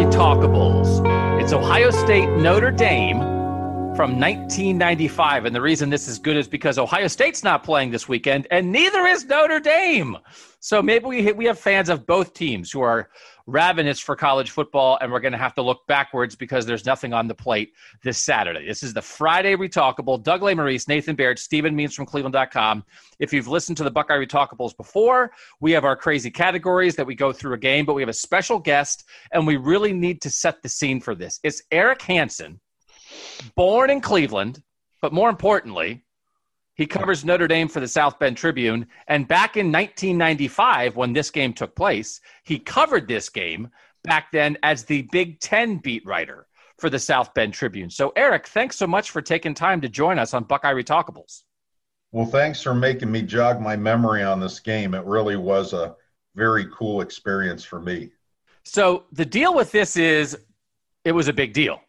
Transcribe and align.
Buckeye 0.00 0.16
Retalkables. 0.16 1.42
It's 1.42 1.52
Ohio 1.52 1.90
State 1.90 2.28
Notre 2.30 2.70
Dame 2.70 3.18
from 3.94 4.18
1995. 4.18 5.44
And 5.44 5.54
the 5.54 5.60
reason 5.60 5.90
this 5.90 6.08
is 6.08 6.18
good 6.18 6.36
is 6.36 6.48
because 6.48 6.78
Ohio 6.78 7.06
State's 7.06 7.44
not 7.44 7.62
playing 7.62 7.90
this 7.90 8.08
weekend, 8.08 8.46
and 8.50 8.72
neither 8.72 9.04
is 9.06 9.26
Notre 9.26 9.60
Dame. 9.60 10.16
So 10.60 10.80
maybe 10.80 11.04
we, 11.04 11.32
we 11.32 11.44
have 11.46 11.58
fans 11.58 11.88
of 11.88 12.06
both 12.06 12.32
teams 12.32 12.70
who 12.70 12.80
are 12.80 13.10
ravenous 13.50 13.98
for 13.98 14.14
college 14.14 14.50
football, 14.50 14.98
and 15.00 15.10
we're 15.10 15.20
going 15.20 15.32
to 15.32 15.38
have 15.38 15.54
to 15.54 15.62
look 15.62 15.86
backwards 15.86 16.36
because 16.36 16.66
there's 16.66 16.86
nothing 16.86 17.12
on 17.12 17.26
the 17.26 17.34
plate 17.34 17.72
this 18.02 18.18
Saturday. 18.18 18.66
This 18.66 18.82
is 18.82 18.94
the 18.94 19.02
Friday 19.02 19.56
Retalkable. 19.56 20.22
Doug 20.22 20.42
Lesmerises, 20.42 20.88
Nathan 20.88 21.16
Baird, 21.16 21.38
Stephen 21.38 21.74
Means 21.74 21.94
from 21.94 22.06
Cleveland.com. 22.06 22.84
If 23.18 23.32
you've 23.32 23.48
listened 23.48 23.76
to 23.78 23.84
the 23.84 23.90
Buckeye 23.90 24.24
Retalkables 24.24 24.76
before, 24.76 25.32
we 25.60 25.72
have 25.72 25.84
our 25.84 25.96
crazy 25.96 26.30
categories 26.30 26.96
that 26.96 27.06
we 27.06 27.14
go 27.14 27.32
through 27.32 27.54
a 27.54 27.58
game, 27.58 27.84
but 27.84 27.94
we 27.94 28.02
have 28.02 28.08
a 28.08 28.14
special 28.14 28.58
guest, 28.58 29.04
and 29.32 29.46
we 29.46 29.56
really 29.56 29.92
need 29.92 30.22
to 30.22 30.30
set 30.30 30.62
the 30.62 30.68
scene 30.68 31.00
for 31.00 31.14
this. 31.14 31.40
It's 31.42 31.62
Eric 31.70 32.02
Hansen, 32.02 32.60
born 33.56 33.90
in 33.90 34.00
Cleveland, 34.00 34.62
but 35.02 35.12
more 35.12 35.28
importantly, 35.28 36.04
he 36.74 36.86
covers 36.86 37.24
Notre 37.24 37.48
Dame 37.48 37.68
for 37.68 37.80
the 37.80 37.88
South 37.88 38.18
Bend 38.18 38.36
Tribune. 38.36 38.86
And 39.08 39.28
back 39.28 39.56
in 39.56 39.66
1995, 39.66 40.96
when 40.96 41.12
this 41.12 41.30
game 41.30 41.52
took 41.52 41.74
place, 41.74 42.20
he 42.44 42.58
covered 42.58 43.06
this 43.06 43.28
game 43.28 43.68
back 44.04 44.32
then 44.32 44.56
as 44.62 44.84
the 44.84 45.02
Big 45.12 45.40
Ten 45.40 45.76
beat 45.76 46.04
writer 46.06 46.46
for 46.78 46.90
the 46.90 46.98
South 46.98 47.34
Bend 47.34 47.52
Tribune. 47.52 47.90
So, 47.90 48.12
Eric, 48.16 48.46
thanks 48.48 48.76
so 48.76 48.86
much 48.86 49.10
for 49.10 49.20
taking 49.20 49.54
time 49.54 49.80
to 49.82 49.88
join 49.88 50.18
us 50.18 50.32
on 50.32 50.44
Buckeye 50.44 50.72
Retalkables. 50.72 51.42
Well, 52.12 52.26
thanks 52.26 52.62
for 52.62 52.74
making 52.74 53.12
me 53.12 53.22
jog 53.22 53.60
my 53.60 53.76
memory 53.76 54.22
on 54.22 54.40
this 54.40 54.58
game. 54.58 54.94
It 54.94 55.04
really 55.04 55.36
was 55.36 55.72
a 55.72 55.94
very 56.34 56.66
cool 56.72 57.02
experience 57.02 57.62
for 57.62 57.80
me. 57.80 58.10
So, 58.64 59.04
the 59.12 59.26
deal 59.26 59.54
with 59.54 59.70
this 59.70 59.96
is 59.96 60.38
it 61.04 61.12
was 61.12 61.28
a 61.28 61.32
big 61.32 61.52
deal, 61.52 61.80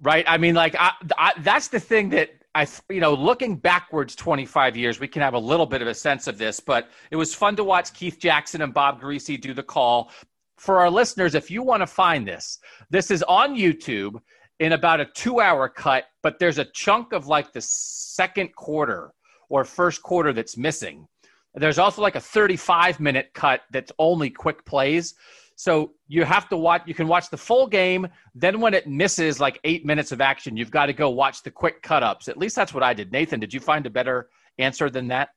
right? 0.00 0.24
I 0.28 0.38
mean, 0.38 0.54
like, 0.54 0.74
I, 0.78 0.92
I, 1.18 1.32
that's 1.40 1.68
the 1.68 1.80
thing 1.80 2.10
that 2.10 2.30
I, 2.56 2.66
you 2.88 3.00
know, 3.00 3.12
looking 3.12 3.56
backwards 3.56 4.16
25 4.16 4.78
years, 4.78 4.98
we 4.98 5.08
can 5.08 5.20
have 5.20 5.34
a 5.34 5.38
little 5.38 5.66
bit 5.66 5.82
of 5.82 5.88
a 5.88 5.94
sense 5.94 6.26
of 6.26 6.38
this, 6.38 6.58
but 6.58 6.88
it 7.10 7.16
was 7.16 7.34
fun 7.34 7.54
to 7.56 7.64
watch 7.64 7.92
Keith 7.92 8.18
Jackson 8.18 8.62
and 8.62 8.72
Bob 8.72 8.98
Griese 8.98 9.38
do 9.38 9.52
the 9.52 9.62
call. 9.62 10.10
For 10.56 10.80
our 10.80 10.90
listeners, 10.90 11.34
if 11.34 11.50
you 11.50 11.62
want 11.62 11.82
to 11.82 11.86
find 11.86 12.26
this, 12.26 12.58
this 12.88 13.10
is 13.10 13.22
on 13.24 13.56
YouTube 13.56 14.22
in 14.58 14.72
about 14.72 15.00
a 15.00 15.04
two 15.04 15.38
hour 15.40 15.68
cut, 15.68 16.04
but 16.22 16.38
there's 16.38 16.56
a 16.56 16.64
chunk 16.64 17.12
of 17.12 17.26
like 17.26 17.52
the 17.52 17.60
second 17.60 18.56
quarter 18.56 19.12
or 19.50 19.62
first 19.62 20.02
quarter 20.02 20.32
that's 20.32 20.56
missing. 20.56 21.06
There's 21.54 21.78
also 21.78 22.00
like 22.00 22.16
a 22.16 22.20
35 22.20 23.00
minute 23.00 23.32
cut 23.34 23.64
that's 23.70 23.92
only 23.98 24.30
quick 24.30 24.64
plays. 24.64 25.14
So 25.56 25.92
you 26.06 26.24
have 26.24 26.48
to 26.50 26.56
watch. 26.56 26.82
You 26.86 26.94
can 26.94 27.08
watch 27.08 27.30
the 27.30 27.36
full 27.36 27.66
game. 27.66 28.06
Then 28.34 28.60
when 28.60 28.74
it 28.74 28.86
misses 28.86 29.40
like 29.40 29.58
eight 29.64 29.86
minutes 29.86 30.12
of 30.12 30.20
action, 30.20 30.56
you've 30.56 30.70
got 30.70 30.86
to 30.86 30.92
go 30.92 31.08
watch 31.10 31.42
the 31.42 31.50
quick 31.50 31.82
cut 31.82 32.02
ups. 32.02 32.28
At 32.28 32.36
least 32.36 32.54
that's 32.54 32.74
what 32.74 32.82
I 32.82 32.92
did. 32.92 33.10
Nathan, 33.10 33.40
did 33.40 33.52
you 33.54 33.60
find 33.60 33.86
a 33.86 33.90
better 33.90 34.28
answer 34.58 34.90
than 34.90 35.08
that? 35.08 35.30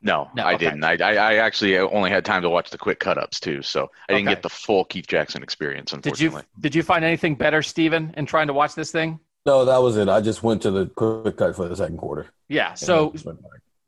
No, 0.00 0.30
no 0.34 0.44
I 0.44 0.54
okay. 0.54 0.66
didn't. 0.66 0.84
I, 0.84 0.94
I 0.94 1.34
actually 1.36 1.76
only 1.78 2.08
had 2.08 2.24
time 2.24 2.42
to 2.42 2.50
watch 2.50 2.70
the 2.70 2.78
quick 2.78 2.98
cut 3.00 3.18
ups 3.18 3.40
too, 3.40 3.62
so 3.62 3.90
I 4.08 4.14
didn't 4.14 4.28
okay. 4.28 4.36
get 4.36 4.42
the 4.42 4.48
full 4.48 4.84
Keith 4.84 5.06
Jackson 5.06 5.42
experience. 5.42 5.92
Unfortunately, 5.92 6.28
did 6.28 6.46
you 6.46 6.60
did 6.60 6.74
you 6.74 6.82
find 6.82 7.04
anything 7.04 7.34
better, 7.34 7.62
Stephen, 7.62 8.14
in 8.16 8.24
trying 8.24 8.46
to 8.46 8.52
watch 8.52 8.74
this 8.74 8.90
thing? 8.90 9.18
No, 9.44 9.64
that 9.64 9.78
was 9.78 9.96
it. 9.96 10.08
I 10.08 10.20
just 10.20 10.42
went 10.42 10.62
to 10.62 10.70
the 10.70 10.86
quick 10.86 11.36
cut 11.36 11.56
for 11.56 11.68
the 11.68 11.76
second 11.76 11.98
quarter. 11.98 12.26
Yeah. 12.48 12.74
So, 12.74 13.12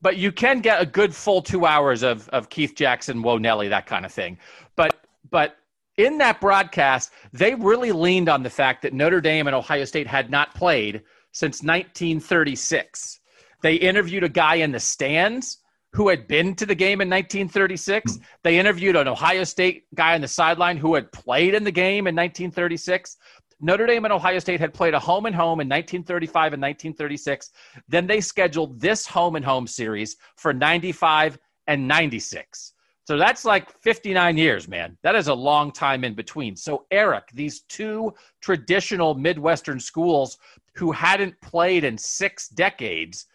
but 0.02 0.16
you 0.16 0.32
can 0.32 0.60
get 0.60 0.80
a 0.80 0.86
good 0.86 1.14
full 1.14 1.42
two 1.42 1.64
hours 1.64 2.02
of 2.02 2.28
of 2.30 2.48
Keith 2.48 2.74
Jackson, 2.74 3.22
Whoa 3.22 3.38
Nelly, 3.38 3.68
that 3.68 3.86
kind 3.86 4.04
of 4.04 4.12
thing. 4.12 4.38
But 4.74 5.06
but 5.30 5.56
in 6.00 6.18
that 6.18 6.40
broadcast, 6.40 7.12
they 7.32 7.54
really 7.54 7.92
leaned 7.92 8.28
on 8.28 8.42
the 8.42 8.50
fact 8.50 8.82
that 8.82 8.92
Notre 8.92 9.20
Dame 9.20 9.46
and 9.46 9.56
Ohio 9.56 9.84
State 9.84 10.06
had 10.06 10.30
not 10.30 10.54
played 10.54 11.02
since 11.32 11.62
1936. 11.62 13.20
They 13.62 13.74
interviewed 13.74 14.24
a 14.24 14.28
guy 14.28 14.56
in 14.56 14.72
the 14.72 14.80
stands 14.80 15.58
who 15.92 16.08
had 16.08 16.28
been 16.28 16.54
to 16.54 16.66
the 16.66 16.74
game 16.74 17.00
in 17.00 17.08
1936. 17.08 18.14
Hmm. 18.14 18.22
They 18.42 18.58
interviewed 18.58 18.96
an 18.96 19.08
Ohio 19.08 19.44
State 19.44 19.84
guy 19.94 20.14
on 20.14 20.20
the 20.20 20.28
sideline 20.28 20.76
who 20.76 20.94
had 20.94 21.12
played 21.12 21.54
in 21.54 21.64
the 21.64 21.72
game 21.72 22.06
in 22.06 22.14
1936. 22.14 23.16
Notre 23.60 23.86
Dame 23.86 24.04
and 24.06 24.12
Ohio 24.12 24.38
State 24.38 24.60
had 24.60 24.72
played 24.72 24.94
a 24.94 24.98
home 24.98 25.26
and 25.26 25.34
home 25.34 25.60
in 25.60 25.68
1935 25.68 26.54
and 26.54 26.62
1936. 26.62 27.50
Then 27.88 28.06
they 28.06 28.20
scheduled 28.20 28.80
this 28.80 29.06
home 29.06 29.36
and 29.36 29.44
home 29.44 29.66
series 29.66 30.16
for 30.36 30.54
95 30.54 31.38
and 31.66 31.86
96. 31.86 32.72
So 33.10 33.16
that's 33.16 33.44
like 33.44 33.68
59 33.80 34.38
years, 34.38 34.68
man. 34.68 34.96
That 35.02 35.16
is 35.16 35.26
a 35.26 35.34
long 35.34 35.72
time 35.72 36.04
in 36.04 36.14
between. 36.14 36.54
So, 36.54 36.86
Eric, 36.92 37.24
these 37.34 37.62
two 37.62 38.14
traditional 38.40 39.16
Midwestern 39.16 39.80
schools 39.80 40.38
who 40.76 40.92
hadn't 40.92 41.40
played 41.40 41.82
in 41.82 41.98
six 41.98 42.46
decades, 42.46 43.26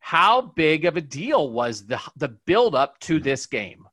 how 0.00 0.42
big 0.42 0.84
of 0.84 0.98
a 0.98 1.00
deal 1.00 1.50
was 1.50 1.86
the, 1.86 1.98
the 2.18 2.28
build 2.28 2.74
up 2.74 3.00
to 3.00 3.18
this 3.18 3.46
game? 3.46 3.88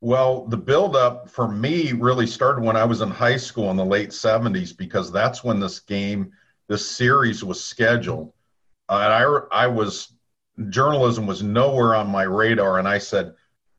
Well, 0.00 0.46
the 0.46 0.56
build 0.56 0.96
up 0.96 1.28
for 1.28 1.48
me 1.48 1.92
really 1.92 2.26
started 2.26 2.64
when 2.64 2.76
I 2.76 2.84
was 2.86 3.02
in 3.02 3.10
high 3.10 3.36
school 3.36 3.70
in 3.70 3.76
the 3.76 3.84
late 3.84 4.08
70s 4.08 4.74
because 4.74 5.12
that's 5.12 5.44
when 5.44 5.60
this 5.60 5.80
game, 5.80 6.32
this 6.66 6.90
series 6.90 7.44
was 7.44 7.62
scheduled. 7.62 8.32
Uh, 8.88 9.02
and 9.04 9.12
I, 9.12 9.64
I 9.64 9.66
was, 9.66 10.14
journalism 10.70 11.26
was 11.26 11.42
nowhere 11.42 11.94
on 11.94 12.08
my 12.08 12.22
radar. 12.22 12.78
And 12.78 12.88
I 12.88 12.96
said, 12.96 13.34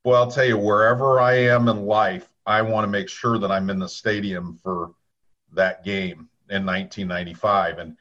well, 0.07 0.23
I'll 0.23 0.31
tell 0.31 0.45
you, 0.45 0.57
wherever 0.57 1.19
I 1.19 1.33
am 1.33 1.67
in 1.67 1.85
life, 1.85 2.29
I 2.45 2.61
want 2.61 2.85
to 2.85 2.89
make 2.89 3.09
sure 3.09 3.37
that 3.39 3.51
I'm 3.51 3.69
in 3.69 3.77
the 3.77 3.89
stadium 3.89 4.57
for 4.63 4.93
that 5.51 5.83
game 5.83 6.29
in 6.49 6.65
1995. 6.65 7.79
And 7.79 7.97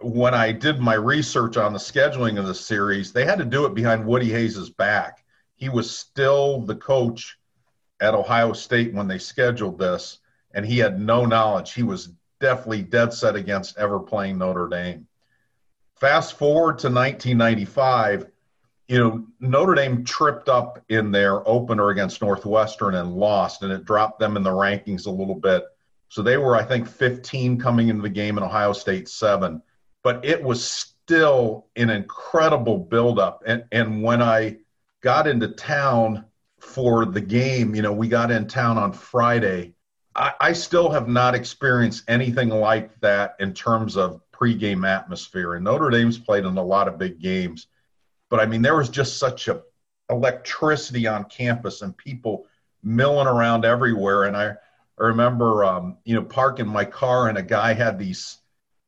when 0.00 0.32
I 0.32 0.52
did 0.52 0.80
my 0.80 0.94
research 0.94 1.58
on 1.58 1.74
the 1.74 1.78
scheduling 1.78 2.38
of 2.38 2.46
the 2.46 2.54
series, 2.54 3.12
they 3.12 3.26
had 3.26 3.36
to 3.40 3.44
do 3.44 3.66
it 3.66 3.74
behind 3.74 4.06
Woody 4.06 4.30
Hayes' 4.30 4.70
back. 4.70 5.22
He 5.56 5.68
was 5.68 5.94
still 5.94 6.62
the 6.62 6.76
coach 6.76 7.36
at 8.00 8.14
Ohio 8.14 8.54
State 8.54 8.94
when 8.94 9.06
they 9.06 9.18
scheduled 9.18 9.78
this, 9.78 10.20
and 10.52 10.64
he 10.64 10.78
had 10.78 10.98
no 10.98 11.26
knowledge. 11.26 11.74
He 11.74 11.82
was 11.82 12.08
definitely 12.40 12.84
dead 12.84 13.12
set 13.12 13.36
against 13.36 13.76
ever 13.76 14.00
playing 14.00 14.38
Notre 14.38 14.66
Dame. 14.66 15.06
Fast 15.96 16.38
forward 16.38 16.78
to 16.78 16.88
1995 16.88 18.30
you 18.90 18.98
know, 18.98 19.24
Notre 19.38 19.76
Dame 19.76 20.02
tripped 20.02 20.48
up 20.48 20.82
in 20.88 21.12
their 21.12 21.48
opener 21.48 21.90
against 21.90 22.20
Northwestern 22.20 22.96
and 22.96 23.14
lost, 23.14 23.62
and 23.62 23.70
it 23.70 23.84
dropped 23.84 24.18
them 24.18 24.36
in 24.36 24.42
the 24.42 24.50
rankings 24.50 25.06
a 25.06 25.10
little 25.10 25.36
bit. 25.36 25.64
So 26.08 26.22
they 26.22 26.36
were, 26.36 26.56
I 26.56 26.64
think, 26.64 26.88
15 26.88 27.60
coming 27.60 27.88
into 27.88 28.02
the 28.02 28.08
game, 28.08 28.36
and 28.36 28.44
Ohio 28.44 28.72
State 28.72 29.08
seven. 29.08 29.62
But 30.02 30.24
it 30.24 30.42
was 30.42 30.64
still 30.64 31.68
an 31.76 31.88
incredible 31.88 32.78
buildup. 32.78 33.44
And 33.46 33.62
and 33.70 34.02
when 34.02 34.20
I 34.20 34.56
got 35.02 35.28
into 35.28 35.46
town 35.46 36.24
for 36.58 37.04
the 37.04 37.20
game, 37.20 37.76
you 37.76 37.82
know, 37.82 37.92
we 37.92 38.08
got 38.08 38.32
in 38.32 38.48
town 38.48 38.76
on 38.76 38.92
Friday. 38.92 39.74
I, 40.16 40.32
I 40.40 40.52
still 40.52 40.90
have 40.90 41.06
not 41.06 41.36
experienced 41.36 42.02
anything 42.08 42.48
like 42.48 42.98
that 43.02 43.36
in 43.38 43.54
terms 43.54 43.96
of 43.96 44.20
pregame 44.32 44.84
atmosphere. 44.84 45.54
And 45.54 45.64
Notre 45.64 45.90
Dame's 45.90 46.18
played 46.18 46.44
in 46.44 46.56
a 46.56 46.64
lot 46.64 46.88
of 46.88 46.98
big 46.98 47.20
games 47.20 47.68
but 48.30 48.40
I 48.40 48.46
mean, 48.46 48.62
there 48.62 48.76
was 48.76 48.88
just 48.88 49.18
such 49.18 49.48
a 49.48 49.62
electricity 50.08 51.06
on 51.06 51.24
campus 51.24 51.82
and 51.82 51.96
people 51.96 52.46
milling 52.82 53.26
around 53.26 53.64
everywhere. 53.64 54.24
And 54.24 54.36
I, 54.36 54.48
I 54.98 55.02
remember, 55.02 55.64
um, 55.64 55.98
you 56.04 56.14
know, 56.14 56.22
parking 56.22 56.66
my 56.66 56.84
car 56.84 57.28
and 57.28 57.36
a 57.36 57.42
guy 57.42 57.74
had 57.74 57.98
these 57.98 58.38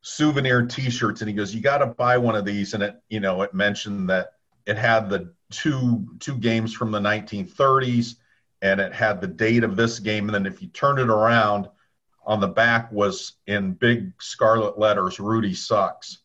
souvenir 0.00 0.66
T-shirts, 0.66 1.20
and 1.20 1.28
he 1.28 1.34
goes, 1.34 1.54
"You 1.54 1.60
got 1.60 1.78
to 1.78 1.86
buy 1.86 2.18
one 2.18 2.36
of 2.36 2.44
these." 2.44 2.74
And 2.74 2.82
it, 2.82 3.00
you 3.08 3.20
know, 3.20 3.42
it 3.42 3.54
mentioned 3.54 4.10
that 4.10 4.32
it 4.66 4.76
had 4.76 5.08
the 5.08 5.32
two 5.50 6.06
two 6.18 6.36
games 6.36 6.74
from 6.74 6.90
the 6.90 7.00
1930s, 7.00 8.16
and 8.60 8.80
it 8.80 8.92
had 8.92 9.20
the 9.20 9.26
date 9.26 9.64
of 9.64 9.76
this 9.76 9.98
game. 9.98 10.26
And 10.26 10.34
then 10.34 10.46
if 10.46 10.60
you 10.60 10.68
turn 10.68 10.98
it 10.98 11.08
around, 11.08 11.68
on 12.24 12.40
the 12.40 12.48
back 12.48 12.92
was 12.92 13.32
in 13.46 13.72
big 13.72 14.12
scarlet 14.20 14.78
letters, 14.78 15.18
"Rudy 15.18 15.54
sucks," 15.54 16.18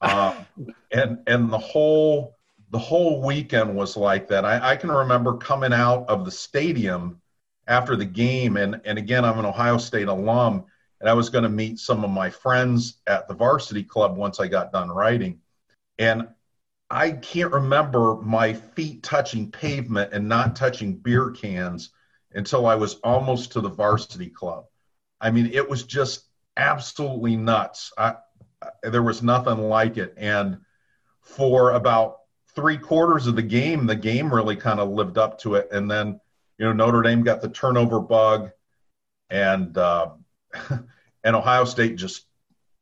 uh, 0.00 0.34
and 0.92 1.18
and 1.26 1.50
the 1.52 1.58
whole 1.58 2.33
the 2.74 2.80
whole 2.80 3.22
weekend 3.22 3.72
was 3.72 3.96
like 3.96 4.26
that. 4.26 4.44
I, 4.44 4.72
I, 4.72 4.76
can 4.76 4.90
remember 4.90 5.36
coming 5.36 5.72
out 5.72 6.08
of 6.08 6.24
the 6.24 6.30
stadium 6.32 7.22
after 7.68 7.94
the 7.94 8.04
game, 8.04 8.56
and, 8.56 8.80
and 8.84 8.98
again, 8.98 9.24
I'm 9.24 9.38
an 9.38 9.44
Ohio 9.44 9.78
State 9.78 10.08
alum, 10.08 10.64
and 10.98 11.08
I 11.08 11.12
was 11.12 11.30
going 11.30 11.44
to 11.44 11.48
meet 11.48 11.78
some 11.78 12.02
of 12.02 12.10
my 12.10 12.28
friends 12.28 13.00
at 13.06 13.28
the 13.28 13.34
varsity 13.34 13.84
club 13.84 14.16
once 14.16 14.40
I 14.40 14.48
got 14.48 14.72
done 14.72 14.88
writing. 14.88 15.38
And 16.00 16.26
I 16.90 17.12
can't 17.12 17.52
remember 17.52 18.16
my 18.16 18.54
feet 18.54 19.04
touching 19.04 19.52
pavement 19.52 20.12
and 20.12 20.28
not 20.28 20.56
touching 20.56 20.96
beer 20.96 21.30
cans 21.30 21.90
until 22.32 22.66
I 22.66 22.74
was 22.74 22.94
almost 23.04 23.52
to 23.52 23.60
the 23.60 23.68
varsity 23.68 24.30
club. 24.30 24.64
I 25.20 25.30
mean, 25.30 25.46
it 25.46 25.70
was 25.70 25.84
just 25.84 26.24
absolutely 26.56 27.36
nuts. 27.36 27.92
I, 27.96 28.16
there 28.82 29.04
was 29.04 29.22
nothing 29.22 29.68
like 29.68 29.96
it. 29.96 30.14
And 30.16 30.58
for 31.20 31.70
about 31.70 32.16
three 32.54 32.78
quarters 32.78 33.26
of 33.26 33.36
the 33.36 33.42
game, 33.42 33.86
the 33.86 33.96
game 33.96 34.32
really 34.32 34.56
kind 34.56 34.80
of 34.80 34.90
lived 34.90 35.18
up 35.18 35.38
to 35.40 35.54
it. 35.54 35.68
And 35.72 35.90
then, 35.90 36.20
you 36.58 36.66
know, 36.66 36.72
Notre 36.72 37.02
Dame 37.02 37.22
got 37.22 37.40
the 37.40 37.48
turnover 37.48 38.00
bug, 38.00 38.50
and 39.30 39.76
uh, 39.76 40.10
and 41.24 41.36
Ohio 41.36 41.64
State 41.64 41.96
just, 41.96 42.26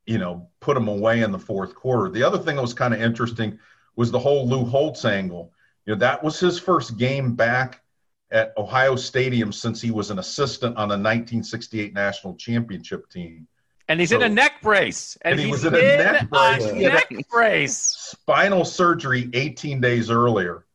you 0.06 0.18
know, 0.18 0.48
put 0.60 0.74
them 0.74 0.88
away 0.88 1.22
in 1.22 1.32
the 1.32 1.38
fourth 1.38 1.74
quarter. 1.74 2.10
The 2.10 2.22
other 2.22 2.38
thing 2.38 2.56
that 2.56 2.62
was 2.62 2.74
kind 2.74 2.92
of 2.92 3.00
interesting 3.00 3.58
was 3.96 4.10
the 4.10 4.18
whole 4.18 4.48
Lou 4.48 4.64
Holtz 4.64 5.04
angle. 5.04 5.52
You 5.86 5.94
know, 5.94 5.98
that 6.00 6.22
was 6.22 6.38
his 6.38 6.58
first 6.58 6.96
game 6.96 7.34
back 7.34 7.82
at 8.30 8.52
Ohio 8.56 8.96
Stadium 8.96 9.52
since 9.52 9.80
he 9.80 9.90
was 9.90 10.10
an 10.10 10.18
assistant 10.18 10.76
on 10.76 10.88
the 10.88 10.94
1968 10.94 11.92
national 11.92 12.34
championship 12.36 13.08
team. 13.10 13.46
And 13.88 14.00
he's 14.00 14.10
so, 14.10 14.16
in 14.16 14.22
a 14.22 14.28
neck 14.28 14.62
brace. 14.62 15.18
And, 15.22 15.32
and 15.32 15.40
he 15.40 15.50
was 15.50 15.64
in, 15.64 15.74
in, 15.74 15.80
a 15.80 15.96
neck 15.96 16.30
brace. 16.30 16.64
A 16.64 16.74
neck 16.74 17.12
brace. 17.30 17.74
Spinal 18.10 18.64
surgery 18.64 19.28
18 19.32 19.80
days 19.80 20.10
earlier. 20.10 20.66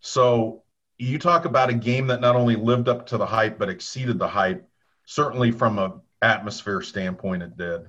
So 0.00 0.62
you 0.98 1.18
talk 1.18 1.44
about 1.44 1.70
a 1.70 1.74
game 1.74 2.06
that 2.08 2.20
not 2.20 2.36
only 2.36 2.56
lived 2.56 2.88
up 2.88 3.06
to 3.06 3.18
the 3.18 3.26
hype 3.26 3.58
but 3.58 3.68
exceeded 3.68 4.18
the 4.18 4.28
hype. 4.28 4.68
Certainly, 5.06 5.50
from 5.50 5.78
a 5.78 6.00
atmosphere 6.22 6.80
standpoint, 6.80 7.42
it 7.42 7.56
did. 7.58 7.82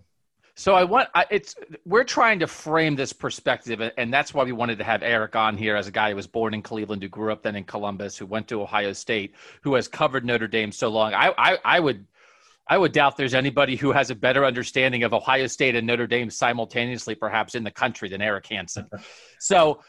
So 0.57 0.74
I 0.74 0.86
want 0.86 1.10
it's 1.30 1.56
we're 1.86 2.06
trying 2.06 2.39
to 2.39 2.48
frame 2.48 2.95
this 2.95 3.12
perspective, 3.12 3.81
and 3.98 4.13
that's 4.13 4.33
why 4.33 4.45
we 4.45 4.54
wanted 4.54 4.77
to 4.77 4.86
have 4.86 5.04
Eric 5.04 5.36
on 5.36 5.57
here 5.57 5.75
as 5.75 5.88
a 5.88 5.92
guy 5.92 6.10
who 6.10 6.16
was 6.16 6.27
born 6.27 6.54
in 6.54 6.62
Cleveland, 6.62 7.04
who 7.04 7.10
grew 7.10 7.31
up 7.31 7.44
then 7.44 7.57
in 7.57 7.66
Columbus, 7.66 8.18
who 8.18 8.25
went 8.25 8.48
to 8.48 8.62
Ohio 8.62 8.94
State, 8.94 9.36
who 9.62 9.74
has 9.75 9.89
covered 9.89 10.24
Notre 10.24 10.48
Dame 10.48 10.72
so 10.72 10.88
long. 10.88 11.13
I 11.13 11.33
I, 11.38 11.57
I 11.66 11.80
would 11.81 12.06
I 12.67 12.77
would 12.77 12.91
doubt 12.91 13.15
there's 13.15 13.35
anybody 13.35 13.75
who 13.75 13.91
has 13.91 14.09
a 14.09 14.15
better 14.15 14.44
understanding 14.44 15.03
of 15.03 15.13
Ohio 15.13 15.47
State 15.47 15.75
and 15.75 15.85
Notre 15.85 16.07
Dame 16.07 16.29
simultaneously, 16.29 17.13
perhaps 17.13 17.56
in 17.56 17.63
the 17.63 17.71
country, 17.71 18.09
than 18.09 18.21
Eric 18.21 18.47
Hansen. 18.47 18.89
so 19.39 19.81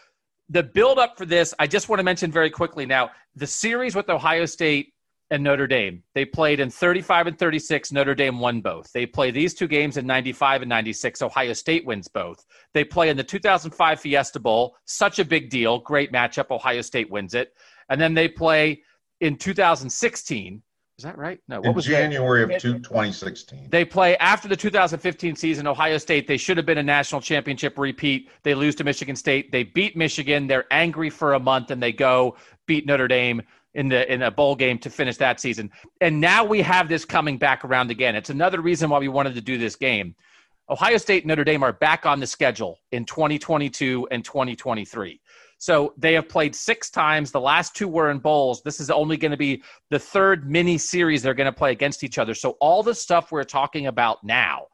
the 0.49 0.63
build 0.63 0.99
up 0.99 1.17
for 1.17 1.27
this, 1.27 1.55
I 1.59 1.67
just 1.67 1.89
want 1.89 1.99
to 2.01 2.05
mention 2.05 2.31
very 2.31 2.51
quickly 2.51 2.87
now 2.87 3.11
the 3.35 3.47
series 3.47 3.95
with 3.95 4.09
Ohio 4.11 4.47
State 4.47 4.93
and 5.31 5.43
Notre 5.43 5.67
Dame. 5.67 6.03
They 6.15 6.25
played 6.25 6.61
in 6.61 6.71
35 6.71 7.27
and 7.27 7.39
36. 7.39 7.91
Notre 7.93 8.15
Dame 8.15 8.39
won 8.39 8.61
both. 8.61 8.93
They 8.93 9.07
play 9.07 9.31
these 9.31 9.55
two 9.55 9.67
games 9.67 9.97
in 9.97 10.07
95 10.07 10.63
and 10.63 10.69
96. 10.69 11.23
Ohio 11.23 11.53
State 11.53 11.85
wins 11.85 12.07
both. 12.07 12.45
They 12.75 12.85
play 12.85 13.09
in 13.09 13.17
the 13.17 13.25
2005 13.25 14.01
Fiesta 14.01 14.39
Bowl. 14.39 14.77
Such 14.85 15.19
a 15.19 15.25
big 15.25 15.51
deal. 15.51 15.81
Great 15.81 16.13
matchup. 16.13 16.51
Ohio 16.51 16.81
State 16.81 17.11
wins 17.11 17.35
it. 17.35 17.55
And 17.89 18.01
then 18.01 18.15
they 18.15 18.29
play 18.29 18.83
in 19.21 19.37
2016. 19.37 20.63
Is 20.99 21.05
that 21.05 21.19
right? 21.19 21.39
No. 21.47 21.59
What 21.61 21.69
in 21.69 21.75
was 21.75 21.85
January 21.85 22.47
that? 22.47 22.65
of 22.65 22.83
2016? 22.83 23.69
They 23.69 23.85
play 23.85 24.17
after 24.17 24.49
the 24.49 24.57
2015 24.57 25.37
season. 25.37 25.67
Ohio 25.67 25.99
State. 25.99 26.27
They 26.27 26.39
should 26.39 26.57
have 26.57 26.65
been 26.65 26.79
a 26.79 26.83
national 26.83 27.21
championship 27.21 27.77
repeat. 27.77 28.31
They 28.45 28.55
lose 28.55 28.75
to 28.77 28.85
Michigan 28.85 29.15
State. 29.15 29.53
They 29.53 29.63
beat 29.63 29.95
Michigan. 29.95 30.47
They're 30.47 30.65
angry 30.71 31.11
for 31.11 31.35
a 31.35 31.39
month, 31.39 31.71
and 31.71 31.83
they 31.83 31.93
go 31.93 32.37
beat 32.65 32.87
Notre 32.87 33.09
Dame 33.09 33.43
in 33.75 33.91
the 33.91 34.11
in 34.11 34.23
a 34.23 34.31
bowl 34.31 34.57
game 34.57 34.79
to 34.79 34.89
finish 34.89 35.19
that 35.19 35.39
season. 35.39 35.71
And 36.01 36.19
now 36.19 36.47
we 36.47 36.63
have 36.63 36.89
this 36.89 37.05
coming 37.05 37.37
back 37.37 37.67
around 37.67 37.91
again. 37.91 38.17
It's 38.17 38.31
another 38.31 38.63
reason 38.63 38.89
why 38.89 38.99
we 38.99 39.09
wanted 39.09 39.35
to 39.35 39.43
do 39.43 39.59
this 39.59 39.77
game. 39.77 40.15
Ohio 40.69 40.97
State 40.97 41.23
and 41.23 41.29
Notre 41.29 41.45
Dame 41.45 41.63
are 41.63 41.73
back 41.73 42.07
on 42.07 42.19
the 42.19 42.27
schedule 42.27 42.81
in 42.91 43.05
2022 43.05 44.09
and 44.11 44.25
2023. 44.25 45.21
So 45.59 45.95
they 45.97 46.13
have 46.15 46.29
played 46.29 46.57
six 46.57 46.91
times. 46.91 47.31
The 47.31 47.41
last 47.41 47.77
two 47.77 47.87
were 47.87 48.11
in 48.11 48.19
bowls. 48.19 48.63
This 48.63 48.81
is 48.81 48.91
only 48.91 49.17
going 49.17 49.31
to 49.31 49.37
be 49.37 49.63
the 49.91 49.99
third 49.99 50.51
mini 50.51 50.77
series 50.77 51.23
they're 51.23 51.35
going 51.35 51.51
to 51.51 51.57
play 51.57 51.71
against 51.71 52.03
each 52.03 52.19
other. 52.19 52.35
So 52.35 52.57
all 52.61 52.83
the 52.83 52.95
stuff 52.95 53.31
we're 53.31 53.45
talking 53.45 53.87
about 53.87 54.25
now, 54.25 54.67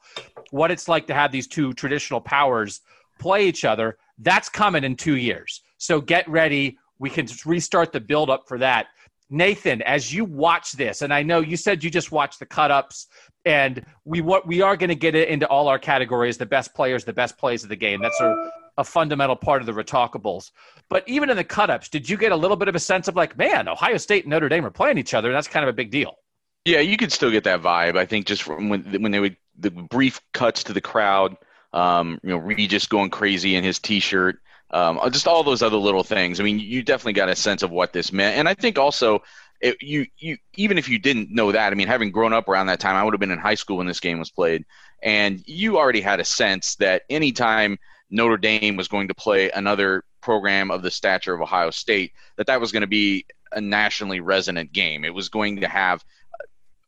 what 0.50 0.70
it's 0.70 0.88
like 0.88 1.06
to 1.08 1.14
have 1.14 1.30
these 1.30 1.46
two 1.46 1.74
traditional 1.74 2.20
powers 2.20 2.80
play 3.20 3.46
each 3.46 3.64
other, 3.64 3.98
that's 4.18 4.48
coming 4.48 4.84
in 4.84 4.96
two 4.96 5.16
years. 5.16 5.60
So 5.76 6.00
get 6.00 6.26
ready 6.28 6.78
we 7.02 7.10
can 7.10 7.26
restart 7.44 7.90
the 7.90 7.98
build 7.98 8.30
up 8.30 8.46
for 8.46 8.58
that. 8.58 8.86
Nathan, 9.30 9.82
as 9.82 10.12
you 10.12 10.24
watch 10.24 10.72
this, 10.72 11.02
and 11.02 11.12
I 11.12 11.22
know 11.22 11.40
you 11.40 11.56
said 11.56 11.82
you 11.82 11.90
just 11.90 12.12
watched 12.12 12.38
the 12.38 12.46
cut 12.46 12.70
ups, 12.70 13.06
and 13.44 13.84
we 14.04 14.20
what 14.20 14.46
we 14.46 14.60
are 14.60 14.76
going 14.76 14.88
to 14.88 14.94
get 14.94 15.14
it 15.14 15.28
into 15.28 15.46
all 15.48 15.68
our 15.68 15.78
categories: 15.78 16.36
the 16.36 16.46
best 16.46 16.74
players, 16.74 17.04
the 17.04 17.12
best 17.12 17.38
plays 17.38 17.62
of 17.62 17.68
the 17.68 17.76
game. 17.76 18.02
That's 18.02 18.20
a, 18.20 18.50
a 18.78 18.84
fundamental 18.84 19.36
part 19.36 19.62
of 19.62 19.66
the 19.66 19.72
retalkables. 19.72 20.50
But 20.88 21.08
even 21.08 21.30
in 21.30 21.36
the 21.36 21.44
cut 21.44 21.70
ups, 21.70 21.88
did 21.88 22.08
you 22.08 22.16
get 22.16 22.32
a 22.32 22.36
little 22.36 22.56
bit 22.56 22.68
of 22.68 22.74
a 22.74 22.80
sense 22.80 23.08
of 23.08 23.16
like, 23.16 23.36
man, 23.38 23.68
Ohio 23.68 23.96
State 23.96 24.24
and 24.24 24.30
Notre 24.30 24.48
Dame 24.48 24.66
are 24.66 24.70
playing 24.70 24.98
each 24.98 25.14
other? 25.14 25.28
and 25.28 25.36
That's 25.36 25.48
kind 25.48 25.64
of 25.64 25.70
a 25.70 25.72
big 25.72 25.90
deal. 25.90 26.16
Yeah, 26.64 26.80
you 26.80 26.96
could 26.96 27.10
still 27.10 27.30
get 27.30 27.44
that 27.44 27.62
vibe. 27.62 27.96
I 27.96 28.06
think 28.06 28.26
just 28.26 28.42
from 28.42 28.68
when 28.68 29.02
when 29.02 29.12
they 29.12 29.20
would 29.20 29.36
the 29.58 29.70
brief 29.70 30.20
cuts 30.32 30.64
to 30.64 30.72
the 30.72 30.80
crowd, 30.80 31.36
um, 31.72 32.20
you 32.22 32.30
know, 32.30 32.36
Regis 32.36 32.86
going 32.86 33.10
crazy 33.10 33.56
in 33.56 33.64
his 33.64 33.78
T-shirt 33.78 34.38
um, 34.72 35.00
just 35.10 35.26
all 35.28 35.42
those 35.42 35.62
other 35.62 35.76
little 35.76 36.04
things. 36.04 36.40
I 36.40 36.44
mean, 36.44 36.58
you 36.58 36.82
definitely 36.82 37.14
got 37.14 37.28
a 37.28 37.36
sense 37.36 37.62
of 37.62 37.70
what 37.70 37.92
this 37.92 38.12
meant, 38.12 38.38
and 38.38 38.48
I 38.48 38.54
think 38.54 38.78
also. 38.78 39.22
It, 39.60 39.80
you 39.80 40.06
you 40.18 40.38
even 40.56 40.76
if 40.76 40.88
you 40.88 40.98
didn't 40.98 41.30
know 41.30 41.52
that, 41.52 41.72
I 41.72 41.76
mean, 41.76 41.86
having 41.86 42.10
grown 42.10 42.32
up 42.32 42.48
around 42.48 42.66
that 42.66 42.80
time, 42.80 42.96
I 42.96 43.04
would 43.04 43.14
have 43.14 43.20
been 43.20 43.30
in 43.30 43.38
high 43.38 43.54
school 43.54 43.76
when 43.76 43.86
this 43.86 44.00
game 44.00 44.18
was 44.18 44.28
played, 44.28 44.64
and 45.00 45.40
you 45.46 45.78
already 45.78 46.00
had 46.00 46.18
a 46.18 46.24
sense 46.24 46.74
that 46.76 47.02
anytime 47.08 47.78
Notre 48.10 48.38
Dame 48.38 48.76
was 48.76 48.88
going 48.88 49.06
to 49.06 49.14
play 49.14 49.50
another 49.50 50.02
program 50.20 50.70
of 50.72 50.82
the 50.82 50.90
stature 50.90 51.32
of 51.32 51.40
Ohio 51.40 51.70
State, 51.70 52.12
that 52.36 52.48
that 52.48 52.60
was 52.60 52.72
going 52.72 52.82
to 52.82 52.88
be 52.88 53.24
a 53.52 53.60
nationally 53.60 54.20
resonant 54.20 54.72
game. 54.72 55.04
It 55.04 55.14
was 55.14 55.28
going 55.28 55.60
to 55.60 55.68
have 55.68 56.04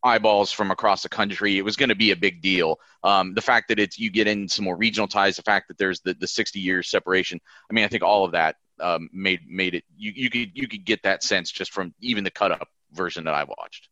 eyeballs 0.04 0.52
from 0.52 0.70
across 0.70 1.02
the 1.02 1.08
country. 1.08 1.58
It 1.58 1.64
was 1.64 1.76
going 1.76 1.88
to 1.88 1.94
be 1.94 2.10
a 2.10 2.16
big 2.16 2.42
deal. 2.42 2.78
Um, 3.02 3.34
the 3.34 3.40
fact 3.40 3.68
that 3.68 3.78
it's 3.78 3.98
you 3.98 4.10
get 4.10 4.28
in 4.28 4.48
some 4.48 4.64
more 4.64 4.76
regional 4.76 5.08
ties, 5.08 5.36
the 5.36 5.42
fact 5.42 5.68
that 5.68 5.78
there's 5.78 6.00
the, 6.00 6.14
the 6.14 6.26
60 6.26 6.60
years 6.60 6.90
separation. 6.90 7.40
I 7.70 7.74
mean, 7.74 7.84
I 7.84 7.88
think 7.88 8.02
all 8.02 8.24
of 8.24 8.32
that 8.32 8.56
um, 8.80 9.08
made 9.12 9.40
made 9.48 9.74
it. 9.74 9.84
You 9.96 10.12
you 10.14 10.30
could 10.30 10.50
you 10.54 10.68
could 10.68 10.84
get 10.84 11.02
that 11.02 11.22
sense 11.22 11.50
just 11.50 11.72
from 11.72 11.94
even 12.00 12.24
the 12.24 12.30
cut 12.30 12.52
up 12.52 12.68
version 12.92 13.24
that 13.24 13.34
I 13.34 13.44
watched. 13.44 13.88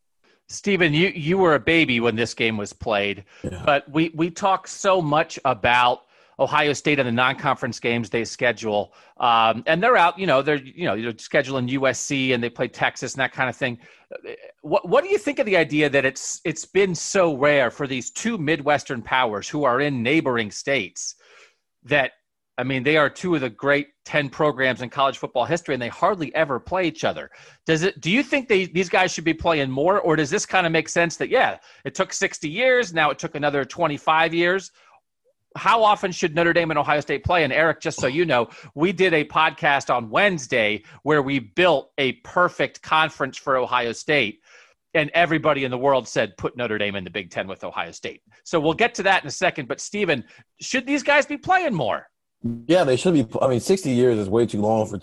Stephen, 0.48 0.92
you 0.92 1.08
you 1.08 1.38
were 1.38 1.54
a 1.54 1.60
baby 1.60 2.00
when 2.00 2.16
this 2.16 2.34
game 2.34 2.56
was 2.56 2.72
played, 2.72 3.24
yeah. 3.42 3.62
but 3.64 3.90
we 3.90 4.10
we 4.14 4.30
talk 4.30 4.68
so 4.68 5.00
much 5.00 5.38
about 5.44 6.02
Ohio 6.42 6.72
State 6.72 6.98
and 6.98 7.06
the 7.06 7.12
non-conference 7.12 7.78
games 7.78 8.10
they 8.10 8.24
schedule, 8.24 8.92
um, 9.18 9.62
and 9.66 9.82
they're 9.82 9.96
out. 9.96 10.18
You 10.18 10.26
know, 10.26 10.42
they're 10.42 10.56
you 10.56 10.84
know 10.84 11.00
they're 11.00 11.12
scheduling 11.12 11.70
USC 11.70 12.34
and 12.34 12.42
they 12.42 12.50
play 12.50 12.68
Texas 12.68 13.14
and 13.14 13.20
that 13.20 13.32
kind 13.32 13.48
of 13.48 13.56
thing. 13.56 13.78
What 14.62 14.88
what 14.88 15.04
do 15.04 15.10
you 15.10 15.18
think 15.18 15.38
of 15.38 15.46
the 15.46 15.56
idea 15.56 15.88
that 15.88 16.04
it's 16.04 16.40
it's 16.44 16.64
been 16.64 16.94
so 16.94 17.36
rare 17.36 17.70
for 17.70 17.86
these 17.86 18.10
two 18.10 18.36
Midwestern 18.38 19.02
powers 19.02 19.48
who 19.48 19.64
are 19.64 19.80
in 19.80 20.02
neighboring 20.02 20.50
states 20.50 21.14
that 21.84 22.12
I 22.58 22.64
mean 22.64 22.82
they 22.82 22.96
are 22.96 23.08
two 23.08 23.34
of 23.34 23.40
the 23.40 23.50
great 23.50 23.88
ten 24.04 24.28
programs 24.28 24.82
in 24.82 24.90
college 24.90 25.18
football 25.18 25.44
history 25.44 25.74
and 25.74 25.82
they 25.82 25.88
hardly 25.88 26.34
ever 26.34 26.58
play 26.58 26.86
each 26.86 27.04
other. 27.04 27.30
Does 27.66 27.82
it? 27.82 28.00
Do 28.00 28.10
you 28.10 28.22
think 28.22 28.48
they 28.48 28.66
these 28.66 28.88
guys 28.88 29.12
should 29.12 29.24
be 29.24 29.34
playing 29.34 29.70
more, 29.70 30.00
or 30.00 30.16
does 30.16 30.30
this 30.30 30.44
kind 30.44 30.66
of 30.66 30.72
make 30.72 30.88
sense 30.88 31.16
that 31.16 31.28
yeah, 31.28 31.58
it 31.84 31.94
took 31.94 32.12
sixty 32.12 32.48
years, 32.48 32.92
now 32.92 33.10
it 33.10 33.18
took 33.18 33.36
another 33.36 33.64
twenty 33.64 33.96
five 33.96 34.34
years? 34.34 34.72
How 35.56 35.82
often 35.82 36.12
should 36.12 36.34
Notre 36.34 36.52
Dame 36.52 36.70
and 36.70 36.78
Ohio 36.78 37.00
State 37.00 37.24
play? 37.24 37.44
And 37.44 37.52
Eric, 37.52 37.80
just 37.80 38.00
so 38.00 38.06
you 38.06 38.24
know, 38.24 38.48
we 38.74 38.92
did 38.92 39.14
a 39.14 39.24
podcast 39.24 39.94
on 39.94 40.10
Wednesday 40.10 40.82
where 41.02 41.22
we 41.22 41.38
built 41.38 41.92
a 41.98 42.12
perfect 42.12 42.82
conference 42.82 43.36
for 43.36 43.56
Ohio 43.56 43.92
State. 43.92 44.40
And 44.94 45.10
everybody 45.14 45.64
in 45.64 45.70
the 45.70 45.78
world 45.78 46.06
said 46.06 46.36
put 46.36 46.56
Notre 46.56 46.76
Dame 46.76 46.96
in 46.96 47.04
the 47.04 47.10
Big 47.10 47.30
Ten 47.30 47.48
with 47.48 47.64
Ohio 47.64 47.92
State. 47.92 48.22
So 48.44 48.60
we'll 48.60 48.74
get 48.74 48.94
to 48.96 49.02
that 49.04 49.22
in 49.22 49.28
a 49.28 49.32
second. 49.32 49.66
But 49.66 49.80
Stephen, 49.80 50.24
should 50.60 50.86
these 50.86 51.02
guys 51.02 51.24
be 51.24 51.38
playing 51.38 51.74
more? 51.74 52.08
Yeah, 52.66 52.84
they 52.84 52.96
should 52.96 53.14
be. 53.14 53.26
I 53.40 53.48
mean, 53.48 53.60
60 53.60 53.90
years 53.90 54.18
is 54.18 54.28
way 54.28 54.46
too 54.46 54.60
long 54.60 54.86
for 54.86 55.00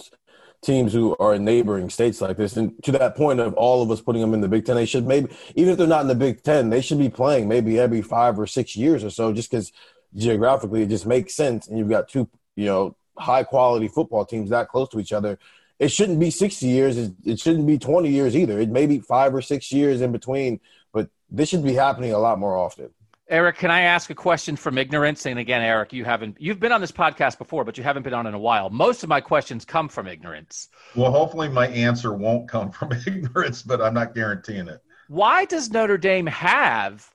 teams 0.61 0.91
who 0.91 1.15
are 1.19 1.35
in 1.35 1.45
neighboring 1.45 1.89
states 1.89 2.21
like 2.21 2.37
this. 2.37 2.57
And 2.57 2.73
to 2.83 2.91
that 2.93 3.15
point 3.15 3.39
of 3.39 3.53
all 3.53 3.81
of 3.81 3.89
us 3.91 4.01
putting 4.01 4.21
them 4.21 4.33
in 4.33 4.41
the 4.41 4.47
Big 4.47 4.65
Ten, 4.65 4.75
they 4.75 4.85
should 4.85 5.07
maybe, 5.07 5.31
even 5.55 5.71
if 5.71 5.77
they're 5.77 5.87
not 5.87 6.01
in 6.01 6.07
the 6.07 6.15
Big 6.15 6.43
Ten, 6.43 6.69
they 6.69 6.81
should 6.81 6.99
be 6.99 7.09
playing 7.09 7.47
maybe 7.47 7.79
every 7.79 8.01
five 8.01 8.37
or 8.39 8.45
six 8.45 8.75
years 8.75 9.03
or 9.03 9.09
so, 9.09 9.31
just 9.31 9.49
because 9.49 9.71
geographically, 10.15 10.83
it 10.83 10.89
just 10.89 11.05
makes 11.05 11.35
sense. 11.35 11.67
And 11.67 11.77
you've 11.77 11.89
got 11.89 12.09
two, 12.09 12.29
you 12.55 12.65
know, 12.65 12.95
high 13.17 13.43
quality 13.43 13.87
football 13.87 14.25
teams 14.25 14.49
that 14.49 14.69
close 14.69 14.89
to 14.89 14.99
each 14.99 15.13
other. 15.13 15.37
It 15.77 15.91
shouldn't 15.91 16.19
be 16.19 16.29
60 16.29 16.67
years. 16.67 16.97
It 16.97 17.39
shouldn't 17.39 17.65
be 17.65 17.77
20 17.77 18.09
years 18.09 18.35
either. 18.35 18.59
It 18.59 18.69
may 18.69 18.85
be 18.85 18.99
five 18.99 19.33
or 19.33 19.41
six 19.41 19.71
years 19.71 20.01
in 20.01 20.11
between, 20.11 20.59
but 20.91 21.09
this 21.29 21.49
should 21.49 21.63
be 21.63 21.73
happening 21.73 22.13
a 22.13 22.19
lot 22.19 22.39
more 22.39 22.57
often. 22.57 22.89
Eric, 23.29 23.57
can 23.57 23.69
I 23.69 23.81
ask 23.81 24.09
a 24.09 24.15
question 24.15 24.55
from 24.55 24.79
ignorance? 24.79 25.27
And 25.27 25.37
again, 25.37 25.61
Eric, 25.61 25.93
you 25.93 26.03
haven't 26.03 26.35
you've 26.39 26.59
been 26.59 26.71
on 26.71 26.81
this 26.81 26.91
podcast 26.91 27.37
before, 27.37 27.63
but 27.63 27.77
you 27.77 27.83
haven't 27.83 28.01
been 28.01 28.13
on 28.13 28.25
in 28.25 28.33
a 28.33 28.39
while. 28.39 28.71
Most 28.71 29.03
of 29.03 29.09
my 29.09 29.21
questions 29.21 29.63
come 29.65 29.87
from 29.87 30.07
ignorance. 30.07 30.69
Well, 30.95 31.11
hopefully 31.11 31.47
my 31.47 31.67
answer 31.67 32.13
won't 32.13 32.49
come 32.49 32.71
from 32.71 32.91
ignorance, 33.07 33.61
but 33.61 33.81
I'm 33.81 33.93
not 33.93 34.15
guaranteeing 34.15 34.67
it. 34.67 34.81
Why 35.09 35.45
does 35.45 35.69
Notre 35.69 35.97
Dame 35.97 36.25
have 36.25 37.07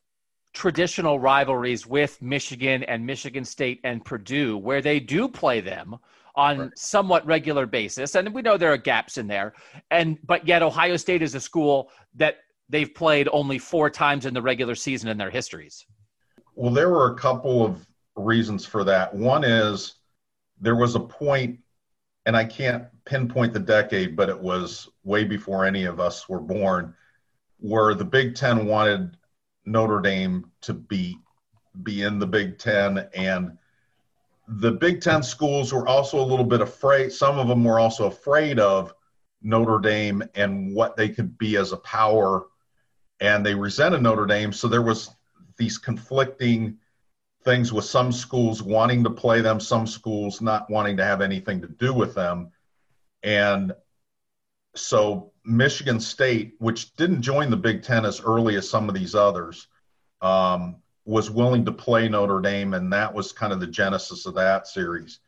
traditional 0.54 1.18
rivalries 1.18 1.87
with 1.87 2.23
Michigan 2.23 2.84
and 2.84 3.04
Michigan 3.04 3.44
State 3.44 3.80
and 3.84 4.04
Purdue, 4.04 4.56
where 4.56 4.80
they 4.80 5.00
do 5.00 5.28
play 5.28 5.61
them 5.61 5.96
on 6.37 6.58
right. 6.58 6.78
somewhat 6.78 7.26
regular 7.26 7.66
basis. 7.66 8.14
And 8.14 8.32
we 8.32 8.40
know 8.40 8.56
there 8.56 8.73
are 8.73 8.78
gaps 8.78 9.18
in 9.18 9.26
there. 9.26 9.52
And 9.90 10.18
but 10.25 10.46
yet 10.46 10.62
Ohio 10.62 10.96
State 10.96 11.23
is 11.23 11.34
a 11.34 11.40
school 11.40 11.90
that 12.14 12.38
they've 12.68 12.92
played 12.92 13.28
only 13.32 13.58
four 13.58 13.90
times 13.90 14.26
in 14.26 14.32
the 14.32 14.42
regular 14.42 14.75
season 14.75 15.11
in 15.11 15.18
their 15.18 15.30
histories. 15.30 15.84
Well, 16.54 16.73
there 16.73 16.88
were 16.88 17.12
a 17.12 17.16
couple 17.16 17.64
of 17.64 17.87
reasons 18.16 18.64
for 18.64 18.84
that. 18.84 19.12
One 19.12 19.44
is 19.44 19.96
there 20.61 20.76
was 20.76 20.94
a 20.94 21.00
point 21.00 21.58
and 22.26 22.37
I 22.37 22.44
can't 22.44 22.84
pinpoint 23.04 23.52
the 23.52 23.61
decade, 23.61 24.16
but 24.16 24.28
it 24.28 24.38
was 24.38 24.88
way 25.02 25.25
before 25.25 25.64
any 25.64 25.84
of 25.84 26.00
us 26.00 26.28
were 26.28 26.40
born, 26.40 26.94
where 27.58 27.94
the 27.94 28.04
Big 28.04 28.34
Ten 28.34 28.66
wanted 28.66 29.16
Notre 29.64 30.00
Dame 30.00 30.50
to 30.62 30.75
be 30.75 31.18
be 31.83 32.02
in 32.02 32.18
the 32.18 32.26
Big 32.26 32.59
Ten, 32.59 33.09
and 33.14 33.59
the 34.47 34.73
Big 34.73 35.00
Ten 35.00 35.23
schools 35.23 35.73
were 35.73 35.88
also 35.88 36.21
a 36.21 36.25
little 36.25 36.44
bit 36.44 36.61
afraid. 36.61 37.12
Some 37.12 37.38
of 37.38 37.49
them 37.49 37.64
were 37.64 37.80
also 37.80 38.06
afraid 38.06 38.61
of 38.61 38.94
Notre 39.42 39.78
Dame 39.78 40.23
and 40.35 40.75
what 40.75 40.97
they 40.97 41.09
could 41.09 41.37
be 41.37 41.56
as 41.56 41.73
a 41.73 41.76
power, 41.78 42.47
and 43.21 43.44
they 43.44 43.54
resented 43.54 44.02
Notre 44.02 44.26
Dame. 44.26 44.52
So 44.52 44.68
there 44.68 44.83
was 44.83 45.11
these 45.56 45.78
conflicting 45.78 46.78
things 47.44 47.73
with 47.73 47.85
some 47.85 48.11
schools 48.11 48.62
wanting 48.62 49.04
to 49.04 49.11
play 49.11 49.40
them, 49.40 49.61
some 49.61 49.87
schools 49.87 50.40
not 50.40 50.71
wanting 50.71 50.97
to 50.97 51.04
have 51.04 51.21
anything 51.21 51.61
to 51.61 51.68
do 51.68 51.92
with 51.92 52.14
them. 52.14 52.50
And 53.23 53.73
so 54.75 55.33
Michigan 55.44 56.00
State, 56.00 56.54
which 56.58 56.94
didn't 56.96 57.22
join 57.22 57.50
the 57.50 57.56
Big 57.56 57.82
Ten 57.82 58.04
as 58.04 58.20
early 58.20 58.56
as 58.56 58.68
some 58.68 58.88
of 58.88 58.94
these 58.94 59.14
others, 59.14 59.66
um, 60.22 60.76
was 61.04 61.30
willing 61.30 61.64
to 61.66 61.72
play 61.72 62.08
Notre 62.08 62.40
Dame, 62.40 62.74
and 62.74 62.92
that 62.92 63.12
was 63.12 63.32
kind 63.32 63.52
of 63.52 63.60
the 63.60 63.66
genesis 63.66 64.26
of 64.26 64.34
that 64.34 64.66
series. 64.66 65.20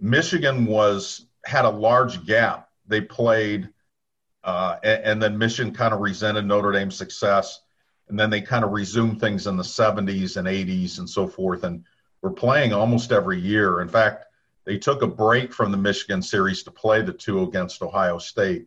Michigan 0.00 0.64
was 0.66 1.26
had 1.44 1.64
a 1.64 1.70
large 1.70 2.24
gap. 2.24 2.70
They 2.86 3.00
played, 3.00 3.68
uh, 4.42 4.76
and, 4.82 5.04
and 5.04 5.22
then 5.22 5.38
Michigan 5.38 5.74
kind 5.74 5.92
of 5.92 6.00
resented 6.00 6.46
Notre 6.46 6.72
Dame's 6.72 6.96
success 6.96 7.60
and 8.12 8.20
then 8.20 8.28
they 8.28 8.42
kind 8.42 8.62
of 8.62 8.72
resumed 8.72 9.20
things 9.20 9.46
in 9.46 9.56
the 9.56 9.62
70s 9.62 10.36
and 10.36 10.46
80s 10.46 10.98
and 10.98 11.08
so 11.08 11.26
forth 11.26 11.64
and 11.64 11.82
were 12.20 12.30
playing 12.30 12.72
almost 12.74 13.10
every 13.10 13.40
year 13.40 13.80
in 13.80 13.88
fact 13.88 14.26
they 14.64 14.76
took 14.78 15.00
a 15.00 15.06
break 15.06 15.52
from 15.52 15.72
the 15.72 15.78
michigan 15.78 16.20
series 16.20 16.62
to 16.62 16.70
play 16.70 17.00
the 17.00 17.12
two 17.12 17.42
against 17.42 17.82
ohio 17.82 18.18
state 18.18 18.66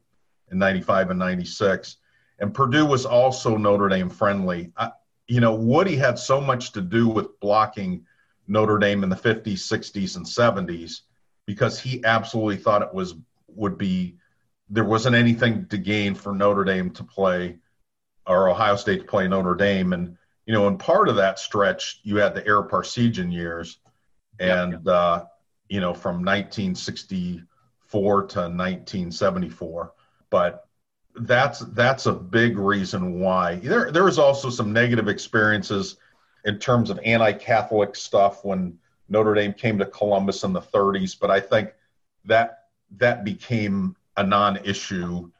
in 0.52 0.58
95 0.58 1.12
and 1.12 1.20
96 1.20 1.98
and 2.40 2.54
purdue 2.54 2.86
was 2.86 3.06
also 3.06 3.58
notre 3.58 3.90
dame 3.90 4.10
friendly 4.10 4.72
I, 4.78 4.92
you 5.28 5.40
know 5.40 5.56
woody 5.56 5.96
had 5.96 6.20
so 6.20 6.40
much 6.40 6.72
to 6.74 6.82
do 6.82 7.08
with 7.08 7.40
blocking 7.40 8.06
notre 8.48 8.78
dame 8.78 9.04
in 9.04 9.10
the 9.10 9.16
50s 9.16 9.54
60s 9.54 10.18
and 10.18 10.26
70s 10.26 11.02
because 11.46 11.80
he 11.80 12.04
absolutely 12.06 12.58
thought 12.58 12.82
it 12.82 12.94
was 12.94 13.16
would 13.48 13.78
be 13.78 14.18
there 14.70 14.86
wasn't 14.86 15.16
anything 15.16 15.68
to 15.68 15.78
gain 15.78 16.16
for 16.16 16.34
notre 16.34 16.64
dame 16.64 16.90
to 16.92 17.04
play 17.04 17.58
or 18.28 18.50
Ohio 18.50 18.76
State 18.76 19.02
to 19.02 19.06
play 19.06 19.28
Notre 19.28 19.54
Dame. 19.56 19.94
And, 19.94 20.18
you 20.46 20.54
know, 20.54 20.68
in 20.68 20.78
part 20.78 21.10
of 21.10 21.16
that 21.18 21.40
stretch, 21.40 22.00
you 22.04 22.18
had 22.18 22.36
the 22.36 22.46
Ara 22.46 22.68
Parseghian 22.68 23.32
years. 23.32 23.80
And, 24.40 24.74
yep. 24.74 24.88
uh, 24.88 25.24
you 25.70 25.80
know, 25.80 25.94
from 25.94 26.24
1964 26.24 28.28
to 28.28 28.40
1974. 28.40 29.94
But 30.36 30.68
that's 31.16 31.60
that's 31.60 32.08
a 32.08 32.12
big 32.12 32.58
reason 32.58 33.22
why. 33.22 33.56
There 33.56 33.90
there 33.90 34.04
was 34.04 34.20
also 34.20 34.50
some 34.50 34.74
negative 34.74 35.08
experiences 35.08 35.96
in 36.44 36.60
terms 36.60 36.90
of 36.90 37.00
anti-Catholic 37.06 37.96
stuff 37.96 38.44
when 38.44 38.78
Notre 39.08 39.34
Dame 39.34 39.54
came 39.54 39.78
to 39.78 39.86
Columbus 39.86 40.44
in 40.44 40.52
the 40.52 40.60
30s. 40.60 41.18
But 41.18 41.32
I 41.32 41.40
think 41.40 41.70
that 42.26 42.66
that 42.98 43.24
became 43.24 43.96
a 44.18 44.26
non-issue 44.26 45.32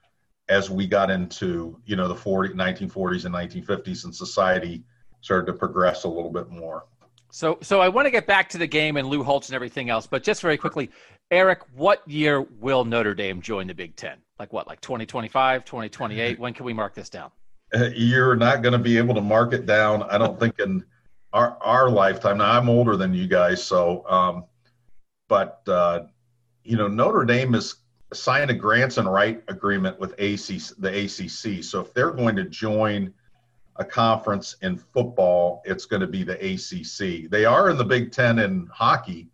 as 0.48 0.70
we 0.70 0.88
got 0.88 1.12
into 1.12 1.78
you 1.86 1.98
know 1.98 2.08
the 2.08 2.16
40 2.16 2.54
1940s 2.54 3.26
and 3.26 3.36
1950s 3.36 4.06
and 4.06 4.16
society 4.16 4.82
started 5.20 5.48
to 5.48 5.54
progress 5.58 6.06
a 6.06 6.08
little 6.08 6.32
bit 6.32 6.50
more 6.50 6.86
so 7.32 7.58
so 7.62 7.82
i 7.82 7.90
want 7.90 8.06
to 8.06 8.12
get 8.12 8.28
back 8.28 8.48
to 8.48 8.58
the 8.58 8.68
game 8.68 8.96
and 8.96 9.08
lou 9.08 9.24
holtz 9.24 9.50
and 9.50 9.56
everything 9.56 9.90
else 9.90 10.06
but 10.06 10.22
just 10.22 10.42
very 10.42 10.58
quickly 10.58 10.92
eric 11.32 11.62
what 11.74 12.08
year 12.08 12.42
will 12.60 12.86
notre 12.86 13.16
dame 13.16 13.42
join 13.42 13.66
the 13.66 13.74
big 13.74 13.96
ten 13.96 14.18
like 14.40 14.52
what 14.54 14.68
like 14.68 14.82
2025 14.82 15.66
2028 15.66 16.40
when 16.40 16.54
can 16.54 16.66
we 16.66 16.74
mark 16.74 16.94
this 16.94 17.10
down 17.10 17.32
you're 17.94 18.36
not 18.36 18.62
going 18.62 18.74
to 18.74 18.80
be 18.80 18.98
able 18.98 19.16
to 19.16 19.22
mark 19.22 19.54
it 19.54 19.66
down 19.66 20.04
i 20.04 20.18
don't 20.18 20.40
think 20.40 20.60
in 20.60 20.84
our 21.34 21.58
our 21.62 21.90
lifetime 21.90 22.38
now 22.38 22.52
i'm 22.58 22.70
older 22.70 22.96
than 22.96 23.14
you 23.14 23.28
guys 23.28 23.64
so 23.64 24.08
um 24.08 24.46
but 25.28 25.62
uh 25.68 26.04
you 26.64 26.78
know 26.78 26.88
notre 26.88 27.26
dame 27.26 27.56
is 27.56 27.76
signed 28.14 28.50
a 28.50 28.54
grant 28.54 28.98
of 28.98 29.06
rights 29.06 29.44
agreement 29.48 30.00
with 30.00 30.12
ACC, 30.14 30.76
the 30.78 31.06
ACC. 31.06 31.64
So 31.64 31.82
if 31.82 31.94
they're 31.94 32.12
going 32.12 32.36
to 32.36 32.46
join 32.46 33.14
a 33.78 33.86
conference 33.86 34.56
in 34.62 34.78
football, 34.78 35.62
it's 35.66 35.86
going 35.86 36.02
to 36.02 36.08
be 36.08 36.24
the 36.24 36.36
ACC. 36.36 37.30
They 37.30 37.46
are 37.46 37.70
in 37.70 37.78
the 37.78 37.84
Big 37.84 38.12
Ten 38.12 38.40
in 38.40 38.68
hockey, 38.72 39.30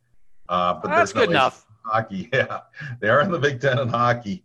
uh, 0.50 0.76
but 0.76 0.90
that's 0.90 1.14
good 1.14 1.30
no 1.30 1.36
enough. 1.36 1.66
Hockey, 1.86 2.30
yeah, 2.34 2.62
they 3.00 3.10
are 3.10 3.22
in 3.22 3.32
the 3.32 3.40
Big 3.40 3.62
Ten 3.62 3.80
in 3.80 3.88
hockey, 3.88 4.44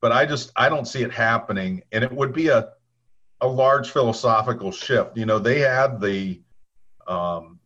but 0.00 0.12
I 0.12 0.26
just 0.26 0.52
I 0.56 0.68
don't 0.68 0.86
see 0.86 1.02
it 1.02 1.12
happening, 1.12 1.82
and 1.92 2.04
it 2.04 2.12
would 2.12 2.32
be 2.32 2.48
a 2.48 2.70
a 3.40 3.46
large 3.46 3.90
philosophical 3.90 4.72
shift. 4.72 5.16
You 5.16 5.26
know, 5.26 5.38
they 5.38 5.60
had 5.60 6.00
the 6.00 6.40
um, 7.06 7.58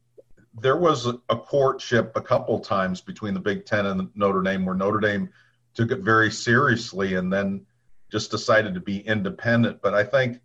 there 0.54 0.76
was 0.76 1.06
a 1.06 1.36
courtship 1.36 2.12
a 2.14 2.20
couple 2.20 2.58
times 2.60 3.00
between 3.00 3.34
the 3.34 3.40
Big 3.40 3.64
Ten 3.64 3.86
and 3.86 4.10
Notre 4.14 4.42
Dame, 4.42 4.66
where 4.66 4.74
Notre 4.74 5.00
Dame 5.00 5.30
took 5.74 5.90
it 5.90 6.00
very 6.00 6.30
seriously 6.30 7.14
and 7.14 7.32
then 7.32 7.64
just 8.10 8.30
decided 8.30 8.74
to 8.74 8.80
be 8.80 8.98
independent. 8.98 9.80
But 9.82 9.94
I 9.94 10.04
think 10.04 10.40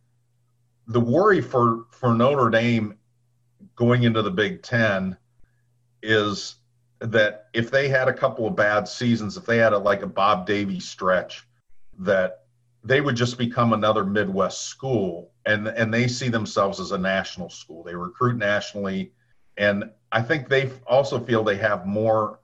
the 0.88 1.02
worry 1.02 1.42
for 1.42 1.86
for 1.92 2.14
Notre 2.14 2.50
Dame 2.50 2.98
going 3.76 4.04
into 4.04 4.22
the 4.22 4.32
Big 4.32 4.62
Ten 4.62 5.18
is 6.02 6.56
that 7.00 7.48
if 7.54 7.70
they 7.70 7.88
had 7.88 8.08
a 8.08 8.14
couple 8.14 8.48
of 8.48 8.56
bad 8.56 8.88
seasons, 8.88 9.38
if 9.38 9.46
they 9.46 9.58
had 9.58 9.74
a, 9.74 9.78
like 9.78 10.02
a 10.02 10.08
Bob 10.08 10.48
Davie 10.48 10.80
stretch, 10.80 11.47
that 12.00 12.46
they 12.84 13.02
would 13.02 13.16
just 13.16 13.38
become 13.38 13.74
another 13.74 14.06
Midwest 14.06 14.66
school, 14.66 15.32
and 15.46 15.68
and 15.68 15.94
they 15.94 16.08
see 16.08 16.30
themselves 16.30 16.80
as 16.80 16.92
a 16.92 16.98
national 16.98 17.50
school. 17.50 17.84
They 17.84 17.96
recruit 17.96 18.38
nationally, 18.38 19.12
and 19.58 19.92
I 20.12 20.22
think 20.22 20.48
they 20.48 20.72
also 20.88 21.20
feel 21.20 21.44
they 21.44 21.58
have 21.58 21.86
more 21.86 22.40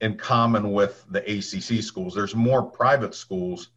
in 0.00 0.16
common 0.16 0.72
with 0.72 1.04
the 1.10 1.20
ACC 1.20 1.82
schools. 1.82 2.14
There's 2.14 2.34
more 2.34 2.62
private 2.62 3.14
schools 3.14 3.70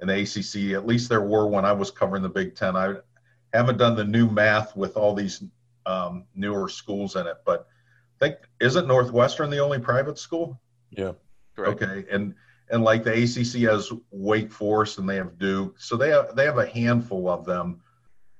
in 0.00 0.08
the 0.08 0.22
ACC. 0.22 0.74
At 0.74 0.86
least 0.86 1.08
there 1.08 1.22
were 1.22 1.46
when 1.46 1.64
I 1.64 1.72
was 1.72 1.90
covering 1.90 2.22
the 2.22 2.28
Big 2.28 2.54
Ten. 2.54 2.76
I 2.76 2.94
haven't 3.52 3.78
done 3.78 3.96
the 3.96 4.04
new 4.04 4.28
math 4.28 4.76
with 4.76 4.96
all 4.96 5.14
these 5.14 5.42
um, 5.86 6.24
newer 6.34 6.68
schools 6.68 7.16
in 7.16 7.26
it, 7.26 7.38
but 7.44 7.66
I 8.20 8.26
think 8.26 8.38
isn't 8.60 8.86
Northwestern 8.86 9.50
the 9.50 9.58
only 9.58 9.78
private 9.78 10.18
school? 10.18 10.60
Yeah. 10.90 11.12
Correct. 11.56 11.82
Okay, 11.82 12.04
and 12.10 12.34
and 12.70 12.82
like 12.82 13.04
the 13.04 13.12
ACC 13.12 13.68
has 13.70 13.92
Wake 14.10 14.50
Forest 14.50 14.98
and 14.98 15.08
they 15.08 15.16
have 15.16 15.38
Duke, 15.38 15.76
so 15.78 15.96
they 15.96 16.10
have, 16.10 16.34
they 16.34 16.44
have 16.44 16.58
a 16.58 16.66
handful 16.66 17.28
of 17.28 17.44
them, 17.44 17.80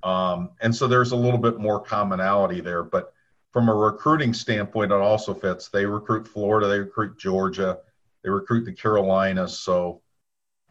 um, 0.02 0.50
and 0.61 0.75
so 0.75 0.87
there's 0.87 1.12
a 1.12 1.16
little 1.16 1.38
bit 1.38 1.59
more 1.59 1.81
commonality 1.81 2.61
there. 2.61 2.83
But 2.83 3.12
from 3.52 3.69
a 3.69 3.75
recruiting 3.75 4.35
standpoint, 4.35 4.93
it 4.93 4.97
also 4.97 5.33
fits. 5.33 5.69
They 5.69 5.87
recruit 5.87 6.26
Florida, 6.26 6.69
they 6.69 6.81
recruit 6.81 7.19
Georgia, 7.19 7.78
they 8.23 8.31
recruit 8.31 8.64
the 8.64 8.73
Carolinas. 8.73 9.59
So 9.59 10.02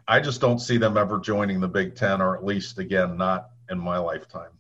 I 0.07 0.19
just 0.19 0.41
don't 0.41 0.59
see 0.59 0.77
them 0.77 0.97
ever 0.97 1.19
joining 1.19 1.59
the 1.59 1.67
Big 1.67 1.95
Ten, 1.95 2.21
or 2.21 2.35
at 2.35 2.43
least, 2.43 2.79
again, 2.79 3.17
not 3.17 3.49
in 3.69 3.79
my 3.79 3.97
lifetime. 3.97 4.51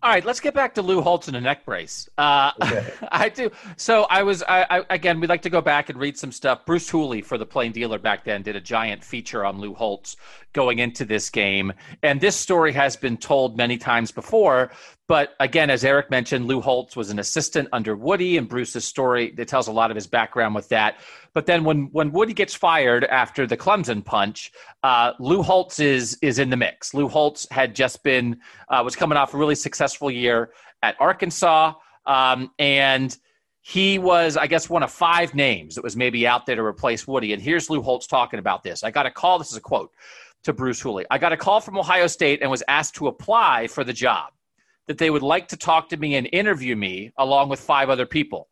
All 0.00 0.10
right, 0.10 0.24
let's 0.24 0.38
get 0.38 0.54
back 0.54 0.74
to 0.74 0.82
Lou 0.82 1.00
Holtz 1.00 1.26
and 1.26 1.36
a 1.36 1.40
neck 1.40 1.64
brace. 1.64 2.08
Uh, 2.16 2.52
okay. 2.62 2.86
I 3.10 3.28
do. 3.28 3.50
So 3.76 4.04
I 4.04 4.22
was, 4.22 4.44
I, 4.44 4.64
I, 4.70 4.84
again, 4.90 5.18
we'd 5.18 5.28
like 5.28 5.42
to 5.42 5.50
go 5.50 5.60
back 5.60 5.88
and 5.88 5.98
read 5.98 6.16
some 6.16 6.30
stuff. 6.30 6.64
Bruce 6.64 6.88
Hooley 6.88 7.20
for 7.20 7.36
the 7.36 7.44
Plain 7.44 7.72
Dealer 7.72 7.98
back 7.98 8.22
then 8.22 8.42
did 8.42 8.54
a 8.54 8.60
giant 8.60 9.02
feature 9.02 9.44
on 9.44 9.58
Lou 9.58 9.74
Holtz 9.74 10.16
going 10.58 10.80
into 10.80 11.04
this 11.04 11.30
game. 11.30 11.72
And 12.02 12.20
this 12.20 12.34
story 12.34 12.72
has 12.72 12.96
been 12.96 13.16
told 13.16 13.56
many 13.56 13.78
times 13.78 14.10
before. 14.10 14.72
But 15.06 15.34
again, 15.38 15.70
as 15.70 15.84
Eric 15.84 16.10
mentioned, 16.10 16.48
Lou 16.48 16.60
Holtz 16.60 16.96
was 16.96 17.10
an 17.10 17.20
assistant 17.20 17.68
under 17.72 17.94
Woody, 17.94 18.38
and 18.38 18.48
Bruce's 18.48 18.84
story 18.84 19.30
that 19.36 19.46
tells 19.46 19.68
a 19.68 19.72
lot 19.72 19.92
of 19.92 19.94
his 19.94 20.08
background 20.08 20.56
with 20.56 20.68
that. 20.70 20.98
But 21.32 21.46
then 21.46 21.62
when 21.62 21.90
when 21.92 22.10
Woody 22.10 22.32
gets 22.32 22.54
fired 22.54 23.04
after 23.04 23.46
the 23.46 23.56
Clemson 23.56 24.04
punch, 24.04 24.50
uh, 24.82 25.12
Lou 25.20 25.44
Holtz 25.44 25.78
is 25.78 26.18
is 26.22 26.40
in 26.40 26.50
the 26.50 26.56
mix. 26.56 26.92
Lou 26.92 27.06
Holtz 27.06 27.46
had 27.52 27.72
just 27.76 28.02
been 28.02 28.40
uh, 28.68 28.82
was 28.84 28.96
coming 28.96 29.16
off 29.16 29.34
a 29.34 29.36
really 29.36 29.54
successful 29.54 30.10
year 30.10 30.50
at 30.82 30.96
Arkansas, 30.98 31.74
um, 32.04 32.50
and 32.58 33.16
he 33.60 33.98
was, 33.98 34.36
I 34.36 34.46
guess, 34.46 34.68
one 34.68 34.82
of 34.82 34.90
five 34.90 35.34
names 35.34 35.74
that 35.74 35.84
was 35.84 35.94
maybe 35.94 36.26
out 36.26 36.46
there 36.46 36.56
to 36.56 36.64
replace 36.64 37.06
Woody. 37.06 37.32
And 37.32 37.40
here's 37.40 37.68
Lou 37.68 37.82
Holtz 37.82 38.06
talking 38.06 38.38
about 38.40 38.62
this. 38.62 38.82
I 38.82 38.90
got 38.90 39.06
a 39.06 39.10
call. 39.10 39.38
This 39.38 39.50
is 39.50 39.58
a 39.58 39.60
quote 39.60 39.92
to 40.44 40.52
Bruce 40.52 40.80
Hooley. 40.80 41.04
I 41.10 41.18
got 41.18 41.32
a 41.32 41.36
call 41.36 41.60
from 41.60 41.78
Ohio 41.78 42.06
State 42.06 42.40
and 42.42 42.50
was 42.50 42.62
asked 42.68 42.94
to 42.96 43.08
apply 43.08 43.66
for 43.66 43.84
the 43.84 43.92
job. 43.92 44.32
That 44.86 44.98
they 44.98 45.10
would 45.10 45.22
like 45.22 45.48
to 45.48 45.56
talk 45.56 45.90
to 45.90 45.96
me 45.96 46.14
and 46.14 46.28
interview 46.32 46.74
me 46.74 47.12
along 47.18 47.50
with 47.50 47.60
five 47.60 47.90
other 47.90 48.06
people. 48.06 48.48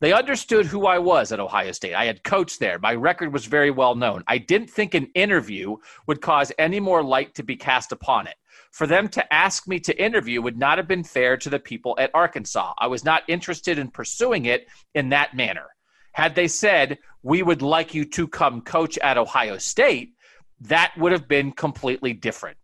They 0.00 0.12
understood 0.12 0.66
who 0.66 0.86
I 0.86 0.98
was 0.98 1.32
at 1.32 1.40
Ohio 1.40 1.72
State. 1.72 1.94
I 1.94 2.04
had 2.04 2.22
coached 2.22 2.60
there. 2.60 2.78
My 2.78 2.94
record 2.94 3.32
was 3.32 3.46
very 3.46 3.70
well 3.70 3.94
known. 3.94 4.24
I 4.26 4.36
didn't 4.36 4.68
think 4.68 4.92
an 4.94 5.08
interview 5.14 5.76
would 6.06 6.20
cause 6.20 6.52
any 6.58 6.80
more 6.80 7.02
light 7.02 7.34
to 7.36 7.42
be 7.42 7.56
cast 7.56 7.92
upon 7.92 8.26
it. 8.26 8.34
For 8.72 8.86
them 8.86 9.08
to 9.08 9.32
ask 9.32 9.66
me 9.66 9.80
to 9.80 10.02
interview 10.02 10.42
would 10.42 10.58
not 10.58 10.76
have 10.76 10.86
been 10.86 11.04
fair 11.04 11.38
to 11.38 11.48
the 11.48 11.58
people 11.58 11.96
at 11.98 12.10
Arkansas. 12.12 12.74
I 12.76 12.88
was 12.88 13.04
not 13.04 13.22
interested 13.26 13.78
in 13.78 13.90
pursuing 13.90 14.44
it 14.44 14.66
in 14.94 15.08
that 15.10 15.34
manner. 15.34 15.68
Had 16.12 16.34
they 16.34 16.48
said, 16.48 16.98
we 17.22 17.42
would 17.42 17.62
like 17.62 17.94
you 17.94 18.04
to 18.04 18.28
come 18.28 18.60
coach 18.60 18.98
at 18.98 19.16
Ohio 19.16 19.56
State, 19.56 20.14
that 20.60 20.92
would 20.96 21.12
have 21.12 21.28
been 21.28 21.52
completely 21.52 22.12
different. 22.12 22.56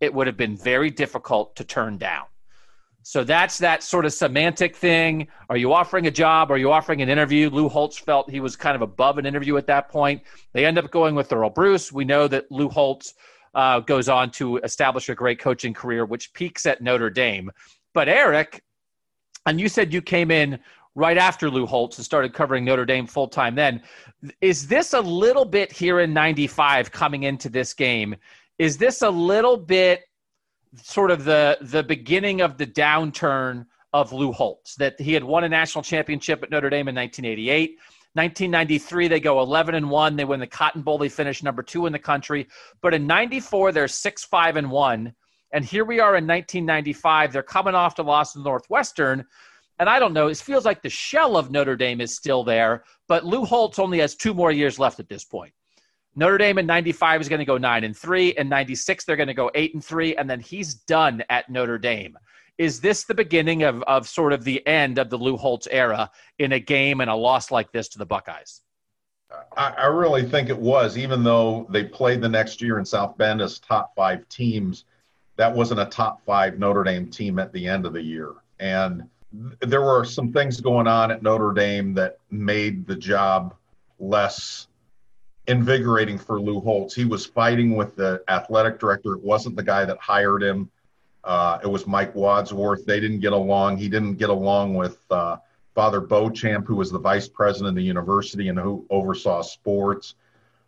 It 0.00 0.12
would 0.12 0.26
have 0.26 0.36
been 0.36 0.56
very 0.56 0.90
difficult 0.90 1.56
to 1.56 1.64
turn 1.64 1.98
down. 1.98 2.26
So 3.02 3.24
that's 3.24 3.58
that 3.58 3.82
sort 3.82 4.04
of 4.04 4.12
semantic 4.12 4.76
thing. 4.76 5.28
Are 5.48 5.56
you 5.56 5.72
offering 5.72 6.06
a 6.06 6.10
job? 6.10 6.50
Are 6.50 6.58
you 6.58 6.70
offering 6.70 7.00
an 7.00 7.08
interview? 7.08 7.48
Lou 7.48 7.68
Holtz 7.68 7.96
felt 7.96 8.30
he 8.30 8.40
was 8.40 8.54
kind 8.54 8.76
of 8.76 8.82
above 8.82 9.16
an 9.16 9.24
interview 9.24 9.56
at 9.56 9.66
that 9.66 9.88
point. 9.88 10.22
They 10.52 10.66
end 10.66 10.78
up 10.78 10.90
going 10.90 11.14
with 11.14 11.32
Earle 11.32 11.48
Bruce. 11.48 11.90
We 11.90 12.04
know 12.04 12.28
that 12.28 12.50
Lou 12.52 12.68
Holtz 12.68 13.14
uh, 13.54 13.80
goes 13.80 14.08
on 14.08 14.30
to 14.32 14.58
establish 14.58 15.08
a 15.08 15.14
great 15.14 15.38
coaching 15.38 15.72
career, 15.72 16.04
which 16.04 16.34
peaks 16.34 16.66
at 16.66 16.82
Notre 16.82 17.08
Dame. 17.08 17.50
But 17.94 18.08
Eric, 18.08 18.62
and 19.46 19.58
you 19.58 19.70
said 19.70 19.92
you 19.92 20.02
came 20.02 20.30
in 20.30 20.58
right 20.94 21.18
after 21.18 21.50
Lou 21.50 21.66
Holtz 21.66 21.98
and 21.98 22.04
started 22.04 22.34
covering 22.34 22.64
Notre 22.64 22.84
Dame 22.84 23.06
full 23.06 23.28
time 23.28 23.54
then. 23.54 23.82
Is 24.40 24.66
this 24.66 24.94
a 24.94 25.00
little 25.00 25.44
bit 25.44 25.72
here 25.72 26.00
in 26.00 26.12
95 26.12 26.90
coming 26.90 27.24
into 27.24 27.48
this 27.48 27.72
game? 27.74 28.16
Is 28.58 28.76
this 28.76 29.02
a 29.02 29.10
little 29.10 29.56
bit 29.56 30.02
sort 30.74 31.10
of 31.10 31.24
the 31.24 31.58
the 31.60 31.82
beginning 31.82 32.40
of 32.40 32.58
the 32.58 32.66
downturn 32.66 33.66
of 33.92 34.12
Lou 34.12 34.32
Holtz? 34.32 34.74
That 34.76 35.00
he 35.00 35.12
had 35.12 35.24
won 35.24 35.44
a 35.44 35.48
national 35.48 35.82
championship 35.82 36.42
at 36.42 36.50
Notre 36.50 36.70
Dame 36.70 36.88
in 36.88 36.94
1988. 36.94 37.78
1993 38.14 39.06
they 39.06 39.20
go 39.20 39.40
11 39.40 39.74
and 39.74 39.88
1 39.88 40.16
they 40.16 40.24
win 40.24 40.40
the 40.40 40.46
cotton 40.46 40.82
bowl. 40.82 40.98
They 40.98 41.08
finish 41.08 41.42
number 41.42 41.62
2 41.62 41.86
in 41.86 41.92
the 41.92 41.98
country. 41.98 42.48
But 42.80 42.94
in 42.94 43.06
94 43.06 43.72
they're 43.72 43.86
6 43.86 44.24
5 44.24 44.56
and 44.56 44.70
1 44.70 45.14
and 45.52 45.64
here 45.64 45.84
we 45.84 46.00
are 46.00 46.16
in 46.16 46.26
1995 46.26 47.32
they're 47.32 47.42
coming 47.42 47.74
off 47.74 47.94
to 47.94 48.02
loss 48.02 48.32
to 48.32 48.40
northwestern 48.40 49.24
and 49.78 49.88
i 49.88 49.98
don't 49.98 50.12
know 50.12 50.28
it 50.28 50.36
feels 50.36 50.64
like 50.64 50.82
the 50.82 50.90
shell 50.90 51.36
of 51.36 51.50
notre 51.50 51.76
dame 51.76 52.00
is 52.00 52.14
still 52.14 52.44
there 52.44 52.84
but 53.06 53.24
lou 53.24 53.44
holtz 53.44 53.78
only 53.78 53.98
has 53.98 54.14
two 54.14 54.34
more 54.34 54.52
years 54.52 54.78
left 54.78 55.00
at 55.00 55.08
this 55.08 55.24
point 55.24 55.52
Notre 56.16 56.38
Dame 56.38 56.58
in 56.58 56.66
95 56.66 57.20
is 57.20 57.28
going 57.28 57.38
to 57.38 57.44
go 57.44 57.58
9 57.58 57.84
and 57.84 57.96
3 57.96 58.34
and 58.34 58.50
96 58.50 59.04
they're 59.04 59.14
going 59.14 59.28
to 59.28 59.34
go 59.34 59.52
8 59.54 59.74
and 59.74 59.84
3 59.84 60.16
and 60.16 60.28
then 60.28 60.40
he's 60.40 60.74
done 60.74 61.22
at 61.30 61.48
Notre 61.48 61.78
Dame. 61.78 62.18
Is 62.58 62.80
this 62.80 63.04
the 63.04 63.14
beginning 63.14 63.62
of 63.62 63.82
of 63.84 64.08
sort 64.08 64.32
of 64.32 64.42
the 64.42 64.66
end 64.66 64.98
of 64.98 65.10
the 65.10 65.16
Lou 65.16 65.36
Holtz 65.36 65.68
era 65.70 66.10
in 66.40 66.52
a 66.52 66.58
game 66.58 67.00
and 67.00 67.08
a 67.08 67.14
loss 67.14 67.52
like 67.52 67.70
this 67.70 67.88
to 67.90 67.98
the 67.98 68.06
Buckeyes? 68.06 68.62
I, 69.56 69.74
I 69.78 69.86
really 69.86 70.24
think 70.24 70.48
it 70.48 70.58
was, 70.58 70.98
even 70.98 71.22
though 71.22 71.68
they 71.70 71.84
played 71.84 72.20
the 72.20 72.28
next 72.28 72.60
year 72.60 72.80
in 72.80 72.84
South 72.84 73.16
Bend 73.16 73.40
as 73.40 73.60
top 73.60 73.94
five 73.94 74.28
teams, 74.28 74.84
that 75.36 75.54
wasn't 75.54 75.80
a 75.80 75.86
top 75.86 76.24
five 76.24 76.58
Notre 76.58 76.82
Dame 76.82 77.08
team 77.10 77.38
at 77.38 77.52
the 77.52 77.66
end 77.66 77.86
of 77.86 77.92
the 77.92 78.02
year. 78.02 78.32
And 78.58 79.08
there 79.60 79.82
were 79.82 80.04
some 80.04 80.32
things 80.32 80.60
going 80.60 80.86
on 80.86 81.10
at 81.10 81.22
Notre 81.22 81.52
Dame 81.52 81.94
that 81.94 82.18
made 82.30 82.86
the 82.86 82.96
job 82.96 83.54
less 83.98 84.68
invigorating 85.46 86.18
for 86.18 86.40
Lou 86.40 86.60
Holtz. 86.60 86.94
He 86.94 87.04
was 87.04 87.24
fighting 87.24 87.76
with 87.76 87.96
the 87.96 88.22
athletic 88.28 88.78
director. 88.78 89.14
It 89.14 89.22
wasn't 89.22 89.56
the 89.56 89.62
guy 89.62 89.84
that 89.84 89.98
hired 89.98 90.42
him. 90.42 90.70
Uh, 91.24 91.58
it 91.62 91.66
was 91.66 91.86
Mike 91.86 92.14
Wadsworth. 92.14 92.84
They 92.84 93.00
didn't 93.00 93.20
get 93.20 93.32
along. 93.32 93.78
He 93.78 93.88
didn't 93.88 94.14
get 94.14 94.30
along 94.30 94.74
with 94.74 94.98
uh, 95.10 95.36
Father 95.74 96.00
Beauchamp, 96.00 96.66
who 96.66 96.76
was 96.76 96.90
the 96.90 96.98
vice 96.98 97.28
president 97.28 97.70
of 97.70 97.74
the 97.76 97.82
university 97.82 98.48
and 98.48 98.58
who 98.58 98.86
oversaw 98.90 99.42
sports. 99.42 100.14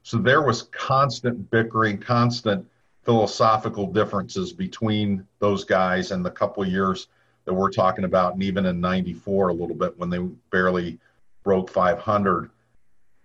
So 0.02 0.18
there 0.18 0.42
was 0.42 0.62
constant 0.62 1.50
bickering, 1.50 1.98
constant 1.98 2.66
philosophical 3.04 3.86
differences 3.86 4.52
between 4.52 5.26
those 5.38 5.64
guys 5.64 6.10
and 6.10 6.24
the 6.24 6.30
couple 6.30 6.66
years 6.66 7.08
that 7.44 7.54
we're 7.54 7.70
talking 7.70 8.04
about, 8.04 8.34
and 8.34 8.42
even 8.42 8.66
in 8.66 8.80
'94 8.80 9.48
a 9.48 9.52
little 9.52 9.76
bit 9.76 9.98
when 9.98 10.10
they 10.10 10.18
barely 10.50 10.98
broke 11.42 11.70
500 11.70 12.50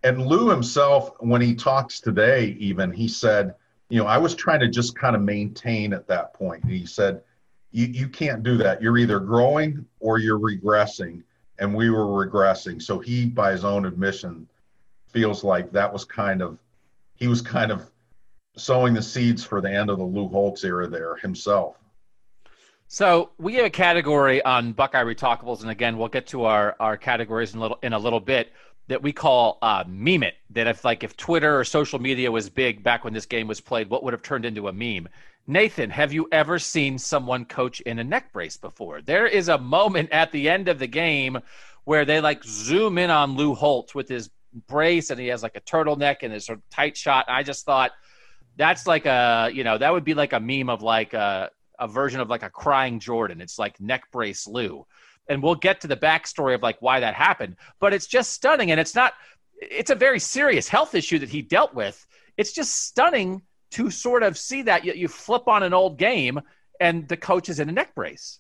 and 0.06 0.28
Lou 0.28 0.50
himself, 0.50 1.14
when 1.20 1.42
he 1.42 1.56
talks 1.56 2.00
today, 2.00 2.56
even 2.60 2.92
he 2.92 3.08
said, 3.08 3.56
you 3.90 4.00
know, 4.00 4.06
I 4.06 4.20
was 4.20 4.36
trying 4.36 4.60
to 4.60 4.68
just 4.68 4.96
kind 4.96 5.16
of 5.16 5.24
maintain 5.24 5.94
at 5.94 6.08
that 6.08 6.32
point. 6.36 6.64
He 6.64 6.86
said, 6.86 7.24
you, 7.72 7.88
you 7.88 8.08
can't 8.08 8.44
do 8.44 8.56
that. 8.58 8.84
You're 8.84 9.00
either 9.00 9.20
growing 9.20 9.84
or 10.00 10.20
you're 10.20 10.38
regressing. 10.38 11.24
And 11.58 11.74
we 11.74 11.90
were 11.90 12.06
regressing. 12.06 12.80
So 12.80 13.00
he, 13.00 13.26
by 13.26 13.52
his 13.52 13.66
own 13.66 13.84
admission, 13.84 14.48
feels 15.08 15.44
like 15.44 15.72
that 15.72 15.92
was 15.92 16.06
kind 16.06 16.44
of, 16.44 16.60
he 17.16 17.28
was 17.28 17.42
kind 17.42 17.72
of 17.72 17.90
sowing 18.58 18.94
the 18.94 19.02
seeds 19.02 19.44
for 19.44 19.60
the 19.60 19.72
end 19.72 19.90
of 19.90 19.98
the 19.98 20.04
Lou 20.06 20.28
Holtz 20.28 20.64
era 20.64 20.88
there 20.88 21.16
himself. 21.16 21.78
So 22.96 23.32
we 23.38 23.56
have 23.56 23.66
a 23.66 23.70
category 23.70 24.42
on 24.46 24.72
Buckeye 24.72 25.04
Retalkables, 25.04 25.64
and 25.64 25.70
again, 25.70 25.98
we'll 25.98 26.08
get 26.08 26.28
to 26.28 26.46
our, 26.46 26.78
our 26.80 26.96
categories 26.96 27.54
in 27.54 27.60
a 27.60 27.62
little 27.62 27.78
in 27.84 27.92
a 27.92 28.00
little 28.00 28.22
bit 28.22 28.54
that 28.88 29.04
we 29.04 29.12
call 29.12 29.58
uh, 29.62 29.84
meme 29.86 30.24
it. 30.24 30.36
That 30.52 30.66
if 30.68 30.86
like 30.86 31.04
if 31.04 31.18
Twitter 31.18 31.60
or 31.60 31.66
social 31.66 32.00
media 32.00 32.32
was 32.32 32.50
big 32.50 32.84
back 32.84 33.04
when 33.04 33.12
this 33.12 33.26
game 33.26 33.50
was 33.50 33.60
played, 33.60 33.90
what 33.90 34.04
would 34.04 34.14
have 34.14 34.22
turned 34.22 34.46
into 34.46 34.70
a 34.70 34.72
meme? 34.72 35.10
Nathan, 35.46 35.90
have 35.90 36.14
you 36.14 36.30
ever 36.32 36.58
seen 36.58 36.98
someone 36.98 37.44
coach 37.44 37.82
in 37.82 38.00
a 38.00 38.04
neck 38.06 38.32
brace 38.32 38.56
before? 38.56 39.02
There 39.02 39.28
is 39.28 39.50
a 39.50 39.58
moment 39.58 40.10
at 40.12 40.32
the 40.32 40.48
end 40.48 40.70
of 40.70 40.80
the 40.80 40.88
game 40.88 41.38
where 41.84 42.06
they 42.06 42.22
like 42.22 42.46
zoom 42.46 42.98
in 42.98 43.10
on 43.10 43.36
Lou 43.36 43.56
Holtz 43.56 43.94
with 43.94 44.08
his 44.08 44.30
brace 44.70 45.10
and 45.10 45.20
he 45.20 45.28
has 45.28 45.44
like 45.44 45.58
a 45.58 45.62
turtleneck 45.62 46.20
and 46.22 46.32
his 46.32 46.46
sort 46.46 46.60
of 46.60 46.70
tight 46.70 46.96
shot. 46.96 47.26
I 47.28 47.44
just 47.44 47.66
thought 47.66 47.92
that's 48.56 48.88
like 48.88 49.06
a 49.06 49.50
you 49.54 49.66
know 49.66 49.78
that 49.78 49.92
would 49.92 50.06
be 50.06 50.14
like 50.14 50.32
a 50.32 50.40
meme 50.40 50.70
of 50.70 50.82
like 50.82 51.14
a, 51.14 51.52
a 51.80 51.88
version 51.88 52.20
of 52.20 52.30
like 52.30 52.44
a 52.44 52.50
crying 52.50 53.00
Jordan. 53.00 53.42
It's 53.42 53.60
like 53.60 53.80
neck 53.80 54.12
brace 54.12 54.48
Lou 54.48 54.86
and 55.28 55.42
we'll 55.42 55.56
get 55.56 55.82
to 55.82 55.88
the 55.88 55.98
backstory 55.98 56.56
of 56.56 56.62
like 56.62 56.82
why 56.82 57.00
that 57.00 57.16
happened. 57.16 57.56
But 57.80 57.94
it's 57.94 58.08
just 58.08 58.32
stunning, 58.32 58.72
and 58.72 58.80
it's 58.80 58.96
not. 58.96 59.14
It's 59.60 59.90
a 59.90 59.96
very 59.96 60.20
serious 60.20 60.68
health 60.68 60.96
issue 60.96 61.20
that 61.20 61.30
he 61.30 61.42
dealt 61.42 61.74
with. 61.74 62.06
It's 62.38 62.52
just 62.52 62.86
stunning 62.88 63.42
to 63.72 63.90
sort 63.90 64.24
of 64.24 64.38
see 64.38 64.62
that 64.64 64.84
you, 64.84 64.94
you 64.94 65.08
flip 65.08 65.48
on 65.48 65.64
an 65.64 65.74
old 65.74 65.98
game 65.98 66.40
and 66.80 67.08
the 67.08 67.18
coach 67.18 67.48
is 67.48 67.60
in 67.60 67.70
a 67.70 67.72
neck 67.72 67.96
brace. 67.96 68.40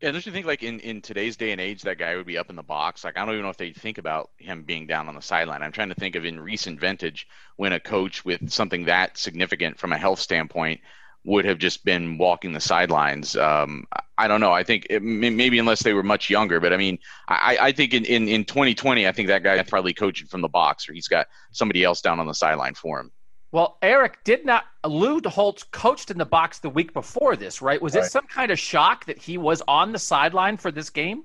Yeah, 0.00 0.10
don't 0.10 0.24
you 0.24 0.32
think 0.32 0.46
like 0.46 0.62
in, 0.62 0.80
in 0.80 1.02
today's 1.02 1.36
day 1.36 1.52
and 1.52 1.60
age 1.60 1.82
that 1.82 1.98
guy 1.98 2.16
would 2.16 2.26
be 2.26 2.38
up 2.38 2.50
in 2.50 2.56
the 2.56 2.62
box? 2.62 3.04
Like 3.04 3.16
I 3.16 3.24
don't 3.24 3.34
even 3.34 3.44
know 3.44 3.50
if 3.50 3.58
they 3.58 3.72
think 3.72 3.98
about 3.98 4.30
him 4.38 4.64
being 4.64 4.86
down 4.86 5.08
on 5.08 5.14
the 5.14 5.22
sideline. 5.22 5.62
I'm 5.62 5.72
trying 5.72 5.90
to 5.90 5.94
think 5.94 6.16
of 6.16 6.24
in 6.24 6.40
recent 6.40 6.80
vintage 6.80 7.28
when 7.56 7.72
a 7.72 7.78
coach 7.80 8.24
with 8.24 8.50
something 8.50 8.86
that 8.86 9.18
significant 9.18 9.78
from 9.78 9.92
a 9.92 9.98
health 9.98 10.18
standpoint 10.18 10.80
would 11.24 11.44
have 11.44 11.58
just 11.58 11.84
been 11.84 12.16
walking 12.18 12.52
the 12.52 12.60
sidelines. 12.60 13.36
Um, 13.36 13.86
I 14.16 14.26
don't 14.26 14.40
know. 14.40 14.52
I 14.52 14.62
think 14.62 14.86
it, 14.88 15.02
maybe 15.02 15.58
unless 15.58 15.82
they 15.82 15.92
were 15.92 16.02
much 16.02 16.30
younger, 16.30 16.60
but 16.60 16.72
I 16.72 16.76
mean, 16.76 16.98
I, 17.28 17.58
I 17.60 17.72
think 17.72 17.92
in, 17.92 18.04
in, 18.04 18.28
in 18.28 18.44
2020, 18.44 19.06
I 19.06 19.12
think 19.12 19.28
that 19.28 19.42
guy 19.42 19.62
probably 19.62 19.92
coaching 19.92 20.26
from 20.26 20.40
the 20.40 20.48
box 20.48 20.88
or 20.88 20.94
he's 20.94 21.08
got 21.08 21.26
somebody 21.52 21.84
else 21.84 22.00
down 22.00 22.20
on 22.20 22.26
the 22.26 22.34
sideline 22.34 22.74
for 22.74 23.00
him. 23.00 23.12
Well, 23.52 23.78
Eric 23.82 24.22
did 24.24 24.46
not. 24.46 24.64
Lou 24.84 25.20
Holtz 25.20 25.64
coached 25.64 26.10
in 26.10 26.18
the 26.18 26.24
box 26.24 26.60
the 26.60 26.70
week 26.70 26.92
before 26.92 27.36
this, 27.36 27.60
right? 27.60 27.82
Was 27.82 27.94
right. 27.94 28.04
it 28.04 28.10
some 28.10 28.26
kind 28.26 28.50
of 28.50 28.58
shock 28.58 29.06
that 29.06 29.18
he 29.18 29.38
was 29.38 29.60
on 29.66 29.92
the 29.92 29.98
sideline 29.98 30.56
for 30.56 30.70
this 30.70 30.88
game? 30.88 31.24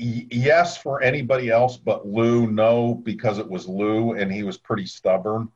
yes, 0.00 0.76
for 0.76 1.02
anybody 1.02 1.50
else 1.50 1.76
but 1.76 2.06
Lou, 2.06 2.46
no, 2.46 2.94
because 2.94 3.38
it 3.38 3.48
was 3.48 3.66
Lou 3.66 4.12
and 4.12 4.32
he 4.32 4.44
was 4.44 4.56
pretty 4.56 4.86
stubborn 4.86 5.50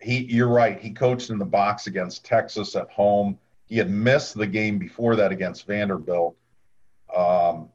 he 0.00 0.24
you're 0.24 0.48
right. 0.48 0.78
He 0.80 0.90
coached 0.90 1.30
in 1.30 1.38
the 1.38 1.44
box 1.44 1.86
against 1.86 2.24
Texas 2.24 2.76
at 2.76 2.88
home. 2.90 3.38
He 3.66 3.76
had 3.76 3.90
missed 3.90 4.34
the 4.34 4.46
game 4.46 4.78
before 4.78 5.16
that 5.16 5.32
against 5.32 5.66
Vanderbilt. 5.66 6.36
Um, 7.14 7.68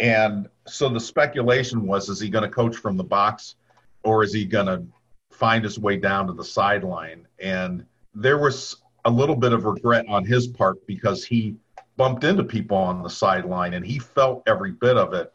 and 0.00 0.48
so 0.66 0.88
the 0.88 1.00
speculation 1.00 1.86
was 1.86 2.08
is 2.08 2.20
he 2.20 2.28
going 2.28 2.44
to 2.44 2.50
coach 2.50 2.76
from 2.76 2.96
the 2.96 3.04
box 3.04 3.56
or 4.02 4.22
is 4.22 4.32
he 4.32 4.44
going 4.44 4.66
to 4.66 4.84
find 5.30 5.64
his 5.64 5.78
way 5.78 5.96
down 5.96 6.26
to 6.28 6.32
the 6.32 6.44
sideline? 6.44 7.26
And 7.38 7.84
there 8.14 8.38
was 8.38 8.76
a 9.04 9.10
little 9.10 9.36
bit 9.36 9.52
of 9.52 9.64
regret 9.64 10.06
on 10.08 10.24
his 10.24 10.46
part 10.46 10.84
because 10.86 11.24
he 11.24 11.56
bumped 11.96 12.24
into 12.24 12.44
people 12.44 12.76
on 12.76 13.02
the 13.02 13.10
sideline 13.10 13.74
and 13.74 13.84
he 13.84 13.98
felt 13.98 14.42
every 14.46 14.72
bit 14.72 14.96
of 14.96 15.14
it. 15.14 15.32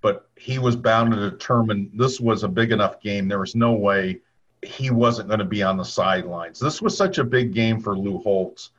But 0.00 0.28
he 0.36 0.58
was 0.58 0.76
bound 0.76 1.12
to 1.12 1.30
determine 1.30 1.90
this 1.94 2.20
was 2.20 2.42
a 2.42 2.48
big 2.48 2.72
enough 2.72 3.00
game. 3.00 3.26
There 3.26 3.40
was 3.40 3.54
no 3.54 3.72
way 3.72 4.20
he 4.66 4.90
wasn't 4.90 5.28
going 5.28 5.38
to 5.38 5.44
be 5.44 5.62
on 5.62 5.76
the 5.76 5.84
sidelines. 5.84 6.58
This 6.58 6.82
was 6.82 6.96
such 6.96 7.18
a 7.18 7.24
big 7.24 7.54
game 7.54 7.80
for 7.80 7.96
Lou 7.96 8.18
Holtz 8.18 8.70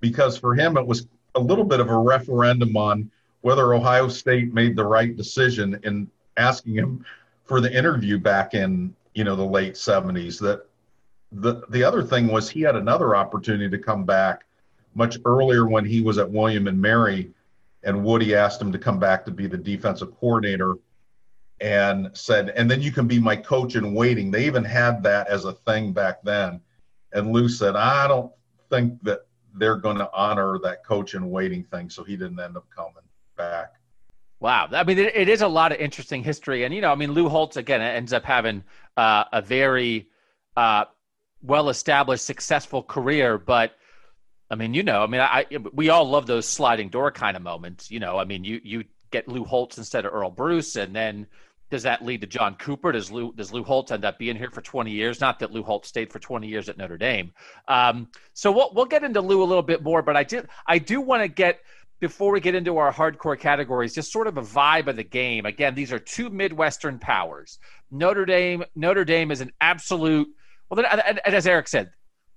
because 0.00 0.38
for 0.38 0.54
him 0.54 0.76
it 0.76 0.86
was 0.86 1.06
a 1.34 1.40
little 1.40 1.64
bit 1.64 1.80
of 1.80 1.88
a 1.88 1.96
referendum 1.96 2.76
on 2.76 3.10
whether 3.40 3.74
Ohio 3.74 4.08
State 4.08 4.52
made 4.52 4.76
the 4.76 4.84
right 4.84 5.16
decision 5.16 5.78
in 5.84 6.10
asking 6.36 6.74
him 6.74 7.04
for 7.44 7.60
the 7.60 7.76
interview 7.76 8.18
back 8.18 8.54
in 8.54 8.94
you 9.14 9.24
know 9.24 9.34
the 9.34 9.44
late 9.44 9.74
70s 9.74 10.38
that 10.40 10.66
the 11.32 11.62
the 11.70 11.82
other 11.82 12.02
thing 12.02 12.28
was 12.28 12.48
he 12.48 12.60
had 12.60 12.76
another 12.76 13.16
opportunity 13.16 13.68
to 13.68 13.78
come 13.78 14.04
back 14.04 14.44
much 14.94 15.18
earlier 15.24 15.66
when 15.66 15.84
he 15.84 16.00
was 16.00 16.18
at 16.18 16.30
William 16.30 16.66
and 16.68 16.80
Mary 16.80 17.30
and 17.84 18.04
Woody 18.04 18.34
asked 18.34 18.60
him 18.60 18.72
to 18.72 18.78
come 18.78 18.98
back 18.98 19.24
to 19.24 19.30
be 19.30 19.46
the 19.46 19.56
defensive 19.56 20.18
coordinator 20.18 20.74
and 21.60 22.10
said, 22.14 22.50
and 22.50 22.70
then 22.70 22.80
you 22.80 22.92
can 22.92 23.06
be 23.06 23.18
my 23.18 23.36
coach 23.36 23.74
in 23.74 23.94
waiting. 23.94 24.30
They 24.30 24.46
even 24.46 24.64
had 24.64 25.02
that 25.02 25.28
as 25.28 25.44
a 25.44 25.52
thing 25.52 25.92
back 25.92 26.22
then. 26.22 26.60
And 27.12 27.32
Lou 27.32 27.48
said, 27.48 27.74
I 27.74 28.06
don't 28.06 28.32
think 28.70 29.02
that 29.02 29.26
they're 29.54 29.76
going 29.76 29.98
to 29.98 30.10
honor 30.12 30.58
that 30.62 30.84
coach 30.84 31.14
in 31.14 31.30
waiting 31.30 31.64
thing. 31.64 31.90
So 31.90 32.04
he 32.04 32.16
didn't 32.16 32.38
end 32.38 32.56
up 32.56 32.66
coming 32.74 32.94
back. 33.36 33.74
Wow, 34.40 34.68
I 34.70 34.84
mean, 34.84 34.98
it, 34.98 35.28
is 35.28 35.42
a 35.42 35.48
lot 35.48 35.72
of 35.72 35.78
interesting 35.78 36.22
history, 36.22 36.62
and 36.62 36.72
you 36.72 36.80
know, 36.80 36.92
I 36.92 36.94
mean, 36.94 37.10
Lou 37.10 37.28
Holtz 37.28 37.56
again 37.56 37.80
ends 37.80 38.12
up 38.12 38.24
having 38.24 38.62
uh, 38.96 39.24
a 39.32 39.42
very 39.42 40.10
uh, 40.56 40.84
well-established, 41.42 42.24
successful 42.24 42.84
career, 42.84 43.36
but 43.36 43.72
I 44.48 44.54
mean, 44.54 44.74
you 44.74 44.84
know, 44.84 45.02
I 45.02 45.06
mean, 45.08 45.20
I, 45.20 45.46
we 45.72 45.88
all 45.88 46.08
love 46.08 46.28
those 46.28 46.46
sliding 46.46 46.88
door 46.88 47.10
kind 47.10 47.36
of 47.36 47.42
moments. 47.42 47.90
You 47.90 47.98
know, 47.98 48.16
I 48.16 48.24
mean, 48.24 48.44
you 48.44 48.60
you 48.62 48.84
get 49.10 49.26
Lou 49.26 49.44
Holtz 49.44 49.76
instead 49.76 50.06
of 50.06 50.14
Earle 50.14 50.30
Bruce, 50.30 50.76
and 50.76 50.94
then 50.94 51.26
does 51.70 51.82
that 51.82 52.04
lead 52.04 52.20
to 52.22 52.26
John 52.26 52.54
Cooper? 52.54 52.92
Does 52.92 53.10
Lou 53.10 53.32
does 53.34 53.52
Lou 53.52 53.62
Holtz 53.62 53.90
end 53.90 54.04
up 54.04 54.18
being 54.18 54.36
here 54.36 54.50
for 54.50 54.62
20 54.62 54.90
years? 54.90 55.20
Not 55.20 55.38
that 55.40 55.52
Lou 55.52 55.62
Holtz 55.62 55.88
stayed 55.88 56.10
for 56.10 56.18
20 56.18 56.46
years 56.46 56.68
at 56.68 56.78
Notre 56.78 56.96
Dame. 56.96 57.32
Um, 57.66 58.08
so 58.32 58.50
we'll 58.50 58.70
we'll 58.74 58.86
get 58.86 59.04
into 59.04 59.20
Lou 59.20 59.42
a 59.42 59.44
little 59.44 59.62
bit 59.62 59.82
more, 59.82 60.02
but 60.02 60.16
I 60.16 60.24
did 60.24 60.48
I 60.66 60.78
do 60.78 61.00
want 61.00 61.22
to 61.22 61.28
get 61.28 61.60
before 62.00 62.32
we 62.32 62.40
get 62.40 62.54
into 62.54 62.78
our 62.78 62.92
hardcore 62.92 63.38
categories, 63.38 63.94
just 63.94 64.12
sort 64.12 64.28
of 64.28 64.38
a 64.38 64.42
vibe 64.42 64.86
of 64.86 64.96
the 64.96 65.04
game. 65.04 65.46
Again, 65.46 65.74
these 65.74 65.92
are 65.92 65.98
two 65.98 66.30
Midwestern 66.30 66.98
powers. 66.98 67.58
Notre 67.90 68.24
Dame 68.24 68.64
Notre 68.74 69.04
Dame 69.04 69.30
is 69.30 69.40
an 69.40 69.52
absolute 69.60 70.28
well, 70.70 70.84
and 70.86 71.20
as 71.26 71.46
Eric 71.46 71.68
said, 71.68 71.90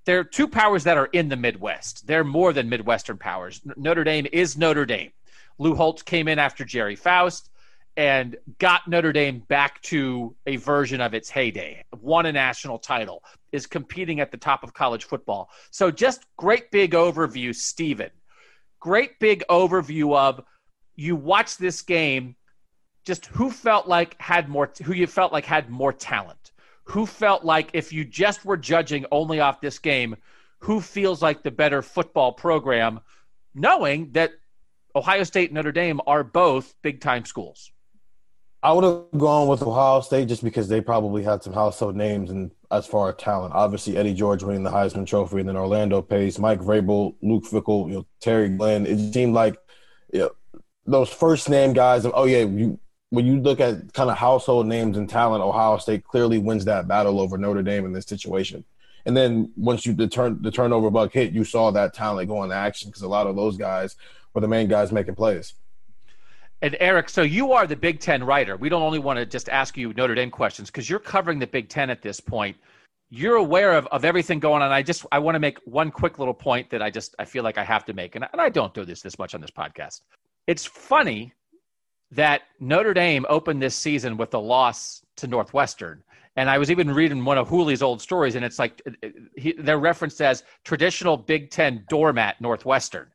there 0.05 0.19
are 0.19 0.23
two 0.23 0.47
powers 0.47 0.83
that 0.83 0.97
are 0.97 1.09
in 1.13 1.29
the 1.29 1.37
Midwest. 1.37 2.05
They're 2.05 2.23
more 2.23 2.53
than 2.53 2.67
Midwestern 2.67 3.17
powers. 3.17 3.61
Notre 3.77 4.03
Dame 4.03 4.27
is 4.33 4.57
Notre 4.57 4.85
Dame. 4.85 5.11
Lou 5.57 5.75
Holtz 5.75 6.01
came 6.01 6.27
in 6.27 6.39
after 6.39 6.65
Gerry 6.65 6.95
Faust 6.95 7.50
and 7.97 8.37
got 8.59 8.87
Notre 8.87 9.11
Dame 9.11 9.39
back 9.47 9.81
to 9.83 10.35
a 10.45 10.55
version 10.55 11.01
of 11.01 11.13
its 11.13 11.29
heyday, 11.29 11.83
won 11.99 12.25
a 12.25 12.31
national 12.31 12.79
title, 12.79 13.23
is 13.51 13.67
competing 13.67 14.19
at 14.19 14.31
the 14.31 14.37
top 14.37 14.63
of 14.63 14.73
college 14.73 15.05
football. 15.05 15.49
So, 15.71 15.91
just 15.91 16.25
great 16.37 16.71
big 16.71 16.91
overview, 16.91 17.53
Stephen. 17.53 18.11
Great 18.79 19.19
big 19.19 19.43
overview 19.49 20.15
of 20.15 20.41
you 20.95 21.15
watch 21.15 21.57
this 21.57 21.81
game, 21.81 22.35
just 23.05 23.25
who 23.27 23.51
felt 23.51 23.87
like 23.87 24.19
had 24.21 24.49
more, 24.49 24.71
who 24.83 24.93
you 24.93 25.07
felt 25.07 25.31
like 25.31 25.45
had 25.45 25.69
more 25.69 25.93
talent 25.93 26.51
who 26.91 27.05
felt 27.05 27.43
like 27.43 27.69
if 27.73 27.93
you 27.93 28.03
just 28.03 28.43
were 28.43 28.57
judging 28.57 29.05
only 29.11 29.39
off 29.39 29.61
this 29.61 29.79
game, 29.79 30.15
who 30.59 30.81
feels 30.81 31.21
like 31.21 31.41
the 31.41 31.51
better 31.51 31.81
football 31.81 32.33
program, 32.33 32.99
knowing 33.55 34.11
that 34.11 34.31
Ohio 34.95 35.23
State 35.23 35.49
and 35.49 35.55
Notre 35.55 35.71
Dame 35.71 36.01
are 36.05 36.23
both 36.23 36.73
big 36.81 36.99
time 36.99 37.23
schools? 37.25 37.70
I 38.63 38.71
would 38.73 38.83
have 38.83 39.05
gone 39.17 39.47
with 39.47 39.63
Ohio 39.63 40.01
State 40.01 40.27
just 40.27 40.43
because 40.43 40.67
they 40.67 40.81
probably 40.81 41.23
had 41.23 41.41
some 41.41 41.53
household 41.53 41.95
names 41.95 42.29
and 42.29 42.51
as 42.69 42.85
far 42.85 43.09
as 43.09 43.15
talent. 43.15 43.53
Obviously, 43.55 43.97
Eddie 43.97 44.13
George 44.13 44.43
winning 44.43 44.63
the 44.63 44.69
Heisman 44.69 45.07
Trophy, 45.07 45.39
and 45.39 45.49
then 45.49 45.57
Orlando 45.57 46.01
Pace, 46.01 46.37
Mike 46.37 46.59
Vrabel, 46.59 47.15
Luke 47.21 47.43
Fickell, 47.43 47.87
you 47.87 47.95
know, 47.95 48.05
Terry 48.19 48.49
Glenn. 48.49 48.85
It 48.85 49.13
seemed 49.13 49.33
like 49.33 49.57
you 50.13 50.19
know, 50.19 50.31
those 50.85 51.09
first 51.09 51.49
name 51.49 51.73
guys. 51.73 52.05
Of, 52.05 52.13
oh 52.15 52.25
yeah, 52.25 52.43
you 52.43 52.79
when 53.09 53.25
you 53.25 53.41
look 53.41 53.59
at 53.59 53.93
kind 53.93 54.09
of 54.09 54.17
household 54.17 54.67
names 54.67 54.95
and 54.95 55.09
talent, 55.09 55.43
Ohio 55.43 55.77
State 55.77 56.03
clearly 56.03 56.37
wins 56.37 56.65
that 56.65 56.87
battle 56.87 57.19
over 57.19 57.37
Notre 57.37 57.63
Dame 57.63 57.85
in 57.85 57.93
this 57.93 58.05
situation. 58.05 58.63
And 59.05 59.17
then 59.17 59.51
once 59.57 59.87
you 59.87 59.93
the 59.93 60.07
turn 60.07 60.39
the 60.41 60.51
turnover 60.51 60.91
bug 60.91 61.11
hit, 61.11 61.33
you 61.33 61.43
saw 61.43 61.71
that 61.71 61.95
talent 61.95 62.29
go 62.29 62.43
into 62.43 62.55
action 62.55 62.89
because 62.89 63.01
a 63.01 63.07
lot 63.07 63.25
of 63.25 63.35
those 63.35 63.57
guys 63.57 63.95
were 64.35 64.41
the 64.41 64.47
main 64.47 64.67
guys 64.67 64.91
making 64.91 65.15
plays. 65.15 65.55
And 66.63 66.77
Eric, 66.79 67.09
so 67.09 67.23
you 67.23 67.53
are 67.53 67.65
the 67.65 67.75
Big 67.75 67.99
Ten 67.99 68.23
writer. 68.23 68.55
We 68.55 68.69
don't 68.69 68.83
only 68.83 68.99
want 68.99 69.17
to 69.17 69.25
just 69.25 69.49
ask 69.49 69.77
you 69.77 69.93
Notre 69.93 70.13
Dame 70.13 70.29
questions 70.29 70.69
because 70.69 70.89
you're 70.89 70.99
covering 70.99 71.39
the 71.39 71.47
Big 71.47 71.69
Ten 71.69 71.89
at 71.89 72.01
this 72.01 72.19
point. 72.19 72.55
You're 73.09 73.35
aware 73.35 73.73
of, 73.73 73.87
of 73.87 74.05
everything 74.05 74.39
going 74.39 74.61
on. 74.61 74.71
I 74.71 74.83
just 74.83 75.05
I 75.11 75.19
want 75.19 75.35
to 75.35 75.39
make 75.39 75.57
one 75.65 75.91
quick 75.91 76.19
little 76.19 76.33
point 76.33 76.69
that 76.69 76.81
I 76.81 76.89
just 76.89 77.15
I 77.17 77.25
feel 77.25 77.43
like 77.43 77.57
I 77.57 77.63
have 77.63 77.83
to 77.85 77.93
make, 77.93 78.15
and, 78.15 78.25
and 78.31 78.39
I 78.39 78.49
don't 78.49 78.73
do 78.73 78.85
this 78.85 79.01
this 79.01 79.17
much 79.17 79.33
on 79.33 79.41
this 79.41 79.51
podcast. 79.51 80.01
It's 80.47 80.65
funny 80.65 81.33
that 82.11 82.43
Notre 82.59 82.93
Dame 82.93 83.25
opened 83.27 83.61
this 83.61 83.75
season 83.75 84.15
with 84.17 84.33
a 84.33 84.39
loss 84.39 85.01
to 85.17 85.27
Northwestern. 85.27 86.03
And 86.37 86.49
I 86.49 86.57
was 86.57 86.71
even 86.71 86.93
reading 86.93 87.25
one 87.25 87.37
of 87.37 87.49
Hooley's 87.49 87.81
old 87.81 88.01
stories, 88.01 88.35
and 88.35 88.45
it's 88.45 88.59
like 88.59 88.81
he, 89.35 89.53
they're 89.53 89.79
referenced 89.79 90.21
as 90.21 90.43
traditional 90.63 91.17
Big 91.17 91.49
Ten 91.49 91.83
doormat 91.89 92.39
Northwestern. 92.39 93.07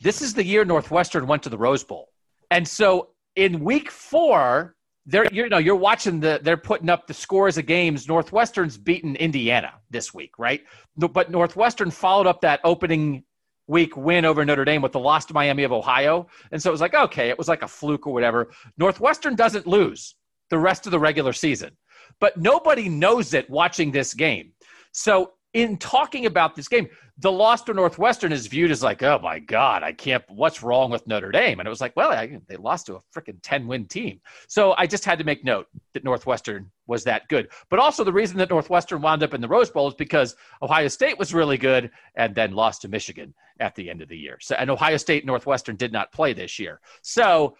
This 0.00 0.22
is 0.22 0.34
the 0.34 0.44
year 0.44 0.64
Northwestern 0.64 1.26
went 1.26 1.42
to 1.42 1.48
the 1.48 1.58
Rose 1.58 1.82
Bowl, 1.82 2.09
and 2.50 2.66
so 2.66 3.10
in 3.36 3.60
Week 3.60 3.90
Four, 3.90 4.76
they're 5.06 5.26
you 5.32 5.48
know 5.48 5.58
you're 5.58 5.76
watching 5.76 6.20
the 6.20 6.40
they're 6.42 6.56
putting 6.56 6.88
up 6.88 7.06
the 7.06 7.14
scores 7.14 7.58
of 7.58 7.66
games. 7.66 8.08
Northwestern's 8.08 8.76
beaten 8.76 9.16
Indiana 9.16 9.74
this 9.90 10.12
week, 10.12 10.38
right? 10.38 10.62
But 10.96 11.30
Northwestern 11.30 11.90
followed 11.90 12.26
up 12.26 12.40
that 12.42 12.60
opening 12.64 13.24
week 13.66 13.96
win 13.96 14.24
over 14.24 14.44
Notre 14.44 14.64
Dame 14.64 14.82
with 14.82 14.92
the 14.92 14.98
loss 14.98 15.24
to 15.26 15.34
Miami 15.34 15.62
of 15.62 15.72
Ohio. 15.72 16.26
And 16.50 16.60
so 16.60 16.70
it 16.70 16.72
was 16.72 16.80
like, 16.80 16.94
okay, 16.94 17.28
it 17.28 17.38
was 17.38 17.46
like 17.46 17.62
a 17.62 17.68
fluke 17.68 18.04
or 18.06 18.12
whatever. 18.12 18.50
Northwestern 18.76 19.36
doesn't 19.36 19.66
lose 19.66 20.16
the 20.50 20.58
rest 20.58 20.86
of 20.86 20.90
the 20.90 20.98
regular 20.98 21.32
season, 21.32 21.70
but 22.18 22.36
nobody 22.36 22.88
knows 22.88 23.32
it 23.32 23.48
watching 23.48 23.92
this 23.92 24.12
game. 24.12 24.52
So 24.90 25.34
in 25.54 25.76
talking 25.78 26.26
about 26.26 26.56
this 26.56 26.66
game, 26.66 26.88
the 27.20 27.30
loss 27.30 27.62
to 27.62 27.74
Northwestern 27.74 28.32
is 28.32 28.46
viewed 28.46 28.70
as 28.70 28.82
like, 28.82 29.02
oh 29.02 29.18
my 29.22 29.38
God, 29.38 29.82
I 29.82 29.92
can't, 29.92 30.24
what's 30.28 30.62
wrong 30.62 30.90
with 30.90 31.06
Notre 31.06 31.30
Dame? 31.30 31.60
And 31.60 31.66
it 31.66 31.70
was 31.70 31.80
like, 31.80 31.94
well, 31.94 32.10
I, 32.10 32.40
they 32.48 32.56
lost 32.56 32.86
to 32.86 32.96
a 32.96 33.00
freaking 33.14 33.36
10 33.42 33.66
win 33.66 33.86
team. 33.86 34.20
So 34.48 34.74
I 34.78 34.86
just 34.86 35.04
had 35.04 35.18
to 35.18 35.24
make 35.24 35.44
note 35.44 35.66
that 35.92 36.02
Northwestern 36.02 36.70
was 36.86 37.04
that 37.04 37.28
good. 37.28 37.48
But 37.68 37.78
also 37.78 38.04
the 38.04 38.12
reason 38.12 38.38
that 38.38 38.48
Northwestern 38.48 39.02
wound 39.02 39.22
up 39.22 39.34
in 39.34 39.42
the 39.42 39.48
Rose 39.48 39.68
Bowl 39.68 39.88
is 39.88 39.94
because 39.94 40.34
Ohio 40.62 40.88
State 40.88 41.18
was 41.18 41.34
really 41.34 41.58
good 41.58 41.90
and 42.14 42.34
then 42.34 42.54
lost 42.54 42.82
to 42.82 42.88
Michigan 42.88 43.34
at 43.58 43.74
the 43.74 43.90
end 43.90 44.00
of 44.00 44.08
the 44.08 44.16
year. 44.16 44.38
So, 44.40 44.54
and 44.54 44.70
Ohio 44.70 44.96
State 44.96 45.26
Northwestern 45.26 45.76
did 45.76 45.92
not 45.92 46.12
play 46.12 46.32
this 46.32 46.58
year. 46.58 46.80
So, 47.02 47.56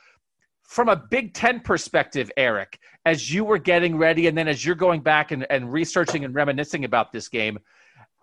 from 0.62 0.88
a 0.88 0.94
Big 0.94 1.34
Ten 1.34 1.58
perspective, 1.58 2.30
Eric, 2.36 2.78
as 3.04 3.34
you 3.34 3.44
were 3.44 3.58
getting 3.58 3.98
ready 3.98 4.28
and 4.28 4.38
then 4.38 4.46
as 4.46 4.64
you're 4.64 4.76
going 4.76 5.00
back 5.00 5.32
and, 5.32 5.44
and 5.50 5.72
researching 5.72 6.24
and 6.24 6.32
reminiscing 6.32 6.84
about 6.84 7.10
this 7.10 7.28
game, 7.28 7.58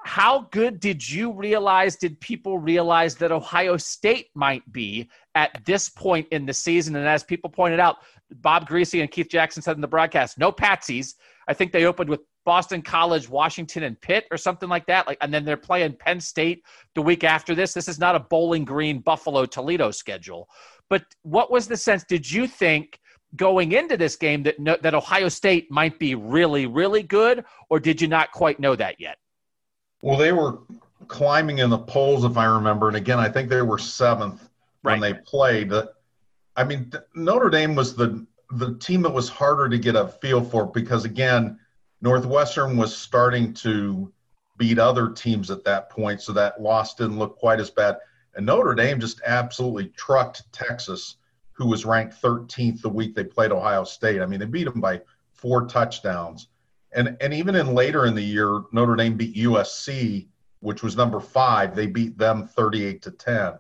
how 0.04 0.48
good 0.52 0.80
did 0.80 1.08
you 1.08 1.32
realize, 1.32 1.96
did 1.96 2.20
people 2.20 2.60
realize 2.60 3.16
that 3.16 3.32
Ohio 3.32 3.78
State 3.78 4.30
might 4.36 4.70
be 4.72 5.10
at 5.36 5.64
this 5.66 5.90
point 5.90 6.28
in 6.32 6.46
the 6.46 6.54
season? 6.54 6.96
And 6.96 7.08
as 7.08 7.24
people 7.24 7.50
pointed 7.50 7.80
out, 7.80 7.98
Bob 8.36 8.68
Griese 8.68 9.02
and 9.02 9.12
Keith 9.12 9.30
Jackson 9.30 9.62
said 9.62 9.76
in 9.76 9.82
the 9.82 9.88
broadcast, 9.88 10.38
no 10.38 10.52
patsies. 10.52 11.16
I 11.48 11.54
think 11.54 11.72
they 11.72 11.86
opened 11.86 12.10
with 12.10 12.22
Boston 12.46 12.82
College, 12.82 13.28
Washington, 13.28 13.84
and 13.84 14.00
Pitt, 14.00 14.26
or 14.32 14.38
something 14.38 14.70
like 14.70 14.86
that. 14.86 15.08
Like, 15.08 15.18
and 15.20 15.34
then 15.34 15.44
they're 15.44 15.58
playing 15.58 15.98
Penn 15.98 16.22
State 16.22 16.64
the 16.96 17.02
week 17.02 17.24
after 17.24 17.54
this. 17.54 17.74
This 17.74 17.90
is 17.90 18.00
not 18.00 18.16
a 18.16 18.20
Bowling 18.20 18.64
Green, 18.64 19.00
Buffalo, 19.00 19.46
Toledo 19.46 19.92
schedule. 19.92 20.48
But 20.90 21.04
what 21.24 21.52
was 21.52 21.68
the 21.68 21.76
sense? 21.76 22.06
Did 22.06 22.30
you 22.30 22.48
think 22.48 23.00
going 23.36 23.74
into 23.74 23.98
this 23.98 24.16
game 24.16 24.44
that 24.44 24.56
that 24.82 24.96
Ohio 24.96 25.28
State 25.28 25.70
might 25.70 26.00
be 26.00 26.16
really, 26.16 26.66
really 26.66 27.04
good, 27.04 27.44
or 27.70 27.80
did 27.80 28.02
you 28.02 28.08
not 28.08 28.32
quite 28.32 28.60
know 28.60 28.76
that 28.76 29.00
yet? 29.00 29.18
Well, 30.02 30.18
they 30.18 30.32
were 30.32 30.60
climbing 31.08 31.60
in 31.60 31.70
the 31.70 31.78
polls, 31.78 32.24
if 32.24 32.38
I 32.38 32.46
remember. 32.46 32.88
And 32.88 32.98
again, 32.98 33.20
I 33.20 33.30
think 33.30 33.50
they 33.50 33.62
were 33.62 33.78
seventh 33.78 34.50
right. 34.84 34.94
when 34.94 35.02
they 35.02 35.14
played. 35.20 35.72
Uh, 35.72 35.88
I 36.56 36.64
mean, 36.64 36.92
Notre 37.16 37.50
Dame 37.50 37.76
was 37.76 37.96
the 37.96 38.26
the 38.52 38.76
team 38.76 39.02
that 39.02 39.12
was 39.12 39.28
harder 39.28 39.68
to 39.68 39.78
get 39.78 39.96
a 39.96 40.08
feel 40.08 40.42
for 40.44 40.66
because 40.66 41.04
again, 41.04 41.60
Northwestern 42.02 42.78
was 42.78 42.96
starting 42.96 43.54
to 43.56 44.12
beat 44.58 44.80
other 44.80 45.10
teams 45.10 45.52
at 45.52 45.64
that 45.66 45.90
point, 45.90 46.22
so 46.22 46.32
that 46.34 46.62
loss 46.62 46.96
didn't 46.96 47.20
look 47.20 47.38
quite 47.38 47.60
as 47.60 47.70
bad. 47.70 47.98
And 48.36 48.46
Notre 48.46 48.76
Dame 48.76 49.00
just 49.00 49.22
absolutely 49.26 49.88
trucked 49.98 50.44
Texas, 50.54 51.18
who 51.52 51.68
was 51.68 51.86
ranked 51.86 52.22
13th 52.22 52.82
the 52.82 52.90
week 52.90 53.16
they 53.16 53.24
played 53.24 53.52
Ohio 53.52 53.84
State. 53.84 54.22
I 54.22 54.26
mean, 54.26 54.40
they 54.40 54.46
beat 54.46 54.66
them 54.66 54.80
by 54.80 55.02
four 55.34 55.66
touchdowns 55.66 56.48
and 56.94 57.18
and 57.22 57.34
even 57.34 57.56
in 57.56 57.74
later 57.74 58.06
in 58.06 58.16
the 58.16 58.24
year, 58.24 58.62
Notre 58.72 58.96
Dame 58.96 59.16
beat 59.16 59.36
USC, 59.36 60.28
which 60.60 60.84
was 60.84 60.96
number 60.96 61.20
five. 61.20 61.76
They 61.76 61.88
beat 61.88 62.18
them 62.18 62.48
38 62.48 63.02
to 63.04 63.12
10. 63.12 63.54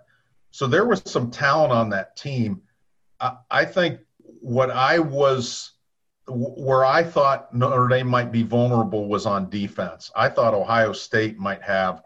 So 0.51 0.67
there 0.67 0.85
was 0.85 1.01
some 1.05 1.29
talent 1.29 1.71
on 1.71 1.89
that 1.91 2.15
team. 2.15 2.61
I, 3.19 3.37
I 3.51 3.65
think 3.65 3.99
what 4.41 4.71
I 4.71 4.99
was 4.99 5.73
where 6.27 6.83
I 6.83 7.03
thought 7.03 7.53
Notre 7.53 7.87
Dame 7.87 8.07
might 8.07 8.31
be 8.31 8.43
vulnerable 8.43 9.07
was 9.07 9.25
on 9.25 9.49
defense. 9.49 10.11
I 10.15 10.27
thought 10.29 10.53
Ohio 10.53 10.91
State 10.91 11.37
might 11.37 11.61
have 11.61 12.03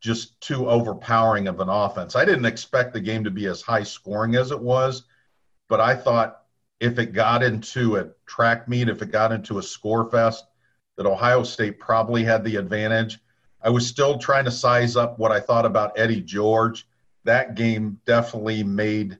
just 0.00 0.38
too 0.40 0.68
overpowering 0.68 1.48
of 1.48 1.60
an 1.60 1.68
offense. 1.70 2.16
I 2.16 2.24
didn't 2.24 2.44
expect 2.44 2.92
the 2.92 3.00
game 3.00 3.24
to 3.24 3.30
be 3.30 3.46
as 3.46 3.62
high 3.62 3.82
scoring 3.82 4.34
as 4.34 4.50
it 4.50 4.60
was, 4.60 5.04
but 5.68 5.80
I 5.80 5.94
thought 5.94 6.42
if 6.80 6.98
it 6.98 7.12
got 7.12 7.42
into 7.42 7.96
a 7.96 8.08
track 8.26 8.68
meet, 8.68 8.88
if 8.88 9.02
it 9.02 9.10
got 9.10 9.32
into 9.32 9.58
a 9.58 9.62
score 9.62 10.10
fest, 10.10 10.46
that 10.96 11.06
Ohio 11.06 11.42
State 11.42 11.78
probably 11.78 12.24
had 12.24 12.44
the 12.44 12.56
advantage. 12.56 13.18
I 13.62 13.70
was 13.70 13.86
still 13.86 14.18
trying 14.18 14.44
to 14.44 14.50
size 14.50 14.96
up 14.96 15.18
what 15.18 15.32
I 15.32 15.40
thought 15.40 15.66
about 15.66 15.98
Eddie 15.98 16.20
George. 16.20 16.86
That 17.24 17.54
game 17.54 18.00
definitely 18.06 18.62
made 18.62 19.18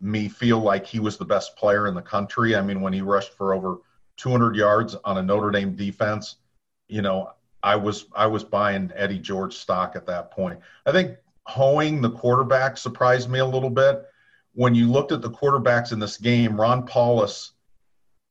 me 0.00 0.28
feel 0.28 0.58
like 0.58 0.86
he 0.86 1.00
was 1.00 1.16
the 1.16 1.24
best 1.24 1.56
player 1.56 1.86
in 1.86 1.94
the 1.94 2.02
country. 2.02 2.56
I 2.56 2.62
mean, 2.62 2.80
when 2.80 2.92
he 2.92 3.00
rushed 3.00 3.34
for 3.34 3.54
over 3.54 3.78
200 4.16 4.56
yards 4.56 4.94
on 5.04 5.18
a 5.18 5.22
Notre 5.22 5.50
Dame 5.50 5.74
defense, 5.74 6.36
you 6.88 7.02
know, 7.02 7.32
I 7.62 7.76
was 7.76 8.06
I 8.14 8.26
was 8.26 8.42
buying 8.42 8.90
Eddie 8.94 9.18
George 9.18 9.54
stock 9.54 9.94
at 9.94 10.06
that 10.06 10.30
point. 10.30 10.60
I 10.86 10.92
think 10.92 11.16
Hoying, 11.46 12.00
the 12.00 12.10
quarterback, 12.10 12.76
surprised 12.76 13.28
me 13.28 13.38
a 13.38 13.44
little 13.44 13.70
bit 13.70 14.04
when 14.52 14.74
you 14.74 14.90
looked 14.90 15.12
at 15.12 15.22
the 15.22 15.30
quarterbacks 15.30 15.92
in 15.92 15.98
this 15.98 16.16
game, 16.16 16.60
Ron 16.60 16.86
Powlus 16.86 17.50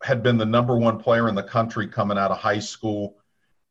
had 0.04 0.24
been 0.24 0.38
the 0.38 0.46
number 0.46 0.78
one 0.78 0.98
player 0.98 1.28
in 1.28 1.36
the 1.36 1.44
country 1.44 1.88
coming 1.88 2.18
out 2.18 2.32
of 2.32 2.38
high 2.38 2.60
school. 2.60 3.18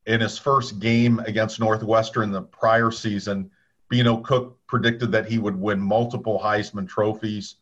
In 0.07 0.21
his 0.21 0.39
first 0.39 0.79
game 0.79 1.19
against 1.21 1.61
Northwestern 1.61 2.31
the 2.33 2.43
prior 2.43 2.91
season, 2.91 3.51
Beano 3.91 4.19
Cook 4.19 4.59
predicted 4.67 5.13
that 5.13 5.27
he 5.27 5.39
would 5.39 5.57
win 5.57 5.81
multiple 5.81 6.41
Heisman 6.43 6.89
trophies. 6.89 7.57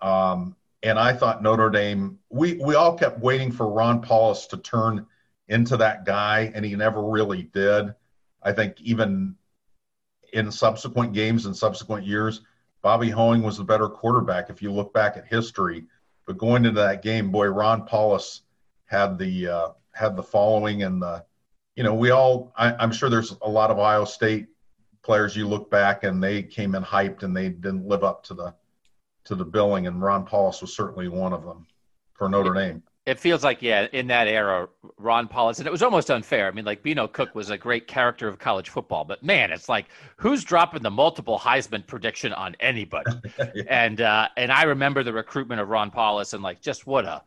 Um, 0.00 0.56
and 0.82 0.98
I 0.98 1.12
thought 1.12 1.42
Notre 1.42 1.70
Dame, 1.70 2.18
we, 2.30 2.54
we 2.54 2.74
all 2.74 2.96
kept 2.96 3.20
waiting 3.20 3.52
for 3.52 3.68
Ron 3.68 4.02
Powlus 4.02 4.48
to 4.48 4.56
turn 4.56 5.06
into 5.48 5.76
that 5.76 6.04
guy, 6.04 6.52
and 6.54 6.64
he 6.64 6.74
never 6.76 7.02
really 7.02 7.42
did. 7.52 7.94
I 8.42 8.52
think 8.52 8.80
even 8.80 9.34
in 10.32 10.50
subsequent 10.50 11.12
games 11.12 11.46
and 11.46 11.56
subsequent 11.56 12.06
years, 12.06 12.42
Bobby 12.82 13.10
Hoying 13.10 13.42
was 13.42 13.58
the 13.58 13.64
better 13.64 13.88
quarterback 13.88 14.50
if 14.50 14.62
you 14.62 14.72
look 14.72 14.92
back 14.92 15.16
at 15.16 15.26
history. 15.26 15.84
But 16.26 16.38
going 16.38 16.64
into 16.64 16.80
that 16.80 17.02
game, 17.02 17.30
boy, 17.30 17.48
Ron 17.48 17.86
Powlus 17.86 18.40
had 18.86 19.18
the 19.18 19.48
uh, 19.48 19.68
had 19.92 20.16
the 20.16 20.22
following, 20.22 20.82
and 20.82 21.02
the 21.02 21.24
you 21.76 21.82
know 21.82 21.94
we 21.94 22.10
all 22.10 22.52
I, 22.56 22.72
I'm 22.74 22.92
sure 22.92 23.10
there's 23.10 23.36
a 23.42 23.48
lot 23.48 23.70
of 23.70 23.78
Ohio 23.78 24.04
State 24.04 24.48
players 25.02 25.34
you 25.34 25.48
look 25.48 25.70
back 25.70 26.04
and 26.04 26.22
they 26.22 26.42
came 26.42 26.74
in 26.74 26.82
hyped 26.82 27.22
and 27.22 27.34
they 27.34 27.48
didn't 27.48 27.86
live 27.86 28.04
up 28.04 28.22
to 28.24 28.34
the 28.34 28.54
to 29.24 29.34
the 29.34 29.44
billing, 29.44 29.86
and 29.86 30.02
Ron 30.02 30.26
Powlus 30.26 30.60
was 30.60 30.74
certainly 30.74 31.08
one 31.08 31.32
of 31.32 31.44
them 31.44 31.66
for 32.14 32.28
Notre 32.28 32.54
Dame. 32.54 32.82
It 33.06 33.18
feels 33.18 33.42
like, 33.42 33.62
yeah, 33.62 33.86
in 33.92 34.06
that 34.08 34.28
era, 34.28 34.68
Ron 34.98 35.26
Powlus, 35.26 35.58
and 35.58 35.66
it 35.66 35.70
was 35.70 35.82
almost 35.82 36.10
unfair. 36.10 36.46
I 36.46 36.50
mean, 36.50 36.66
like 36.66 36.82
Beano 36.82 37.08
Cook 37.08 37.34
was 37.34 37.48
a 37.48 37.56
great 37.56 37.88
character 37.88 38.28
of 38.28 38.38
college 38.38 38.68
football, 38.68 39.04
but 39.04 39.22
man, 39.22 39.50
it's 39.50 39.68
like 39.68 39.86
who's 40.16 40.44
dropping 40.44 40.82
the 40.82 40.90
multiple 40.90 41.38
Heisman 41.38 41.86
prediction 41.86 42.32
on 42.34 42.54
anybody? 42.60 43.12
yeah. 43.54 43.62
And 43.68 44.02
uh, 44.02 44.28
and 44.36 44.52
I 44.52 44.64
remember 44.64 45.02
the 45.02 45.14
recruitment 45.14 45.60
of 45.62 45.68
Ron 45.70 45.90
Powlus, 45.90 46.34
and 46.34 46.42
like 46.42 46.60
just 46.60 46.86
what 46.86 47.06
a 47.06 47.22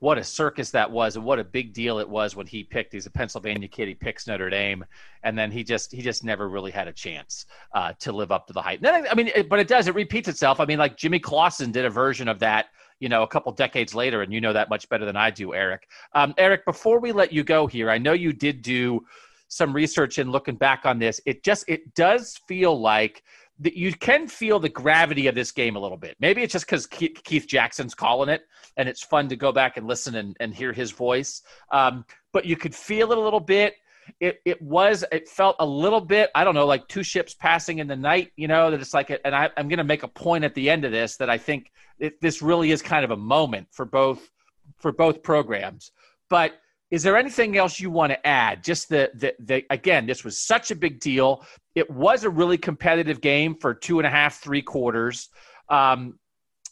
what 0.00 0.16
a 0.16 0.24
circus 0.24 0.70
that 0.70 0.90
was, 0.90 1.16
and 1.16 1.24
what 1.24 1.38
a 1.38 1.44
big 1.44 1.72
deal 1.72 1.98
it 1.98 2.08
was 2.08 2.36
when 2.36 2.46
he 2.46 2.62
picked. 2.62 2.92
He's 2.92 3.06
a 3.06 3.10
Pennsylvania 3.10 3.68
kid. 3.68 3.88
He 3.88 3.94
picks 3.94 4.26
Notre 4.26 4.48
Dame, 4.48 4.84
and 5.24 5.36
then 5.36 5.50
he 5.50 5.64
just 5.64 5.92
he 5.92 6.02
just 6.02 6.24
never 6.24 6.48
really 6.48 6.70
had 6.70 6.88
a 6.88 6.92
chance 6.92 7.46
uh, 7.74 7.92
to 8.00 8.12
live 8.12 8.30
up 8.30 8.46
to 8.46 8.52
the 8.52 8.62
hype. 8.62 8.80
Then, 8.80 9.06
I 9.10 9.14
mean, 9.14 9.30
it, 9.34 9.48
but 9.48 9.58
it 9.58 9.68
does. 9.68 9.88
It 9.88 9.94
repeats 9.94 10.28
itself. 10.28 10.60
I 10.60 10.64
mean, 10.64 10.78
like 10.78 10.96
Jimmy 10.96 11.18
Clausen 11.18 11.72
did 11.72 11.84
a 11.84 11.90
version 11.90 12.28
of 12.28 12.38
that 12.40 12.66
you 13.00 13.08
know, 13.08 13.22
a 13.22 13.28
couple 13.28 13.52
decades 13.52 13.94
later, 13.94 14.22
and 14.22 14.32
you 14.32 14.40
know 14.40 14.52
that 14.52 14.68
much 14.68 14.88
better 14.88 15.04
than 15.04 15.16
I 15.16 15.30
do, 15.30 15.54
Eric. 15.54 15.88
Um, 16.14 16.34
Eric, 16.38 16.64
before 16.64 17.00
we 17.00 17.12
let 17.12 17.32
you 17.32 17.44
go 17.44 17.66
here, 17.66 17.90
I 17.90 17.98
know 17.98 18.12
you 18.12 18.32
did 18.32 18.62
do 18.62 19.04
some 19.48 19.72
research 19.72 20.18
and 20.18 20.30
looking 20.30 20.56
back 20.56 20.84
on 20.84 20.98
this. 20.98 21.20
It 21.26 21.42
just 21.42 21.64
it 21.68 21.94
does 21.94 22.40
feel 22.46 22.78
like 22.78 23.22
that 23.60 23.76
you 23.76 23.92
can 23.92 24.28
feel 24.28 24.60
the 24.60 24.68
gravity 24.68 25.26
of 25.26 25.34
this 25.34 25.50
game 25.50 25.74
a 25.74 25.80
little 25.80 25.96
bit. 25.96 26.16
Maybe 26.20 26.42
it's 26.42 26.52
just 26.52 26.66
because 26.66 26.86
Keith 26.86 27.46
Jackson's 27.46 27.94
calling 27.94 28.28
it, 28.28 28.42
and 28.76 28.88
it's 28.88 29.02
fun 29.02 29.28
to 29.28 29.36
go 29.36 29.50
back 29.50 29.76
and 29.76 29.86
listen 29.86 30.14
and, 30.14 30.36
and 30.38 30.54
hear 30.54 30.72
his 30.72 30.92
voice. 30.92 31.42
Um, 31.72 32.04
but 32.32 32.44
you 32.44 32.56
could 32.56 32.74
feel 32.74 33.10
it 33.10 33.18
a 33.18 33.20
little 33.20 33.40
bit 33.40 33.74
it 34.20 34.40
it 34.44 34.60
was 34.62 35.04
it 35.12 35.28
felt 35.28 35.56
a 35.60 35.66
little 35.66 36.00
bit 36.00 36.30
I 36.34 36.44
don't 36.44 36.54
know 36.54 36.66
like 36.66 36.88
two 36.88 37.02
ships 37.02 37.34
passing 37.34 37.78
in 37.78 37.86
the 37.86 37.96
night 37.96 38.32
you 38.36 38.48
know 38.48 38.70
that 38.70 38.80
it's 38.80 38.94
like 38.94 39.10
and 39.10 39.34
I, 39.34 39.50
I'm 39.56 39.68
going 39.68 39.78
to 39.78 39.84
make 39.84 40.02
a 40.02 40.08
point 40.08 40.44
at 40.44 40.54
the 40.54 40.70
end 40.70 40.84
of 40.84 40.92
this 40.92 41.16
that 41.16 41.30
I 41.30 41.38
think 41.38 41.70
it, 41.98 42.20
this 42.20 42.42
really 42.42 42.70
is 42.70 42.82
kind 42.82 43.04
of 43.04 43.10
a 43.10 43.16
moment 43.16 43.68
for 43.70 43.84
both 43.84 44.30
for 44.78 44.92
both 44.92 45.22
programs. 45.22 45.90
But 46.30 46.54
is 46.90 47.02
there 47.02 47.16
anything 47.16 47.56
else 47.56 47.78
you 47.78 47.90
want 47.90 48.12
to 48.12 48.26
add? 48.26 48.64
Just 48.64 48.88
the, 48.88 49.10
the 49.14 49.34
the 49.40 49.64
again 49.70 50.06
this 50.06 50.24
was 50.24 50.40
such 50.40 50.70
a 50.70 50.74
big 50.74 51.00
deal. 51.00 51.44
It 51.74 51.90
was 51.90 52.24
a 52.24 52.30
really 52.30 52.58
competitive 52.58 53.20
game 53.20 53.54
for 53.54 53.74
two 53.74 53.98
and 53.98 54.06
a 54.06 54.10
half 54.10 54.40
three 54.40 54.62
quarters. 54.62 55.28
Um, 55.68 56.18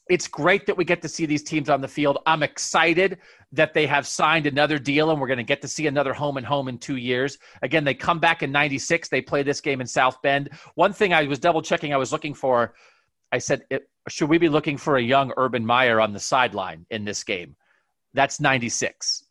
it's 0.08 0.28
great 0.28 0.66
that 0.66 0.76
we 0.76 0.84
get 0.84 1.02
to 1.02 1.08
see 1.08 1.26
these 1.26 1.42
teams 1.42 1.68
on 1.68 1.80
the 1.80 1.88
field. 1.88 2.18
I'm 2.26 2.42
excited 2.42 3.18
that 3.52 3.74
they 3.74 3.86
have 3.86 4.06
signed 4.06 4.46
another 4.46 4.78
deal 4.78 5.10
and 5.10 5.20
we're 5.20 5.26
going 5.26 5.38
to 5.38 5.44
get 5.44 5.62
to 5.62 5.68
see 5.68 5.86
another 5.86 6.12
home 6.12 6.36
and 6.36 6.46
home 6.46 6.68
in 6.68 6.78
two 6.78 6.96
years. 6.96 7.38
Again, 7.62 7.84
they 7.84 7.94
come 7.94 8.20
back 8.20 8.42
in 8.42 8.52
96. 8.52 9.08
They 9.08 9.20
play 9.20 9.42
this 9.42 9.60
game 9.60 9.80
in 9.80 9.86
South 9.86 10.22
Bend. 10.22 10.50
One 10.74 10.92
thing 10.92 11.12
I 11.12 11.24
was 11.24 11.38
double 11.38 11.62
checking, 11.62 11.92
I 11.92 11.96
was 11.96 12.12
looking 12.12 12.34
for, 12.34 12.74
I 13.32 13.38
said, 13.38 13.62
should 14.08 14.28
we 14.28 14.38
be 14.38 14.48
looking 14.48 14.76
for 14.76 14.96
a 14.96 15.02
young 15.02 15.32
Urban 15.36 15.66
Meyer 15.66 16.00
on 16.00 16.12
the 16.12 16.20
sideline 16.20 16.86
in 16.90 17.04
this 17.04 17.24
game? 17.24 17.56
That's 18.14 18.40
96. 18.40 19.24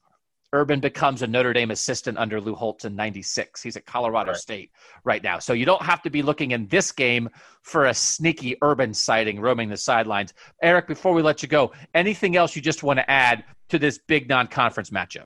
Urban 0.56 0.80
becomes 0.80 1.22
a 1.22 1.28
Notre 1.28 1.52
Dame 1.52 1.72
assistant 1.72 2.18
under 2.18 2.40
Lou 2.40 2.56
Holtz 2.56 2.86
in 2.86 2.96
96. 2.96 3.62
He's 3.62 3.76
at 3.76 3.86
Colorado 3.86 4.32
right. 4.32 4.40
State 4.40 4.72
right 5.04 5.22
now. 5.22 5.38
So 5.38 5.52
you 5.52 5.66
don't 5.66 5.82
have 5.82 6.02
to 6.04 6.10
be 6.10 6.22
looking 6.22 6.52
in 6.52 6.66
this 6.68 6.94
game 6.94 7.30
for 7.62 7.88
a 7.88 7.94
sneaky 7.94 8.56
Urban 8.62 8.94
sighting 8.94 9.42
roaming 9.42 9.68
the 9.68 9.76
sidelines. 9.76 10.34
Eric, 10.64 10.88
before 10.88 11.14
we 11.14 11.22
let 11.22 11.44
you 11.44 11.50
go, 11.50 11.74
anything 11.94 12.38
else 12.38 12.56
you 12.56 12.62
just 12.62 12.84
want 12.84 13.00
to 13.00 13.12
add 13.12 13.44
to 13.68 13.78
this 13.78 13.98
big 13.98 14.30
non 14.30 14.48
conference 14.48 14.92
matchup? 14.92 15.26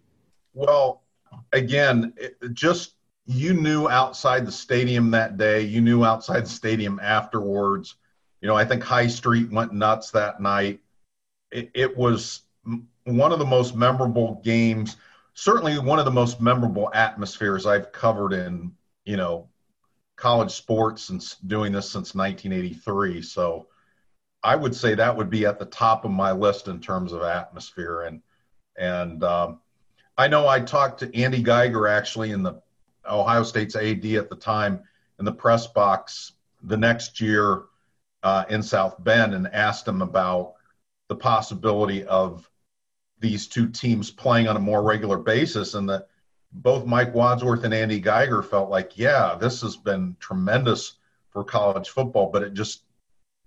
Well, 0.55 1.03
again, 1.53 2.13
just 2.53 2.95
you 3.27 3.53
knew 3.53 3.87
outside 3.87 4.47
the 4.47 4.51
stadium 4.51 5.11
that 5.11 5.37
day, 5.37 5.61
you 5.61 5.79
knew 5.79 6.03
outside 6.03 6.45
the 6.45 6.49
stadium 6.49 6.99
afterwards. 7.03 7.97
You 8.41 8.47
know, 8.47 8.55
I 8.55 8.65
think 8.65 8.83
High 8.83 9.07
Street 9.07 9.51
went 9.51 9.73
nuts 9.73 10.09
that 10.11 10.41
night. 10.41 10.79
it, 11.51 11.69
it 11.75 11.95
was 11.95 12.41
one 13.03 13.31
of 13.31 13.37
the 13.37 13.45
most 13.45 13.75
memorable 13.75 14.41
games 14.43 14.97
certainly 15.33 15.77
one 15.79 15.99
of 15.99 16.05
the 16.05 16.11
most 16.11 16.41
memorable 16.41 16.89
atmospheres 16.93 17.65
I've 17.65 17.91
covered 17.91 18.33
in, 18.33 18.71
you 19.05 19.17
know, 19.17 19.49
college 20.15 20.51
sports 20.51 21.03
since 21.03 21.35
doing 21.35 21.71
this 21.71 21.89
since 21.89 22.13
1983. 22.13 23.21
So 23.21 23.67
I 24.43 24.55
would 24.55 24.75
say 24.75 24.95
that 24.95 25.15
would 25.15 25.29
be 25.29 25.45
at 25.45 25.59
the 25.59 25.65
top 25.65 26.05
of 26.05 26.11
my 26.11 26.31
list 26.31 26.67
in 26.67 26.79
terms 26.79 27.13
of 27.13 27.21
atmosphere. 27.21 28.03
And, 28.03 28.21
and, 28.77 29.23
um, 29.23 29.59
I 30.17 30.27
know 30.27 30.49
I 30.49 30.59
talked 30.59 30.99
to 30.99 31.15
Andy 31.15 31.41
Geiger 31.41 31.87
actually 31.87 32.31
in 32.31 32.43
the 32.43 32.61
Ohio 33.09 33.43
State's 33.43 33.77
AD 33.77 34.05
at 34.05 34.29
the 34.29 34.35
time 34.35 34.83
in 35.17 35.23
the 35.23 35.31
press 35.31 35.65
box 35.67 36.33
the 36.61 36.75
next 36.75 37.21
year 37.21 37.63
uh, 38.23 38.43
in 38.49 38.61
South 38.61 39.01
Bend 39.01 39.33
and 39.33 39.47
asked 39.47 39.87
him 39.87 40.01
about 40.01 40.55
the 41.07 41.15
possibility 41.15 42.03
of 42.03 42.48
these 43.19 43.47
two 43.47 43.67
teams 43.67 44.11
playing 44.11 44.47
on 44.47 44.55
a 44.55 44.59
more 44.59 44.81
regular 44.81 45.17
basis 45.17 45.73
and 45.73 45.89
that 45.89 46.07
both 46.51 46.85
Mike 46.85 47.13
Wadsworth 47.13 47.63
and 47.63 47.73
Andy 47.73 47.99
Geiger 47.99 48.41
felt 48.41 48.69
like, 48.69 48.97
yeah, 48.97 49.35
this 49.39 49.61
has 49.61 49.77
been 49.77 50.15
tremendous 50.19 50.97
for 51.31 51.43
college 51.43 51.89
football, 51.89 52.31
but 52.31 52.43
it 52.43 52.53
just 52.53 52.83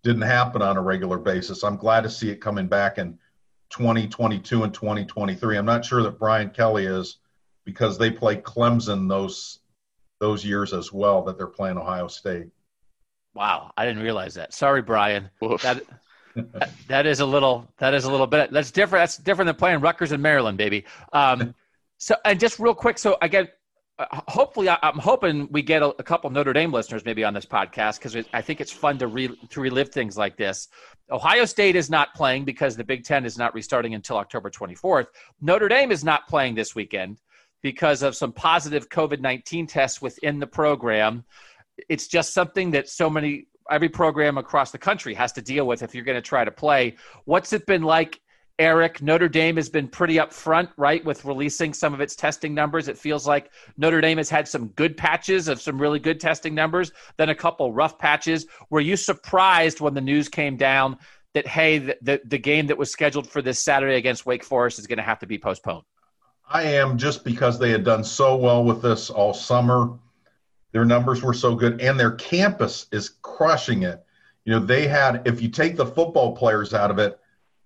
didn't 0.02 0.22
happen 0.22 0.62
on 0.62 0.76
a 0.76 0.82
regular 0.82 1.18
basis. 1.18 1.62
I'm 1.62 1.76
glad 1.76 2.02
to 2.02 2.10
see 2.10 2.30
it 2.30 2.40
coming 2.40 2.66
back 2.68 2.98
in 2.98 3.18
2022 3.70 4.64
and 4.64 4.74
2023. 4.74 5.56
I'm 5.56 5.64
not 5.64 5.84
sure 5.84 6.02
that 6.02 6.18
Brian 6.18 6.50
Kelly 6.50 6.86
is 6.86 7.18
because 7.64 7.98
they 7.98 8.10
play 8.10 8.36
Clemson 8.36 9.08
those 9.08 9.60
those 10.20 10.44
years 10.44 10.72
as 10.72 10.92
well 10.92 11.22
that 11.22 11.36
they're 11.36 11.48
playing 11.48 11.78
Ohio 11.78 12.06
State. 12.06 12.46
Wow, 13.34 13.72
I 13.76 13.84
didn't 13.84 14.04
realize 14.04 14.34
that. 14.34 14.54
Sorry, 14.54 14.82
Brian. 14.82 15.30
That 15.62 15.82
that 16.88 17.06
is 17.06 17.20
a 17.20 17.26
little. 17.26 17.68
That 17.78 17.94
is 17.94 18.04
a 18.04 18.10
little 18.10 18.26
bit. 18.26 18.50
That's 18.52 18.70
different. 18.70 19.02
That's 19.02 19.16
different 19.16 19.46
than 19.46 19.56
playing 19.56 19.80
Rutgers 19.80 20.12
in 20.12 20.22
Maryland, 20.22 20.58
baby. 20.58 20.84
Um, 21.12 21.54
so, 21.98 22.16
and 22.24 22.40
just 22.40 22.58
real 22.58 22.74
quick. 22.74 22.98
So 22.98 23.16
again, 23.22 23.48
uh, 23.98 24.06
hopefully, 24.28 24.68
I, 24.68 24.78
am 24.82 24.98
hoping 24.98 25.48
we 25.50 25.62
get 25.62 25.82
a, 25.82 25.92
couple 26.02 26.30
Notre 26.30 26.52
Dame 26.52 26.72
listeners 26.72 27.04
maybe 27.04 27.24
on 27.24 27.34
this 27.34 27.46
podcast 27.46 27.98
because 27.98 28.16
I 28.32 28.40
think 28.40 28.60
it's 28.60 28.72
fun 28.72 28.98
to 28.98 29.06
re, 29.06 29.28
to 29.50 29.60
relive 29.60 29.90
things 29.90 30.16
like 30.16 30.36
this. 30.36 30.68
Ohio 31.10 31.44
State 31.44 31.76
is 31.76 31.90
not 31.90 32.14
playing 32.14 32.44
because 32.44 32.76
the 32.76 32.84
Big 32.84 33.04
Ten 33.04 33.24
is 33.24 33.36
not 33.36 33.54
restarting 33.54 33.94
until 33.94 34.16
October 34.16 34.50
24th. 34.50 35.06
Notre 35.40 35.68
Dame 35.68 35.92
is 35.92 36.02
not 36.02 36.26
playing 36.26 36.54
this 36.54 36.74
weekend 36.74 37.20
because 37.62 38.02
of 38.02 38.16
some 38.16 38.32
positive 38.32 38.88
COVID 38.88 39.20
19 39.20 39.66
tests 39.66 40.00
within 40.00 40.38
the 40.38 40.46
program. 40.46 41.24
It's 41.88 42.08
just 42.08 42.32
something 42.32 42.70
that 42.72 42.88
so 42.88 43.10
many 43.10 43.46
every 43.70 43.88
program 43.88 44.38
across 44.38 44.70
the 44.70 44.78
country 44.78 45.14
has 45.14 45.32
to 45.32 45.42
deal 45.42 45.66
with 45.66 45.82
if 45.82 45.94
you're 45.94 46.04
going 46.04 46.16
to 46.16 46.22
try 46.22 46.44
to 46.44 46.50
play. 46.50 46.96
What's 47.24 47.52
it 47.52 47.66
been 47.66 47.82
like, 47.82 48.20
Eric? 48.58 49.02
Notre 49.02 49.28
Dame 49.28 49.56
has 49.56 49.68
been 49.68 49.88
pretty 49.88 50.16
upfront, 50.16 50.68
right, 50.76 51.04
with 51.04 51.24
releasing 51.24 51.72
some 51.72 51.94
of 51.94 52.00
its 52.00 52.14
testing 52.14 52.54
numbers. 52.54 52.88
It 52.88 52.98
feels 52.98 53.26
like 53.26 53.50
Notre 53.76 54.00
Dame 54.00 54.18
has 54.18 54.30
had 54.30 54.46
some 54.46 54.68
good 54.68 54.96
patches 54.96 55.48
of 55.48 55.60
some 55.60 55.80
really 55.80 55.98
good 55.98 56.20
testing 56.20 56.54
numbers, 56.54 56.92
then 57.16 57.30
a 57.30 57.34
couple 57.34 57.72
rough 57.72 57.98
patches. 57.98 58.46
Were 58.70 58.80
you 58.80 58.96
surprised 58.96 59.80
when 59.80 59.94
the 59.94 60.00
news 60.00 60.28
came 60.28 60.56
down 60.56 60.98
that 61.34 61.46
hey, 61.46 61.78
the, 61.78 61.96
the, 62.02 62.20
the 62.26 62.38
game 62.38 62.66
that 62.66 62.76
was 62.76 62.90
scheduled 62.90 63.26
for 63.26 63.40
this 63.40 63.58
Saturday 63.58 63.96
against 63.96 64.26
Wake 64.26 64.44
Forest 64.44 64.78
is 64.78 64.86
going 64.86 64.98
to 64.98 65.02
have 65.02 65.18
to 65.20 65.26
be 65.26 65.38
postponed? 65.38 65.84
I 66.48 66.64
am 66.64 66.98
just 66.98 67.24
because 67.24 67.58
they 67.58 67.70
had 67.70 67.84
done 67.84 68.04
so 68.04 68.36
well 68.36 68.62
with 68.62 68.82
this 68.82 69.08
all 69.08 69.32
summer 69.32 69.98
their 70.72 70.84
numbers 70.84 71.22
were 71.22 71.34
so 71.34 71.54
good, 71.54 71.80
and 71.80 71.98
their 71.98 72.12
campus 72.12 72.86
is 72.92 73.10
crushing 73.22 73.82
it. 73.82 74.04
You 74.44 74.54
know, 74.54 74.58
they 74.58 74.88
had, 74.88 75.22
if 75.26 75.40
you 75.40 75.48
take 75.48 75.76
the 75.76 75.86
football 75.86 76.34
players 76.34 76.74
out 76.74 76.90
of 76.90 76.98
it, 76.98 77.18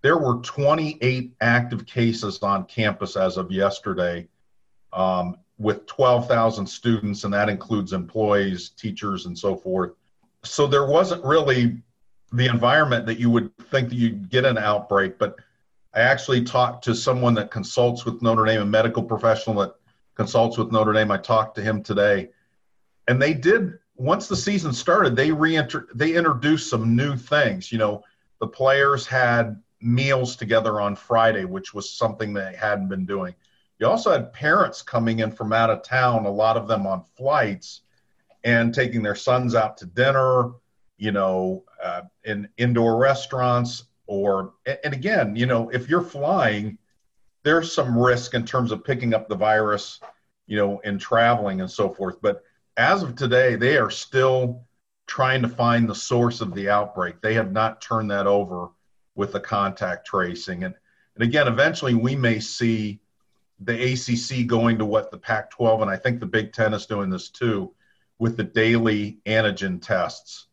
there 0.02 0.18
were 0.18 0.36
28 0.36 1.34
active 1.40 1.86
cases 1.86 2.38
on 2.42 2.64
campus 2.66 3.16
as 3.16 3.36
of 3.36 3.50
yesterday 3.50 4.28
um, 4.92 5.36
with 5.58 5.86
12,000 5.86 6.66
students, 6.66 7.24
and 7.24 7.32
that 7.32 7.48
includes 7.48 7.92
employees, 7.92 8.70
teachers, 8.70 9.26
and 9.26 9.38
so 9.38 9.56
forth. 9.56 9.92
So 10.44 10.66
there 10.66 10.86
wasn't 10.86 11.24
really 11.24 11.82
the 12.32 12.46
environment 12.46 13.06
that 13.06 13.18
you 13.18 13.30
would 13.30 13.56
think 13.70 13.88
that 13.88 13.94
you'd 13.94 14.28
get 14.28 14.44
an 14.44 14.58
outbreak. 14.58 15.18
But 15.18 15.36
I 15.94 16.00
actually 16.00 16.44
talked 16.44 16.84
to 16.84 16.94
someone 16.94 17.34
that 17.34 17.50
consults 17.50 18.04
with 18.04 18.20
Notre 18.20 18.44
Dame, 18.44 18.60
a 18.60 18.66
medical 18.66 19.02
professional 19.02 19.56
that 19.56 19.74
consults 20.14 20.58
with 20.58 20.72
Notre 20.72 20.92
Dame. 20.92 21.10
I 21.10 21.16
talked 21.16 21.54
to 21.56 21.62
him 21.62 21.82
today, 21.82 22.30
and 23.08 23.20
they 23.20 23.34
did 23.34 23.78
once 23.96 24.28
the 24.28 24.36
season 24.36 24.72
started. 24.72 25.16
They 25.16 25.32
reinter 25.32 25.88
they 25.94 26.14
introduced 26.14 26.70
some 26.70 26.96
new 26.96 27.16
things. 27.16 27.72
You 27.72 27.78
know, 27.78 28.02
the 28.40 28.46
players 28.46 29.06
had 29.06 29.60
meals 29.80 30.36
together 30.36 30.80
on 30.80 30.96
Friday, 30.96 31.44
which 31.44 31.74
was 31.74 31.90
something 31.90 32.32
they 32.32 32.54
hadn't 32.58 32.88
been 32.88 33.06
doing. 33.06 33.34
You 33.78 33.86
also 33.86 34.10
had 34.10 34.32
parents 34.32 34.82
coming 34.82 35.20
in 35.20 35.30
from 35.30 35.52
out 35.52 35.70
of 35.70 35.82
town, 35.82 36.24
a 36.24 36.30
lot 36.30 36.56
of 36.56 36.66
them 36.66 36.86
on 36.86 37.04
flights, 37.16 37.82
and 38.44 38.74
taking 38.74 39.02
their 39.02 39.14
sons 39.14 39.54
out 39.54 39.76
to 39.78 39.86
dinner, 39.86 40.52
you 40.96 41.12
know, 41.12 41.64
uh, 41.82 42.02
in 42.24 42.48
indoor 42.56 42.96
restaurants. 42.96 43.84
Or, 44.06 44.54
and 44.84 44.94
again, 44.94 45.36
you 45.36 45.46
know, 45.46 45.68
if 45.70 45.90
you're 45.90 46.00
flying, 46.00 46.78
there's 47.42 47.72
some 47.72 47.98
risk 47.98 48.34
in 48.34 48.46
terms 48.46 48.72
of 48.72 48.82
picking 48.82 49.12
up 49.12 49.28
the 49.28 49.36
virus, 49.36 50.00
you 50.46 50.56
know, 50.56 50.78
in 50.80 50.98
traveling 50.98 51.60
and 51.60 51.70
so 51.70 51.92
forth. 51.92 52.16
But 52.22 52.42
as 52.76 53.02
of 53.02 53.16
today, 53.16 53.56
they 53.56 53.76
are 53.76 53.90
still 53.90 54.64
trying 55.06 55.42
to 55.42 55.48
find 55.48 55.88
the 55.88 55.94
source 55.94 56.40
of 56.40 56.54
the 56.54 56.68
outbreak. 56.68 57.20
They 57.20 57.34
have 57.34 57.52
not 57.52 57.80
turned 57.80 58.10
that 58.10 58.26
over 58.26 58.68
with 59.14 59.32
the 59.32 59.40
contact 59.40 60.06
tracing. 60.06 60.64
And, 60.64 60.74
and 61.14 61.24
again, 61.24 61.48
eventually 61.48 61.94
we 61.94 62.16
may 62.16 62.40
see 62.40 63.00
the 63.60 63.92
ACC 63.92 64.46
going 64.46 64.78
to 64.78 64.84
what 64.84 65.10
the 65.10 65.16
Pac 65.16 65.50
12 65.50 65.82
and 65.82 65.90
I 65.90 65.96
think 65.96 66.20
the 66.20 66.26
Big 66.26 66.52
Ten 66.52 66.74
is 66.74 66.86
doing 66.86 67.08
this 67.08 67.30
too 67.30 67.72
with 68.18 68.36
the 68.36 68.44
daily 68.44 69.18
antigen 69.26 69.80
tests, 69.80 70.46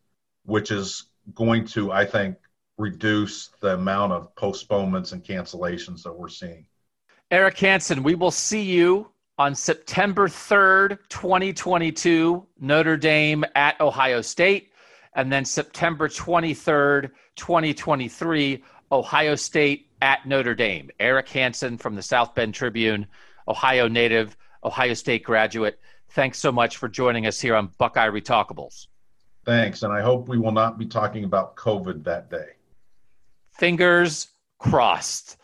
which 0.44 0.70
is 0.70 1.10
going 1.34 1.66
to, 1.66 1.92
I 1.92 2.04
think, 2.04 2.36
reduce 2.76 3.50
the 3.60 3.74
amount 3.74 4.12
of 4.12 4.34
postponements 4.36 5.12
and 5.12 5.22
cancellations 5.24 6.02
that 6.02 6.12
we're 6.12 6.28
seeing. 6.28 6.66
Eric 7.30 7.58
Hansen, 7.58 8.02
we 8.02 8.14
will 8.14 8.30
see 8.30 8.62
you 8.62 9.10
on 9.38 9.54
September 9.54 10.28
3rd, 10.28 10.98
2022, 11.08 12.46
Notre 12.60 12.96
Dame 12.96 13.44
at 13.54 13.80
Ohio 13.80 14.20
State, 14.20 14.70
and 15.14 15.32
then 15.32 15.44
September 15.44 16.08
23rd, 16.08 17.10
2023, 17.36 18.62
Ohio 18.92 19.34
State 19.34 19.88
at 20.02 20.24
Notre 20.26 20.54
Dame. 20.54 20.90
Eric 21.00 21.28
Hansen 21.30 21.76
from 21.76 21.94
the 21.94 22.02
South 22.02 22.34
Bend 22.34 22.54
Tribune, 22.54 23.06
Ohio 23.48 23.88
native, 23.88 24.36
Ohio 24.62 24.94
State 24.94 25.24
graduate. 25.24 25.80
Thanks 26.10 26.38
so 26.38 26.52
much 26.52 26.76
for 26.76 26.88
joining 26.88 27.26
us 27.26 27.40
here 27.40 27.56
on 27.56 27.70
Buckeye 27.78 28.08
Retalkables. 28.08 28.86
Thanks, 29.44 29.82
and 29.82 29.92
I 29.92 30.00
hope 30.00 30.28
we 30.28 30.38
will 30.38 30.52
not 30.52 30.78
be 30.78 30.86
talking 30.86 31.24
about 31.24 31.56
COVID 31.56 32.04
that 32.04 32.30
day. 32.30 32.50
Fingers 33.50 34.28
crossed. 34.58 35.36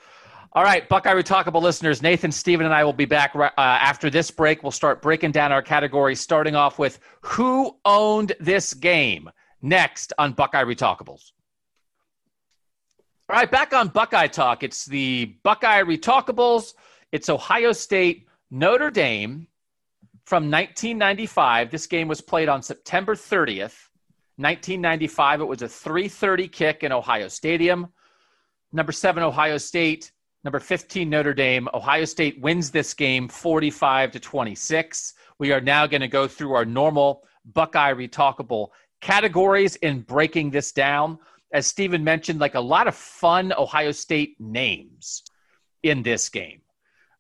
All 0.53 0.65
right, 0.65 0.89
Buckeye 0.89 1.15
Retalkable 1.15 1.63
listeners, 1.63 2.03
Nathan, 2.03 2.33
Stephen, 2.33 2.67
and 2.67 2.75
I 2.75 2.83
will 2.83 2.93
be 2.93 3.05
back 3.05 3.37
uh, 3.37 3.51
after 3.57 4.11
this 4.11 4.33
break. 4.33 4.65
We'll 4.65 4.73
start 4.73 5.01
breaking 5.01 5.31
down 5.31 5.53
our 5.53 5.63
categories, 5.63 6.19
starting 6.19 6.57
off 6.57 6.77
with 6.77 6.99
who 7.21 7.77
owned 7.85 8.33
this 8.41 8.75
game 8.75 9.31
next 9.63 10.13
on 10.19 10.33
Buckeye 10.33 10.65
Retalkables. 10.65 11.31
All 13.29 13.37
right, 13.37 13.49
back 13.49 13.73
on 13.73 13.89
Buckeye 13.89 14.27
Talk. 14.27 14.65
It's 14.65 14.87
the 14.87 15.37
Buckeye 15.45 15.83
Retalkables. 15.83 16.75
It's 17.13 17.29
Ohio 17.29 17.71
State, 17.71 18.27
Notre 18.51 18.91
Dame 18.91 19.47
from 20.25 20.51
1995. 20.51 21.71
This 21.71 21.87
game 21.87 22.09
was 22.09 22.21
played 22.21 22.49
on 22.49 22.61
September 22.61 23.15
30th, 23.15 23.87
1995. 24.35 25.43
It 25.43 25.45
was 25.45 25.63
a 25.63 25.67
3:30 25.67 26.51
kick 26.51 26.83
in 26.83 26.91
Ohio 26.91 27.29
Stadium. 27.29 27.93
Number 28.73 28.91
seven, 28.91 29.23
Ohio 29.23 29.57
State 29.57 30.11
Number 30.43 30.61
15, 30.61 31.09
Notre 31.09 31.35
Dame. 31.35 31.69
Ohio 31.75 32.05
State 32.05 32.41
wins 32.41 32.71
this 32.71 32.95
game 32.95 33.29
45 33.29 34.13
to 34.13 34.21
26. 34.21 35.15
We 35.39 35.53
are 35.53 35.61
now 35.61 35.87
going 35.87 36.01
to 36.01 36.09
go 36.09 36.27
through 36.27 36.55
our 36.55 36.65
normal 36.65 37.25
Buckeye 37.45 37.93
Retalkable 37.93 38.69
categories 39.01 39.77
in 39.77 40.01
breaking 40.01 40.51
this 40.51 40.73
down. 40.73 41.19
As 41.53 41.67
Stephen 41.67 42.05
mentioned, 42.05 42.39
like 42.39 42.55
a 42.55 42.61
lot 42.61 42.87
of 42.87 42.95
fun 42.95 43.53
Ohio 43.53 43.93
State 43.93 44.41
names 44.41 45.25
in 45.83 46.03
this 46.03 46.29
game. 46.29 46.63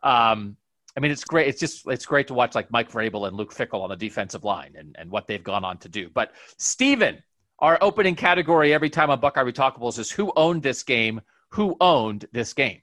Um, 0.03 0.57
I 0.97 1.01
mean, 1.01 1.11
it's 1.11 1.25
great. 1.25 1.49
It's 1.49 1.61
just 1.61 1.87
it's 1.89 2.07
great 2.07 2.27
to 2.29 2.35
watch 2.35 2.55
like 2.55 2.71
Mike 2.71 2.91
Vrabel 2.91 3.29
and 3.29 3.37
Luke 3.37 3.55
Fickell 3.55 3.83
on 3.83 3.91
the 3.91 3.97
defensive 3.97 4.45
line 4.45 4.75
and, 4.77 4.97
and 4.99 5.11
what 5.11 5.27
they've 5.27 5.43
gone 5.43 5.65
on 5.65 5.79
to 5.79 5.89
do. 5.89 6.09
But 6.13 6.33
Stephen, 6.57 7.23
our 7.59 7.79
opening 7.81 8.17
category 8.17 8.73
every 8.73 8.91
time 8.91 9.11
on 9.11 9.21
Buckeye 9.21 9.45
Retalkables 9.45 9.99
is 9.99 10.11
who 10.11 10.33
owned 10.37 10.63
this 10.63 10.83
game, 10.83 11.21
who 11.51 11.77
owned 11.81 12.27
this 12.33 12.53
game. 12.53 12.81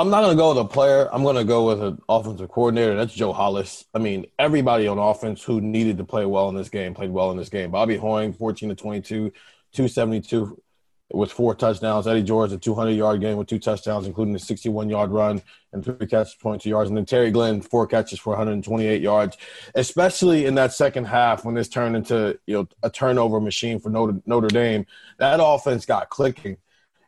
I'm 0.00 0.08
not 0.08 0.22
going 0.22 0.34
to 0.34 0.40
go 0.40 0.48
with 0.48 0.64
a 0.64 0.64
player. 0.64 1.10
I'm 1.12 1.22
going 1.22 1.36
to 1.36 1.44
go 1.44 1.66
with 1.66 1.82
an 1.82 2.00
offensive 2.08 2.48
coordinator. 2.48 2.96
That's 2.96 3.12
Joe 3.12 3.34
Hollis. 3.34 3.84
I 3.92 3.98
mean, 3.98 4.24
everybody 4.38 4.88
on 4.88 4.96
offense 4.96 5.42
who 5.42 5.60
needed 5.60 5.98
to 5.98 6.04
play 6.04 6.24
well 6.24 6.48
in 6.48 6.56
this 6.56 6.70
game 6.70 6.94
played 6.94 7.10
well 7.10 7.30
in 7.32 7.36
this 7.36 7.50
game. 7.50 7.70
Bobby 7.70 7.98
Hoying, 7.98 8.32
14 8.32 8.70
to 8.70 8.74
22, 8.74 9.30
272 9.74 10.58
with 11.12 11.30
four 11.30 11.54
touchdowns. 11.54 12.06
Eddie 12.06 12.22
George, 12.22 12.50
a 12.52 12.56
200 12.56 12.92
yard 12.92 13.20
game 13.20 13.36
with 13.36 13.48
two 13.48 13.58
touchdowns, 13.58 14.06
including 14.06 14.34
a 14.34 14.38
61 14.38 14.88
yard 14.88 15.10
run 15.10 15.42
and 15.74 15.84
three 15.84 16.06
catches, 16.06 16.34
22 16.36 16.70
yards. 16.70 16.88
And 16.88 16.96
then 16.96 17.04
Terry 17.04 17.30
Glenn, 17.30 17.60
four 17.60 17.86
catches 17.86 18.18
for 18.18 18.30
128 18.30 19.02
yards, 19.02 19.36
especially 19.74 20.46
in 20.46 20.54
that 20.54 20.72
second 20.72 21.04
half 21.04 21.44
when 21.44 21.54
this 21.54 21.68
turned 21.68 21.94
into 21.94 22.38
you 22.46 22.54
know 22.54 22.68
a 22.82 22.88
turnover 22.88 23.38
machine 23.38 23.78
for 23.78 23.90
Notre, 23.90 24.22
Notre 24.24 24.48
Dame. 24.48 24.86
That 25.18 25.40
offense 25.42 25.84
got 25.84 26.08
clicking. 26.08 26.56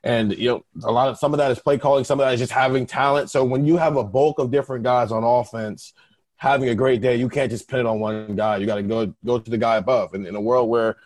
And 0.04 0.36
you 0.36 0.48
know, 0.48 0.64
a 0.82 0.90
lot 0.90 1.08
of 1.08 1.18
some 1.18 1.32
of 1.32 1.38
that 1.38 1.50
is 1.50 1.58
play 1.58 1.78
calling, 1.78 2.04
some 2.04 2.18
of 2.18 2.26
that 2.26 2.34
is 2.34 2.40
just 2.40 2.52
having 2.52 2.86
talent. 2.86 3.30
So 3.30 3.44
when 3.44 3.64
you 3.64 3.76
have 3.76 3.96
a 3.96 4.04
bulk 4.04 4.38
of 4.38 4.50
different 4.50 4.84
guys 4.84 5.12
on 5.12 5.22
offense 5.22 5.92
having 6.36 6.68
a 6.68 6.74
great 6.74 7.00
day, 7.00 7.16
you 7.16 7.28
can't 7.28 7.50
just 7.50 7.68
pin 7.68 7.80
it 7.80 7.86
on 7.86 8.00
one 8.00 8.34
guy. 8.34 8.56
You 8.56 8.66
got 8.66 8.76
to 8.76 8.82
go 8.82 9.14
go 9.24 9.38
to 9.38 9.50
the 9.50 9.58
guy 9.58 9.76
above. 9.76 10.14
And 10.14 10.26
in 10.26 10.34
a 10.34 10.40
world 10.40 10.68
where 10.68 10.96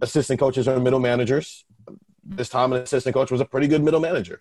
assistant 0.00 0.38
coaches 0.38 0.68
are 0.68 0.78
middle 0.78 1.00
managers, 1.00 1.64
this 2.22 2.48
time 2.48 2.72
an 2.72 2.82
assistant 2.82 3.14
coach 3.14 3.30
was 3.30 3.40
a 3.40 3.46
pretty 3.46 3.66
good 3.66 3.82
middle 3.82 4.00
manager. 4.00 4.40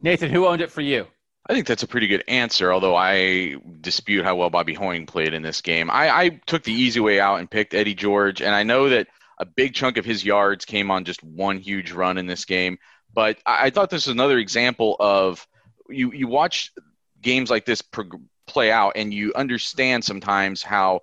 Nathan, 0.00 0.30
who 0.30 0.46
owned 0.46 0.60
it 0.60 0.70
for 0.70 0.80
you? 0.80 1.06
I 1.48 1.54
think 1.54 1.66
that's 1.66 1.82
a 1.82 1.88
pretty 1.88 2.08
good 2.08 2.24
answer, 2.28 2.72
although 2.72 2.94
I 2.94 3.56
dispute 3.80 4.24
how 4.24 4.36
well 4.36 4.50
Bobby 4.50 4.74
Hoying 4.74 5.06
played 5.06 5.32
in 5.32 5.42
this 5.42 5.62
game. 5.62 5.90
I, 5.90 6.10
I 6.10 6.28
took 6.46 6.62
the 6.62 6.72
easy 6.72 7.00
way 7.00 7.20
out 7.20 7.38
and 7.38 7.50
picked 7.50 7.72
Eddie 7.72 7.94
George, 7.94 8.42
and 8.42 8.54
I 8.54 8.64
know 8.64 8.90
that 8.90 9.08
a 9.38 9.46
big 9.46 9.74
chunk 9.74 9.96
of 9.96 10.04
his 10.04 10.24
yards 10.24 10.64
came 10.64 10.90
on 10.90 11.04
just 11.04 11.22
one 11.22 11.58
huge 11.58 11.92
run 11.92 12.18
in 12.18 12.26
this 12.26 12.44
game. 12.44 12.78
But 13.12 13.38
I, 13.46 13.66
I 13.66 13.70
thought 13.70 13.90
this 13.90 14.06
was 14.06 14.14
another 14.14 14.38
example 14.38 14.96
of 15.00 15.46
you 15.88 16.12
you 16.12 16.28
watch 16.28 16.72
games 17.20 17.50
like 17.50 17.64
this 17.64 17.82
play 18.46 18.70
out, 18.70 18.92
and 18.96 19.12
you 19.12 19.32
understand 19.34 20.04
sometimes 20.04 20.62
how 20.62 21.00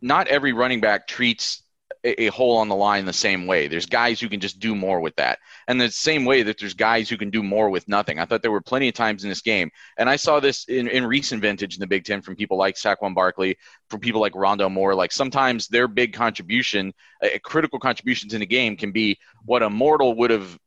not 0.00 0.28
every 0.28 0.52
running 0.52 0.80
back 0.80 1.06
treats 1.06 1.62
a, 2.04 2.24
a 2.24 2.26
hole 2.28 2.56
on 2.56 2.68
the 2.68 2.74
line 2.74 3.04
the 3.04 3.12
same 3.12 3.46
way. 3.46 3.68
There's 3.68 3.86
guys 3.86 4.20
who 4.20 4.28
can 4.28 4.40
just 4.40 4.58
do 4.58 4.74
more 4.74 5.00
with 5.00 5.14
that, 5.16 5.38
and 5.68 5.80
the 5.80 5.90
same 5.90 6.24
way 6.24 6.42
that 6.42 6.58
there's 6.58 6.74
guys 6.74 7.08
who 7.08 7.16
can 7.16 7.30
do 7.30 7.42
more 7.42 7.70
with 7.70 7.88
nothing. 7.88 8.18
I 8.18 8.24
thought 8.24 8.42
there 8.42 8.50
were 8.50 8.60
plenty 8.60 8.88
of 8.88 8.94
times 8.94 9.22
in 9.22 9.28
this 9.28 9.42
game, 9.42 9.70
and 9.98 10.10
I 10.10 10.16
saw 10.16 10.40
this 10.40 10.64
in, 10.64 10.88
in 10.88 11.06
recent 11.06 11.42
vintage 11.42 11.74
in 11.74 11.80
the 11.80 11.86
Big 11.86 12.04
Ten 12.04 12.22
from 12.22 12.36
people 12.36 12.56
like 12.56 12.76
Saquon 12.76 13.14
Barkley, 13.14 13.56
from 13.88 14.00
people 14.00 14.20
like 14.20 14.34
Rondale 14.34 14.72
Moore. 14.72 14.94
Like 14.94 15.12
sometimes 15.12 15.68
their 15.68 15.88
big 15.88 16.12
contribution, 16.12 16.92
a, 17.22 17.36
a 17.36 17.38
critical 17.38 17.78
contributions 17.78 18.34
in 18.34 18.42
a 18.42 18.46
game, 18.46 18.76
can 18.76 18.92
be 18.92 19.18
what 19.44 19.62
a 19.62 19.70
mortal 19.70 20.14
would 20.16 20.30
have 20.30 20.58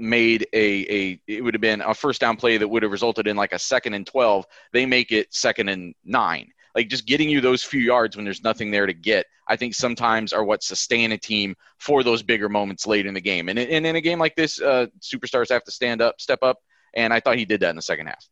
made 0.00 0.46
a, 0.52 0.94
a 0.94 1.20
it 1.26 1.42
would 1.42 1.54
have 1.54 1.60
been 1.60 1.80
a 1.80 1.94
first 1.94 2.20
down 2.20 2.36
play 2.36 2.56
that 2.56 2.68
would 2.68 2.82
have 2.82 2.92
resulted 2.92 3.26
in 3.26 3.36
like 3.36 3.52
a 3.52 3.58
second 3.58 3.94
and 3.94 4.06
12 4.06 4.46
they 4.72 4.86
make 4.86 5.12
it 5.12 5.32
second 5.32 5.68
and 5.68 5.94
nine. 6.04 6.50
Like 6.74 6.88
just 6.88 7.06
getting 7.06 7.28
you 7.28 7.40
those 7.40 7.64
few 7.64 7.80
yards 7.80 8.16
when 8.16 8.24
there's 8.24 8.44
nothing 8.44 8.70
there 8.70 8.86
to 8.86 8.92
get 8.92 9.26
i 9.48 9.56
think 9.56 9.74
sometimes 9.74 10.32
are 10.32 10.44
what 10.44 10.62
sustain 10.62 11.12
a 11.12 11.18
team 11.18 11.54
for 11.78 12.02
those 12.02 12.22
bigger 12.22 12.48
moments 12.48 12.86
late 12.86 13.06
in 13.06 13.14
the 13.14 13.20
game. 13.20 13.48
And, 13.48 13.58
and 13.58 13.86
in 13.86 13.96
a 13.96 14.00
game 14.00 14.18
like 14.18 14.36
this 14.36 14.60
uh, 14.60 14.86
superstars 15.00 15.50
have 15.50 15.64
to 15.64 15.72
stand 15.72 16.00
up 16.00 16.20
step 16.20 16.40
up 16.42 16.58
and 16.94 17.12
i 17.12 17.20
thought 17.20 17.38
he 17.38 17.44
did 17.44 17.60
that 17.60 17.70
in 17.70 17.76
the 17.76 17.82
second 17.82 18.06
half. 18.06 18.28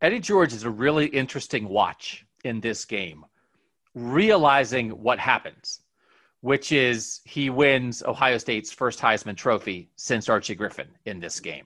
Eddie 0.00 0.20
george 0.20 0.52
is 0.52 0.64
a 0.64 0.70
really 0.70 1.06
interesting 1.06 1.68
watch 1.68 2.24
in 2.44 2.60
this 2.60 2.84
game 2.84 3.24
realizing 3.94 4.90
what 4.90 5.18
happens 5.18 5.80
which 6.44 6.72
is 6.72 7.22
he 7.24 7.48
wins 7.48 8.02
Ohio 8.02 8.36
State's 8.36 8.70
first 8.70 9.00
Heisman 9.00 9.34
Trophy 9.34 9.88
since 9.96 10.28
Archie 10.28 10.54
Griffin 10.54 10.88
in 11.06 11.18
this 11.18 11.40
game. 11.40 11.64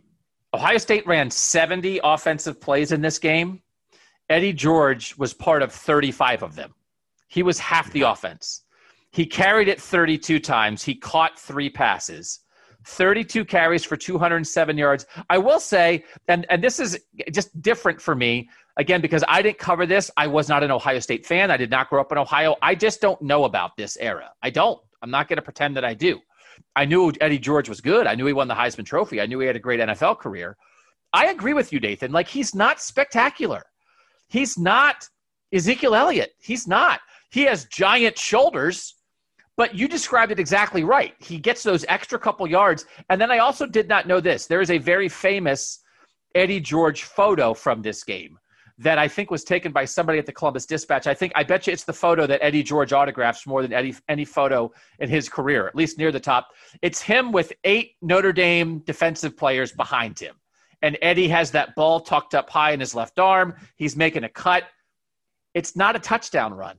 Ohio 0.54 0.78
State 0.78 1.04
ran 1.04 1.32
70 1.32 1.98
offensive 2.04 2.60
plays 2.60 2.92
in 2.92 3.00
this 3.00 3.18
game. 3.18 3.60
Eddie 4.28 4.52
George 4.52 5.18
was 5.18 5.34
part 5.34 5.62
of 5.62 5.72
35 5.72 6.44
of 6.44 6.54
them. 6.54 6.72
He 7.26 7.42
was 7.42 7.58
half 7.58 7.90
the 7.90 8.02
offense. 8.02 8.62
He 9.10 9.26
carried 9.26 9.66
it 9.66 9.80
32 9.80 10.38
times. 10.38 10.84
He 10.84 10.94
caught 10.94 11.40
three 11.40 11.70
passes, 11.70 12.38
32 12.84 13.44
carries 13.44 13.84
for 13.84 13.96
207 13.96 14.78
yards. 14.78 15.06
I 15.28 15.38
will 15.38 15.60
say, 15.60 16.04
and, 16.28 16.46
and 16.48 16.62
this 16.62 16.78
is 16.78 16.98
just 17.32 17.60
different 17.60 18.00
for 18.00 18.14
me, 18.14 18.48
again, 18.76 19.00
because 19.00 19.24
I 19.28 19.42
didn't 19.42 19.58
cover 19.58 19.86
this. 19.86 20.10
I 20.16 20.26
was 20.26 20.48
not 20.48 20.62
an 20.62 20.70
Ohio 20.70 20.98
State 21.00 21.26
fan. 21.26 21.50
I 21.50 21.56
did 21.56 21.70
not 21.70 21.90
grow 21.90 22.00
up 22.00 22.12
in 22.12 22.18
Ohio. 22.18 22.56
I 22.62 22.74
just 22.74 23.00
don't 23.00 23.20
know 23.20 23.44
about 23.44 23.76
this 23.76 23.96
era. 23.98 24.32
I 24.42 24.50
don't. 24.50 24.80
I'm 25.02 25.10
not 25.10 25.28
going 25.28 25.36
to 25.36 25.42
pretend 25.42 25.76
that 25.76 25.84
I 25.84 25.94
do. 25.94 26.20
I 26.74 26.84
knew 26.84 27.12
Eddie 27.20 27.38
George 27.38 27.68
was 27.68 27.80
good. 27.80 28.06
I 28.06 28.14
knew 28.14 28.26
he 28.26 28.32
won 28.32 28.48
the 28.48 28.54
Heisman 28.54 28.86
Trophy. 28.86 29.20
I 29.20 29.26
knew 29.26 29.40
he 29.40 29.46
had 29.46 29.56
a 29.56 29.60
great 29.60 29.80
NFL 29.80 30.18
career. 30.18 30.56
I 31.12 31.26
agree 31.26 31.54
with 31.54 31.72
you, 31.72 31.80
Nathan. 31.80 32.12
Like 32.12 32.28
he's 32.28 32.54
not 32.54 32.80
spectacular. 32.80 33.64
He's 34.28 34.58
not 34.58 35.08
Ezekiel 35.52 35.94
Elliott. 35.94 36.32
He's 36.38 36.66
not. 36.66 37.00
He 37.30 37.42
has 37.42 37.66
giant 37.66 38.18
shoulders, 38.18 38.94
but 39.58 39.74
you 39.74 39.88
described 39.88 40.30
it 40.30 40.38
exactly 40.38 40.84
right. 40.84 41.14
He 41.18 41.36
gets 41.36 41.64
those 41.64 41.84
extra 41.88 42.16
couple 42.16 42.46
yards. 42.46 42.86
And 43.10 43.20
then 43.20 43.32
I 43.32 43.38
also 43.38 43.66
did 43.66 43.88
not 43.88 44.06
know 44.06 44.20
this. 44.20 44.46
There 44.46 44.60
is 44.60 44.70
a 44.70 44.78
very 44.78 45.08
famous 45.08 45.80
Eddie 46.36 46.60
George 46.60 47.02
photo 47.02 47.52
from 47.52 47.82
this 47.82 48.04
game 48.04 48.38
that 48.78 48.98
I 48.98 49.08
think 49.08 49.32
was 49.32 49.42
taken 49.42 49.72
by 49.72 49.84
somebody 49.84 50.20
at 50.20 50.26
the 50.26 50.32
Columbus 50.32 50.64
Dispatch. 50.64 51.08
I 51.08 51.14
think 51.14 51.32
I 51.34 51.42
bet 51.42 51.66
you 51.66 51.72
it's 51.72 51.82
the 51.82 51.92
photo 51.92 52.24
that 52.28 52.40
Eddie 52.40 52.62
George 52.62 52.92
autographs 52.92 53.48
more 53.48 53.60
than 53.60 53.72
Eddie, 53.72 53.96
any 54.08 54.24
photo 54.24 54.72
in 55.00 55.08
his 55.08 55.28
career, 55.28 55.66
at 55.66 55.74
least 55.74 55.98
near 55.98 56.12
the 56.12 56.20
top. 56.20 56.50
It's 56.80 57.02
him 57.02 57.32
with 57.32 57.52
eight 57.64 57.96
Notre 58.00 58.32
Dame 58.32 58.78
defensive 58.86 59.36
players 59.36 59.72
behind 59.72 60.20
him. 60.20 60.36
And 60.82 60.96
Eddie 61.02 61.26
has 61.26 61.50
that 61.50 61.74
ball 61.74 61.98
tucked 61.98 62.36
up 62.36 62.48
high 62.48 62.70
in 62.70 62.78
his 62.78 62.94
left 62.94 63.18
arm. 63.18 63.56
He's 63.74 63.96
making 63.96 64.22
a 64.22 64.28
cut. 64.28 64.62
It's 65.52 65.74
not 65.74 65.96
a 65.96 65.98
touchdown 65.98 66.54
run. 66.54 66.76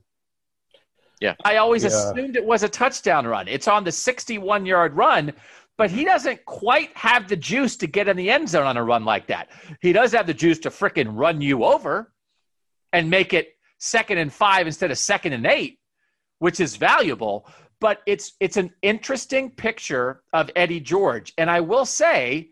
Yeah. 1.20 1.34
I 1.44 1.56
always 1.56 1.82
Yeah. 1.84 1.88
assumed 1.90 2.36
it 2.36 2.44
was 2.44 2.62
a 2.62 2.68
touchdown 2.68 3.26
run. 3.26 3.46
It's 3.46 3.68
on 3.68 3.84
the 3.84 3.92
61 3.92 4.64
yard 4.66 4.94
run, 4.94 5.32
but 5.76 5.90
he 5.90 6.04
doesn't 6.04 6.44
quite 6.46 6.96
have 6.96 7.28
the 7.28 7.36
juice 7.36 7.76
to 7.78 7.86
get 7.86 8.08
in 8.08 8.16
the 8.16 8.30
end 8.30 8.48
zone 8.48 8.66
on 8.66 8.76
a 8.76 8.82
run 8.84 9.04
like 9.04 9.26
that. 9.28 9.50
He 9.80 9.92
does 9.92 10.12
have 10.12 10.26
the 10.26 10.34
juice 10.34 10.58
to 10.60 10.70
frickin' 10.70 11.08
run 11.12 11.40
you 11.40 11.64
over 11.64 12.12
and 12.92 13.08
make 13.10 13.32
it 13.34 13.56
second 13.78 14.18
and 14.18 14.32
five 14.32 14.66
instead 14.66 14.90
of 14.90 14.98
second 14.98 15.32
and 15.34 15.46
eight, 15.46 15.78
which 16.38 16.58
is 16.60 16.76
valuable. 16.76 17.46
But 17.80 18.02
it's 18.06 18.32
it's 18.40 18.56
an 18.58 18.74
interesting 18.82 19.50
picture 19.50 20.22
of 20.34 20.50
Eddie 20.56 20.80
George. 20.80 21.32
And 21.38 21.50
I 21.50 21.60
will 21.60 21.86
say, 21.86 22.50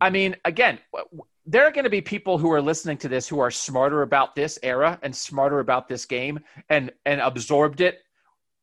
I 0.00 0.10
mean, 0.10 0.36
again, 0.44 0.78
w- 0.92 1.24
there 1.44 1.66
are 1.66 1.70
going 1.70 1.84
to 1.84 1.90
be 1.90 2.00
people 2.00 2.38
who 2.38 2.50
are 2.52 2.62
listening 2.62 2.96
to 2.98 3.08
this 3.08 3.28
who 3.28 3.40
are 3.40 3.50
smarter 3.50 4.02
about 4.02 4.34
this 4.34 4.58
era 4.62 4.98
and 5.02 5.14
smarter 5.14 5.58
about 5.58 5.88
this 5.88 6.06
game 6.06 6.40
and 6.68 6.92
and 7.04 7.20
absorbed 7.20 7.80
it 7.80 8.00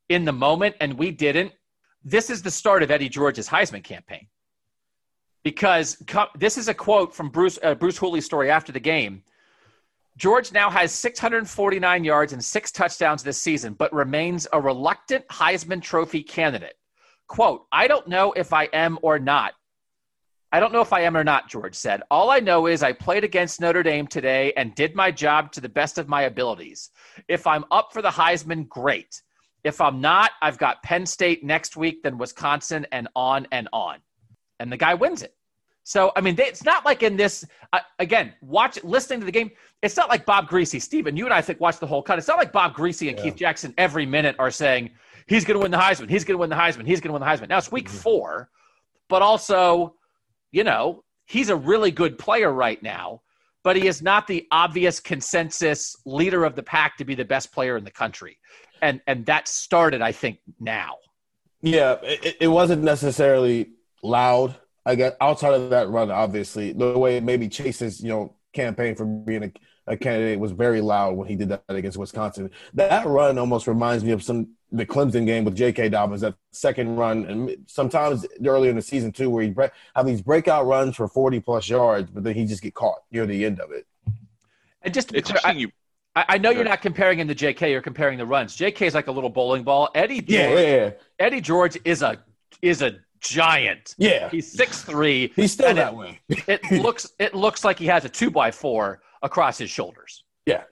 in 0.07 0.25
the 0.25 0.31
moment, 0.31 0.75
and 0.79 0.97
we 0.97 1.11
didn't. 1.11 1.51
This 2.03 2.29
is 2.29 2.41
the 2.41 2.51
start 2.51 2.81
of 2.81 2.91
Eddie 2.91 3.09
George's 3.09 3.47
Heisman 3.47 3.83
campaign 3.83 4.27
because 5.43 6.01
this 6.35 6.57
is 6.57 6.67
a 6.67 6.73
quote 6.73 7.13
from 7.13 7.29
Bruce 7.29 7.59
uh, 7.63 7.75
Bruce 7.75 7.97
Hooley's 7.97 8.25
story 8.25 8.49
after 8.49 8.71
the 8.71 8.79
game. 8.79 9.23
George 10.17 10.51
now 10.51 10.69
has 10.69 10.91
649 10.91 12.03
yards 12.03 12.33
and 12.33 12.43
six 12.43 12.71
touchdowns 12.71 13.23
this 13.23 13.41
season, 13.41 13.73
but 13.73 13.93
remains 13.93 14.47
a 14.51 14.59
reluctant 14.59 15.25
Heisman 15.29 15.81
Trophy 15.81 16.23
candidate. 16.23 16.73
Quote, 17.27 17.65
I 17.71 17.87
don't 17.87 18.07
know 18.07 18.33
if 18.33 18.51
I 18.51 18.65
am 18.73 18.99
or 19.01 19.17
not. 19.17 19.53
I 20.51 20.59
don't 20.59 20.73
know 20.73 20.81
if 20.81 20.93
I 20.93 21.01
am 21.01 21.15
or 21.15 21.23
not, 21.23 21.47
George 21.47 21.75
said. 21.75 22.01
All 22.09 22.31
I 22.31 22.39
know 22.39 22.65
is 22.65 22.81
I 22.81 22.91
played 22.91 23.23
against 23.23 23.61
Notre 23.61 23.83
Dame 23.83 24.07
today 24.07 24.51
and 24.57 24.73
did 24.73 24.95
my 24.95 25.11
job 25.11 25.51
to 25.53 25.61
the 25.61 25.69
best 25.69 25.97
of 25.97 26.07
my 26.07 26.23
abilities. 26.23 26.89
If 27.27 27.45
I'm 27.45 27.65
up 27.69 27.93
for 27.93 28.01
the 28.01 28.09
Heisman, 28.09 28.67
great. 28.67 29.21
If 29.63 29.79
I'm 29.79 30.01
not, 30.01 30.31
I've 30.41 30.57
got 30.57 30.81
Penn 30.81 31.05
State 31.05 31.43
next 31.43 31.77
week, 31.77 32.01
then 32.01 32.17
Wisconsin, 32.17 32.87
and 32.91 33.07
on 33.15 33.47
and 33.51 33.69
on. 33.73 33.99
And 34.59 34.71
the 34.71 34.77
guy 34.77 34.95
wins 34.95 35.21
it. 35.21 35.35
So, 35.83 36.11
I 36.15 36.21
mean, 36.21 36.35
they, 36.35 36.45
it's 36.45 36.63
not 36.63 36.85
like 36.85 37.03
in 37.03 37.17
this, 37.17 37.45
uh, 37.73 37.79
again, 37.99 38.33
watch, 38.41 38.83
listening 38.83 39.19
to 39.19 39.25
the 39.25 39.31
game, 39.31 39.51
it's 39.81 39.97
not 39.97 40.09
like 40.09 40.25
Bob 40.25 40.49
Griese. 40.49 40.81
Steven, 40.81 41.17
you 41.17 41.25
and 41.25 41.33
I 41.33 41.41
think 41.41 41.59
watch 41.59 41.79
the 41.79 41.87
whole 41.87 42.03
cut. 42.03 42.17
It's 42.17 42.27
not 42.27 42.37
like 42.37 42.51
Bob 42.51 42.75
Griese 42.75 43.07
and 43.07 43.17
Yeah. 43.17 43.23
Keith 43.23 43.35
Jackson 43.35 43.73
every 43.77 44.05
minute 44.05 44.35
are 44.39 44.51
saying, 44.51 44.91
he's 45.27 45.45
going 45.45 45.59
to 45.59 45.61
win 45.61 45.71
the 45.71 45.77
Heisman, 45.77 46.09
he's 46.09 46.23
going 46.23 46.35
to 46.35 46.39
win 46.39 46.49
the 46.49 46.55
Heisman, 46.55 46.85
he's 46.85 47.01
going 47.01 47.09
to 47.09 47.13
win 47.13 47.21
the 47.21 47.25
Heisman. 47.25 47.49
Now 47.49 47.57
it's 47.57 47.71
week 47.71 47.89
four, 47.89 48.49
but 49.07 49.21
also, 49.21 49.95
you 50.51 50.63
know, 50.63 51.03
he's 51.25 51.49
a 51.49 51.55
really 51.55 51.91
good 51.91 52.17
player 52.17 52.51
right 52.51 52.81
now, 52.81 53.21
but 53.63 53.75
he 53.75 53.87
is 53.87 54.01
not 54.01 54.27
the 54.27 54.47
obvious 54.51 54.99
consensus 54.99 55.95
leader 56.05 56.43
of 56.43 56.55
the 56.55 56.63
pack 56.63 56.97
to 56.97 57.05
be 57.05 57.15
the 57.15 57.25
best 57.25 57.51
player 57.51 57.77
in 57.77 57.83
the 57.83 57.91
country. 57.91 58.37
And 58.81 59.01
and 59.07 59.25
that 59.25 59.47
started, 59.47 60.01
I 60.01 60.11
think, 60.11 60.39
now. 60.59 60.95
Yeah, 61.61 61.97
it, 62.01 62.37
it 62.39 62.47
wasn't 62.47 62.83
necessarily 62.83 63.71
loud. 64.01 64.55
I 64.85 64.95
guess 64.95 65.13
outside 65.19 65.53
of 65.53 65.69
that 65.71 65.89
run, 65.89 66.09
obviously, 66.09 66.71
the 66.71 66.97
way 66.97 67.19
maybe 67.19 67.49
Chase's 67.49 68.01
you 68.01 68.09
know 68.09 68.35
campaign 68.53 68.95
for 68.95 69.05
being 69.05 69.43
a, 69.43 69.51
a 69.89 69.97
candidate 69.97 70.39
was 70.39 70.51
very 70.53 70.79
loud 70.79 71.17
when 71.17 71.27
he 71.27 71.35
did 71.35 71.49
that 71.49 71.63
against 71.67 71.97
Wisconsin. 71.97 72.49
That 72.75 73.05
run 73.05 73.37
almost 73.37 73.67
reminds 73.67 74.03
me 74.03 74.11
of 74.11 74.23
some 74.23 74.49
the 74.71 74.85
Clemson 74.85 75.25
game 75.25 75.43
with 75.45 75.55
J.K. 75.55 75.89
Dobbins. 75.89 76.21
That 76.21 76.35
second 76.51 76.95
run, 76.95 77.25
and 77.25 77.57
sometimes 77.67 78.25
earlier 78.45 78.69
in 78.69 78.75
the 78.75 78.81
season 78.83 79.11
too, 79.11 79.29
where 79.29 79.43
he 79.43 79.49
bre- 79.49 79.65
have 79.95 80.05
these 80.05 80.21
breakout 80.21 80.65
runs 80.67 80.95
for 80.95 81.07
forty 81.07 81.39
plus 81.39 81.67
yards, 81.67 82.09
but 82.11 82.23
then 82.23 82.35
he 82.35 82.45
just 82.45 82.61
get 82.61 82.75
caught 82.75 82.99
near 83.11 83.25
the 83.25 83.43
end 83.45 83.59
of 83.59 83.71
it. 83.71 83.85
And 84.83 84.93
just 84.93 85.07
to 85.09 85.13
be 85.13 85.19
It's 85.19 85.29
clear, 85.31 85.41
I. 85.43 85.51
You, 85.53 85.69
I 86.15 86.25
I 86.29 86.37
know 86.37 86.51
you're 86.51 86.63
not 86.63 86.81
comparing 86.81 87.19
him 87.19 87.27
to 87.27 87.35
J.K. 87.35 87.71
You're 87.71 87.81
comparing 87.81 88.17
the 88.17 88.25
runs. 88.25 88.55
J.K. 88.55 88.85
is 88.87 88.93
like 88.93 89.07
a 89.07 89.11
little 89.11 89.29
bowling 89.29 89.63
ball. 89.63 89.89
Eddie 89.95 90.21
George, 90.21 90.29
Yeah, 90.29 90.59
yeah, 90.59 90.91
Eddie 91.19 91.41
George 91.41 91.77
is 91.83 92.01
a 92.03 92.17
is 92.61 92.81
a 92.81 92.91
giant. 93.21 93.95
yeah. 93.97 94.29
He's 94.29 94.51
six 94.51 94.81
three. 94.83 95.31
He's 95.35 95.51
still 95.51 95.73
that 95.73 95.93
it- 95.93 95.97
way. 95.97 96.19
It 96.47 96.61
looks 96.71 97.11
it 97.19 97.33
looks 97.33 97.63
like 97.65 97.77
he 97.79 97.87
has 97.87 98.05
a 98.05 98.09
two 98.09 98.29
by 98.31 98.51
four 98.51 99.01
across 99.21 99.57
his 99.57 99.69
shoulders. 99.69 100.23
Yeah. 100.45 100.63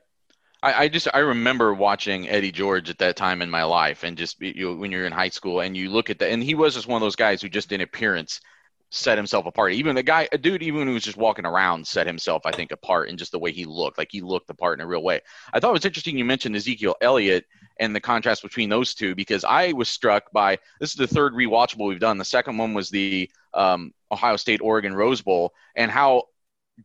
I, 0.64 0.84
I 0.84 0.88
just 0.88 1.08
I 1.14 1.20
remember 1.20 1.74
watching 1.74 2.28
Eddie 2.28 2.52
George 2.52 2.90
at 2.90 2.98
that 2.98 3.16
time 3.16 3.42
in 3.42 3.50
my 3.50 3.64
life, 3.64 4.04
and 4.04 4.18
just 4.18 4.42
you 4.42 4.70
know, 4.70 4.76
when 4.76 4.92
you're 4.92 5.06
in 5.06 5.14
high 5.14 5.30
school 5.30 5.60
and 5.62 5.78
you 5.78 5.90
look 5.90 6.10
at 6.10 6.20
that, 6.20 6.32
and 6.32 6.44
he 6.44 6.56
was 6.56 6.74
just 6.74 6.88
one 6.88 7.02
of 7.02 7.06
those 7.06 7.16
guys 7.16 7.42
who 7.42 7.50
just 7.50 7.72
in 7.72 7.82
appearance 7.82 8.42
set 8.90 9.18
himself 9.18 9.46
apart. 9.46 9.74
Even 9.74 9.96
the 9.96 10.04
guy, 10.04 10.30
a 10.32 10.38
dude, 10.38 10.64
even 10.64 10.88
who 10.88 10.94
was 10.94 11.04
just 11.04 11.18
walking 11.18 11.46
around, 11.46 11.86
set 11.86 12.08
himself, 12.08 12.44
I 12.46 12.52
think, 12.52 12.72
apart 12.72 13.10
in 13.10 13.18
just 13.18 13.32
the 13.32 13.40
way 13.40 13.52
he 13.52 13.66
looked. 13.66 13.98
Like 13.98 14.10
he 14.12 14.22
looked 14.22 14.48
the 14.48 14.54
part 14.54 14.80
in 14.80 14.84
a 14.84 14.88
real 14.88 15.04
way. 15.04 15.22
I 15.54 15.60
thought 15.60 15.70
it 15.70 15.74
was 15.74 15.86
interesting 15.86 16.18
you 16.18 16.26
mentioned 16.26 16.56
Ezekiel 16.56 16.96
Elliott 17.02 17.46
and 17.80 17.96
the 17.96 18.00
contrast 18.00 18.42
between 18.42 18.70
those 18.70 18.94
two 18.94 19.14
because 19.14 19.44
I 19.44 19.74
was 19.74 19.90
struck 19.90 20.32
by 20.32 20.58
this 20.80 20.92
is 20.92 20.96
the 20.96 21.08
third 21.08 21.34
rewatchable 21.34 21.88
we've 21.88 22.00
done. 22.00 22.18
The 22.18 22.26
second 22.26 22.58
one 22.58 22.74
was 22.74 22.90
the 22.90 23.30
um, 23.54 23.94
Ohio 24.12 24.38
State 24.38 24.62
Oregon 24.62 24.94
Rose 24.94 25.22
Bowl, 25.22 25.54
and 25.76 25.92
how 25.92 26.24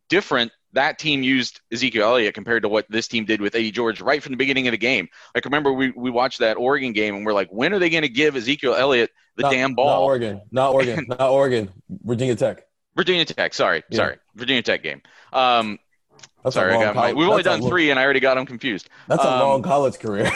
different 0.09 0.51
that 0.73 0.99
team 0.99 1.23
used 1.23 1.61
Ezekiel 1.71 2.03
Elliott 2.03 2.33
compared 2.35 2.63
to 2.63 2.69
what 2.69 2.85
this 2.89 3.07
team 3.07 3.25
did 3.25 3.41
with 3.41 3.55
Eddie 3.55 3.71
George 3.71 4.01
right 4.01 4.21
from 4.21 4.31
the 4.33 4.37
beginning 4.37 4.67
of 4.67 4.71
the 4.71 4.77
game. 4.77 5.07
Like, 5.35 5.45
remember, 5.45 5.71
we, 5.71 5.91
we 5.91 6.09
watched 6.09 6.39
that 6.39 6.57
Oregon 6.57 6.93
game 6.93 7.15
and 7.15 7.25
we're 7.25 7.33
like, 7.33 7.49
when 7.51 7.73
are 7.73 7.79
they 7.79 7.89
going 7.89 8.01
to 8.03 8.09
give 8.09 8.35
Ezekiel 8.35 8.73
Elliott 8.75 9.11
the 9.37 9.43
Not- 9.43 9.51
damn 9.51 9.73
ball? 9.75 9.99
Not? 9.99 10.03
Oregon. 10.03 10.41
Not 10.51 10.73
Oregon. 10.73 11.05
not 11.09 11.21
Oregon. 11.29 11.69
Virginia 12.03 12.35
Tech. 12.35 12.65
Virginia 12.95 13.25
Tech, 13.25 13.53
sorry, 13.53 13.83
Yeah. 13.89 13.95
sorry, 13.97 14.17
Virginia 14.35 14.61
Tech 14.61 14.83
game. 14.83 15.01
Um, 15.31 15.79
That's 16.43 16.55
sorry, 16.55 16.73
a 16.73 16.73
I 16.73 16.77
got 16.77 16.95
my, 16.95 17.13
we've 17.13 17.27
only 17.27 17.43
done 17.43 17.61
three 17.61 17.89
and 17.91 17.99
I 17.99 18.03
already 18.03 18.19
got 18.19 18.35
them 18.35 18.45
confused. 18.45 18.89
That's 19.07 19.23
a 19.23 19.31
Um, 19.31 19.39
long 19.39 19.61
college 19.61 19.97
career. 19.99 20.29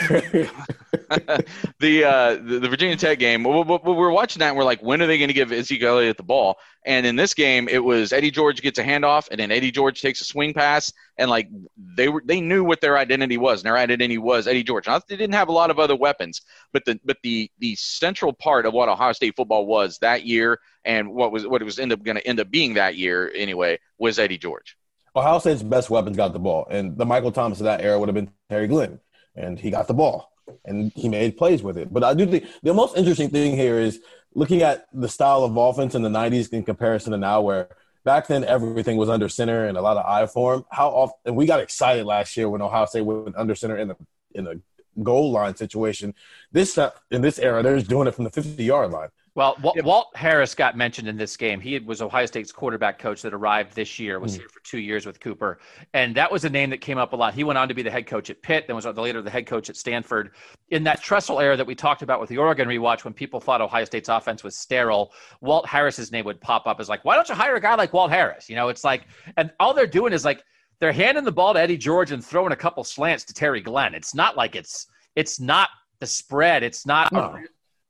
the, 1.80 2.04
uh, 2.04 2.34
the 2.36 2.58
the 2.60 2.68
Virginia 2.68 2.96
Tech 2.96 3.18
game. 3.18 3.44
We, 3.44 3.50
we, 3.62 3.78
we 3.84 3.92
were 3.92 4.10
watching 4.10 4.40
that 4.40 4.48
and 4.48 4.56
we're 4.56 4.64
like, 4.64 4.80
when 4.80 5.02
are 5.02 5.06
they 5.06 5.18
going 5.18 5.28
to 5.28 5.34
give 5.34 5.52
Ezekiel 5.52 5.98
Elliott 5.98 6.16
the 6.16 6.22
ball? 6.22 6.56
And 6.86 7.04
in 7.04 7.16
this 7.16 7.34
game, 7.34 7.68
it 7.68 7.84
was 7.84 8.12
Eddie 8.14 8.30
George 8.30 8.62
gets 8.62 8.78
a 8.78 8.84
handoff, 8.84 9.28
and 9.30 9.38
then 9.38 9.50
Eddie 9.50 9.70
George 9.70 10.00
takes 10.00 10.22
a 10.22 10.24
swing 10.24 10.54
pass, 10.54 10.90
and 11.18 11.28
like 11.28 11.50
they 11.76 12.08
were 12.08 12.22
they 12.24 12.40
knew 12.40 12.64
what 12.64 12.80
their 12.80 12.96
identity 12.96 13.36
was, 13.36 13.60
and 13.60 13.66
their 13.66 13.76
identity 13.76 14.16
was 14.16 14.46
Eddie 14.46 14.62
George. 14.62 14.86
Now, 14.86 14.98
they 15.06 15.16
didn't 15.16 15.34
have 15.34 15.48
a 15.48 15.52
lot 15.52 15.70
of 15.70 15.78
other 15.78 15.96
weapons, 15.96 16.40
but 16.72 16.86
the 16.86 16.98
but 17.04 17.18
the 17.22 17.50
the 17.58 17.74
central 17.74 18.32
part 18.32 18.64
of 18.64 18.72
what 18.72 18.88
Ohio 18.88 19.12
State 19.12 19.36
football 19.36 19.66
was 19.66 19.98
that 19.98 20.24
year, 20.24 20.60
and 20.86 21.12
what 21.12 21.30
was 21.30 21.46
what 21.46 21.60
it 21.60 21.66
was 21.66 21.78
end 21.78 21.92
up 21.92 22.02
going 22.02 22.16
to 22.16 22.26
end 22.26 22.40
up 22.40 22.50
being 22.50 22.74
that 22.74 22.96
year 22.96 23.30
anyway, 23.34 23.78
was 23.98 24.18
Eddie 24.18 24.38
George. 24.38 24.77
Ohio 25.18 25.38
State's 25.38 25.62
best 25.62 25.90
weapons 25.90 26.16
got 26.16 26.32
the 26.32 26.38
ball, 26.38 26.66
and 26.70 26.96
the 26.96 27.06
Michael 27.06 27.32
Thomas 27.32 27.60
of 27.60 27.64
that 27.64 27.80
era 27.80 27.98
would 27.98 28.08
have 28.08 28.14
been 28.14 28.30
Terry 28.48 28.66
Glenn, 28.66 29.00
and 29.34 29.58
he 29.58 29.70
got 29.70 29.88
the 29.88 29.94
ball, 29.94 30.32
and 30.64 30.92
he 30.94 31.08
made 31.08 31.36
plays 31.36 31.62
with 31.62 31.76
it. 31.76 31.92
But 31.92 32.04
I 32.04 32.14
do 32.14 32.26
think 32.26 32.46
the 32.62 32.74
most 32.74 32.96
interesting 32.96 33.30
thing 33.30 33.56
here 33.56 33.78
is 33.78 34.00
looking 34.34 34.62
at 34.62 34.86
the 34.92 35.08
style 35.08 35.44
of 35.44 35.56
offense 35.56 35.94
in 35.94 36.02
the 36.02 36.08
'90s 36.08 36.52
in 36.52 36.62
comparison 36.62 37.12
to 37.12 37.18
now, 37.18 37.40
where 37.40 37.68
back 38.04 38.26
then 38.26 38.44
everything 38.44 38.96
was 38.96 39.08
under 39.08 39.28
center 39.28 39.66
and 39.66 39.76
a 39.76 39.82
lot 39.82 39.96
of 39.96 40.06
I 40.06 40.26
form. 40.26 40.64
How 40.70 40.88
often? 40.88 41.34
We 41.34 41.46
got 41.46 41.60
excited 41.60 42.06
last 42.06 42.36
year 42.36 42.48
when 42.48 42.62
Ohio 42.62 42.86
State 42.86 43.02
went 43.02 43.36
under 43.36 43.54
center 43.54 43.76
in 43.76 43.88
the 43.88 43.96
in 44.34 44.46
a 44.46 44.54
goal 45.02 45.30
line 45.32 45.56
situation. 45.56 46.14
This 46.52 46.78
in 47.10 47.22
this 47.22 47.38
era, 47.38 47.62
they're 47.62 47.76
just 47.76 47.90
doing 47.90 48.08
it 48.08 48.14
from 48.14 48.24
the 48.24 48.30
50 48.30 48.62
yard 48.62 48.90
line. 48.90 49.08
Well, 49.38 49.56
Walt, 49.62 49.80
Walt 49.84 50.16
Harris 50.16 50.52
got 50.52 50.76
mentioned 50.76 51.06
in 51.06 51.16
this 51.16 51.36
game. 51.36 51.60
He 51.60 51.78
was 51.78 52.02
Ohio 52.02 52.26
State's 52.26 52.50
quarterback 52.50 52.98
coach 52.98 53.22
that 53.22 53.32
arrived 53.32 53.72
this 53.76 53.96
year, 53.96 54.18
was 54.18 54.34
Mm. 54.34 54.38
here 54.40 54.48
for 54.48 54.58
two 54.64 54.80
years 54.80 55.06
with 55.06 55.20
Cooper. 55.20 55.60
And 55.94 56.12
that 56.16 56.32
was 56.32 56.44
a 56.44 56.50
name 56.50 56.70
that 56.70 56.78
came 56.80 56.98
up 56.98 57.12
a 57.12 57.16
lot. 57.16 57.34
He 57.34 57.44
went 57.44 57.56
on 57.56 57.68
to 57.68 57.74
be 57.74 57.82
the 57.82 57.90
head 57.92 58.08
coach 58.08 58.30
at 58.30 58.42
Pitt, 58.42 58.66
then 58.66 58.74
was 58.74 58.84
later 58.84 59.22
the 59.22 59.30
head 59.30 59.46
coach 59.46 59.70
at 59.70 59.76
Stanford. 59.76 60.32
In 60.70 60.82
that 60.82 61.00
Tressel 61.00 61.38
era 61.38 61.56
that 61.56 61.68
we 61.68 61.76
talked 61.76 62.02
about 62.02 62.18
with 62.18 62.28
the 62.30 62.36
Oregon 62.36 62.66
rewatch, 62.66 63.04
when 63.04 63.14
people 63.14 63.38
thought 63.38 63.60
Ohio 63.60 63.84
State's 63.84 64.08
offense 64.08 64.42
was 64.42 64.58
sterile, 64.58 65.12
Walt 65.40 65.66
Harris's 65.68 66.10
name 66.10 66.24
would 66.24 66.40
pop 66.40 66.66
up 66.66 66.80
as 66.80 66.88
like, 66.88 67.04
why 67.04 67.14
don't 67.14 67.28
you 67.28 67.36
hire 67.36 67.54
a 67.54 67.60
guy 67.60 67.76
like 67.76 67.92
Walt 67.92 68.10
Harris? 68.10 68.50
You 68.50 68.56
know, 68.56 68.70
it's 68.70 68.82
like, 68.82 69.06
and 69.36 69.52
all 69.60 69.72
they're 69.72 69.86
doing 69.86 70.12
is 70.12 70.24
like, 70.24 70.42
they're 70.80 70.90
handing 70.90 71.22
the 71.22 71.30
ball 71.30 71.54
to 71.54 71.60
Eddie 71.60 71.76
George 71.78 72.10
and 72.10 72.24
throwing 72.24 72.50
a 72.50 72.56
couple 72.56 72.82
slants 72.82 73.22
to 73.26 73.32
Terry 73.32 73.60
Glenn. 73.60 73.94
It's 73.94 74.16
not 74.16 74.36
like 74.36 74.56
it's, 74.56 74.88
it's 75.14 75.38
not 75.38 75.68
the 76.00 76.06
spread. 76.06 76.64
It's 76.64 76.84
not, 76.84 77.12
No. 77.12 77.38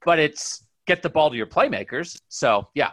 but 0.04 0.18
it's 0.18 0.66
get 0.88 1.02
the 1.02 1.10
ball 1.10 1.30
to 1.30 1.36
your 1.36 1.46
playmakers. 1.46 2.20
So 2.28 2.68
yeah, 2.74 2.92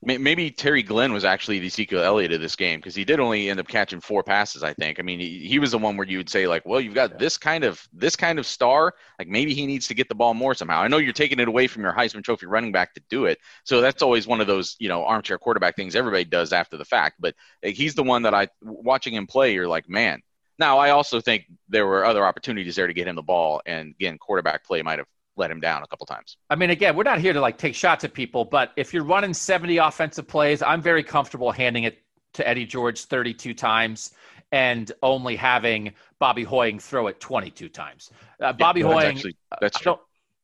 Maybe 0.00 0.52
Terry 0.52 0.84
Glenn 0.84 1.12
was 1.12 1.24
actually 1.24 1.58
the 1.58 1.66
Ezekiel 1.66 2.04
Elliott 2.04 2.30
of 2.30 2.40
this 2.40 2.54
game 2.54 2.78
because 2.78 2.94
he 2.94 3.04
did 3.04 3.18
only 3.18 3.50
end 3.50 3.58
up 3.58 3.66
catching 3.66 4.00
four 4.00 4.22
passes. 4.22 4.62
I 4.62 4.72
think. 4.72 5.00
I 5.00 5.02
mean, 5.02 5.18
he, 5.18 5.40
he 5.40 5.58
was 5.58 5.72
the 5.72 5.78
one 5.78 5.96
where 5.96 6.06
you 6.06 6.18
would 6.18 6.30
say 6.30 6.46
like, 6.46 6.64
well, 6.64 6.80
you've 6.80 6.94
got 6.94 7.18
this 7.18 7.36
kind 7.36 7.64
of 7.64 7.84
this 7.92 8.14
kind 8.14 8.38
of 8.38 8.46
star. 8.46 8.94
Like 9.18 9.26
maybe 9.26 9.54
he 9.54 9.66
needs 9.66 9.88
to 9.88 9.94
get 9.94 10.08
the 10.08 10.14
ball 10.14 10.34
more 10.34 10.54
somehow. 10.54 10.80
I 10.80 10.86
know 10.86 10.98
you're 10.98 11.12
taking 11.12 11.40
it 11.40 11.48
away 11.48 11.66
from 11.66 11.82
your 11.82 11.92
Heisman 11.92 12.22
Trophy 12.22 12.46
running 12.46 12.70
back 12.70 12.94
to 12.94 13.02
do 13.10 13.24
it, 13.24 13.38
so 13.64 13.80
that's 13.80 14.00
always 14.00 14.28
one 14.28 14.40
of 14.40 14.46
those 14.46 14.76
you 14.78 14.88
know 14.88 15.04
armchair 15.04 15.36
quarterback 15.36 15.74
things 15.74 15.96
everybody 15.96 16.24
does 16.24 16.52
after 16.52 16.76
the 16.76 16.84
fact. 16.84 17.16
But 17.18 17.34
like, 17.64 17.74
he's 17.74 17.96
the 17.96 18.04
one 18.04 18.22
that 18.22 18.34
I 18.34 18.46
watching 18.62 19.14
him 19.14 19.26
play. 19.26 19.52
You're 19.52 19.66
like, 19.66 19.88
man. 19.88 20.22
Now 20.60 20.78
I 20.78 20.90
also 20.90 21.20
think 21.20 21.46
there 21.68 21.86
were 21.86 22.04
other 22.04 22.24
opportunities 22.24 22.76
there 22.76 22.86
to 22.86 22.94
get 22.94 23.08
him 23.08 23.16
the 23.16 23.22
ball, 23.22 23.62
and 23.66 23.94
again, 23.98 24.16
quarterback 24.18 24.64
play 24.64 24.82
might 24.82 25.00
have 25.00 25.08
let 25.38 25.50
him 25.50 25.60
down 25.60 25.82
a 25.82 25.86
couple 25.86 26.06
times. 26.06 26.36
I 26.50 26.56
mean, 26.56 26.70
again, 26.70 26.96
we're 26.96 27.04
not 27.04 27.20
here 27.20 27.32
to 27.32 27.40
like 27.40 27.58
take 27.58 27.74
shots 27.74 28.04
at 28.04 28.12
people, 28.12 28.44
but 28.44 28.72
if 28.76 28.92
you're 28.92 29.04
running 29.04 29.32
70 29.32 29.78
offensive 29.78 30.26
plays, 30.26 30.62
I'm 30.62 30.82
very 30.82 31.02
comfortable 31.02 31.52
handing 31.52 31.84
it 31.84 31.98
to 32.34 32.46
Eddie 32.46 32.66
George 32.66 33.04
32 33.04 33.54
times 33.54 34.12
and 34.52 34.92
only 35.02 35.36
having 35.36 35.92
Bobby 36.18 36.44
Hoying 36.44 36.78
throw 36.78 37.06
it 37.06 37.20
22 37.20 37.68
times. 37.68 38.10
Uh, 38.40 38.52
Bobby 38.52 38.80
yeah, 38.80 38.86
that's 38.86 38.94
Hoying, 38.94 39.16
actually, 39.16 39.36
that's 39.60 39.78
true. 39.78 39.98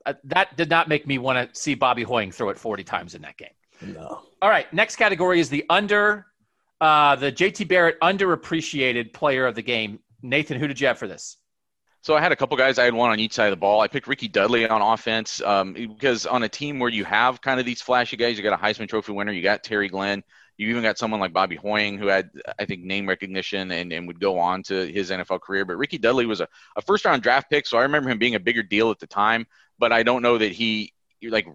Uh, 0.06 0.14
that 0.24 0.54
did 0.56 0.68
not 0.68 0.88
make 0.88 1.06
me 1.06 1.18
want 1.18 1.52
to 1.52 1.58
see 1.58 1.74
Bobby 1.74 2.02
Hoying 2.02 2.30
throw 2.30 2.50
it 2.50 2.58
40 2.58 2.84
times 2.84 3.14
in 3.14 3.22
that 3.22 3.36
game. 3.36 3.48
No. 3.80 4.20
All 4.42 4.50
right, 4.50 4.70
next 4.72 4.96
category 4.96 5.40
is 5.40 5.48
the 5.48 5.64
under, 5.70 6.26
uh, 6.80 7.16
the 7.16 7.32
JT 7.32 7.66
Barrett 7.68 7.98
underappreciated 8.00 9.12
player 9.12 9.46
of 9.46 9.54
the 9.54 9.62
game. 9.62 10.00
Nathan, 10.22 10.58
who 10.58 10.68
did 10.68 10.80
you 10.80 10.86
have 10.86 10.98
for 10.98 11.08
this? 11.08 11.38
So 12.04 12.14
I 12.14 12.20
had 12.20 12.32
a 12.32 12.36
couple 12.36 12.54
guys. 12.58 12.78
I 12.78 12.84
had 12.84 12.92
one 12.92 13.08
on 13.08 13.18
each 13.18 13.32
side 13.32 13.46
of 13.46 13.52
the 13.52 13.56
ball. 13.56 13.80
I 13.80 13.88
picked 13.88 14.06
Ricky 14.06 14.28
Dudley 14.28 14.68
on 14.68 14.82
offense 14.82 15.40
um, 15.40 15.72
because 15.72 16.26
on 16.26 16.42
a 16.42 16.50
team 16.50 16.78
where 16.78 16.90
you 16.90 17.02
have 17.06 17.40
kind 17.40 17.58
of 17.58 17.64
these 17.64 17.80
flashy 17.80 18.18
guys, 18.18 18.36
you 18.36 18.42
got 18.42 18.52
a 18.52 18.62
Heisman 18.62 18.86
Trophy 18.86 19.12
winner, 19.12 19.32
you 19.32 19.40
got 19.42 19.64
Terry 19.64 19.88
Glenn, 19.88 20.22
you 20.58 20.68
even 20.68 20.82
got 20.82 20.98
someone 20.98 21.18
like 21.18 21.32
Bobby 21.32 21.56
Hoying 21.56 21.96
who 21.96 22.08
had, 22.08 22.28
I 22.58 22.66
think, 22.66 22.82
name 22.82 23.08
recognition 23.08 23.70
and, 23.70 23.90
and 23.90 24.06
would 24.06 24.20
go 24.20 24.38
on 24.38 24.62
to 24.64 24.86
his 24.86 25.10
NFL 25.10 25.40
career. 25.40 25.64
But 25.64 25.78
Ricky 25.78 25.96
Dudley 25.96 26.26
was 26.26 26.42
a, 26.42 26.48
a 26.76 26.82
first 26.82 27.06
round 27.06 27.22
draft 27.22 27.48
pick, 27.48 27.66
so 27.66 27.78
I 27.78 27.84
remember 27.84 28.10
him 28.10 28.18
being 28.18 28.34
a 28.34 28.40
bigger 28.40 28.62
deal 28.62 28.90
at 28.90 28.98
the 28.98 29.06
time. 29.06 29.46
But 29.78 29.90
I 29.90 30.02
don't 30.02 30.20
know 30.20 30.36
that 30.36 30.52
he 30.52 30.92
like 31.22 31.46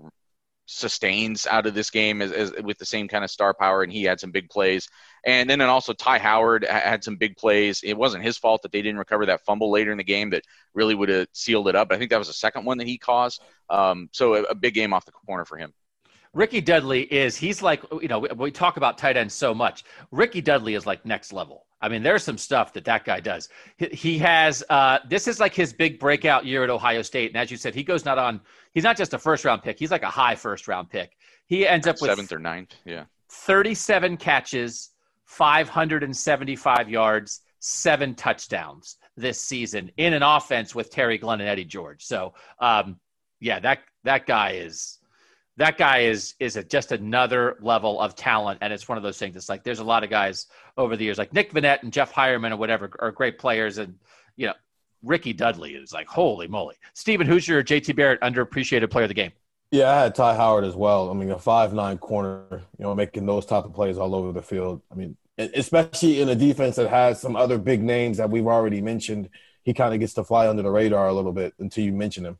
sustains 0.65 1.45
out 1.45 1.67
of 1.67 1.75
this 1.75 1.91
game 1.91 2.23
as, 2.23 2.31
as, 2.31 2.53
with 2.63 2.79
the 2.79 2.85
same 2.85 3.07
kind 3.07 3.23
of 3.23 3.29
star 3.29 3.53
power, 3.53 3.83
and 3.83 3.91
he 3.91 4.03
had 4.03 4.19
some 4.19 4.31
big 4.31 4.49
plays. 4.49 4.89
And 5.25 5.49
then 5.49 5.61
and 5.61 5.69
also 5.69 5.93
Ty 5.93 6.19
Howard 6.19 6.65
had 6.65 7.03
some 7.03 7.17
big 7.17 7.35
plays. 7.35 7.81
It 7.83 7.93
wasn't 7.93 8.23
his 8.23 8.37
fault 8.37 8.61
that 8.63 8.71
they 8.71 8.81
didn't 8.81 8.99
recover 8.99 9.25
that 9.25 9.45
fumble 9.45 9.71
later 9.71 9.91
in 9.91 9.97
the 9.97 10.03
game 10.03 10.29
that 10.31 10.43
really 10.73 10.95
would 10.95 11.09
have 11.09 11.27
sealed 11.33 11.67
it 11.67 11.75
up. 11.75 11.91
I 11.91 11.97
think 11.97 12.11
that 12.11 12.19
was 12.19 12.27
the 12.27 12.33
second 12.33 12.65
one 12.65 12.77
that 12.77 12.87
he 12.87 12.97
caused. 12.97 13.41
Um, 13.69 14.09
so 14.11 14.35
a, 14.35 14.43
a 14.43 14.55
big 14.55 14.73
game 14.73 14.93
off 14.93 15.05
the 15.05 15.11
corner 15.11 15.45
for 15.45 15.57
him. 15.57 15.73
Ricky 16.33 16.61
Dudley 16.61 17.01
is 17.01 17.35
he's 17.35 17.61
like 17.61 17.83
you 18.01 18.07
know 18.07 18.19
we, 18.19 18.29
we 18.35 18.51
talk 18.51 18.77
about 18.77 18.97
tight 18.97 19.17
ends 19.17 19.33
so 19.33 19.53
much. 19.53 19.83
Ricky 20.11 20.41
Dudley 20.41 20.75
is 20.75 20.85
like 20.85 21.05
next 21.05 21.33
level. 21.33 21.65
I 21.81 21.87
mean, 21.87 22.03
there's 22.03 22.23
some 22.23 22.37
stuff 22.37 22.73
that 22.73 22.85
that 22.85 23.05
guy 23.05 23.19
does. 23.19 23.49
He, 23.77 23.87
he 23.87 24.17
has 24.19 24.63
uh, 24.69 24.99
this 25.07 25.27
is 25.27 25.39
like 25.39 25.55
his 25.55 25.73
big 25.73 25.99
breakout 25.99 26.45
year 26.45 26.63
at 26.63 26.69
Ohio 26.69 27.01
State, 27.01 27.31
and 27.31 27.37
as 27.37 27.49
you 27.49 27.57
said, 27.57 27.73
he 27.73 27.83
goes 27.83 28.05
not 28.05 28.17
on. 28.17 28.41
He's 28.73 28.83
not 28.83 28.97
just 28.97 29.13
a 29.13 29.17
first 29.17 29.45
round 29.45 29.63
pick. 29.63 29.79
He's 29.79 29.91
like 29.91 30.03
a 30.03 30.09
high 30.09 30.35
first 30.35 30.67
round 30.67 30.89
pick. 30.89 31.17
He 31.47 31.67
ends 31.67 31.87
up 31.87 31.95
with 31.99 32.11
seventh 32.11 32.31
or 32.31 32.39
ninth. 32.39 32.75
Yeah, 32.85 33.05
37 33.29 34.17
catches, 34.17 34.89
575 35.29 36.89
yards, 36.89 37.41
seven 37.59 38.15
touchdowns 38.15 38.97
this 39.15 39.39
season 39.39 39.91
in 39.95 40.13
an 40.13 40.23
offense 40.23 40.73
with 40.73 40.89
Terry 40.89 41.19
Glenn 41.19 41.39
and 41.39 41.47
Eddie 41.47 41.65
George. 41.65 42.03
So, 42.03 42.33
um, 42.57 42.99
yeah, 43.39 43.59
that 43.59 43.79
that 44.05 44.25
guy 44.25 44.53
is 44.53 44.97
that 45.57 45.77
guy 45.77 45.99
is 45.99 46.33
is 46.39 46.55
a, 46.55 46.63
just 46.63 46.91
another 46.91 47.57
level 47.61 48.01
of 48.01 48.15
talent, 48.15 48.57
and 48.61 48.73
it's 48.73 48.89
one 48.89 48.97
of 48.97 49.03
those 49.03 49.19
things. 49.19 49.35
It's 49.35 49.49
like 49.49 49.63
there's 49.63 49.79
a 49.79 49.83
lot 49.83 50.03
of 50.03 50.09
guys 50.09 50.47
over 50.77 50.97
the 50.97 51.03
years, 51.03 51.19
like 51.19 51.31
Nick 51.31 51.53
Vannett 51.53 51.83
and 51.83 51.93
Jeff 51.93 52.11
Heuerman 52.11 52.51
or 52.51 52.57
whatever, 52.57 52.89
are 52.97 53.11
great 53.11 53.37
players, 53.37 53.77
and 53.77 53.99
you 54.35 54.47
know 54.47 54.55
Ricky 55.03 55.31
Dudley 55.31 55.75
is 55.75 55.93
like 55.93 56.07
holy 56.07 56.47
moly. 56.47 56.75
Stephen, 56.95 57.27
your 57.27 57.63
JT 57.63 57.95
Barrett 57.95 58.19
underappreciated 58.21 58.89
player 58.89 59.05
of 59.05 59.09
the 59.09 59.13
game? 59.13 59.31
Yeah, 59.71 59.91
I 59.91 60.01
had 60.01 60.15
Ty 60.15 60.35
Howard 60.35 60.63
as 60.63 60.75
well. 60.75 61.11
I 61.11 61.13
mean, 61.13 61.29
a 61.29 61.37
five 61.37 61.73
nine 61.73 61.99
corner, 61.99 62.45
you 62.51 62.83
know, 62.83 62.95
making 62.95 63.25
those 63.25 63.45
type 63.45 63.65
of 63.65 63.73
plays 63.73 63.97
all 63.97 64.15
over 64.15 64.31
the 64.31 64.41
field. 64.41 64.81
I 64.91 64.95
mean, 64.95 65.15
especially 65.37 66.21
in 66.21 66.29
a 66.29 66.35
defense 66.35 66.75
that 66.77 66.89
has 66.89 67.21
some 67.21 67.35
other 67.35 67.57
big 67.57 67.83
names 67.83 68.17
that 68.17 68.29
we've 68.29 68.47
already 68.47 68.81
mentioned, 68.81 69.29
he 69.63 69.73
kind 69.73 69.93
of 69.93 69.99
gets 69.99 70.13
to 70.15 70.23
fly 70.23 70.47
under 70.47 70.63
the 70.63 70.71
radar 70.71 71.07
a 71.07 71.13
little 71.13 71.31
bit 71.31 71.53
until 71.59 71.83
you 71.83 71.93
mention 71.93 72.25
him. 72.25 72.39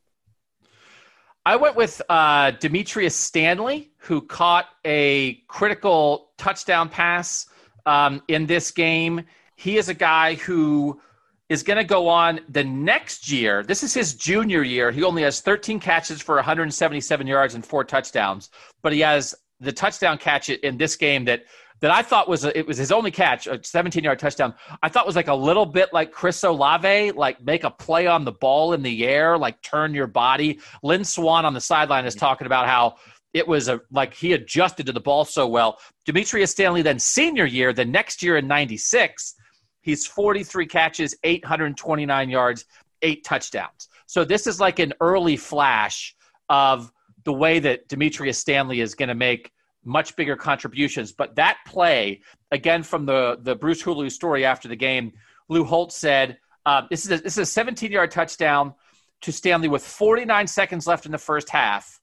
I 1.46 1.56
went 1.56 1.76
with 1.76 2.02
uh, 2.10 2.52
Dimitrious 2.52 3.16
Stanley, 3.16 3.92
who 3.98 4.22
caught 4.22 4.66
a 4.86 5.36
critical 5.48 6.32
touchdown 6.38 6.90
pass 6.90 7.48
um, 7.86 8.22
in 8.28 8.46
this 8.46 8.72
game. 8.72 9.24
He 9.56 9.78
is 9.78 9.90
a 9.90 9.94
guy 9.94 10.36
who 10.36 11.02
is 11.50 11.64
going 11.64 11.78
to 11.78 11.84
go 11.84 12.08
on 12.08 12.40
the 12.48 12.64
next 12.64 13.32
year. 13.32 13.64
This 13.64 13.84
is 13.84 13.94
his 13.94 14.14
junior 14.14 14.64
year. 14.64 14.92
He 14.92 15.04
only 15.04 15.24
has 15.24 15.42
13 15.42 15.80
catches 15.80 16.22
for 16.22 16.36
177 16.36 17.26
yards 17.28 17.56
and 17.56 17.66
four 17.66 17.84
touchdowns, 17.84 18.52
but 18.84 18.94
he 18.94 19.00
has 19.00 19.36
the 19.60 19.74
touchdown 19.74 20.18
catch 20.18 20.50
in 20.50 20.78
this 20.78 20.96
game 20.96 21.26
that 21.26 21.44
that 21.82 21.92
I 21.92 22.02
thought 22.02 22.28
was 22.28 22.44
a, 22.44 22.58
it 22.58 22.68
was 22.68 22.78
his 22.78 22.92
only 22.92 23.10
catch, 23.10 23.48
a 23.48 23.60
17 23.64 24.04
yard 24.04 24.20
touchdown. 24.20 24.54
I 24.84 24.90
thought 24.90 25.06
was 25.06 25.16
like 25.16 25.30
a 25.30 25.34
little 25.34 25.66
bit 25.66 25.94
like 25.94 26.12
Chris 26.12 26.44
Olave, 26.44 27.12
like 27.12 27.42
make 27.42 27.64
a 27.64 27.72
play 27.72 28.06
on 28.06 28.26
the 28.26 28.34
ball 28.34 28.74
in 28.74 28.82
the 28.82 29.06
air, 29.06 29.38
like 29.38 29.62
turn 29.62 29.94
your 29.94 30.08
body. 30.08 30.60
Lynn 30.84 31.06
Swann 31.06 31.46
on 31.46 31.54
the 31.54 31.62
sideline 31.62 32.06
is 32.06 32.16
talking 32.16 32.48
about 32.48 32.68
how 32.68 32.96
it 33.34 33.48
was 33.48 33.70
a 33.70 33.80
like 33.92 34.14
he 34.14 34.34
adjusted 34.34 34.86
to 34.88 34.92
the 34.92 35.00
ball 35.00 35.24
so 35.24 35.48
well. 35.48 35.80
Dimitrious 36.06 36.52
Stanley 36.52 36.82
then 36.82 37.00
senior 37.00 37.46
year, 37.46 37.72
the 37.72 37.86
next 37.86 38.22
year 38.22 38.38
in 38.38 38.48
96, 38.48 39.36
he's 39.82 40.06
43 40.06 40.66
catches, 40.66 41.16
829 41.24 42.30
yards, 42.30 42.66
eight 43.02 43.24
touchdowns. 43.24 43.90
So 44.06 44.24
this 44.24 44.48
is 44.48 44.60
like 44.60 44.80
an 44.80 44.94
early 45.02 45.38
flash 45.38 46.16
of 46.50 46.92
the 47.24 47.34
way 47.34 47.60
that 47.60 47.88
Dimitrious 47.88 48.40
Stanley 48.40 48.82
is 48.82 48.96
going 48.96 49.10
to 49.10 49.16
make 49.16 49.52
much 49.84 50.16
bigger 50.16 50.36
contributions. 50.36 51.12
But 51.12 51.36
that 51.36 51.58
play, 51.66 52.22
again, 52.52 52.84
from 52.84 53.06
the, 53.06 53.40
the 53.42 53.56
Bruce 53.56 53.82
Hooley 53.82 54.10
story 54.10 54.46
after 54.46 54.68
the 54.68 54.76
game, 54.76 55.14
Lou 55.48 55.64
Holtz 55.64 55.96
said, 55.96 56.38
uh, 56.66 56.84
this, 56.90 57.06
is 57.06 57.12
a, 57.12 57.18
this 57.18 57.34
is 57.34 57.40
a 57.40 57.46
17 57.46 57.92
yard 57.92 58.12
touchdown 58.12 58.74
to 59.22 59.32
Stanley 59.32 59.68
with 59.68 59.86
49 59.86 60.48
seconds 60.48 60.88
left 60.88 61.06
in 61.06 61.12
the 61.12 61.18
first 61.18 61.50
half. 61.50 62.00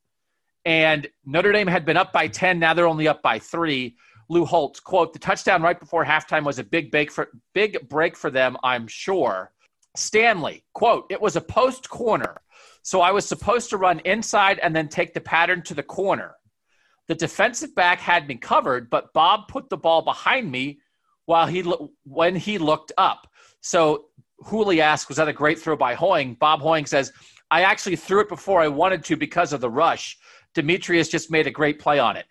And 0.65 1.07
Notre 1.25 1.53
Dame 1.53 1.69
had 1.69 1.85
been 1.85 1.97
up 1.97 2.13
by 2.13 2.29
10. 2.29 2.59
Now 2.59 2.75
they're 2.75 2.89
only 2.89 3.09
up 3.09 3.23
by 3.23 3.39
three. 3.39 3.97
Lou 4.29 4.45
Holtz, 4.45 4.81
quote, 4.81 5.13
the 5.13 5.19
touchdown 5.19 5.63
right 5.63 5.79
before 5.79 6.05
halftime 6.05 6.45
was 6.45 6.59
a 6.59 6.65
big 6.65 6.91
break 6.91 7.11
for, 7.11 7.29
big 7.55 7.89
break 7.89 8.17
for 8.17 8.31
them, 8.31 8.57
I'm 8.63 8.87
sure. 8.87 9.53
Stanley, 9.97 10.65
quote, 10.73 11.07
it 11.11 11.21
was 11.21 11.37
a 11.37 11.41
post 11.41 11.89
corner. 11.89 12.37
So 12.83 13.01
I 13.01 13.11
was 13.11 13.27
supposed 13.27 13.71
to 13.71 13.77
run 13.77 14.01
inside 14.01 14.59
and 14.61 14.75
then 14.75 14.89
take 14.89 15.15
the 15.15 15.21
pattern 15.21 15.63
to 15.63 15.75
the 15.75 15.83
corner. 15.83 16.35
The 17.09 17.15
defensive 17.15 17.75
back 17.75 18.01
had 18.01 18.27
me 18.27 18.37
covered, 18.37 18.91
but 18.91 19.13
Bob 19.13 19.49
put 19.49 19.71
the 19.71 19.77
ball 19.77 20.03
behind 20.03 20.51
me 20.51 20.81
while 21.27 21.47
he 21.47 21.65
when 22.05 22.37
he 22.37 22.59
looked 22.59 22.93
up. 22.99 23.29
So 23.61 24.07
Hooley 24.45 24.81
asked, 24.81 25.09
"Was 25.09 25.17
that 25.17 25.29
a 25.29 25.33
great 25.33 25.59
throw 25.59 25.77
by 25.77 25.95
Hoying?" 25.95 26.35
Bob 26.35 26.61
Hoying 26.61 26.87
says, 26.87 27.13
"I 27.51 27.63
actually 27.63 27.97
threw 27.97 28.21
it 28.21 28.29
before 28.29 28.61
I 28.61 28.69
wanted 28.69 29.05
to 29.05 29.17
because 29.17 29.53
of 29.53 29.61
the 29.61 29.71
rush. 29.71 30.17
Dimitrious 30.55 31.09
just 31.09 31.31
made 31.31 31.47
a 31.47 31.51
great 31.51 31.79
play 31.79 31.99
on 31.99 32.17
it. 32.17 32.27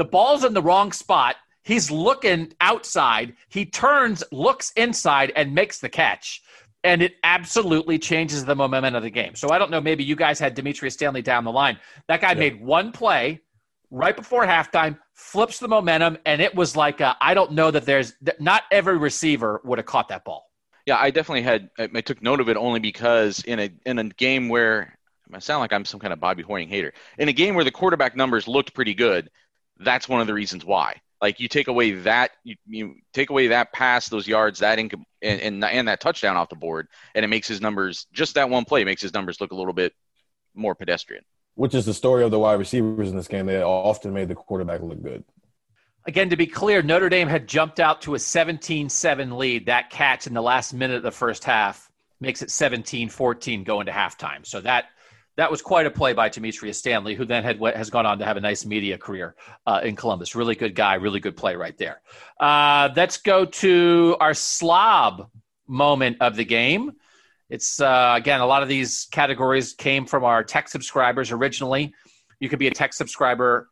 The 0.00 0.06
ball's 0.06 0.44
in 0.44 0.54
the 0.54 0.62
wrong 0.62 0.92
spot. 0.92 1.36
He's 1.62 1.90
looking 1.90 2.54
outside. 2.58 3.34
He 3.50 3.66
turns, 3.66 4.24
looks 4.32 4.72
inside, 4.76 5.30
and 5.36 5.54
makes 5.54 5.78
the 5.78 5.90
catch." 5.90 6.42
and 6.82 7.02
it 7.02 7.16
absolutely 7.24 7.98
changes 7.98 8.46
the 8.46 8.56
momentum 8.56 8.94
of 8.94 9.02
the 9.02 9.10
game. 9.10 9.34
So 9.34 9.50
I 9.50 9.58
don't 9.58 9.70
know, 9.70 9.82
maybe 9.82 10.02
you 10.02 10.16
guys 10.16 10.38
had 10.38 10.54
Dimitrious 10.54 10.94
Stanley 10.94 11.20
down 11.20 11.44
the 11.44 11.52
line. 11.52 11.78
That 12.08 12.22
guy 12.22 12.32
yeah. 12.32 12.38
made 12.38 12.58
one 12.58 12.90
play 12.90 13.42
right 13.90 14.16
before 14.16 14.46
halftime, 14.46 14.98
flips 15.12 15.58
the 15.58 15.68
momentum, 15.68 16.16
and 16.24 16.40
it 16.40 16.54
was 16.54 16.76
like 16.76 17.02
I 17.02 17.34
don't 17.34 17.52
know 17.52 17.70
that 17.70 17.84
there's 17.84 18.14
not 18.38 18.62
every 18.70 18.96
receiver 18.96 19.60
would 19.64 19.78
have 19.78 19.84
caught 19.84 20.08
that 20.08 20.24
ball. 20.24 20.46
Yeah, 20.86 20.96
I 20.96 21.10
definitely 21.10 21.42
had. 21.42 21.68
I 21.78 22.00
took 22.00 22.22
note 22.22 22.40
of 22.40 22.48
it 22.48 22.56
only 22.56 22.80
because 22.80 23.42
in 23.44 23.60
a 23.60 23.70
in 23.84 23.98
a 23.98 24.04
game 24.04 24.48
where 24.48 24.96
I 25.32 25.38
sound 25.38 25.60
like 25.60 25.72
I'm 25.72 25.84
some 25.84 26.00
kind 26.00 26.12
of 26.12 26.20
Bobby 26.20 26.42
Hoying 26.42 26.68
hater. 26.68 26.92
In 27.18 27.28
a 27.28 27.32
game 27.32 27.54
where 27.54 27.64
the 27.64 27.70
quarterback 27.70 28.16
numbers 28.16 28.48
looked 28.48 28.74
pretty 28.74 28.94
good, 28.94 29.30
that's 29.80 30.08
one 30.08 30.20
of 30.20 30.26
the 30.26 30.34
reasons 30.34 30.64
why. 30.64 31.00
Like 31.20 31.38
you 31.40 31.48
take 31.48 31.68
away 31.68 31.92
that 31.92 32.30
you, 32.44 32.56
you 32.66 32.94
take 33.12 33.30
away 33.30 33.48
that 33.48 33.72
pass, 33.72 34.08
those 34.08 34.26
yards, 34.26 34.60
that 34.60 34.78
income, 34.78 35.04
and, 35.20 35.40
and 35.40 35.64
and 35.64 35.88
that 35.88 36.00
touchdown 36.00 36.36
off 36.36 36.48
the 36.48 36.56
board, 36.56 36.88
and 37.14 37.24
it 37.24 37.28
makes 37.28 37.46
his 37.46 37.60
numbers 37.60 38.06
just 38.12 38.36
that 38.36 38.48
one 38.48 38.64
play 38.64 38.84
makes 38.84 39.02
his 39.02 39.12
numbers 39.12 39.40
look 39.40 39.52
a 39.52 39.56
little 39.56 39.74
bit 39.74 39.92
more 40.54 40.74
pedestrian 40.74 41.22
which 41.60 41.74
is 41.74 41.84
the 41.84 41.92
story 41.92 42.24
of 42.24 42.30
the 42.30 42.38
wide 42.38 42.58
receivers 42.58 43.10
in 43.10 43.16
this 43.16 43.28
game. 43.28 43.44
They 43.44 43.62
often 43.62 44.14
made 44.14 44.28
the 44.28 44.34
quarterback 44.34 44.80
look 44.80 45.02
good. 45.02 45.24
Again, 46.06 46.30
to 46.30 46.36
be 46.36 46.46
clear, 46.46 46.80
Notre 46.80 47.10
Dame 47.10 47.28
had 47.28 47.46
jumped 47.46 47.78
out 47.78 48.00
to 48.02 48.14
a 48.14 48.18
17 48.18 48.88
7 48.88 49.36
lead. 49.36 49.66
That 49.66 49.90
catch 49.90 50.26
in 50.26 50.32
the 50.32 50.40
last 50.40 50.72
minute 50.72 50.96
of 50.96 51.02
the 51.02 51.10
first 51.10 51.44
half 51.44 51.90
makes 52.18 52.40
it 52.40 52.50
17 52.50 53.10
14 53.10 53.64
going 53.64 53.86
to 53.86 53.92
halftime. 53.92 54.46
So 54.46 54.62
that 54.62 54.86
that 55.36 55.50
was 55.50 55.62
quite 55.62 55.86
a 55.86 55.90
play 55.90 56.12
by 56.12 56.28
Dimitrious 56.28 56.78
Stanley, 56.78 57.14
who 57.14 57.24
then 57.24 57.42
had 57.42 57.60
has 57.74 57.90
gone 57.90 58.06
on 58.06 58.18
to 58.18 58.24
have 58.24 58.36
a 58.36 58.40
nice 58.40 58.66
media 58.66 58.98
career 58.98 59.34
uh, 59.66 59.80
in 59.82 59.96
Columbus. 59.96 60.34
Really 60.34 60.54
good 60.54 60.74
guy, 60.74 60.94
really 60.94 61.20
good 61.20 61.36
play 61.36 61.56
right 61.56 61.76
there. 61.78 62.00
Uh, 62.38 62.90
let's 62.96 63.16
go 63.16 63.44
to 63.44 64.16
our 64.20 64.34
slob 64.34 65.30
moment 65.66 66.16
of 66.20 66.36
the 66.36 66.44
game. 66.44 66.92
It's 67.48 67.80
uh, 67.80 68.14
again 68.16 68.40
a 68.40 68.46
lot 68.46 68.62
of 68.62 68.68
these 68.68 69.06
categories 69.10 69.72
came 69.72 70.06
from 70.06 70.24
our 70.24 70.44
tech 70.44 70.68
subscribers 70.68 71.32
originally. 71.32 71.94
You 72.38 72.48
could 72.48 72.58
be 72.58 72.66
a 72.66 72.72
tech 72.72 72.92
subscriber 72.92 73.68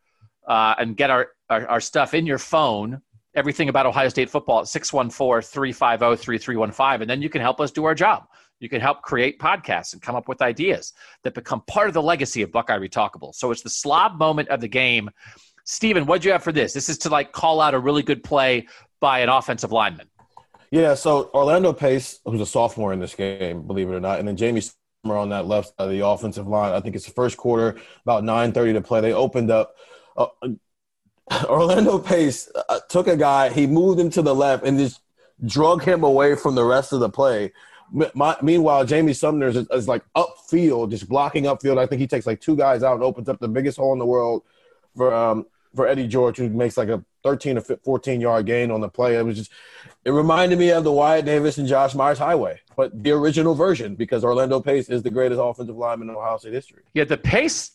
uh, 0.46 0.74
and 0.78 0.96
get 0.96 1.10
our, 1.10 1.28
our, 1.50 1.66
our 1.68 1.80
stuff 1.80 2.14
in 2.14 2.26
your 2.26 2.38
phone. 2.38 3.00
Everything 3.34 3.68
about 3.68 3.86
Ohio 3.86 4.08
State 4.08 4.30
football 4.30 4.60
at 4.60 4.68
614 4.68 5.42
350 5.42 6.22
3315. 6.22 7.02
And 7.02 7.10
then 7.10 7.22
you 7.22 7.28
can 7.28 7.40
help 7.40 7.60
us 7.60 7.70
do 7.70 7.84
our 7.84 7.94
job. 7.94 8.24
You 8.60 8.68
can 8.68 8.80
help 8.80 9.02
create 9.02 9.38
podcasts 9.38 9.92
and 9.92 10.02
come 10.02 10.16
up 10.16 10.28
with 10.28 10.42
ideas 10.42 10.92
that 11.22 11.34
become 11.34 11.62
part 11.66 11.88
of 11.88 11.94
the 11.94 12.02
legacy 12.02 12.42
of 12.42 12.50
Buckeye 12.50 12.78
Retalkable. 12.78 13.34
So 13.34 13.50
it's 13.50 13.62
the 13.62 13.70
slob 13.70 14.18
moment 14.18 14.48
of 14.48 14.60
the 14.60 14.68
game. 14.68 15.10
Steven, 15.64 16.06
what'd 16.06 16.24
you 16.24 16.32
have 16.32 16.42
for 16.42 16.52
this? 16.52 16.72
This 16.72 16.88
is 16.88 16.98
to 16.98 17.10
like 17.10 17.32
call 17.32 17.60
out 17.60 17.74
a 17.74 17.78
really 17.78 18.02
good 18.02 18.24
play 18.24 18.66
by 19.00 19.20
an 19.20 19.28
offensive 19.28 19.70
lineman. 19.70 20.08
Yeah, 20.70 20.94
so 20.94 21.30
Orlando 21.32 21.72
Pace, 21.72 22.20
who's 22.24 22.40
a 22.40 22.46
sophomore 22.46 22.92
in 22.92 23.00
this 23.00 23.14
game, 23.14 23.66
believe 23.66 23.88
it 23.88 23.94
or 23.94 24.00
not, 24.00 24.18
and 24.18 24.28
then 24.28 24.36
Jamie 24.36 24.60
Sumner 24.60 25.16
on 25.16 25.30
that 25.30 25.46
left 25.46 25.68
side 25.68 25.84
of 25.84 25.90
the 25.90 26.06
offensive 26.06 26.46
line. 26.46 26.72
I 26.72 26.80
think 26.80 26.94
it's 26.94 27.06
the 27.06 27.12
first 27.12 27.36
quarter, 27.36 27.80
about 28.02 28.24
9.30 28.24 28.74
to 28.74 28.80
play. 28.82 29.00
They 29.00 29.14
opened 29.14 29.50
up. 29.50 29.74
Uh, 30.16 30.26
Orlando 31.44 31.98
Pace 31.98 32.50
uh, 32.68 32.80
took 32.88 33.06
a 33.06 33.16
guy, 33.16 33.50
he 33.50 33.66
moved 33.66 34.00
him 34.00 34.10
to 34.10 34.22
the 34.22 34.34
left 34.34 34.64
and 34.64 34.78
just 34.78 35.00
drug 35.44 35.82
him 35.84 36.02
away 36.02 36.34
from 36.34 36.54
the 36.54 36.64
rest 36.64 36.92
of 36.92 37.00
the 37.00 37.08
play. 37.08 37.52
My, 37.90 38.36
meanwhile, 38.42 38.84
Jamie 38.84 39.14
Sumner 39.14 39.48
is, 39.48 39.56
is, 39.56 39.88
like 39.88 40.04
upfield, 40.14 40.90
just 40.90 41.08
blocking 41.08 41.44
upfield. 41.44 41.78
I 41.78 41.86
think 41.86 42.00
he 42.00 42.06
takes 42.06 42.26
like 42.26 42.40
two 42.40 42.56
guys 42.56 42.82
out 42.82 42.94
and 42.94 43.02
opens 43.02 43.28
up 43.28 43.40
the 43.40 43.48
biggest 43.48 43.78
hole 43.78 43.92
in 43.92 43.98
the 43.98 44.06
world 44.06 44.42
for 44.94 45.14
um, 45.14 45.46
for 45.74 45.86
Eddie 45.86 46.06
George, 46.06 46.36
who 46.36 46.48
makes 46.48 46.76
like 46.76 46.88
a 46.88 47.04
13 47.24 47.58
or 47.58 47.60
14 47.60 48.20
yard 48.20 48.46
gain 48.46 48.70
on 48.70 48.80
the 48.80 48.88
play. 48.88 49.16
It 49.16 49.22
was 49.22 49.36
just, 49.36 49.50
it 50.04 50.10
reminded 50.10 50.58
me 50.58 50.70
of 50.70 50.84
the 50.84 50.92
Wyatt 50.92 51.24
Davis 51.24 51.58
and 51.58 51.68
Josh 51.68 51.94
Myers 51.94 52.18
highway, 52.18 52.60
but 52.76 53.02
the 53.02 53.10
original 53.10 53.54
version 53.54 53.94
because 53.94 54.24
Orlando 54.24 54.60
Pace 54.60 54.88
is 54.88 55.02
the 55.02 55.10
greatest 55.10 55.40
offensive 55.42 55.76
lineman 55.76 56.08
in 56.08 56.16
Ohio 56.16 56.38
State 56.38 56.54
history. 56.54 56.82
Yeah, 56.94 57.04
the 57.04 57.16
Pace, 57.16 57.72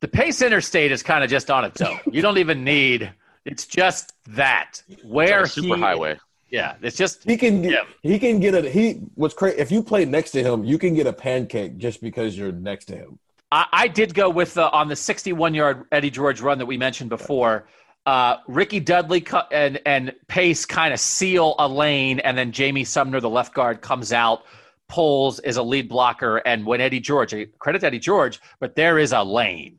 the 0.00 0.08
Pace 0.08 0.42
Interstate 0.42 0.92
is 0.92 1.02
kind 1.02 1.24
of 1.24 1.30
just 1.30 1.50
on 1.50 1.64
its 1.64 1.80
own. 1.80 1.98
You 2.10 2.22
don't 2.22 2.38
even 2.38 2.64
need. 2.64 3.12
It's 3.44 3.66
just 3.66 4.12
that 4.28 4.82
where 5.04 5.42
like 5.42 5.50
super 5.50 5.76
he, 5.76 5.80
highway. 5.80 6.18
Yeah, 6.48 6.76
it's 6.80 6.96
just 6.96 7.24
he 7.24 7.36
can 7.36 7.62
get, 7.62 7.72
yeah. 7.72 7.84
he 8.02 8.18
can 8.18 8.38
get 8.38 8.54
a 8.54 8.68
he. 8.68 9.00
What's 9.14 9.34
crazy 9.34 9.58
if 9.58 9.72
you 9.72 9.82
play 9.82 10.04
next 10.04 10.30
to 10.32 10.42
him, 10.42 10.64
you 10.64 10.78
can 10.78 10.94
get 10.94 11.06
a 11.06 11.12
pancake 11.12 11.76
just 11.76 12.00
because 12.00 12.38
you're 12.38 12.52
next 12.52 12.84
to 12.86 12.96
him. 12.96 13.18
I, 13.50 13.66
I 13.72 13.88
did 13.88 14.14
go 14.14 14.30
with 14.30 14.54
the, 14.54 14.70
on 14.70 14.88
the 14.88 14.96
61 14.96 15.54
yard 15.54 15.84
Eddie 15.92 16.10
George 16.10 16.40
run 16.40 16.58
that 16.58 16.66
we 16.66 16.76
mentioned 16.76 17.10
before. 17.10 17.66
Uh, 18.04 18.36
Ricky 18.46 18.78
Dudley 18.78 19.26
and 19.50 19.80
and 19.84 20.14
Pace 20.28 20.64
kind 20.64 20.94
of 20.94 21.00
seal 21.00 21.56
a 21.58 21.66
lane, 21.66 22.20
and 22.20 22.38
then 22.38 22.52
Jamie 22.52 22.84
Sumner, 22.84 23.20
the 23.20 23.30
left 23.30 23.52
guard, 23.52 23.80
comes 23.80 24.12
out, 24.12 24.44
pulls 24.88 25.40
is 25.40 25.56
a 25.56 25.62
lead 25.62 25.88
blocker, 25.88 26.36
and 26.38 26.64
when 26.64 26.80
Eddie 26.80 27.00
George, 27.00 27.34
credit 27.58 27.80
to 27.80 27.86
Eddie 27.88 27.98
George, 27.98 28.40
but 28.60 28.76
there 28.76 29.00
is 29.00 29.12
a 29.12 29.22
lane. 29.24 29.78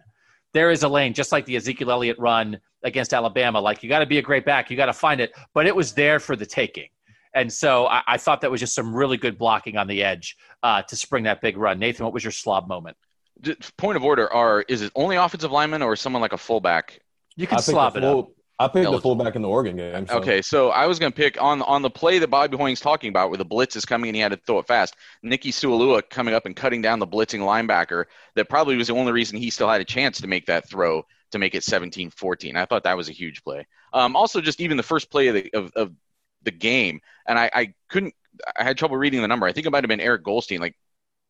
There 0.54 0.72
is 0.72 0.84
a 0.84 0.90
lane, 0.90 1.14
just 1.14 1.32
like 1.32 1.46
the 1.46 1.56
Ezekiel 1.56 1.92
Elliott 1.92 2.20
run 2.20 2.60
against 2.88 3.14
Alabama. 3.14 3.60
Like 3.60 3.84
you 3.84 3.90
got 3.90 4.00
to 4.00 4.06
be 4.06 4.18
a 4.18 4.22
great 4.22 4.46
back, 4.46 4.72
you 4.72 4.78
got 4.78 4.88
to 4.88 4.94
find 4.94 5.22
it, 5.22 5.34
but 5.54 5.68
it 5.68 5.76
was 5.76 5.94
there 5.94 6.20
for 6.20 6.36
the 6.36 6.46
taking. 6.46 6.88
And 7.34 7.52
so 7.52 7.86
I, 7.86 8.02
I, 8.08 8.18
thought 8.18 8.42
that 8.42 8.50
was 8.50 8.60
just 8.60 8.74
some 8.74 8.96
really 8.96 9.18
good 9.18 9.38
blocking 9.38 9.78
on 9.78 9.86
the 9.86 10.04
edge 10.04 10.36
uh, 10.64 10.82
to 10.82 10.96
spring 10.96 11.26
that 11.26 11.40
big 11.42 11.58
run. 11.58 11.78
Nathan, 11.78 12.06
what 12.06 12.14
was 12.14 12.24
your 12.24 12.32
slob 12.32 12.68
moment? 12.68 12.98
Point 13.78 13.96
of 13.98 14.04
order: 14.04 14.32
Are 14.34 14.64
is 14.68 14.82
it 14.82 14.92
only 14.96 15.18
offensive 15.18 15.52
lineman 15.52 15.84
or 15.84 15.96
someone 15.96 16.22
like 16.22 16.34
a 16.34 16.38
fullback 16.38 17.00
you 17.36 17.46
can 17.46 17.60
slob 17.60 17.96
it 17.96 18.02
full, 18.02 18.20
up. 18.20 18.30
I 18.60 18.68
picked 18.68 18.90
the 18.90 19.00
fullback 19.00 19.36
in 19.36 19.44
the 19.44 19.48
Oregon 19.48 19.76
game. 19.76 20.08
So. 20.08 20.18
Okay, 20.18 20.42
so 20.42 20.70
I 20.70 20.88
was 20.88 20.98
going 20.98 21.12
to 21.12 21.16
pick 21.16 21.40
on 21.40 21.62
on 21.62 21.84
the 21.84 21.92
play 21.92 22.18
that 22.18 22.30
Bobby 22.30 22.58
Hoying's 22.58 22.80
talking 22.80 23.10
about, 23.10 23.30
where 23.30 23.38
the 23.38 23.46
blitz 23.46 23.76
is 23.76 23.86
coming 23.86 24.10
and 24.10 24.16
he 24.16 24.22
had 24.22 24.32
to 24.32 24.40
throw 24.48 24.58
it 24.58 24.66
fast. 24.66 24.96
Nikki 25.22 25.52
Sualua 25.52 26.02
coming 26.10 26.34
up 26.34 26.48
and 26.48 26.56
cutting 26.56 26.82
down 26.82 26.98
the 26.98 27.06
blitzing 27.06 27.42
linebacker. 27.42 28.06
That 28.36 28.50
probably 28.50 28.76
was 28.76 28.88
the 28.88 28.96
only 28.96 29.12
reason 29.12 29.38
he 29.38 29.52
still 29.52 29.70
had 29.70 29.80
a 29.80 29.86
chance 29.86 30.20
to 30.22 30.28
make 30.28 30.48
that 30.48 30.68
throw 30.68 31.06
to 31.32 31.40
make 31.40 31.56
it 31.56 31.64
17-14. 31.64 32.56
I 32.56 32.66
thought 32.66 32.84
that 32.84 32.98
was 32.98 33.10
a 33.10 33.14
huge 33.14 33.44
play. 33.44 33.68
Um, 33.94 34.16
also, 34.16 34.42
just 34.42 34.62
even 34.62 34.78
the 34.78 34.84
first 34.84 35.10
play 35.10 35.28
of 35.28 35.36
the, 35.36 35.54
of, 35.54 35.72
of 35.76 35.94
the 36.44 36.52
game, 36.52 37.02
and 37.28 37.38
I, 37.38 37.50
I 37.54 37.74
couldn't. 37.90 38.14
I 38.58 38.64
had 38.64 38.78
trouble 38.78 38.98
reading 38.98 39.22
the 39.22 39.28
number. 39.28 39.48
I 39.48 39.52
think 39.52 39.66
it 39.66 39.72
might 39.72 39.84
have 39.84 39.90
been 39.90 40.00
Eric 40.00 40.24
Goldstein. 40.24 40.62
Like 40.62 40.76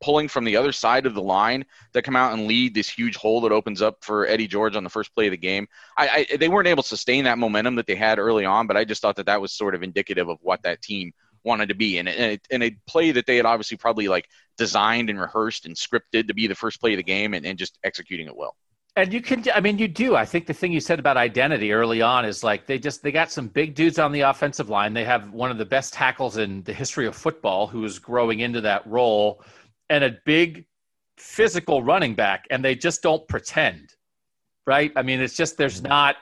pulling 0.01 0.27
from 0.27 0.43
the 0.43 0.57
other 0.57 0.71
side 0.71 1.05
of 1.05 1.13
the 1.13 1.21
line 1.21 1.65
that 1.93 2.03
come 2.03 2.15
out 2.15 2.33
and 2.33 2.47
lead 2.47 2.73
this 2.73 2.89
huge 2.89 3.15
hole 3.15 3.41
that 3.41 3.51
opens 3.51 3.81
up 3.81 4.03
for 4.03 4.27
Eddie 4.27 4.47
George 4.47 4.75
on 4.75 4.83
the 4.83 4.89
first 4.89 5.13
play 5.15 5.27
of 5.27 5.31
the 5.31 5.37
game. 5.37 5.67
I, 5.97 6.27
I, 6.31 6.37
they 6.37 6.49
weren't 6.49 6.67
able 6.67 6.83
to 6.83 6.89
sustain 6.89 7.23
that 7.23 7.37
momentum 7.37 7.75
that 7.75 7.87
they 7.87 7.95
had 7.95 8.19
early 8.19 8.45
on, 8.45 8.67
but 8.67 8.77
I 8.77 8.85
just 8.85 9.01
thought 9.01 9.15
that 9.15 9.25
that 9.25 9.41
was 9.41 9.53
sort 9.53 9.75
of 9.75 9.83
indicative 9.83 10.29
of 10.29 10.37
what 10.41 10.61
that 10.63 10.81
team 10.81 11.13
wanted 11.43 11.69
to 11.69 11.75
be 11.75 11.97
and, 11.97 12.09
and, 12.09 12.39
and 12.51 12.63
a 12.63 12.75
play 12.87 13.11
that 13.11 13.25
they 13.25 13.37
had 13.37 13.45
obviously 13.45 13.77
probably 13.77 14.07
like 14.07 14.27
designed 14.57 15.09
and 15.09 15.19
rehearsed 15.19 15.65
and 15.65 15.75
scripted 15.75 16.27
to 16.27 16.33
be 16.33 16.47
the 16.47 16.55
first 16.55 16.79
play 16.79 16.93
of 16.93 16.97
the 16.97 17.03
game 17.03 17.33
and, 17.33 17.45
and 17.45 17.57
just 17.57 17.79
executing 17.83 18.27
it 18.27 18.35
well. 18.35 18.55
And 18.97 19.13
you 19.13 19.21
can, 19.21 19.43
I 19.53 19.59
mean, 19.59 19.77
you 19.77 19.87
do. 19.87 20.15
I 20.15 20.25
think 20.25 20.47
the 20.47 20.55
thing 20.55 20.71
you 20.71 20.79
said 20.79 20.97
about 20.97 21.17
identity 21.17 21.71
early 21.71 22.01
on 22.01 22.25
is 22.25 22.43
like 22.43 22.65
they 22.65 22.79
just 22.79 23.03
they 23.03 23.11
got 23.11 23.31
some 23.31 23.47
big 23.47 23.75
dudes 23.75 23.99
on 23.99 24.11
the 24.11 24.21
offensive 24.21 24.69
line. 24.69 24.95
They 24.95 25.05
have 25.05 25.31
one 25.31 25.51
of 25.51 25.59
the 25.59 25.65
best 25.65 25.93
tackles 25.93 26.37
in 26.37 26.63
the 26.63 26.73
history 26.73 27.05
of 27.05 27.15
football 27.15 27.67
who 27.67 27.85
is 27.85 27.99
growing 27.99 28.39
into 28.39 28.59
that 28.61 28.87
role 28.87 29.43
and 29.91 30.03
a 30.03 30.17
big 30.25 30.65
physical 31.17 31.83
running 31.83 32.15
back, 32.15 32.47
and 32.49 32.65
they 32.65 32.73
just 32.73 33.03
don't 33.03 33.27
pretend, 33.27 33.93
right? 34.65 34.91
I 34.95 35.03
mean, 35.03 35.21
it's 35.21 35.37
just 35.37 35.57
there's 35.57 35.77
mm-hmm. 35.77 35.89
not 35.89 36.15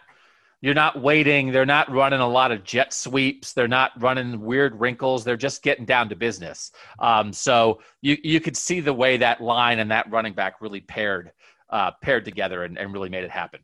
you're 0.60 0.74
not 0.74 1.02
waiting. 1.02 1.54
They're 1.54 1.66
not 1.66 1.90
running 1.90 2.20
a 2.20 2.28
lot 2.28 2.52
of 2.52 2.66
jet 2.66 2.94
sweeps. 2.94 3.54
They're 3.54 3.70
not 3.70 3.92
running 4.02 4.42
weird 4.42 4.78
wrinkles. 4.82 5.24
They're 5.24 5.38
just 5.38 5.64
getting 5.64 5.86
down 5.86 6.10
to 6.10 6.16
business. 6.18 6.74
Um, 7.00 7.32
so 7.32 7.80
you 8.02 8.18
you 8.22 8.42
could 8.42 8.58
see 8.58 8.82
the 8.82 8.94
way 8.94 9.16
that 9.16 9.40
line 9.40 9.80
and 9.80 9.90
that 9.92 10.12
running 10.12 10.34
back 10.34 10.60
really 10.60 10.82
paired 10.82 11.32
uh, 11.76 11.92
paired 12.02 12.24
together 12.24 12.64
and, 12.64 12.78
and 12.78 12.94
really 12.94 13.10
made 13.10 13.24
it 13.24 13.32
happen. 13.32 13.60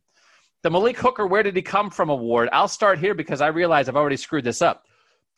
The 0.63 0.69
Malik 0.69 0.97
Hooker, 0.97 1.25
where 1.25 1.43
did 1.43 1.55
he 1.55 1.61
come 1.61 1.89
from 1.89 2.09
award? 2.09 2.49
I'll 2.51 2.67
start 2.67 2.99
here 2.99 3.15
because 3.15 3.41
I 3.41 3.47
realize 3.47 3.87
I've 3.87 3.95
already 3.95 4.17
screwed 4.17 4.43
this 4.43 4.61
up. 4.61 4.85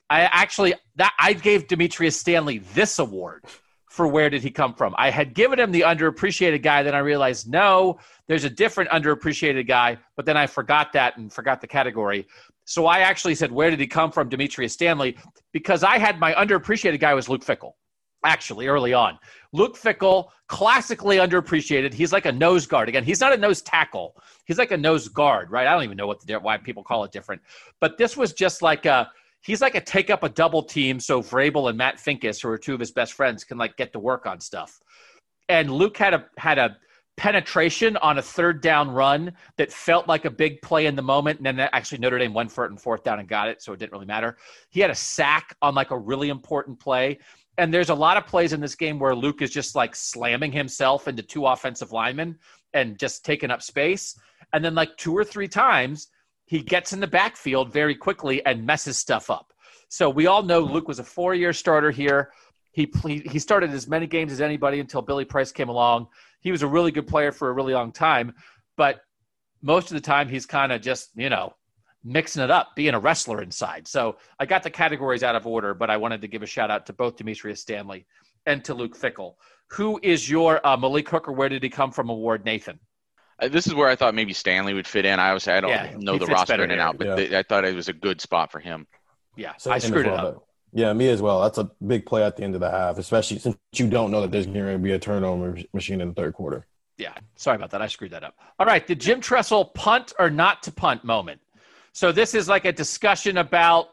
I 0.09 0.21
actually 0.21 0.73
that 0.95 1.13
I 1.19 1.33
gave 1.33 1.67
Dimitrious 1.67 2.19
Stanley 2.19 2.57
this 2.73 2.99
award 2.99 3.45
for 3.89 4.07
where 4.07 4.29
did 4.29 4.41
he 4.41 4.49
come 4.49 4.73
from. 4.73 4.95
I 4.97 5.11
had 5.11 5.35
given 5.35 5.59
him 5.59 5.71
the 5.71 5.81
underappreciated 5.81 6.63
guy, 6.63 6.81
then 6.81 6.95
I 6.95 6.99
realized 6.99 7.47
no, 7.47 7.99
there's 8.27 8.43
a 8.43 8.49
different 8.49 8.89
underappreciated 8.89 9.67
guy, 9.67 9.97
but 10.15 10.25
then 10.25 10.35
I 10.35 10.47
forgot 10.47 10.91
that 10.93 11.17
and 11.17 11.31
forgot 11.31 11.61
the 11.61 11.67
category. 11.67 12.27
So 12.65 12.87
I 12.87 12.99
actually 12.99 13.35
said, 13.35 13.51
where 13.51 13.69
did 13.69 13.79
he 13.79 13.87
come 13.87 14.11
from, 14.11 14.29
Dimitrious 14.29 14.73
Stanley? 14.73 15.17
Because 15.51 15.83
I 15.83 15.99
had 15.99 16.19
my 16.19 16.33
underappreciated 16.33 16.99
guy 16.99 17.13
was 17.13 17.29
Luke 17.29 17.45
Fickell, 17.45 17.73
actually, 18.23 18.67
early 18.67 18.93
on. 18.93 19.17
Luke 19.51 19.77
Fickell, 19.77 20.29
classically 20.47 21.17
underappreciated. 21.17 21.93
He's 21.93 22.11
like 22.11 22.25
a 22.25 22.31
nose 22.31 22.65
guard. 22.65 22.89
Again, 22.89 23.03
he's 23.03 23.19
not 23.19 23.33
a 23.33 23.37
nose 23.37 23.61
tackle. 23.61 24.15
He's 24.45 24.57
like 24.57 24.71
a 24.71 24.77
nose 24.77 25.07
guard, 25.07 25.51
right? 25.51 25.67
I 25.67 25.73
don't 25.73 25.83
even 25.83 25.97
know 25.97 26.07
what 26.07 26.25
the, 26.25 26.35
why 26.35 26.57
people 26.57 26.83
call 26.83 27.03
it 27.03 27.11
different. 27.11 27.41
But 27.79 27.97
this 27.97 28.17
was 28.17 28.33
just 28.33 28.61
like 28.61 28.85
a– 28.85 29.09
he's 29.43 29.61
like 29.61 29.75
a 29.75 29.81
take 29.81 30.09
up 30.09 30.23
a 30.23 30.29
double 30.29 30.63
team 30.63 30.99
so 30.99 31.21
Vrabel 31.21 31.69
and 31.69 31.77
Matt 31.77 31.97
Finkes, 31.97 32.41
who 32.41 32.49
are 32.49 32.57
two 32.57 32.73
of 32.73 32.79
his 32.79 32.91
best 32.91 33.13
friends, 33.13 33.43
can 33.43 33.57
like 33.57 33.77
get 33.77 33.93
to 33.93 33.99
work 33.99 34.25
on 34.25 34.39
stuff. 34.39 34.81
And 35.49 35.69
Luke 35.69 35.97
had 35.97 36.13
a 36.13 36.25
had 36.37 36.57
a 36.57 36.77
penetration 37.15 37.95
on 37.97 38.17
a 38.17 38.21
third 38.21 38.61
down 38.61 38.89
run 38.89 39.33
that 39.57 39.71
felt 39.71 40.07
like 40.07 40.25
a 40.25 40.31
big 40.31 40.61
play 40.61 40.87
in 40.87 40.95
the 40.95 41.01
moment. 41.01 41.37
And 41.37 41.45
then 41.45 41.69
actually 41.73 41.99
Notre 41.99 42.17
Dame 42.17 42.33
went 42.33 42.51
for 42.51 42.65
it 42.65 42.71
in 42.71 42.77
fourth 42.77 43.03
down 43.03 43.19
and 43.19 43.27
got 43.27 43.49
it, 43.49 43.61
so 43.61 43.73
it 43.73 43.79
didn't 43.79 43.91
really 43.91 44.05
matter. 44.05 44.37
He 44.69 44.79
had 44.79 44.89
a 44.89 44.95
sack 44.95 45.55
on 45.61 45.75
like 45.75 45.91
a 45.91 45.97
really 45.97 46.29
important 46.29 46.79
play. 46.79 47.19
And 47.57 47.73
there's 47.73 47.89
a 47.89 47.95
lot 47.95 48.17
of 48.17 48.25
plays 48.25 48.53
in 48.53 48.61
this 48.61 48.75
game 48.75 48.97
where 48.97 49.15
Luke 49.15 49.41
is 49.41 49.51
just 49.51 49.75
like 49.75 49.95
slamming 49.95 50.51
himself 50.51 51.07
into 51.07 51.21
two 51.21 51.45
offensive 51.45 51.91
linemen 51.91 52.37
and 52.73 52.97
just 52.97 53.23
taking 53.23 53.51
up 53.51 53.61
space. 53.61 54.17
And 54.53 54.65
then 54.65 54.75
like 54.75 54.97
two 54.97 55.15
or 55.15 55.23
three 55.23 55.47
times 55.47 56.07
he 56.45 56.61
gets 56.61 56.93
in 56.93 56.99
the 56.99 57.07
backfield 57.07 57.71
very 57.71 57.95
quickly 57.95 58.45
and 58.45 58.65
messes 58.65 58.97
stuff 58.97 59.29
up. 59.29 59.53
So 59.89 60.09
we 60.09 60.27
all 60.27 60.43
know 60.43 60.59
Luke 60.59 60.87
was 60.87 60.99
a 60.99 61.03
four-year 61.03 61.53
starter 61.53 61.91
here. 61.91 62.31
He 62.71 62.91
he 63.03 63.37
started 63.37 63.69
as 63.69 63.87
many 63.87 64.07
games 64.07 64.31
as 64.31 64.41
anybody 64.41 64.79
until 64.79 65.03
Billy 65.03 65.25
Price 65.25 65.51
came 65.51 65.69
along. 65.69 66.07
He 66.41 66.51
was 66.51 66.63
a 66.63 66.67
really 66.67 66.91
good 66.91 67.07
player 67.07 67.31
for 67.31 67.49
a 67.49 67.53
really 67.53 67.73
long 67.73 67.91
time, 67.91 68.33
but 68.75 69.01
most 69.61 69.91
of 69.91 69.95
the 69.95 70.01
time 70.01 70.27
he's 70.27 70.45
kind 70.47 70.71
of 70.71 70.81
just 70.81 71.11
you 71.15 71.29
know 71.29 71.53
mixing 72.03 72.43
it 72.43 72.51
up, 72.51 72.75
being 72.75 72.93
a 72.93 72.99
wrestler 72.99 73.41
inside. 73.41 73.87
So 73.87 74.17
I 74.39 74.45
got 74.45 74.63
the 74.63 74.69
categories 74.69 75.23
out 75.23 75.35
of 75.35 75.47
order, 75.47 75.73
but 75.73 75.89
I 75.89 75.97
wanted 75.97 76.21
to 76.21 76.27
give 76.27 76.43
a 76.43 76.47
shout 76.47 76.69
out 76.69 76.85
to 76.87 76.93
both 76.93 77.15
Dimitrious 77.15 77.61
Stanley 77.61 78.05
and 78.45 78.63
to 78.65 78.73
Luke 78.73 78.97
Fickell. 78.97 79.35
Who 79.71 79.99
is 80.03 80.29
your 80.29 80.65
uh, 80.65 80.77
Malik 80.77 81.09
Hooker? 81.09 81.31
Where 81.31 81.49
did 81.49 81.63
he 81.63 81.69
come 81.69 81.91
from? 81.91 82.09
Award, 82.09 82.45
Nathan. 82.45 82.79
Uh, 83.39 83.47
this 83.47 83.67
is 83.67 83.73
where 83.73 83.89
I 83.89 83.95
thought 83.95 84.13
maybe 84.13 84.33
Stanley 84.33 84.73
would 84.73 84.87
fit 84.87 85.05
in. 85.05 85.19
I 85.19 85.33
was 85.33 85.47
I 85.47 85.61
don't 85.61 85.71
yeah, 85.71 85.95
know 85.97 86.17
the 86.17 86.27
roster 86.27 86.63
in 86.63 86.71
and 86.71 86.79
out, 86.79 86.97
but 86.97 87.07
yeah. 87.07 87.15
the, 87.15 87.39
I 87.39 87.43
thought 87.43 87.65
it 87.65 87.75
was 87.75 87.89
a 87.89 87.93
good 87.93 88.21
spot 88.21 88.51
for 88.51 88.59
him. 88.59 88.85
Yeah, 89.35 89.53
so 89.57 89.71
I 89.71 89.79
screwed 89.79 90.05
well, 90.05 90.15
it 90.15 90.19
up. 90.19 90.47
Yeah, 90.73 90.93
me 90.93 91.09
as 91.09 91.21
well. 91.21 91.41
That's 91.41 91.57
a 91.57 91.69
big 91.85 92.05
play 92.05 92.23
at 92.23 92.35
the 92.35 92.43
end 92.43 92.55
of 92.55 92.61
the 92.61 92.69
half, 92.69 92.97
especially 92.97 93.39
since 93.39 93.55
you 93.73 93.87
don't 93.87 94.11
know 94.11 94.21
that 94.21 94.31
there's 94.31 94.45
going 94.45 94.73
to 94.73 94.77
be 94.77 94.91
a 94.91 94.99
turnover 94.99 95.57
machine 95.73 96.01
in 96.01 96.09
the 96.09 96.13
third 96.13 96.33
quarter. 96.33 96.65
Yeah, 96.97 97.13
sorry 97.35 97.55
about 97.55 97.71
that. 97.71 97.81
I 97.81 97.87
screwed 97.87 98.11
that 98.11 98.23
up. 98.23 98.35
All 98.59 98.65
right, 98.65 98.85
the 98.85 98.95
Jim 98.95 99.21
Tressel 99.21 99.65
punt 99.65 100.13
or 100.19 100.29
not 100.29 100.63
to 100.63 100.71
punt 100.71 101.03
moment. 101.03 101.41
So 101.93 102.11
this 102.11 102.33
is 102.33 102.49
like 102.49 102.65
a 102.65 102.71
discussion 102.71 103.37
about, 103.37 103.89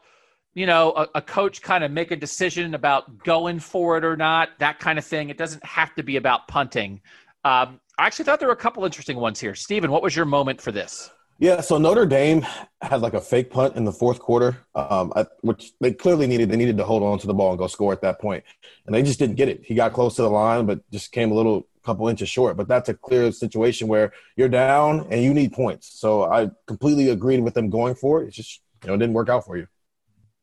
you 0.53 0.65
know, 0.65 0.91
a, 0.91 1.07
a 1.15 1.21
coach 1.21 1.61
kind 1.61 1.83
of 1.83 1.91
make 1.91 2.11
a 2.11 2.15
decision 2.15 2.73
about 2.73 3.23
going 3.23 3.59
for 3.59 3.97
it 3.97 4.03
or 4.03 4.17
not, 4.17 4.49
that 4.59 4.79
kind 4.79 4.99
of 4.99 5.05
thing. 5.05 5.29
It 5.29 5.37
doesn't 5.37 5.63
have 5.63 5.95
to 5.95 6.03
be 6.03 6.17
about 6.17 6.47
punting. 6.47 7.01
Um, 7.45 7.79
I 7.97 8.07
actually 8.07 8.25
thought 8.25 8.39
there 8.39 8.47
were 8.47 8.53
a 8.53 8.57
couple 8.57 8.83
interesting 8.83 9.17
ones 9.17 9.39
here. 9.39 9.55
Steven, 9.55 9.91
what 9.91 10.01
was 10.01 10.15
your 10.15 10.25
moment 10.25 10.59
for 10.59 10.71
this? 10.71 11.11
Yeah, 11.41 11.61
so 11.61 11.79
Notre 11.79 12.05
Dame 12.05 12.45
had 12.83 13.01
like 13.01 13.15
a 13.15 13.19
fake 13.19 13.49
punt 13.49 13.75
in 13.75 13.83
the 13.83 13.91
fourth 13.91 14.19
quarter, 14.19 14.57
um, 14.75 15.11
which 15.41 15.71
they 15.81 15.91
clearly 15.91 16.27
needed. 16.27 16.51
They 16.51 16.55
needed 16.55 16.77
to 16.77 16.83
hold 16.83 17.01
on 17.01 17.17
to 17.17 17.25
the 17.25 17.33
ball 17.33 17.49
and 17.49 17.57
go 17.57 17.65
score 17.65 17.91
at 17.91 18.01
that 18.03 18.21
point, 18.21 18.43
and 18.85 18.93
they 18.93 19.01
just 19.01 19.17
didn't 19.17 19.37
get 19.37 19.49
it. 19.49 19.63
He 19.63 19.73
got 19.73 19.91
close 19.91 20.15
to 20.17 20.21
the 20.21 20.29
line, 20.29 20.67
but 20.67 20.87
just 20.91 21.11
came 21.11 21.31
a 21.31 21.33
little 21.33 21.67
couple 21.83 22.07
inches 22.07 22.29
short. 22.29 22.57
But 22.57 22.67
that's 22.67 22.89
a 22.89 22.93
clear 22.93 23.31
situation 23.31 23.87
where 23.87 24.13
you're 24.35 24.49
down 24.49 25.07
and 25.09 25.23
you 25.23 25.33
need 25.33 25.51
points. 25.51 25.99
So 25.99 26.31
I 26.31 26.51
completely 26.67 27.09
agreed 27.09 27.39
with 27.39 27.55
them 27.55 27.71
going 27.71 27.95
for 27.95 28.21
it. 28.21 28.27
It's 28.27 28.35
just 28.35 28.61
you 28.83 28.89
know 28.89 28.93
it 28.93 28.99
didn't 28.99 29.15
work 29.15 29.29
out 29.29 29.43
for 29.43 29.57
you. 29.57 29.65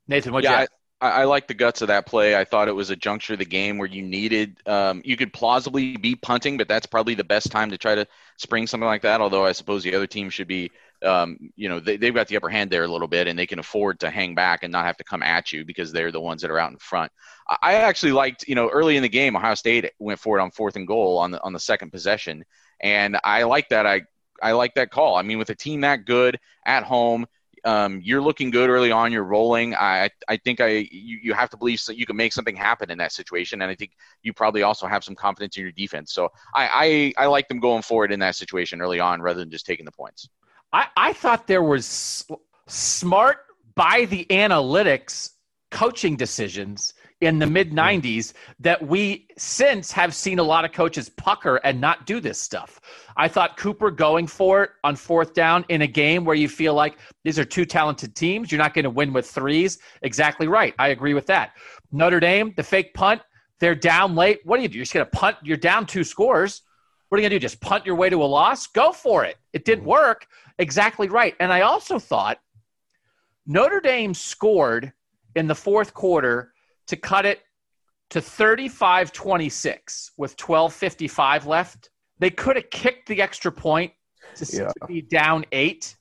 Nathan, 0.09 0.33
what 0.33 0.43
yeah, 0.43 0.63
I, 0.63 0.67
I 1.01 1.25
like 1.25 1.47
the 1.47 1.55
guts 1.55 1.81
of 1.81 1.89
that 1.89 2.07
play. 2.07 2.37
I 2.37 2.45
thought 2.45 2.67
it 2.67 2.75
was 2.75 2.91
a 2.91 2.97
juncture 2.97 3.35
of 3.35 3.39
the 3.39 3.45
game 3.45 3.79
where 3.79 3.87
you 3.87 4.03
needed, 4.03 4.61
um, 4.67 5.01
you 5.05 5.17
could 5.17 5.33
plausibly 5.33 5.97
be 5.97 6.17
punting, 6.17 6.57
but 6.57 6.67
that's 6.67 6.87
probably 6.87 7.15
the 7.15 7.23
best 7.23 7.53
time 7.53 7.71
to 7.71 7.79
try 7.79 7.95
to 7.95 8.05
spring 8.37 8.67
something 8.67 8.87
like 8.87 9.03
that. 9.03 9.21
Although 9.21 9.47
I 9.47 9.53
suppose 9.53 9.85
the 9.85 9.95
other 9.95 10.09
team 10.09 10.29
should 10.29 10.49
be, 10.49 10.73
um, 11.05 11.53
you 11.55 11.69
know, 11.69 11.79
they, 11.79 11.99
they've 11.99 12.15
got 12.15 12.27
the 12.27 12.37
upper 12.37 12.49
hand 12.49 12.71
there 12.71 12.83
a 12.83 12.89
little 12.89 13.07
bit 13.07 13.29
and 13.29 13.39
they 13.39 13.47
can 13.47 13.61
afford 13.61 14.01
to 14.01 14.11
hang 14.11 14.35
back 14.35 14.65
and 14.65 14.73
not 14.73 14.87
have 14.87 14.97
to 14.97 15.05
come 15.05 15.23
at 15.23 15.53
you 15.53 15.65
because 15.65 15.93
they're 15.93 16.11
the 16.11 16.21
ones 16.21 16.43
that 16.43 16.51
are 16.51 16.59
out 16.59 16.73
in 16.73 16.79
front. 16.79 17.13
I 17.63 17.75
actually 17.75 18.13
liked, 18.13 18.49
you 18.49 18.57
know, 18.57 18.69
early 18.69 18.97
in 18.97 19.03
the 19.05 19.09
game, 19.09 19.37
Ohio 19.37 19.55
State 19.55 19.93
went 20.01 20.19
for 20.19 20.37
it 20.37 20.43
on 20.43 20.51
fourth 20.51 20.75
and 20.75 20.87
goal 20.87 21.19
on 21.19 21.31
the, 21.31 21.41
on 21.45 21.53
the 21.53 21.61
second 21.61 21.93
possession. 21.93 22.45
And 22.81 23.19
I 23.23 23.45
like 23.45 23.69
that. 23.69 23.87
I, 23.87 24.03
I 24.43 24.53
like 24.53 24.75
that 24.75 24.91
call. 24.91 25.15
I 25.15 25.23
mean, 25.23 25.39
with 25.39 25.51
a 25.51 25.55
team 25.55 25.83
that 25.83 26.05
good 26.07 26.41
at 26.67 26.83
home, 26.83 27.27
um, 27.65 28.01
you're 28.03 28.21
looking 28.21 28.51
good 28.51 28.71
early 28.71 28.91
on. 28.91 29.13
You're 29.13 29.25
rolling. 29.25 29.75
I 29.75 30.11
I 30.29 30.37
think 30.37 30.61
I 30.61 30.89
you, 30.91 31.19
you 31.23 31.35
have 31.35 31.51
to 31.51 31.57
believe 31.57 31.85
that 31.87 31.99
you 31.99 32.07
can 32.07 32.17
make 32.17 32.33
something 32.33 32.57
happen 32.57 32.91
in 32.91 32.99
that 32.99 33.13
situation, 33.13 33.63
and 33.63 33.71
I 33.71 33.75
think 33.75 33.93
you 34.23 34.33
probably 34.33 34.63
also 34.63 34.87
have 34.87 35.05
some 35.05 35.15
confidence 35.15 35.57
in 35.57 35.63
your 35.63 35.73
defense. 35.73 36.13
So 36.13 36.29
I 36.55 37.13
I, 37.17 37.25
I 37.25 37.27
like 37.27 37.49
them 37.49 37.61
going 37.61 37.83
forward 37.83 38.13
in 38.13 38.21
that 38.21 38.37
situation 38.37 38.81
early 38.81 39.01
on 39.01 39.21
rather 39.23 39.41
than 39.41 39.51
just 39.51 39.67
taking 39.67 39.85
the 39.85 39.93
points. 39.93 40.29
I 40.73 40.87
I 40.97 41.13
thought 41.13 41.47
there 41.47 41.63
was 41.63 42.27
smart 42.67 43.39
by 43.75 44.07
the 44.07 44.27
analytics 44.31 45.31
coaching 45.71 46.17
decisions 46.17 46.95
in 47.21 47.39
the 47.39 47.47
mid 47.47 47.73
90s 47.73 48.33
that 48.61 48.81
we 48.87 49.27
since 49.37 49.91
have 49.91 50.14
seen 50.14 50.39
a 50.39 50.43
lot 50.43 50.64
of 50.64 50.73
coaches 50.73 51.09
pucker 51.09 51.57
and 51.57 51.81
not 51.81 52.07
do 52.07 52.21
this 52.21 52.41
stuff. 52.41 52.81
I 53.16 53.27
thought 53.29 53.57
Cooper 53.57 53.91
going 53.91 54.27
for 54.27 54.64
it 54.64 54.71
on 54.85 54.95
fourth 54.95 55.35
down 55.35 55.64
in 55.69 55.83
a 55.83 55.87
game 55.87 56.25
where 56.25 56.37
you 56.37 56.49
feel 56.49 56.75
like 56.75 56.99
these 57.25 57.39
are 57.39 57.45
two 57.45 57.64
talented 57.64 58.14
teams, 58.14 58.53
you're 58.53 58.61
not 58.61 58.75
going 58.75 58.85
to 58.85 58.91
win 58.91 59.12
with 59.12 59.29
threes. 59.29 59.79
Exactly 60.03 60.47
right. 60.47 60.75
I 60.79 60.89
agree 60.89 61.14
with 61.14 61.27
that. 61.27 61.53
Notre 61.91 62.21
Dame, 62.21 62.55
the 62.57 62.62
fake 62.62 62.95
punt, 62.95 63.21
they're 63.59 63.75
down 63.75 64.14
late. 64.14 64.41
What 64.45 64.57
do 64.57 64.62
you 64.62 64.69
do? 64.69 64.77
You're 64.77 64.85
just 64.85 64.95
going 64.95 65.07
to 65.07 65.11
punt, 65.11 65.37
you're 65.43 65.57
down 65.57 65.87
two 65.87 66.05
scores. 66.05 66.62
What 67.09 67.16
are 67.16 67.21
you 67.21 67.29
going 67.29 67.31
to 67.31 67.37
do? 67.41 67.43
Just 67.43 67.61
punt 67.61 67.87
your 67.87 67.97
way 67.97 68.11
to 68.11 68.23
a 68.23 68.25
loss? 68.25 68.66
Go 68.66 68.93
for 68.93 69.25
it. 69.25 69.37
It 69.53 69.64
didn't 69.64 69.81
mm-hmm. 69.81 69.91
work. 69.91 70.27
Exactly 70.59 71.09
right. 71.09 71.35
And 71.41 71.53
I 71.53 71.62
also 71.62 71.99
thought 71.99 72.39
Notre 73.47 73.81
Dame 73.81 74.14
scored 74.14 74.93
in 75.35 75.47
the 75.47 75.55
fourth 75.55 75.95
quarter 75.95 76.53
to 76.89 76.97
cut 76.97 77.24
it 77.24 77.41
to 78.11 78.20
35 78.20 79.12
26 79.12 80.12
with 80.16 80.36
12.55 80.36 81.47
left. 81.47 81.91
They 82.18 82.30
could 82.30 82.57
have 82.57 82.70
kicked 82.70 83.09
the 83.09 83.22
extra 83.22 83.53
point 83.53 83.93
to, 84.36 84.47
yeah. 84.51 84.68
to 84.68 84.86
be 84.86 85.03
down 85.03 85.45
eight. 85.53 85.97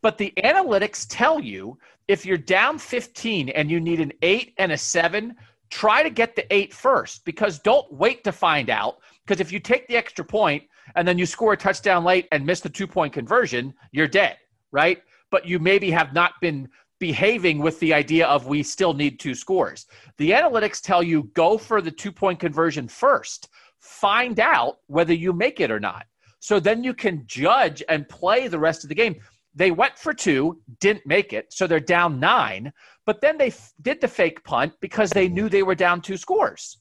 But 0.00 0.16
the 0.16 0.32
analytics 0.38 1.06
tell 1.08 1.40
you 1.40 1.78
if 2.06 2.24
you're 2.24 2.38
down 2.38 2.78
15 2.78 3.50
and 3.50 3.70
you 3.70 3.80
need 3.80 4.00
an 4.00 4.12
eight 4.22 4.54
and 4.58 4.72
a 4.72 4.78
seven, 4.78 5.36
try 5.70 6.02
to 6.02 6.10
get 6.10 6.36
the 6.36 6.52
eight 6.54 6.72
first 6.72 7.24
because 7.24 7.58
don't 7.58 7.92
wait 7.92 8.24
to 8.24 8.32
find 8.32 8.70
out. 8.70 8.98
Because 9.26 9.40
if 9.40 9.52
you 9.52 9.60
take 9.60 9.86
the 9.88 9.96
extra 9.96 10.24
point 10.24 10.62
and 10.94 11.06
then 11.06 11.18
you 11.18 11.26
score 11.26 11.52
a 11.52 11.56
touchdown 11.56 12.04
late 12.04 12.26
and 12.32 12.46
miss 12.46 12.60
the 12.60 12.70
two 12.70 12.86
point 12.86 13.12
conversion, 13.12 13.74
you're 13.92 14.08
dead, 14.08 14.38
right? 14.70 15.02
But 15.30 15.46
you 15.46 15.58
maybe 15.58 15.90
have 15.90 16.14
not 16.14 16.32
been 16.40 16.68
behaving 16.98 17.58
with 17.58 17.78
the 17.80 17.94
idea 17.94 18.26
of 18.26 18.46
we 18.46 18.62
still 18.62 18.94
need 18.94 19.18
two 19.18 19.34
scores. 19.34 19.86
The 20.16 20.30
analytics 20.30 20.80
tell 20.80 21.02
you 21.02 21.30
go 21.34 21.58
for 21.58 21.80
the 21.80 21.90
two 21.90 22.12
point 22.12 22.40
conversion 22.40 22.88
first, 22.88 23.48
find 23.80 24.40
out 24.40 24.78
whether 24.86 25.14
you 25.14 25.32
make 25.32 25.60
it 25.60 25.70
or 25.70 25.80
not. 25.80 26.06
So 26.40 26.60
then 26.60 26.84
you 26.84 26.94
can 26.94 27.24
judge 27.26 27.82
and 27.88 28.08
play 28.08 28.48
the 28.48 28.58
rest 28.58 28.84
of 28.84 28.88
the 28.88 28.94
game. 28.94 29.16
They 29.54 29.70
went 29.70 29.98
for 29.98 30.14
two, 30.14 30.60
didn't 30.78 31.06
make 31.06 31.32
it, 31.32 31.52
so 31.52 31.66
they're 31.66 31.80
down 31.80 32.20
nine, 32.20 32.72
but 33.06 33.20
then 33.20 33.38
they 33.38 33.48
f- 33.48 33.72
did 33.82 34.00
the 34.00 34.06
fake 34.06 34.44
punt 34.44 34.72
because 34.80 35.10
they 35.10 35.28
knew 35.28 35.48
they 35.48 35.64
were 35.64 35.74
down 35.74 36.00
two 36.00 36.16
scores. 36.16 36.78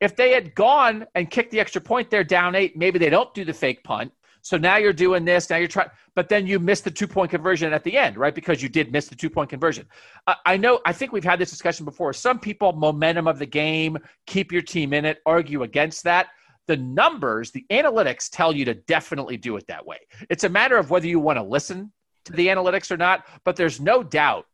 If 0.00 0.16
they 0.16 0.32
had 0.32 0.54
gone 0.54 1.06
and 1.14 1.30
kicked 1.30 1.50
the 1.50 1.60
extra 1.60 1.80
point, 1.80 2.10
they're 2.10 2.24
down 2.24 2.54
eight. 2.54 2.76
Maybe 2.76 2.98
they 2.98 3.10
don't 3.10 3.34
do 3.34 3.44
the 3.44 3.52
fake 3.52 3.84
punt. 3.84 4.12
So 4.44 4.58
now 4.58 4.76
you're 4.76 4.92
doing 4.92 5.24
this. 5.24 5.48
Now 5.48 5.56
you're 5.56 5.68
trying, 5.68 5.88
but 6.14 6.28
then 6.28 6.46
you 6.46 6.58
missed 6.58 6.84
the 6.84 6.90
two 6.90 7.08
point 7.08 7.30
conversion 7.30 7.72
at 7.72 7.82
the 7.82 7.96
end, 7.96 8.18
right? 8.18 8.34
Because 8.34 8.62
you 8.62 8.68
did 8.68 8.92
miss 8.92 9.08
the 9.08 9.14
two 9.14 9.30
point 9.30 9.48
conversion. 9.48 9.86
Uh, 10.26 10.34
I 10.44 10.58
know, 10.58 10.80
I 10.84 10.92
think 10.92 11.12
we've 11.12 11.24
had 11.24 11.38
this 11.38 11.48
discussion 11.48 11.86
before. 11.86 12.12
Some 12.12 12.38
people, 12.38 12.72
momentum 12.74 13.26
of 13.26 13.38
the 13.38 13.46
game, 13.46 13.96
keep 14.26 14.52
your 14.52 14.60
team 14.60 14.92
in 14.92 15.06
it, 15.06 15.22
argue 15.24 15.62
against 15.62 16.04
that. 16.04 16.26
The 16.66 16.76
numbers, 16.76 17.52
the 17.52 17.64
analytics 17.70 18.28
tell 18.30 18.54
you 18.54 18.66
to 18.66 18.74
definitely 18.74 19.38
do 19.38 19.56
it 19.56 19.66
that 19.66 19.84
way. 19.84 19.98
It's 20.28 20.44
a 20.44 20.48
matter 20.50 20.76
of 20.76 20.90
whether 20.90 21.06
you 21.06 21.20
want 21.20 21.38
to 21.38 21.42
listen 21.42 21.90
to 22.26 22.32
the 22.34 22.48
analytics 22.48 22.90
or 22.90 22.98
not, 22.98 23.26
but 23.44 23.56
there's 23.56 23.80
no 23.80 24.02
doubt 24.02 24.46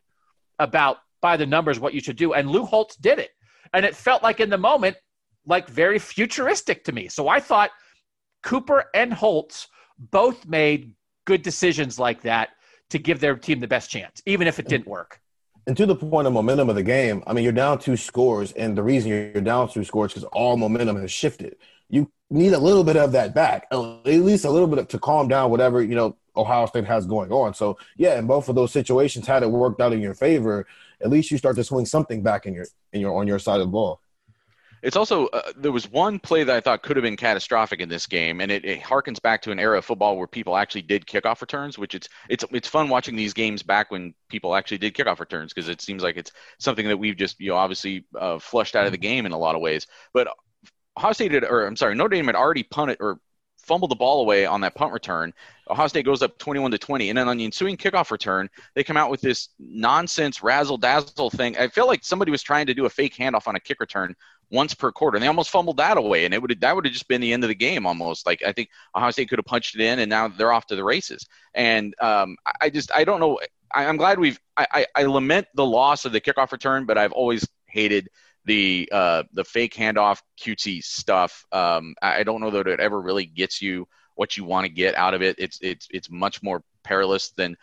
about 0.61 0.99
by 1.20 1.36
the 1.36 1.47
numbers 1.47 1.80
what 1.80 1.95
you 1.95 2.01
should 2.01 2.16
do. 2.16 2.34
And 2.34 2.49
Lou 2.49 2.64
Holtz 2.64 2.95
did 2.95 3.18
it. 3.18 3.30
And 3.74 3.84
it 3.84 3.97
felt 3.97 4.22
like 4.22 4.38
in 4.38 4.51
the 4.51 4.59
moment, 4.59 4.97
like 5.47 5.68
very 5.68 5.99
futuristic 5.99 6.84
to 6.84 6.93
me. 6.93 7.09
So 7.09 7.26
I 7.26 7.41
thought 7.41 7.70
Cooper 8.43 8.84
and 8.95 9.12
Holtz 9.12 9.66
both 10.01 10.46
made 10.46 10.94
good 11.26 11.42
decisions 11.42 11.98
like 11.98 12.22
that 12.22 12.51
to 12.90 12.98
give 12.98 13.20
their 13.20 13.36
team 13.36 13.61
the 13.61 13.68
best 13.68 13.90
chance, 13.90 14.22
even 14.26 14.46
if 14.46 14.59
it 14.59 14.66
didn't 14.66 14.86
work. 14.86 15.20
And 15.66 15.76
to 15.76 15.86
the 15.86 15.94
point 15.94 16.26
of 16.26 16.32
momentum 16.32 16.68
of 16.68 16.74
the 16.74 16.82
game, 16.82 17.22
I 17.26 17.32
mean, 17.32 17.44
you're 17.44 17.53
down 17.53 17.78
two 17.78 17.96
scores, 17.96 18.53
and 18.53 18.76
the 18.76 18.82
reason 18.82 19.11
you're 19.11 19.40
down 19.42 19.68
two 19.68 19.84
scores 19.84 20.12
because 20.12 20.24
all 20.32 20.57
momentum 20.57 20.96
has 21.01 21.12
shifted. 21.12 21.57
You 21.88 22.11
need 22.30 22.53
a 22.55 22.59
little 22.59 22.82
bit 22.82 22.96
of 22.96 23.12
that 23.12 23.34
back, 23.34 23.66
at 23.70 23.76
least 23.76 24.44
a 24.44 24.51
little 24.51 24.66
bit 24.66 24.88
to 24.88 24.98
calm 24.98 25.28
down 25.28 25.51
whatever 25.51 25.82
you 25.82 25.94
know 25.94 26.16
Ohio 26.36 26.66
State 26.66 26.86
has 26.86 27.07
going 27.07 27.30
on. 27.30 27.55
So 27.55 27.78
yeah, 27.96 28.18
in 28.18 28.26
both 28.26 28.48
of 28.48 28.55
those 28.55 28.72
situations, 28.72 29.26
had 29.26 29.42
it 29.42 29.51
worked 29.51 29.80
out 29.80 29.92
in 29.92 30.01
your 30.01 30.14
favor, 30.14 30.66
at 31.01 31.11
least 31.11 31.30
you 31.30 31.38
start 31.38 31.57
to 31.57 31.64
swing 31.64 31.86
something 31.86 32.22
back 32.22 32.46
in 32.46 32.55
your 32.55 32.66
in 32.92 33.01
your 33.01 33.14
on 33.18 33.26
your 33.26 33.38
side 33.38 33.61
of 33.61 33.66
the 33.66 33.72
ball. 33.72 34.01
It's 34.83 34.97
also 34.97 35.26
uh, 35.26 35.53
there 35.57 35.72
was 35.72 35.91
one 35.91 36.18
play 36.18 36.43
that 36.43 36.57
I 36.57 36.61
thought 36.61 36.83
could 36.83 36.97
have 36.97 37.03
been 37.03 37.16
catastrophic 37.16 37.81
in 37.81 37.89
this 37.89 38.07
game, 38.07 38.41
and 38.41 38.51
it, 38.51 38.64
it 38.64 38.81
harkens 38.81 39.20
back 39.20 39.43
to 39.43 39.53
an 39.53 39.59
era 39.59 39.78
of 39.78 39.85
football 39.85 40.16
where 40.16 40.26
people 40.26 40.57
actually 40.57 40.83
did 40.83 41.07
kickoff 41.07 41.41
returns, 41.41 41.78
which 41.78 41.95
it's 41.95 42.09
it's 42.28 42.45
it's 42.51 42.68
fun 42.68 42.89
watching 42.89 43.14
these 43.14 43.35
games 43.35 43.62
back 43.62 43.91
when 43.91 44.14
people 44.28 44.55
actually 44.55 44.78
did 44.78 44.95
kickoff 44.95 45.20
returns 45.20 45.53
because 45.53 45.68
it 45.68 45.83
seems 45.83 46.03
like 46.03 46.16
it's 46.16 46.33
something 46.59 46.89
that 46.89 46.97
we've 46.97 47.16
just 47.16 47.39
you 47.41 47.51
know 47.51 47.57
obviously 47.57 48.07
uh, 48.18 48.39
flushed 48.39 48.74
out 48.74 48.87
of 48.87 48.93
the 48.93 48.99
game 48.99 49.26
in 49.26 49.33
a 49.33 49.39
lot 49.39 49.55
of 49.55 49.61
ways. 49.61 49.87
But 50.14 50.28
Ohio 50.97 51.12
State 51.12 51.33
had, 51.33 51.45
or 51.45 51.66
I'm 51.66 51.76
sorry, 51.76 51.95
Notre 51.95 52.16
Dame 52.16 52.26
had 52.26 52.35
already 52.35 52.62
punted 52.62 52.97
or 53.01 53.20
fumbled 53.59 53.91
the 53.91 53.97
ball 53.97 54.22
away 54.22 54.47
on 54.47 54.61
that 54.62 54.74
punt 54.74 54.93
return. 54.93 55.33
Ohio 55.68 55.87
State 55.87 56.05
goes 56.05 56.22
up 56.22 56.39
21 56.39 56.70
to 56.72 56.78
20, 56.78 57.11
and 57.11 57.18
then 57.18 57.28
on 57.28 57.37
the 57.37 57.45
ensuing 57.45 57.76
kickoff 57.76 58.11
return, 58.11 58.49
they 58.74 58.83
come 58.83 58.97
out 58.97 59.11
with 59.11 59.20
this 59.20 59.51
nonsense 59.59 60.43
razzle 60.43 60.78
dazzle 60.78 61.31
thing. 61.31 61.57
I 61.57 61.68
feel 61.68 61.87
like 61.87 62.03
somebody 62.03 62.31
was 62.31 62.43
trying 62.43 62.66
to 62.66 62.74
do 62.74 62.87
a 62.87 62.91
fake 62.91 63.14
handoff 63.14 63.47
on 63.47 63.57
a 63.57 63.61
kick 63.61 63.78
return 63.78 64.14
once 64.51 64.74
per 64.74 64.92
quarter. 64.92 65.16
And 65.16 65.22
they 65.22 65.28
almost 65.28 65.51
fumbled 65.51 65.78
that 65.78 65.96
away, 65.96 66.24
and 66.24 66.34
it 66.34 66.42
would 66.42 66.61
that 66.61 66.74
would 66.74 66.84
have 66.84 66.92
just 66.92 67.09
been 67.09 67.20
the 67.20 67.32
end 67.32 67.44
of 67.44 67.48
the 67.48 67.55
game 67.55 67.86
almost. 67.86 68.26
Like 68.26 68.42
I 68.46 68.53
think 68.53 68.68
Ohio 68.94 69.11
State 69.11 69.28
could 69.28 69.38
have 69.38 69.46
punched 69.46 69.74
it 69.74 69.80
in, 69.80 69.98
and 69.98 70.11
now 70.11 70.28
they're 70.28 70.53
off 70.53 70.66
to 70.66 70.76
the 70.76 70.84
races. 70.84 71.26
And 71.55 71.94
um, 72.01 72.36
I 72.61 72.70
just 72.70 72.90
I 72.94 73.05
don't 73.05 73.20
know. 73.20 73.38
I, 73.72 73.84
am 73.84 73.96
glad 73.96 74.18
we've. 74.18 74.40
I, 74.57 74.66
I, 74.72 74.86
I 74.96 75.03
lament 75.05 75.46
the 75.55 75.66
loss 75.66 76.05
of 76.05 76.12
the 76.12 76.20
kickoff 76.20 76.53
return, 76.53 76.86
but 76.86 76.98
I've 76.98 77.12
always 77.12 77.46
hated 77.66 78.09
the 78.44 78.88
uh, 78.92 79.22
the 79.32 79.44
fake 79.44 79.74
handoff 79.74 80.20
cutesy 80.40 80.82
stuff. 80.82 81.44
Um, 81.53 81.94
I 82.03 82.22
don't 82.22 82.40
know 82.40 82.51
that 82.51 82.66
it 82.66 82.80
ever 82.80 83.01
really 83.01 83.26
gets 83.26 83.62
you 83.62 83.86
what 84.14 84.36
you 84.36 84.44
want 84.44 84.66
to 84.66 84.72
get 84.72 84.94
out 84.96 85.14
of 85.14 85.22
it. 85.22 85.36
It's 85.38 85.59
it's 85.62 85.86
it's 85.90 86.11
much 86.11 86.42
more 86.42 86.62
perilous 86.82 87.30
than 87.30 87.57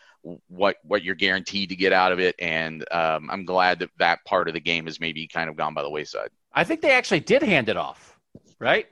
what 0.48 0.78
what 0.84 1.04
you're 1.04 1.16
guaranteed 1.16 1.70
to 1.70 1.76
get 1.76 1.94
out 1.94 2.12
of 2.12 2.20
it. 2.20 2.36
And 2.40 2.86
um, 2.92 3.30
I'm 3.30 3.46
glad 3.46 3.80
that 3.80 3.90
that 4.00 4.26
part 4.26 4.48
of 4.48 4.54
the 4.54 4.60
game 4.60 4.86
has 4.86 5.00
maybe 5.00 5.28
kind 5.28 5.50
of 5.50 5.56
gone 5.56 5.74
by 5.74 5.84
the 5.84 5.90
wayside. 5.90 6.30
I 6.54 6.64
think 6.64 6.82
they 6.82 6.92
actually 6.92 7.20
did 7.20 7.44
hand 7.44 7.70
it 7.70 7.78
off, 7.78 8.18
right? 8.60 8.88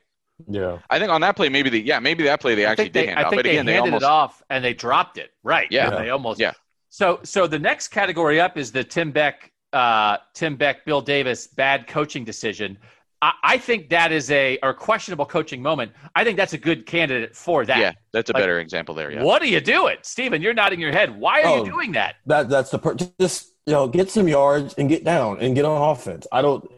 Yeah. 0.49 0.80
I 0.89 0.99
think 0.99 1.12
on 1.12 1.22
that 1.22 1.36
play, 1.36 1.49
maybe 1.49 1.70
the 1.70 1.82
yeah, 1.82 1.99
maybe 1.99 2.24
that 2.26 2.41
play 2.41 2.56
they 2.56 2.66
actually 2.66 2.89
they, 2.89 3.01
did 3.01 3.10
hand 3.10 3.20
I 3.20 3.24
off. 3.24 3.30
think 3.30 3.39
but 3.39 3.43
they 3.43 3.51
again, 3.58 3.68
handed 3.68 3.74
they 3.74 3.80
almost, 3.80 4.03
it 4.03 4.08
off 4.08 4.43
and 4.49 4.64
they 4.66 4.74
dropped 4.74 5.18
it. 5.18 5.32
Right. 5.43 5.68
Yeah. 5.72 5.89
They 5.91 6.10
almost. 6.10 6.39
Yeah. 6.39 6.51
So 6.89 7.20
so 7.24 7.47
the 7.47 7.60
next 7.60 7.88
category 7.89 8.39
up 8.39 8.58
is 8.58 8.72
the 8.72 8.84
Tim 8.84 9.12
Beck, 9.12 9.51
uh, 9.74 10.18
Tim 10.34 10.56
Beck, 10.58 10.86
Bill 10.86 11.01
Davis 11.01 11.47
bad 11.47 11.88
coaching 11.88 12.24
decision. 12.26 12.78
I, 13.22 13.32
I 13.43 13.58
think 13.58 13.89
that 13.89 14.12
is 14.12 14.30
a 14.30 14.60
or 14.62 14.74
questionable 14.74 15.26
coaching 15.26 15.62
moment. 15.62 15.93
I 16.16 16.26
think 16.26 16.36
that's 16.38 16.53
a 16.53 16.58
good 16.58 16.86
candidate 16.86 17.34
for 17.34 17.66
that. 17.66 17.80
Yeah, 17.80 17.91
that's 18.12 18.30
a 18.30 18.34
Like, 18.34 18.43
better 18.43 18.60
example 18.60 18.93
there. 18.93 19.12
Yeah. 19.12 19.24
What 19.24 19.41
are 19.41 19.47
you 19.47 19.62
doing, 19.62 19.97
Steven? 20.01 20.41
You're 20.41 20.53
nodding 20.53 20.82
your 20.82 20.91
head. 20.91 21.18
Why 21.18 21.43
are 21.43 21.47
Oh. 21.47 21.64
you 21.64 21.72
doing 21.72 21.93
that? 21.93 22.16
That 22.26 22.49
that's 22.49 22.72
the 22.72 22.80
per- 22.80 22.95
just 23.22 23.53
you 23.66 23.72
know 23.74 23.88
get 23.88 24.12
some 24.12 24.28
yards 24.28 24.74
and 24.78 24.89
get 24.89 25.06
down 25.06 25.39
and 25.39 25.56
get 25.56 25.64
on 25.64 25.82
offense. 25.91 26.28
I 26.32 26.41
don't. 26.41 26.70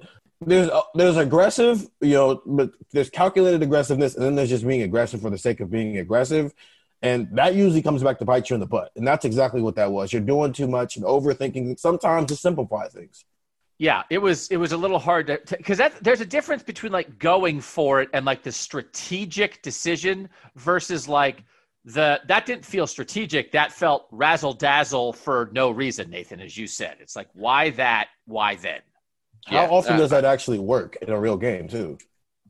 There's 0.42 0.70
uh, 0.70 0.82
there's 0.94 1.18
aggressive, 1.18 1.88
you 2.02 2.14
know, 2.14 2.42
but 2.46 2.72
there's 2.92 3.10
calculated 3.10 3.64
aggressiveness, 3.64 4.16
and 4.16 4.24
then 4.24 4.36
there's 4.36 4.50
just 4.50 4.68
being 4.68 4.84
aggressive 4.84 5.22
for 5.22 5.32
the 5.32 5.38
sake 5.38 5.60
of 5.62 5.72
being 5.72 5.98
aggressive, 5.98 6.54
and 7.02 7.28
that 7.36 7.56
usually 7.56 7.82
comes 7.82 8.04
back 8.04 8.20
to 8.20 8.26
bite 8.26 8.50
you 8.50 8.54
in 8.54 8.60
the 8.60 8.68
butt. 8.68 8.92
And 8.96 9.08
that's 9.08 9.26
exactly 9.26 9.62
what 9.62 9.76
that 9.76 9.92
was. 9.92 10.14
You're 10.14 10.22
doing 10.22 10.54
too 10.54 10.68
much 10.68 10.96
and 10.96 11.06
overthinking. 11.06 11.80
Sometimes 11.80 12.28
to 12.28 12.36
simplify 12.36 12.88
things. 12.88 13.26
Yeah, 13.80 14.04
it 14.10 14.18
was 14.20 14.48
it 14.50 14.58
was 14.58 14.72
a 14.72 14.78
little 14.78 15.00
hard 15.00 15.28
to 15.28 15.58
because 15.58 15.78
that 15.78 16.04
there's 16.04 16.22
a 16.22 16.26
difference 16.26 16.64
between 16.64 16.92
like 16.92 17.20
going 17.20 17.62
for 17.62 18.02
it 18.02 18.10
and 18.14 18.26
like 18.26 18.42
the 18.44 18.52
strategic 18.52 19.62
decision 19.62 20.30
versus 20.56 21.08
like 21.08 21.44
the 21.86 22.20
that 22.28 22.46
didn't 22.46 22.66
feel 22.66 22.88
strategic. 22.88 23.52
That 23.52 23.72
felt 23.72 24.08
razzle 24.12 24.54
dazzle 24.54 25.14
for 25.14 25.50
no 25.52 25.70
reason, 25.70 26.10
Nathan, 26.10 26.40
as 26.42 26.58
you 26.58 26.66
said. 26.66 26.98
It's 27.00 27.16
like 27.16 27.30
why 27.34 27.70
that? 27.72 28.08
Why 28.26 28.56
then? 28.56 28.82
How 29.48 29.64
Yeah, 29.64 29.68
often 29.70 29.96
uh, 29.96 29.98
does 29.98 30.10
that 30.12 30.26
actually 30.26 30.60
work 30.60 30.98
in 31.02 31.10
a 31.10 31.20
real 31.20 31.38
game 31.38 31.68
too? 31.68 31.98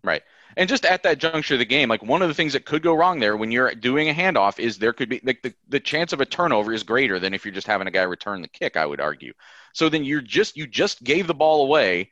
Right. 0.04 0.22
And 0.56 0.68
just 0.68 0.86
at 0.86 1.04
that 1.04 1.20
juncture 1.20 1.56
of 1.56 1.60
the 1.60 1.66
game, 1.66 1.90
like 1.90 2.02
one 2.02 2.22
of 2.22 2.28
the 2.28 2.34
things 2.34 2.54
that 2.54 2.66
could 2.66 2.82
go 2.82 2.94
wrong 2.96 3.20
there 3.20 3.38
when 3.38 3.52
you're 3.52 3.74
doing 3.76 4.10
a 4.10 4.14
handoff 4.14 4.58
is 4.60 4.78
there 4.80 4.94
could 4.94 5.10
be 5.10 5.22
like 5.24 5.42
the, 5.44 5.54
the 5.68 5.80
chance 5.80 6.14
of 6.14 6.22
a 6.22 6.26
turnover 6.26 6.74
is 6.74 6.84
greater 6.84 7.20
than 7.20 7.34
if 7.34 7.46
you're 7.46 7.54
just 7.54 7.68
having 7.68 7.88
a 7.88 7.92
guy 7.92 8.02
return 8.04 8.42
the 8.42 8.48
kick, 8.48 8.76
I 8.76 8.86
would 8.86 9.00
argue. 9.00 9.34
So 9.74 9.90
then 9.90 10.04
you're 10.04 10.22
just 10.22 10.58
you 10.58 10.66
just 10.66 11.04
gave 11.04 11.28
the 11.28 11.36
ball 11.36 11.64
away 11.64 12.12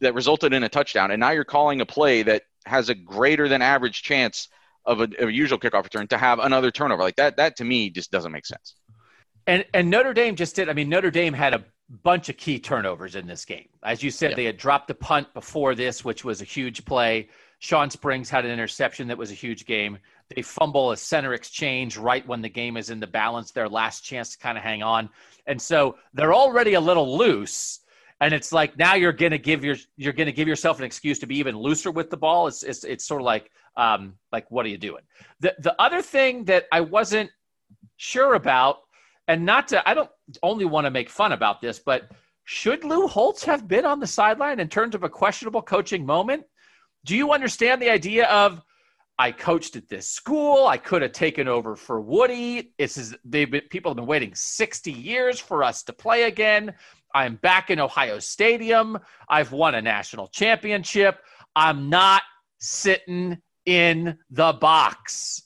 that 0.00 0.14
resulted 0.14 0.52
in 0.52 0.64
a 0.64 0.68
touchdown, 0.68 1.10
and 1.10 1.20
now 1.20 1.30
you're 1.30 1.44
calling 1.44 1.80
a 1.80 1.86
play 1.86 2.22
that 2.24 2.42
has 2.66 2.88
a 2.90 2.94
greater 2.94 3.48
than 3.48 3.62
average 3.62 4.02
chance 4.02 4.48
of 4.84 5.00
a, 5.00 5.04
of 5.04 5.28
a 5.28 5.32
usual 5.32 5.58
kickoff 5.58 5.84
return 5.84 6.08
to 6.08 6.18
have 6.18 6.38
another 6.38 6.70
turnover. 6.70 7.02
Like 7.02 7.16
that 7.16 7.36
that 7.38 7.56
to 7.56 7.64
me 7.64 7.90
just 7.90 8.10
doesn't 8.10 8.32
make 8.32 8.46
sense. 8.46 8.74
And 9.46 9.64
and 9.72 9.88
Notre 9.88 10.12
Dame 10.12 10.36
just 10.36 10.56
did. 10.56 10.68
I 10.68 10.74
mean, 10.74 10.90
Notre 10.90 11.10
Dame 11.10 11.32
had 11.32 11.54
a 11.54 11.64
bunch 11.90 12.28
of 12.28 12.36
key 12.36 12.58
turnovers 12.58 13.14
in 13.16 13.26
this 13.26 13.44
game. 13.44 13.68
As 13.82 14.02
you 14.02 14.10
said, 14.10 14.36
they 14.36 14.44
had 14.44 14.56
dropped 14.56 14.88
the 14.88 14.94
punt 14.94 15.32
before 15.32 15.74
this, 15.74 16.04
which 16.04 16.24
was 16.24 16.42
a 16.42 16.44
huge 16.44 16.84
play. 16.84 17.28
Shawn 17.60 17.90
Springs 17.90 18.28
had 18.28 18.44
an 18.44 18.50
interception 18.50 19.08
that 19.08 19.18
was 19.18 19.30
a 19.30 19.34
huge 19.34 19.64
game. 19.64 19.98
They 20.34 20.42
fumble 20.42 20.92
a 20.92 20.96
center 20.96 21.32
exchange 21.32 21.96
right 21.96 22.26
when 22.26 22.42
the 22.42 22.48
game 22.48 22.76
is 22.76 22.90
in 22.90 23.00
the 23.00 23.06
balance, 23.06 23.50
their 23.50 23.68
last 23.68 24.04
chance 24.04 24.32
to 24.32 24.38
kind 24.38 24.58
of 24.58 24.64
hang 24.64 24.82
on. 24.82 25.08
And 25.46 25.60
so 25.60 25.96
they're 26.12 26.34
already 26.34 26.74
a 26.74 26.80
little 26.80 27.16
loose. 27.16 27.80
And 28.20 28.34
it's 28.34 28.52
like 28.52 28.76
now 28.76 28.94
you're 28.94 29.12
gonna 29.12 29.38
give 29.38 29.64
your 29.64 29.76
you're 29.96 30.12
gonna 30.12 30.32
give 30.32 30.48
yourself 30.48 30.78
an 30.78 30.84
excuse 30.84 31.18
to 31.20 31.26
be 31.26 31.38
even 31.38 31.56
looser 31.56 31.90
with 31.90 32.10
the 32.10 32.16
ball. 32.16 32.48
It's 32.48 32.62
it's, 32.64 32.84
it's 32.84 33.06
sort 33.06 33.22
of 33.22 33.24
like 33.24 33.50
um, 33.76 34.14
like 34.32 34.50
what 34.50 34.66
are 34.66 34.68
you 34.68 34.76
doing? 34.76 35.04
The 35.40 35.54
the 35.60 35.80
other 35.80 36.02
thing 36.02 36.44
that 36.44 36.66
I 36.72 36.80
wasn't 36.80 37.30
sure 37.96 38.34
about 38.34 38.78
and 39.28 39.44
not 39.44 39.68
to 39.68 39.88
i 39.88 39.94
don't 39.94 40.10
only 40.42 40.64
want 40.64 40.84
to 40.84 40.90
make 40.90 41.08
fun 41.08 41.32
about 41.32 41.60
this 41.60 41.78
but 41.78 42.10
should 42.44 42.82
lou 42.82 43.06
holtz 43.06 43.44
have 43.44 43.68
been 43.68 43.84
on 43.84 44.00
the 44.00 44.06
sideline 44.06 44.58
in 44.58 44.68
terms 44.68 44.94
of 44.94 45.04
a 45.04 45.08
questionable 45.08 45.60
coaching 45.60 46.06
moment? 46.06 46.44
Do 47.04 47.14
you 47.14 47.32
understand 47.32 47.80
the 47.80 47.90
idea 47.90 48.26
of 48.26 48.62
i 49.18 49.32
coached 49.32 49.74
at 49.76 49.88
this 49.88 50.08
school. 50.08 50.66
I 50.66 50.76
could 50.76 51.02
have 51.02 51.12
taken 51.12 51.48
over 51.48 51.74
for 51.76 52.00
woody. 52.00 52.72
This 52.78 52.96
is 52.96 53.16
they've 53.24 53.50
been 53.50 53.62
people 53.68 53.90
have 53.90 53.96
been 53.96 54.06
waiting 54.06 54.34
60 54.34 54.92
years 54.92 55.40
for 55.40 55.64
us 55.64 55.82
to 55.84 55.92
play 55.92 56.22
again. 56.22 56.72
I'm 57.14 57.36
back 57.36 57.70
in 57.70 57.80
ohio 57.80 58.20
stadium. 58.20 58.98
I've 59.28 59.52
won 59.52 59.74
a 59.74 59.82
national 59.82 60.28
championship. 60.28 61.18
I'm 61.56 61.90
not 61.90 62.22
sitting 62.60 63.38
in 63.66 64.18
the 64.30 64.52
box 64.52 65.42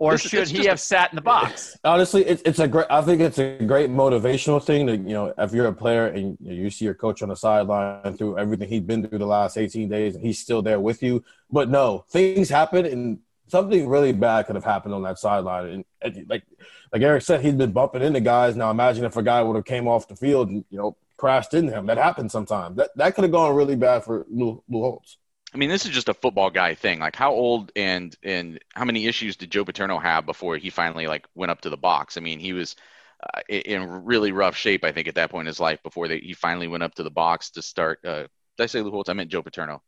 or 0.00 0.12
This 0.12 0.24
is- 0.24 0.30
should 0.30 0.40
it's 0.40 0.50
he 0.50 0.56
just 0.56 0.66
a- 0.66 0.70
have 0.70 0.80
sat 0.80 1.12
in 1.12 1.16
the 1.16 1.22
box 1.22 1.76
Honestly, 1.84 2.24
it's 2.26 2.42
it's 2.44 2.58
a 2.58 2.66
great. 2.66 2.86
I 2.90 3.00
think 3.02 3.20
it's 3.20 3.38
a 3.38 3.58
great 3.64 3.90
motivational 3.90 4.60
thing 4.62 4.86
to 4.88 4.96
you 4.96 5.14
know 5.18 5.32
if 5.38 5.52
you're 5.52 5.66
a 5.66 5.72
player 5.72 6.06
and 6.06 6.36
you 6.40 6.70
see 6.70 6.84
your 6.86 6.94
coach 6.94 7.22
on 7.22 7.28
the 7.28 7.36
sideline 7.36 8.16
through 8.16 8.38
everything 8.38 8.68
he's 8.68 8.80
been 8.82 9.06
through 9.06 9.18
the 9.18 9.26
last 9.26 9.56
18 9.56 9.88
days 9.88 10.16
and 10.16 10.24
he's 10.24 10.38
still 10.40 10.62
there 10.62 10.80
with 10.80 11.02
you. 11.02 11.22
But 11.50 11.68
no, 11.68 12.04
things 12.08 12.48
happen 12.48 12.84
and 12.86 13.18
something 13.48 13.88
really 13.88 14.12
bad 14.12 14.46
could 14.46 14.54
have 14.56 14.64
happened 14.64 14.94
on 14.94 15.02
that 15.02 15.18
sideline. 15.18 15.66
And, 15.68 15.84
and 16.02 16.26
like 16.28 16.44
like 16.92 17.02
Eric 17.02 17.22
said, 17.22 17.40
he's 17.42 17.54
been 17.54 17.72
bumping 17.72 18.02
into 18.02 18.20
guys. 18.20 18.56
Now 18.56 18.70
imagine 18.70 19.04
if 19.04 19.16
a 19.16 19.22
guy 19.22 19.42
would 19.42 19.56
have 19.56 19.64
came 19.64 19.86
off 19.86 20.08
the 20.08 20.16
field 20.16 20.48
and 20.48 20.64
you 20.70 20.78
know 20.78 20.96
crashed 21.16 21.52
into 21.54 21.72
him. 21.72 21.84
That 21.86 21.98
happens 21.98 22.32
sometimes. 22.32 22.76
That 22.76 22.90
that 22.96 23.14
could 23.14 23.24
have 23.24 23.32
gone 23.32 23.54
really 23.54 23.76
bad 23.76 24.04
for 24.04 24.24
Lou, 24.30 24.62
Lou 24.68 24.80
Holtz. 24.82 25.18
I 25.52 25.58
mean, 25.58 25.68
this 25.68 25.84
is 25.84 25.90
just 25.90 26.08
a 26.08 26.14
football 26.14 26.50
guy 26.50 26.74
thing. 26.74 27.00
Like, 27.00 27.16
how 27.16 27.32
old 27.32 27.72
and 27.74 28.16
and 28.22 28.60
how 28.74 28.84
many 28.84 29.06
issues 29.06 29.36
did 29.36 29.50
Joe 29.50 29.64
Paterno 29.64 29.98
have 29.98 30.26
before 30.26 30.56
he 30.56 30.70
finally 30.70 31.06
like 31.06 31.26
went 31.34 31.50
up 31.50 31.62
to 31.62 31.70
the 31.70 31.76
box? 31.76 32.16
I 32.16 32.20
mean, 32.20 32.38
he 32.38 32.52
was 32.52 32.76
uh, 33.22 33.40
in 33.48 34.04
really 34.04 34.32
rough 34.32 34.56
shape, 34.56 34.84
I 34.84 34.92
think, 34.92 35.08
at 35.08 35.16
that 35.16 35.30
point 35.30 35.42
in 35.42 35.48
his 35.48 35.60
life 35.60 35.82
before 35.82 36.08
they, 36.08 36.18
he 36.18 36.34
finally 36.34 36.68
went 36.68 36.82
up 36.82 36.94
to 36.94 37.02
the 37.02 37.10
box 37.10 37.50
to 37.50 37.62
start. 37.62 37.98
Uh, 38.04 38.22
did 38.56 38.64
I 38.64 38.66
say 38.66 38.80
Lou 38.80 38.90
Holtz? 38.90 39.08
I 39.08 39.12
meant 39.12 39.30
Joe 39.30 39.42
Paterno. 39.42 39.82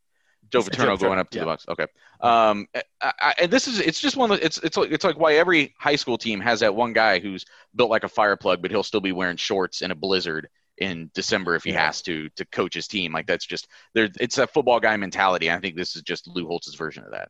Joe 0.50 0.62
Paterno 0.62 0.96
going 0.96 1.18
up 1.18 1.30
to 1.30 1.38
yeah. 1.38 1.44
the 1.44 1.46
box. 1.46 1.64
Okay. 1.68 1.86
Um, 2.20 2.66
I, 2.74 3.12
I, 3.20 3.34
and 3.42 3.50
this 3.50 3.68
is 3.68 3.78
it's 3.80 4.00
just 4.00 4.16
one 4.16 4.32
of 4.32 4.38
the, 4.38 4.44
it's 4.44 4.58
it's 4.58 4.76
like 4.76 4.90
it's 4.90 5.04
like 5.04 5.18
why 5.18 5.34
every 5.34 5.74
high 5.78 5.96
school 5.96 6.18
team 6.18 6.40
has 6.40 6.60
that 6.60 6.74
one 6.74 6.92
guy 6.92 7.20
who's 7.20 7.44
built 7.74 7.90
like 7.90 8.04
a 8.04 8.08
fire 8.08 8.36
plug, 8.36 8.60
but 8.60 8.70
he'll 8.70 8.82
still 8.82 9.00
be 9.00 9.12
wearing 9.12 9.36
shorts 9.36 9.82
in 9.82 9.92
a 9.92 9.94
blizzard 9.94 10.48
in 10.78 11.10
December 11.14 11.54
if 11.54 11.64
he 11.64 11.70
Yeah. 11.72 11.86
has 11.86 12.02
to 12.02 12.28
to 12.30 12.44
coach 12.46 12.74
his 12.74 12.88
team. 12.88 13.12
Like 13.12 13.26
that's 13.26 13.46
just 13.46 13.68
there. 13.94 14.08
It's 14.20 14.38
a 14.38 14.46
football 14.46 14.80
guy 14.80 14.96
mentality. 14.96 15.50
I 15.50 15.58
think 15.60 15.76
this 15.76 15.96
is 15.96 16.02
just 16.02 16.26
Lou 16.28 16.46
Holtz's 16.46 16.74
version 16.74 17.04
of 17.04 17.10
that. 17.12 17.28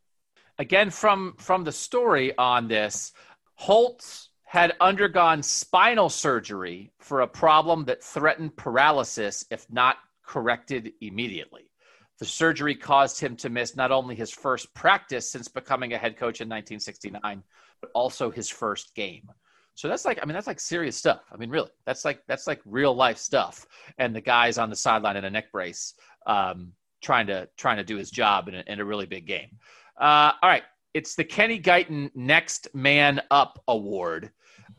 again 0.58 0.90
from 0.90 1.34
from 1.38 1.64
the 1.64 1.72
story 1.72 2.36
on 2.36 2.68
this 2.68 3.12
holtz 3.54 4.28
had 4.44 4.74
undergone 4.80 5.42
spinal 5.42 6.10
surgery 6.10 6.92
for 7.00 7.22
a 7.22 7.26
problem 7.26 7.84
that 7.86 8.02
threatened 8.04 8.54
paralysis 8.56 9.44
if 9.50 9.66
not 9.70 9.96
corrected 10.26 10.92
immediately 11.00 11.70
the 12.18 12.24
surgery 12.26 12.74
caused 12.74 13.18
him 13.20 13.34
to 13.36 13.48
miss 13.48 13.74
not 13.76 13.90
only 13.90 14.14
his 14.14 14.30
first 14.30 14.72
practice 14.74 15.30
since 15.30 15.48
becoming 15.48 15.92
a 15.94 15.98
head 15.98 16.16
coach 16.16 16.40
in 16.42 16.48
1969 16.48 17.42
but 17.80 17.90
also 17.94 18.30
his 18.30 18.48
first 18.48 18.94
game 18.94 19.28
so 19.74 19.88
that's 19.88 20.04
like 20.04 20.18
i 20.22 20.26
mean 20.26 20.34
that's 20.34 20.46
like 20.46 20.60
serious 20.60 20.96
stuff 20.96 21.22
i 21.32 21.36
mean 21.36 21.50
really 21.50 21.70
that's 21.86 22.04
like 22.04 22.22
that's 22.26 22.46
like 22.46 22.60
real 22.64 22.94
life 22.94 23.18
stuff 23.18 23.66
and 23.98 24.14
the 24.14 24.20
guy's 24.20 24.58
on 24.58 24.70
the 24.70 24.76
sideline 24.76 25.16
in 25.16 25.24
a 25.24 25.30
neck 25.30 25.50
brace 25.52 25.94
um, 26.26 26.72
trying 27.02 27.26
to 27.26 27.48
trying 27.56 27.76
to 27.76 27.84
do 27.84 27.96
his 27.96 28.10
job 28.10 28.48
in 28.48 28.54
a, 28.54 28.64
in 28.66 28.80
a 28.80 28.84
really 28.84 29.06
big 29.06 29.26
game 29.26 29.58
uh, 30.02 30.32
all 30.42 30.50
right. 30.50 30.64
It's 30.94 31.14
the 31.14 31.24
Kenny 31.24 31.60
Guiton 31.60 32.10
Next 32.14 32.68
Man 32.74 33.20
Up 33.30 33.62
Award. 33.68 34.30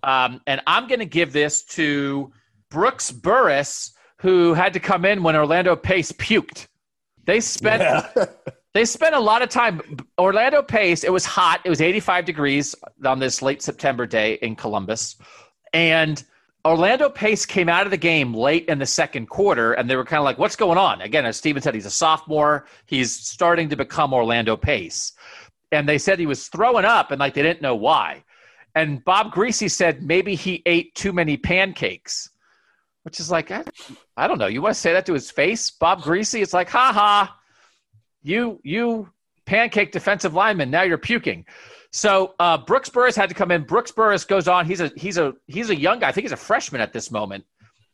Um, 0.04 0.42
and 0.48 0.62
I'm 0.68 0.88
going 0.88 1.00
to 1.00 1.06
give 1.06 1.34
this 1.34 1.64
to 1.66 2.32
Brooks 2.70 3.12
Burris, 3.12 3.94
who 4.20 4.54
had 4.54 4.74
to 4.74 4.80
come 4.80 5.06
in 5.06 5.24
when 5.24 5.36
Orlando 5.36 5.76
Pace 5.76 6.12
puked. 6.12 6.68
They 7.26 7.40
spent 7.40 7.82
Yeah. 7.82 8.26
they 8.74 8.86
spent 8.86 9.14
a 9.14 9.20
lot 9.20 9.42
of 9.42 9.50
time. 9.50 9.82
Orlando 10.20 10.62
Pace, 10.62 11.04
it 11.04 11.12
was 11.12 11.26
hot. 11.26 11.62
It 11.64 11.70
was 11.70 11.82
85 11.82 12.26
degrees 12.26 12.76
on 13.06 13.20
this 13.20 13.42
late 13.42 13.62
September 13.62 14.06
day 14.08 14.34
in 14.42 14.56
Columbus. 14.56 15.16
And 15.74 16.24
Orlando 16.66 17.10
Pace 17.10 17.46
came 17.46 17.70
out 17.70 17.86
of 17.86 17.92
the 17.92 17.98
game 17.98 18.34
late 18.34 18.66
in 18.66 18.80
the 18.80 18.86
second 18.86 19.28
quarter, 19.28 19.74
and 19.74 19.90
they 19.90 19.96
were 19.96 20.06
kind 20.06 20.20
of 20.20 20.24
like, 20.24 20.40
what's 20.40 20.56
going 20.56 20.78
on? 20.78 21.02
Again, 21.02 21.26
as 21.26 21.38
Steven 21.38 21.62
said, 21.62 21.76
he's 21.76 21.86
a 21.86 21.92
sophomore. 21.92 22.66
He's 22.86 23.14
starting 23.14 23.70
to 23.70 23.76
become 23.76 24.14
Orlando 24.14 24.56
Pace. 24.56 25.14
And 25.72 25.88
they 25.88 25.98
said 25.98 26.20
he 26.20 26.26
was 26.26 26.48
throwing 26.48 26.86
up, 26.86 27.12
and 27.12 27.20
like 27.20 27.34
they 27.34 27.42
didn't 27.44 27.62
know 27.62 27.76
why. 27.76 28.24
And 28.76 29.04
Bob 29.04 29.34
Griese 29.34 29.70
said 29.70 30.02
maybe 30.02 30.34
he 30.34 30.64
ate 30.66 30.96
too 30.96 31.14
many 31.14 31.38
pancakes, 31.38 32.30
which 33.04 33.20
is 33.20 33.30
like, 33.30 33.52
I, 33.52 33.64
I 34.18 34.28
don't 34.28 34.40
know. 34.40 34.48
You 34.48 34.62
want 34.62 34.74
to 34.74 34.82
say 34.82 34.94
that 34.94 35.06
to 35.08 35.14
his 35.14 35.30
face, 35.30 35.70
Bob 35.70 36.02
Griese? 36.02 36.42
It's 36.42 36.54
like, 36.54 36.70
ha 36.70 36.92
ha, 36.92 37.38
you 38.24 38.60
you 38.64 39.10
pancake 39.46 39.92
defensive 39.92 40.34
lineman. 40.34 40.72
Now 40.72 40.84
you're 40.84 40.98
puking. 40.98 41.46
So 41.92 42.34
uh, 42.40 42.58
Brooks 42.58 42.90
Burris 42.90 43.16
had 43.16 43.30
to 43.30 43.36
come 43.36 43.52
in. 43.52 43.64
Brooks 43.64 43.92
Burris 43.92 44.26
goes 44.26 44.48
on. 44.48 44.66
He's 44.66 44.82
a 44.82 44.92
he's 44.96 45.18
a 45.18 45.34
he's 45.48 45.70
a 45.70 45.76
young 45.76 46.00
guy. 46.00 46.08
I 46.08 46.12
think 46.12 46.24
he's 46.24 46.32
a 46.32 46.38
freshman 46.38 46.82
at 46.82 46.94
this 46.94 47.12
moment. 47.12 47.44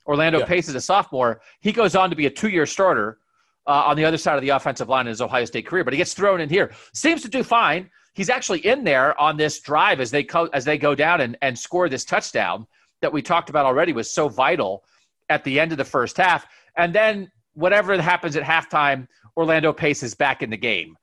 Orlando 0.05 0.39
Yeah. 0.39 0.45
Pace 0.45 0.69
is 0.69 0.75
a 0.75 0.81
sophomore. 0.81 1.41
He 1.59 1.71
goes 1.71 1.95
on 1.95 2.09
to 2.09 2.15
be 2.15 2.25
a 2.25 2.29
two 2.29 2.49
year 2.49 2.65
starter 2.65 3.19
uh, 3.67 3.83
on 3.85 3.97
the 3.97 4.05
other 4.05 4.17
side 4.17 4.35
of 4.35 4.41
the 4.41 4.49
offensive 4.49 4.89
line 4.89 5.05
in 5.05 5.09
his 5.09 5.21
Ohio 5.21 5.45
State 5.45 5.67
career, 5.67 5.83
but 5.83 5.93
he 5.93 5.97
gets 5.97 6.13
thrown 6.13 6.39
in 6.41 6.49
here. 6.49 6.71
Seems 6.93 7.21
to 7.23 7.29
do 7.29 7.43
fine. 7.43 7.89
He's 8.13 8.29
actually 8.29 8.65
in 8.65 8.83
there 8.83 9.19
on 9.19 9.37
this 9.37 9.59
drive 9.59 9.99
as 9.99 10.11
they 10.11 10.23
co- 10.23 10.49
as 10.53 10.65
they 10.65 10.77
go 10.77 10.95
down 10.95 11.21
and, 11.21 11.37
and 11.41 11.57
score 11.57 11.89
this 11.89 12.05
touchdown 12.05 12.65
that 13.01 13.11
we 13.11 13.21
talked 13.21 13.49
about 13.49 13.65
already 13.65 13.93
was 13.93 14.11
so 14.11 14.27
vital 14.29 14.83
at 15.29 15.43
the 15.43 15.59
end 15.59 15.71
of 15.71 15.77
the 15.77 15.85
first 15.85 16.17
half. 16.17 16.45
And 16.77 16.93
then 16.93 17.31
whatever 17.53 17.99
happens 18.01 18.35
at 18.35 18.43
halftime, 18.43 19.07
Orlando 19.39 19.71
Pace 19.71 20.03
is 20.03 20.13
back 20.13 20.43
in 20.43 20.49
the 20.49 20.57
game 20.57 20.97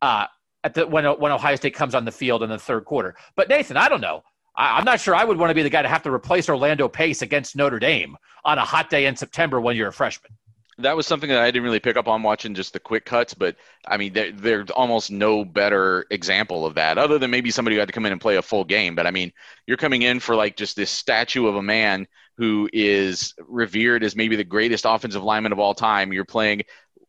uh, 0.00 0.26
at 0.64 0.72
the 0.72 0.86
when 0.86 1.04
when 1.04 1.32
Ohio 1.32 1.54
State 1.54 1.74
comes 1.74 1.94
on 1.94 2.06
the 2.06 2.10
field 2.10 2.42
in 2.42 2.48
the 2.48 2.58
third 2.58 2.86
quarter. 2.86 3.14
But 3.36 3.50
Nathan, 3.50 3.76
I 3.76 3.90
don't 3.90 4.00
know. 4.00 4.24
I, 4.56 4.78
I'm 4.78 4.86
not 4.86 5.00
sure 5.00 5.14
I 5.14 5.22
would 5.24 5.36
want 5.36 5.50
to 5.50 5.54
be 5.54 5.62
the 5.62 5.68
guy 5.68 5.82
to 5.82 5.88
have 5.88 6.02
to 6.04 6.10
replace 6.10 6.48
Orlando 6.48 6.88
Pace 6.88 7.20
against 7.20 7.56
Notre 7.56 7.78
Dame 7.78 8.16
on 8.42 8.56
a 8.56 8.64
hot 8.64 8.88
day 8.88 9.04
in 9.04 9.16
September 9.16 9.60
when 9.60 9.76
you're 9.76 9.88
a 9.88 9.92
freshman. 9.92 10.32
that 10.78 10.96
was 10.96 11.06
something 11.06 11.28
that 11.28 11.42
I 11.42 11.50
didn't 11.50 11.64
really 11.64 11.78
pick 11.78 11.96
up 11.98 12.08
on 12.08 12.22
watching 12.22 12.54
just 12.54 12.72
the 12.72 12.80
quick 12.80 13.04
cuts, 13.04 13.34
but 13.34 13.56
I 13.86 13.98
mean, 13.98 14.14
there, 14.14 14.32
there's 14.32 14.70
almost 14.70 15.10
no 15.10 15.44
better 15.44 16.06
example 16.10 16.64
of 16.64 16.74
that 16.76 16.96
other 16.96 17.18
than 17.18 17.30
maybe 17.30 17.50
somebody 17.50 17.76
who 17.76 17.80
had 17.80 17.88
to 17.88 17.92
come 17.92 18.06
in 18.06 18.12
and 18.12 18.20
play 18.20 18.36
a 18.36 18.42
full 18.42 18.64
game. 18.64 18.94
But 18.94 19.06
I 19.06 19.10
mean, 19.10 19.30
you're 19.66 19.76
coming 19.76 20.02
in 20.02 20.20
for 20.20 20.34
like 20.34 20.56
just 20.56 20.74
this 20.74 20.90
statue 20.90 21.46
of 21.46 21.56
a 21.56 21.62
man 21.62 22.06
who 22.36 22.68
is 22.72 23.34
revered 23.46 24.02
as 24.02 24.16
maybe 24.16 24.34
the 24.34 24.44
greatest 24.44 24.84
offensive 24.88 25.22
lineman 25.22 25.52
of 25.52 25.60
all 25.60 25.74
time. 25.74 26.12
You're 26.12 26.24
playing 26.24 26.62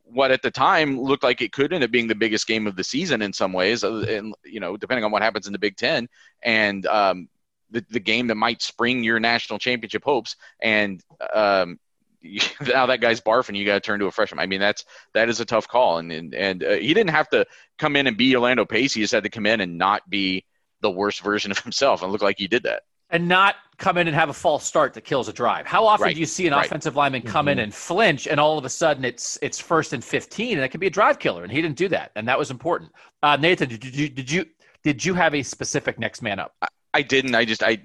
what 0.06 0.32
at 0.32 0.42
the 0.42 0.52
time 0.52 1.00
looked 1.00 1.24
like 1.24 1.42
it 1.42 1.52
could 1.52 1.74
end 1.74 1.84
up 1.84 1.92
being 1.92 2.08
the 2.08 2.16
biggest 2.16 2.48
game 2.48 2.68
of 2.68 2.76
the 2.76 2.84
season 2.84 3.22
in 3.22 3.34
some 3.34 3.54
ways, 3.54 3.84
and 3.84 4.34
you 4.44 4.60
know, 4.60 4.78
depending 4.78 5.04
on 5.04 5.12
what 5.12 5.22
happens 5.22 5.48
in 5.48 5.54
the 5.54 5.60
Big 5.60 5.76
Ten, 5.76 6.08
and 6.44 6.86
um, 6.86 7.28
the 7.72 7.86
the 7.90 8.00
game 8.00 8.28
that 8.28 8.36
might 8.36 8.62
spring 8.62 9.04
your 9.04 9.20
national 9.20 9.60
championship 9.60 10.04
hopes, 10.04 10.36
and 10.62 11.04
um, 11.34 11.80
now 12.68 12.86
that 12.86 13.02
guy's 13.02 13.22
barfing. 13.22 13.56
You 13.56 13.66
got 13.66 13.76
to 13.76 13.80
turn 13.80 14.00
to 14.00 14.06
a 14.06 14.12
freshman. 14.12 14.40
I 14.40 14.46
mean, 14.46 14.60
that's 14.60 14.86
that 15.14 15.30
is 15.30 15.40
a 15.40 15.46
tough 15.46 15.68
call, 15.68 15.98
and 15.98 16.12
and, 16.12 16.34
and 16.34 16.64
uh, 16.64 16.74
he 16.74 16.94
didn't 16.94 17.12
have 17.12 17.30
to 17.30 17.46
come 17.78 17.96
in 17.96 18.08
and 18.08 18.18
be 18.18 18.36
Orlando 18.36 18.66
Pace. 18.66 18.94
He 18.94 19.02
just 19.02 19.14
had 19.14 19.24
to 19.24 19.30
come 19.30 19.46
in 19.46 19.62
and 19.62 19.78
not 19.78 20.10
be 20.10 20.46
the 20.82 20.92
worst 20.92 21.22
version 21.22 21.52
of 21.52 21.60
himself, 21.64 22.04
and 22.04 22.12
look 22.12 22.22
like 22.22 22.38
he 22.38 22.48
did 22.48 22.64
that. 22.64 22.84
And 23.12 23.28
not 23.28 23.56
come 23.78 23.98
in 23.98 24.08
and 24.08 24.16
have 24.16 24.30
a 24.30 24.34
false 24.34 24.66
start 24.66 24.94
that 24.96 25.02
kills 25.02 25.28
a 25.28 25.34
drive. 25.34 25.68
How 25.68 25.86
often 25.86 26.06
Right. 26.06 26.16
do 26.16 26.20
you 26.20 26.26
see 26.26 26.48
an 26.48 26.54
Right. 26.54 26.66
offensive 26.66 26.96
lineman 26.96 27.22
come 27.22 27.48
in 27.48 27.60
and 27.60 27.74
flinch, 27.74 28.26
and 28.28 28.40
all 28.40 28.58
of 28.58 28.66
a 28.66 28.70
sudden 28.70 29.06
it's 29.06 29.38
it's 29.42 29.60
first 29.60 29.94
and 29.94 30.04
fifteen, 30.04 30.58
and 30.58 30.66
it 30.66 30.70
can 30.70 30.80
be 30.80 30.88
a 30.88 30.90
drive 30.90 31.20
killer? 31.20 31.44
And 31.44 31.52
he 31.52 31.62
didn't 31.62 31.78
do 31.78 31.88
that, 31.90 32.12
and 32.16 32.28
that 32.28 32.40
was 32.40 32.50
important. 32.52 32.92
Uh, 33.22 33.38
Nathan, 33.38 33.70
did 33.70 33.84
you 33.96 34.10
did 34.10 34.32
you 34.32 34.46
did 34.84 35.06
you 35.06 35.14
have 35.14 35.36
a 35.36 35.44
specific 35.44 36.00
next 36.00 36.22
man 36.22 36.40
up? 36.40 36.56
I 36.94 37.02
didn't. 37.02 37.36
I 37.36 37.46
just 37.46 37.62
I 37.62 37.78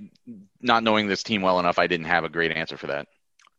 not 0.61 0.85
knowing 0.85 1.07
this 1.07 1.23
team 1.23 1.43
well 1.43 1.59
enough. 1.59 1.79
I 1.79 1.87
didn't 1.87 2.07
have 2.07 2.25
a 2.25 2.29
great 2.29 2.53
answer 2.53 2.77
for 2.77 2.87
that. 2.87 3.07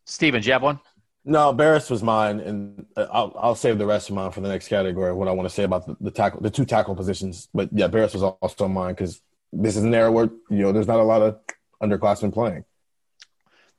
Steven, 0.05 0.41
do 0.41 0.47
you 0.47 0.53
have 0.53 0.63
one? 0.63 0.79
No, 1.25 1.53
Barris 1.53 1.89
was 1.91 2.01
mine, 2.01 2.39
and 2.39 2.85
uh, 2.97 3.05
I'll 3.11 3.35
I'll 3.37 3.55
save 3.55 3.77
the 3.77 3.85
rest 3.85 4.09
of 4.09 4.15
mine 4.15 4.31
for 4.31 4.41
the 4.41 4.49
next 4.49 4.67
category. 4.67 5.13
What 5.13 5.27
I 5.27 5.31
want 5.31 5.47
to 5.47 5.53
say 5.53 5.63
about 5.63 5.85
the, 5.85 5.95
the 5.99 6.11
tackle, 6.11 6.41
the 6.41 6.49
two 6.49 6.65
tackle 6.65 6.95
positions. 6.95 7.49
But 7.53 7.69
yeah, 7.71 7.87
Barris 7.87 8.13
was 8.13 8.23
also 8.23 8.67
mine 8.67 8.93
because 8.93 9.21
this 9.51 9.75
is 9.75 9.83
an 9.83 9.93
era 9.93 10.11
where 10.11 10.29
you 10.49 10.57
know 10.57 10.71
there's 10.71 10.87
not 10.87 10.99
a 10.99 11.03
lot 11.03 11.21
of 11.21 11.39
underclassmen 11.81 12.33
playing. 12.33 12.65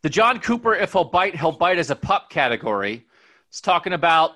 The 0.02 0.10
John 0.10 0.40
Cooper, 0.40 0.74
if 0.74 0.92
he'll 0.92 1.04
bite, 1.04 1.36
he'll 1.36 1.52
bite 1.52 1.78
as 1.78 1.90
a 1.90 1.96
pup 1.96 2.28
category. 2.28 3.06
It's 3.48 3.60
talking 3.60 3.92
about 3.92 4.32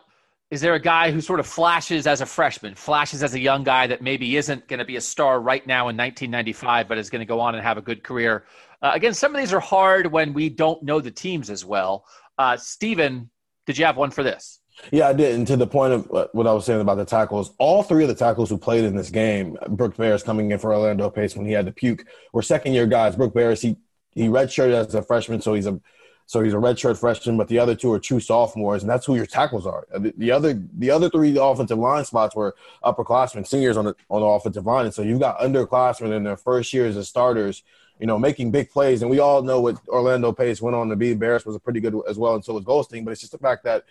is 0.51 0.61
there 0.61 0.74
a 0.74 0.80
guy 0.80 1.11
who 1.11 1.20
sort 1.20 1.41
of 1.41 1.47
flashes 1.47 2.07
as 2.07 2.20
a 2.20 2.26
freshman, 2.26 2.74
flashes 2.76 3.24
as 3.24 3.34
a 3.34 3.41
young 3.41 3.64
guy 3.64 3.89
that 3.89 4.01
maybe 4.01 4.37
isn't 4.37 4.68
going 4.68 4.78
to 4.78 4.84
be 4.84 4.95
a 4.95 5.01
star 5.01 5.41
right 5.41 5.66
now 5.66 5.89
in 5.89 5.97
1995, 5.97 6.87
but 6.87 6.99
is 6.99 7.11
going 7.11 7.20
to 7.20 7.26
go 7.26 7.41
on 7.41 7.57
and 7.57 7.64
have 7.64 7.78
a 7.78 7.82
good 7.82 8.05
career? 8.05 8.45
Uh, 8.80 8.93
again, 8.95 9.12
some 9.12 9.34
of 9.34 9.41
these 9.41 9.53
are 9.53 9.59
hard 9.59 10.07
when 10.07 10.32
we 10.32 10.49
don't 10.49 10.82
know 10.84 11.01
the 11.01 11.11
teams 11.11 11.51
as 11.51 11.64
well. 11.64 12.05
Uh, 12.39 12.57
Steven, 12.57 13.28
did 13.66 13.76
you 13.76 13.84
have 13.84 13.97
one 13.97 14.12
for 14.12 14.22
this? 14.22 14.61
Yeah, 14.91 15.09
I 15.09 15.12
did. 15.12 15.35
And 15.35 15.47
to 15.47 15.57
the 15.57 15.66
point 15.66 15.93
of 15.93 16.07
what- 16.11 16.35
what 16.35 16.47
I 16.47 16.53
was 16.53 16.64
saying 16.64 16.81
about 16.81 16.97
the 16.97 17.05
tackles, 17.05 17.53
all 17.59 17.83
three 17.83 18.05
of 18.05 18.09
the 18.09 18.14
tackles 18.14 18.51
who 18.51 18.59
played 18.59 18.85
in 18.85 18.95
this 18.97 19.11
game, 19.11 19.57
Brooke 19.68 19.97
Barris 19.97 20.22
coming 20.22 20.51
in 20.51 20.59
for 20.59 20.72
Orlando 20.72 21.11
Pace 21.11 21.37
when 21.37 21.47
he 21.47 21.53
had 21.53 21.66
to 21.66 21.72
puke, 21.72 22.05
were 22.33 22.43
second 22.43 22.74
year 22.74 22.87
guys. 22.87 23.16
Brooke 23.16 23.35
Barris, 23.35 23.62
he 23.62 23.77
he 24.12 24.29
redshirted 24.29 24.72
as 24.72 24.95
a 24.95 25.03
freshman, 25.03 25.41
so 25.41 25.55
he's 25.55 25.66
a 25.66 25.81
so 26.29 26.41
he's 26.43 26.55
a 26.55 26.57
redshirt 26.57 26.99
freshman, 26.99 27.37
but 27.37 27.47
the 27.47 27.59
other 27.61 27.77
two 27.77 27.93
are 27.93 28.01
true 28.01 28.18
sophomores, 28.18 28.83
and 28.83 28.91
that's 28.91 29.07
who 29.07 29.14
your 29.14 29.27
tackles 29.27 29.64
are. 29.64 29.87
The, 29.97 30.12
the 30.16 30.33
other 30.33 30.61
the 30.77 30.91
other 30.91 31.09
three 31.09 31.37
offensive 31.39 31.79
line 31.79 32.05
spots 32.05 32.35
were 32.35 32.57
upperclassmen, 32.85 33.47
seniors 33.47 33.77
on 33.77 33.85
the 33.87 33.95
on 34.11 34.20
the 34.20 34.27
offensive 34.27 34.66
line, 34.66 34.87
and 34.87 34.95
so 34.95 35.03
you've 35.03 35.20
got 35.20 35.39
underclassmen 35.39 36.14
in 36.16 36.24
their 36.24 36.37
first 36.37 36.72
years 36.72 36.97
as 36.97 37.09
starters, 37.09 37.62
you 38.01 38.07
know, 38.07 38.18
making 38.18 38.51
big 38.51 38.70
plays. 38.70 39.03
And 39.03 39.11
we 39.11 39.20
all 39.20 39.43
know 39.43 39.61
what 39.61 39.79
Orlando 39.89 40.33
Pace 40.33 40.61
went 40.61 40.74
on 40.74 40.89
to 40.89 40.97
be. 40.97 41.14
Barris 41.14 41.47
was 41.47 41.55
a 41.57 41.61
pretty 41.61 41.81
good 41.81 41.95
as 42.09 42.18
well, 42.18 42.35
and 42.35 42.45
so 42.45 42.55
was 42.55 42.64
Goldstein. 42.64 43.05
But 43.05 43.12
it's 43.12 43.20
just 43.20 43.33
the 43.33 43.39
fact 43.39 43.62
that 43.64 43.85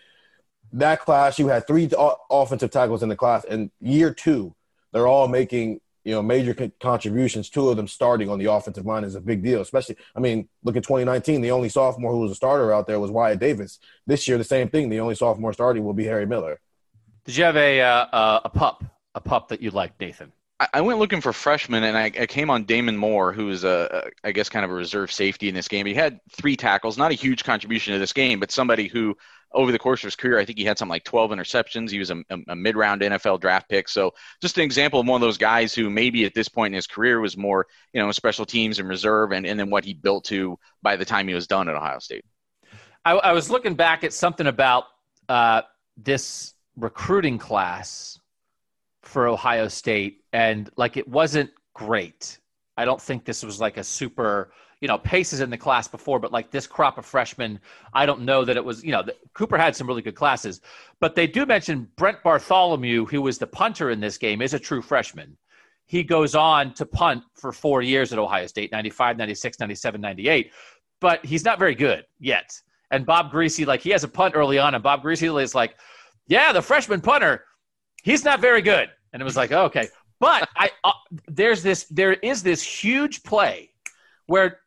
that 0.76 1.00
class, 1.02 1.40
you 1.40 1.48
had 1.48 1.66
three 1.66 1.90
offensive 2.30 2.72
tackles 2.72 3.02
in 3.02 3.10
the 3.10 3.16
class, 3.16 3.46
and 3.46 3.72
year 3.80 4.14
two, 4.14 4.54
they're 4.92 5.08
all 5.08 5.28
making 5.28 5.80
you 6.04 6.12
know 6.12 6.22
major 6.22 6.72
contributions. 6.80 7.50
Two 7.50 7.70
of 7.70 7.78
them 7.78 7.88
starting 7.88 8.30
on 8.30 8.40
the 8.40 8.52
offensive 8.52 8.86
line 8.86 9.04
is 9.04 9.16
a 9.16 9.22
big 9.22 9.44
deal. 9.44 9.62
Especially, 9.62 9.98
I 10.16 10.20
mean, 10.20 10.48
look 10.64 10.76
at 10.76 10.84
2019. 10.84 11.42
The 11.42 11.52
only 11.52 11.70
sophomore 11.70 12.12
who 12.12 12.20
was 12.20 12.32
a 12.32 12.36
starter 12.36 12.74
out 12.74 12.88
there 12.88 13.00
was 13.00 13.12
Wyatt 13.12 13.40
Davis. 13.40 13.80
This 14.06 14.28
year, 14.28 14.38
the 14.38 14.44
same 14.44 14.70
thing. 14.70 14.90
The 14.90 15.00
only 15.00 15.16
sophomore 15.16 15.54
starting 15.54 15.84
will 15.84 15.94
be 15.94 16.06
Harry 16.06 16.26
Miller. 16.26 16.60
Did 17.24 17.38
you 17.38 17.44
have 17.46 17.58
a 17.58 17.82
uh, 17.82 18.06
uh, 18.12 18.42
a 18.46 18.50
pup, 18.50 18.84
a 19.16 19.22
pup 19.22 19.48
that 19.50 19.62
you 19.62 19.72
liked, 19.72 20.00
Nathan? 20.00 20.32
I, 20.60 20.82
went 20.82 21.00
looking 21.00 21.20
for 21.20 21.34
freshmen, 21.34 21.84
and 21.84 21.98
I, 21.98 22.06
I 22.06 22.26
came 22.28 22.50
on 22.50 22.64
Damon 22.64 22.96
Moore, 22.96 23.34
who 23.34 23.50
is 23.50 23.66
a, 23.66 24.04
a, 24.24 24.28
I 24.28 24.32
guess, 24.32 24.48
kind 24.48 24.64
of 24.64 24.72
a 24.72 24.74
reserve 24.74 25.12
safety 25.12 25.50
in 25.50 25.56
this 25.56 25.68
game. 25.68 25.86
He 25.86 25.94
had 25.94 26.22
three 26.32 26.56
tackles, 26.56 26.98
not 26.98 27.12
a 27.12 27.16
huge 27.16 27.44
contribution 27.44 27.92
to 27.92 28.00
this 28.00 28.14
game, 28.14 28.40
but 28.40 28.52
somebody 28.52 28.88
who, 28.88 29.18
over 29.52 29.74
the 29.74 29.80
course 29.80 30.00
of 30.02 30.08
his 30.08 30.16
career, 30.16 30.40
I 30.40 30.46
think 30.46 30.58
he 30.58 30.64
had 30.64 30.78
something 30.78 30.92
like 30.92 31.04
12 31.04 31.32
interceptions. 31.32 31.92
He 31.92 32.00
was 32.00 32.10
a, 32.10 32.24
a, 32.30 32.38
a 32.50 32.56
mid-round 32.56 33.02
NFL 33.02 33.42
draft 33.42 33.68
pick, 33.68 33.90
so 33.90 34.14
just 34.42 34.58
an 34.58 34.64
example 34.64 35.02
of 35.02 35.08
one 35.08 35.22
of 35.22 35.26
those 35.26 35.38
guys 35.38 35.74
who 35.74 35.90
maybe 35.90 36.24
at 36.24 36.34
this 36.34 36.48
point 36.48 36.74
in 36.74 36.78
his 36.78 36.88
career 36.88 37.20
was 37.20 37.36
more, 37.36 37.68
you 37.92 38.02
know, 38.02 38.10
special 38.14 38.46
teams 38.46 38.80
and 38.80 38.88
reserve, 38.88 39.34
and, 39.34 39.46
and 39.46 39.60
then 39.60 39.70
what 39.70 39.84
he 39.84 39.94
built 39.94 40.24
to 40.26 40.58
by 40.82 40.96
the 40.96 41.06
time 41.06 41.28
he 41.28 41.34
was 41.34 41.48
done 41.48 41.68
at 41.68 41.76
Ohio 41.76 42.00
State. 42.00 42.24
I, 43.04 43.12
I 43.12 43.32
was 43.34 43.50
looking 43.50 43.76
back 43.76 44.06
at 44.06 44.14
something 44.14 44.48
about 44.48 44.86
uh, 45.28 45.64
this 45.98 46.54
recruiting 46.78 47.38
class 47.38 48.20
for 49.08 49.28
Ohio 49.28 49.68
State, 49.68 50.24
and 50.34 50.70
like 50.76 50.98
it 50.98 51.08
wasn't 51.08 51.50
great. 51.74 52.40
I 52.78 52.86
don't 52.86 53.02
think 53.02 53.26
this 53.26 53.44
was 53.44 53.60
like 53.60 53.78
a 53.78 53.84
super, 53.84 54.52
you 54.82 54.88
know, 54.88 54.98
paces 54.98 55.40
in 55.40 55.50
the 55.50 55.58
class 55.58 55.88
before, 55.88 56.20
but 56.20 56.32
like 56.32 56.52
this 56.52 56.68
crop 56.68 56.98
of 56.98 57.06
freshmen, 57.06 57.60
I 57.94 58.06
don't 58.06 58.22
know 58.22 58.44
that 58.44 58.58
it 58.58 58.66
was, 58.66 58.84
you 58.84 58.92
know, 58.92 59.04
the, 59.04 59.16
Cooper 59.34 59.58
had 59.58 59.76
some 59.76 59.88
really 59.88 60.02
good 60.02 60.16
classes, 60.16 60.62
but 61.00 61.16
they 61.16 61.28
do 61.28 61.46
mention 61.46 61.90
Brent 61.96 62.22
Bartholomew, 62.24 63.06
who 63.06 63.22
was 63.22 63.38
the 63.38 63.48
punter 63.48 63.92
in 63.92 64.00
this 64.00 64.18
game, 64.18 64.42
is 64.42 64.54
a 64.54 64.60
true 64.60 64.82
freshman. 64.82 65.38
He 65.86 66.04
goes 66.04 66.36
on 66.36 66.74
to 66.74 66.86
punt 66.86 67.24
for 67.36 67.52
four 67.52 67.82
years 67.82 68.12
at 68.12 68.20
Ohio 68.20 68.48
State 68.48 68.72
95, 68.72 69.18
96, 69.18 69.60
97, 69.60 70.02
98, 70.02 70.52
but 71.00 71.24
he's 71.26 71.46
not 71.46 71.60
very 71.60 71.76
good 71.76 72.06
yet. 72.20 72.60
And 72.92 73.06
Bob 73.06 73.32
Griese, 73.32 73.66
like 73.66 73.82
he 73.82 73.92
has 73.92 74.04
a 74.04 74.08
punt 74.08 74.36
early 74.36 74.58
on, 74.58 74.74
and 74.74 74.84
Bob 74.84 75.04
Griese 75.04 75.42
is 75.42 75.56
like, 75.56 75.78
yeah, 76.28 76.52
the 76.52 76.62
freshman 76.62 77.02
punter, 77.02 77.46
he's 78.06 78.24
not 78.24 78.40
very 78.40 78.62
good. 78.62 78.90
And 79.12 79.22
it 79.22 79.26
was 79.26 79.36
like, 79.36 79.52
oh, 79.52 79.66
okay. 79.66 79.90
But 80.20 80.48
I, 80.56 80.70
uh, 80.84 80.92
there's 81.28 81.62
this, 81.62 81.86
there 81.86 82.14
is 82.14 82.44
this 82.44 82.62
huge 82.64 83.24
play 83.24 83.72
where, 84.28 84.60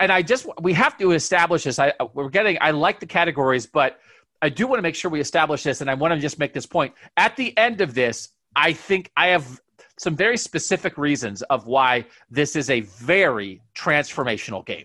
and 0.00 0.12
I 0.12 0.22
just, 0.22 0.46
we 0.60 0.72
have 0.74 0.96
to 0.98 1.12
establish 1.12 1.64
this. 1.64 1.78
I, 1.78 1.92
we're 2.14 2.28
getting, 2.28 2.58
I 2.60 2.70
like 2.70 3.00
the 3.00 3.06
categories, 3.06 3.66
but 3.66 3.98
I 4.42 4.50
do 4.50 4.66
want 4.66 4.78
to 4.78 4.82
make 4.82 4.94
sure 4.94 5.10
we 5.10 5.20
establish 5.20 5.62
this. 5.62 5.80
And 5.80 5.90
I 5.90 5.94
want 5.94 6.14
to 6.14 6.20
just 6.20 6.38
make 6.38 6.52
this 6.52 6.66
point. 6.66 6.94
At 7.16 7.34
the 7.34 7.56
end 7.56 7.80
of 7.80 7.94
this, 7.94 8.28
I 8.54 8.72
think 8.72 9.10
I 9.16 9.28
have 9.28 9.60
some 9.98 10.14
very 10.14 10.36
specific 10.36 10.98
reasons 10.98 11.42
of 11.42 11.66
why 11.66 12.04
this 12.30 12.56
is 12.56 12.70
a 12.70 12.80
very 12.80 13.62
transformational 13.74 14.64
game. 14.64 14.84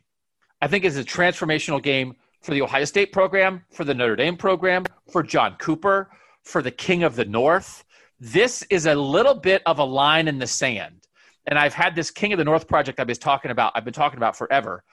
I 0.61 0.67
think 0.67 0.86
it's 0.86 0.97
a 0.97 1.03
transformational 1.03 1.82
game 1.82 2.15
for 2.41 2.51
the 2.51 2.61
Ohio 2.61 2.86
State 2.86 3.11
program, 3.11 3.63
for 3.71 3.84
the 3.84 3.93
Notre 3.93 4.15
Dame 4.15 4.38
program, 4.38 4.86
for 5.11 5.23
John 5.23 5.55
Cooper, 5.57 6.09
for 6.45 6.61
the 6.61 6.71
King 6.71 7.03
of 7.03 7.15
the 7.15 7.25
North. 7.25 7.83
This 8.19 8.63
is 8.69 8.85
a 8.85 8.95
little 8.95 9.35
bit 9.35 9.61
of 9.65 9.79
a 9.79 9.83
line 9.83 10.27
in 10.27 10.39
the 10.39 10.47
sand. 10.47 11.07
And 11.47 11.59
I've 11.59 11.73
had 11.73 11.95
this 11.95 12.11
King 12.11 12.33
of 12.33 12.37
the 12.37 12.45
North 12.45 12.67
project 12.67 12.99
I've 12.99 13.07
been 13.07 13.15
talking 13.17 13.51
about, 13.51 13.73
I've 13.75 13.85
been 13.85 13.93
talking 13.93 14.17
about 14.17 14.37
forever. 14.37 14.83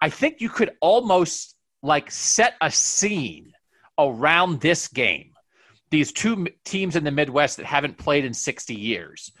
I 0.00 0.08
think 0.08 0.40
you 0.40 0.48
could 0.48 0.70
almost 0.80 1.56
like 1.82 2.10
set 2.10 2.54
a 2.60 2.70
scene 2.70 3.52
around 3.98 4.60
this 4.60 4.88
game. 4.88 5.32
These 5.90 6.12
two 6.12 6.46
teams 6.64 6.96
in 6.96 7.04
the 7.04 7.10
Midwest 7.10 7.58
that 7.58 7.66
haven't 7.66 7.98
played 7.98 8.24
in 8.24 8.32
60 8.32 8.74
years. 8.74 9.32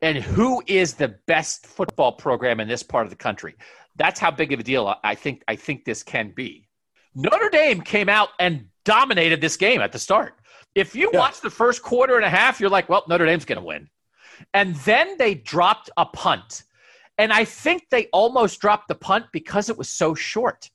And 0.00 0.18
who 0.18 0.62
is 0.66 0.94
the 0.94 1.16
best 1.26 1.66
football 1.66 2.12
program 2.12 2.60
in 2.60 2.68
this 2.68 2.82
part 2.82 3.06
of 3.06 3.10
the 3.10 3.16
country? 3.16 3.54
That's 3.96 4.18
how 4.18 4.30
big 4.30 4.52
of 4.52 4.60
a 4.60 4.62
deal 4.62 4.94
I 5.04 5.14
think 5.14 5.44
I 5.46 5.56
think 5.56 5.84
this 5.84 6.02
can 6.02 6.30
be. 6.30 6.68
Notre 7.14 7.50
Dame 7.50 7.82
came 7.82 8.08
out 8.08 8.30
and 8.40 8.66
dominated 8.84 9.40
this 9.40 9.56
game 9.56 9.80
at 9.80 9.92
the 9.92 9.98
start. 9.98 10.34
If 10.74 10.94
you 10.94 11.10
Yeah. 11.12 11.18
watch 11.18 11.40
the 11.40 11.50
first 11.50 11.82
quarter 11.82 12.16
and 12.16 12.24
a 12.24 12.30
half, 12.30 12.60
you're 12.60 12.70
like, 12.70 12.88
well, 12.88 13.04
Notre 13.08 13.26
Dame's 13.26 13.44
going 13.44 13.58
to 13.58 13.64
win. 13.64 13.90
And 14.54 14.74
then 14.76 15.16
they 15.18 15.34
dropped 15.34 15.90
a 15.96 16.06
punt. 16.06 16.64
And 17.18 17.32
I 17.32 17.44
think 17.44 17.88
they 17.90 18.06
almost 18.06 18.60
dropped 18.60 18.88
the 18.88 18.94
punt 18.94 19.26
because 19.32 19.68
it 19.68 19.76
was 19.76 19.88
so 19.88 20.14
short. 20.14 20.70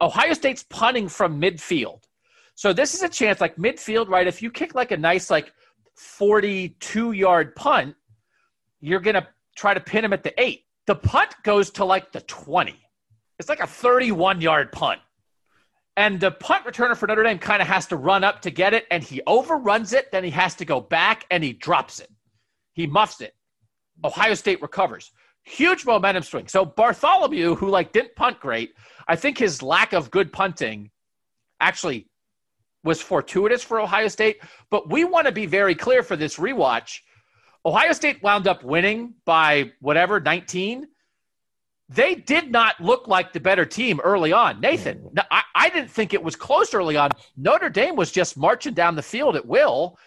Ohio 0.00 0.32
State's 0.34 0.62
punting 0.62 1.08
from 1.08 1.40
midfield. 1.40 2.04
So 2.54 2.72
this 2.72 2.94
is 2.94 3.02
a 3.02 3.08
chance, 3.08 3.40
like 3.40 3.56
midfield, 3.56 4.08
right? 4.08 4.26
If 4.26 4.40
you 4.40 4.50
kick 4.50 4.74
like 4.74 4.92
a 4.92 4.96
nice, 4.96 5.30
like 5.30 5.52
42 5.96 7.12
yard 7.12 7.54
punt, 7.56 7.96
you're 8.80 9.00
going 9.00 9.14
to 9.14 9.26
try 9.56 9.74
to 9.74 9.80
pin 9.80 10.04
him 10.04 10.12
at 10.12 10.22
the 10.22 10.40
eight. 10.40 10.64
The 10.86 10.94
punt 10.94 11.34
goes 11.42 11.70
to 11.72 11.84
like 11.84 12.12
the 12.12 12.20
20. 12.22 12.78
It's 13.38 13.48
like 13.48 13.60
a 13.60 13.66
31 13.66 14.40
yard 14.40 14.70
punt. 14.72 15.00
And 15.96 16.18
the 16.18 16.30
punt 16.30 16.64
returner 16.64 16.96
for 16.96 17.06
Notre 17.06 17.22
Dame 17.22 17.38
kind 17.38 17.60
of 17.60 17.68
has 17.68 17.86
to 17.86 17.96
run 17.96 18.24
up 18.24 18.40
to 18.42 18.50
get 18.50 18.72
it, 18.72 18.86
and 18.90 19.02
he 19.02 19.20
overruns 19.26 19.92
it. 19.92 20.10
Then 20.10 20.24
he 20.24 20.30
has 20.30 20.54
to 20.56 20.64
go 20.64 20.80
back 20.80 21.26
and 21.30 21.44
he 21.44 21.52
drops 21.52 22.00
it. 22.00 22.10
He 22.72 22.86
muffs 22.86 23.20
it. 23.20 23.34
Ohio 24.02 24.34
State 24.34 24.62
recovers. 24.62 25.12
Huge 25.44 25.84
momentum 25.84 26.22
swing. 26.22 26.48
So 26.48 26.64
Bartholomew, 26.64 27.56
who 27.56 27.68
like 27.68 27.92
didn't 27.92 28.16
punt 28.16 28.40
great, 28.40 28.72
I 29.06 29.16
think 29.16 29.36
his 29.36 29.62
lack 29.62 29.92
of 29.92 30.10
good 30.10 30.32
punting 30.32 30.90
actually 31.60 32.08
was 32.84 33.00
fortuitous 33.00 33.62
for 33.62 33.80
Ohio 33.80 34.08
State, 34.08 34.38
but 34.70 34.88
we 34.90 35.04
want 35.04 35.26
to 35.26 35.32
be 35.32 35.46
very 35.46 35.74
clear 35.74 36.02
for 36.02 36.16
this 36.16 36.36
rewatch. 36.36 37.00
Ohio 37.64 37.92
State 37.92 38.22
wound 38.22 38.48
up 38.48 38.64
winning 38.64 39.14
by 39.24 39.72
whatever, 39.80 40.20
19. 40.20 40.86
They 41.94 42.14
did 42.14 42.50
not 42.50 42.80
look 42.80 43.08
like 43.08 43.32
the 43.32 43.40
better 43.40 43.64
team 43.64 44.00
early 44.00 44.32
on. 44.32 44.60
Nathan, 44.60 45.10
I, 45.30 45.42
I 45.54 45.68
didn't 45.68 45.90
think 45.90 46.14
it 46.14 46.22
was 46.22 46.36
close 46.36 46.74
early 46.74 46.96
on. 46.96 47.10
Notre 47.36 47.68
Dame 47.68 47.96
was 47.96 48.10
just 48.10 48.36
marching 48.36 48.74
down 48.74 48.96
the 48.96 49.02
field 49.02 49.36
at 49.36 49.46
will. 49.46 49.98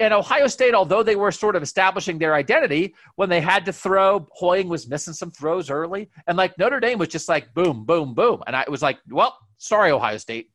And 0.00 0.14
Ohio 0.14 0.46
State, 0.46 0.74
although 0.74 1.02
they 1.02 1.16
were 1.16 1.32
sort 1.32 1.56
of 1.56 1.62
establishing 1.62 2.18
their 2.18 2.34
identity, 2.34 2.94
when 3.16 3.28
they 3.28 3.40
had 3.40 3.64
to 3.64 3.72
throw, 3.72 4.28
Hoying 4.32 4.68
was 4.68 4.88
missing 4.88 5.12
some 5.12 5.30
throws 5.30 5.70
early. 5.70 6.08
And 6.26 6.36
like 6.36 6.56
Notre 6.56 6.80
Dame 6.80 6.98
was 6.98 7.08
just 7.08 7.28
like 7.28 7.52
boom, 7.52 7.84
boom, 7.84 8.14
boom. 8.14 8.42
And 8.46 8.54
I 8.54 8.64
was 8.68 8.80
like, 8.80 8.98
well, 9.10 9.36
sorry, 9.58 9.90
Ohio 9.90 10.18
State. 10.18 10.50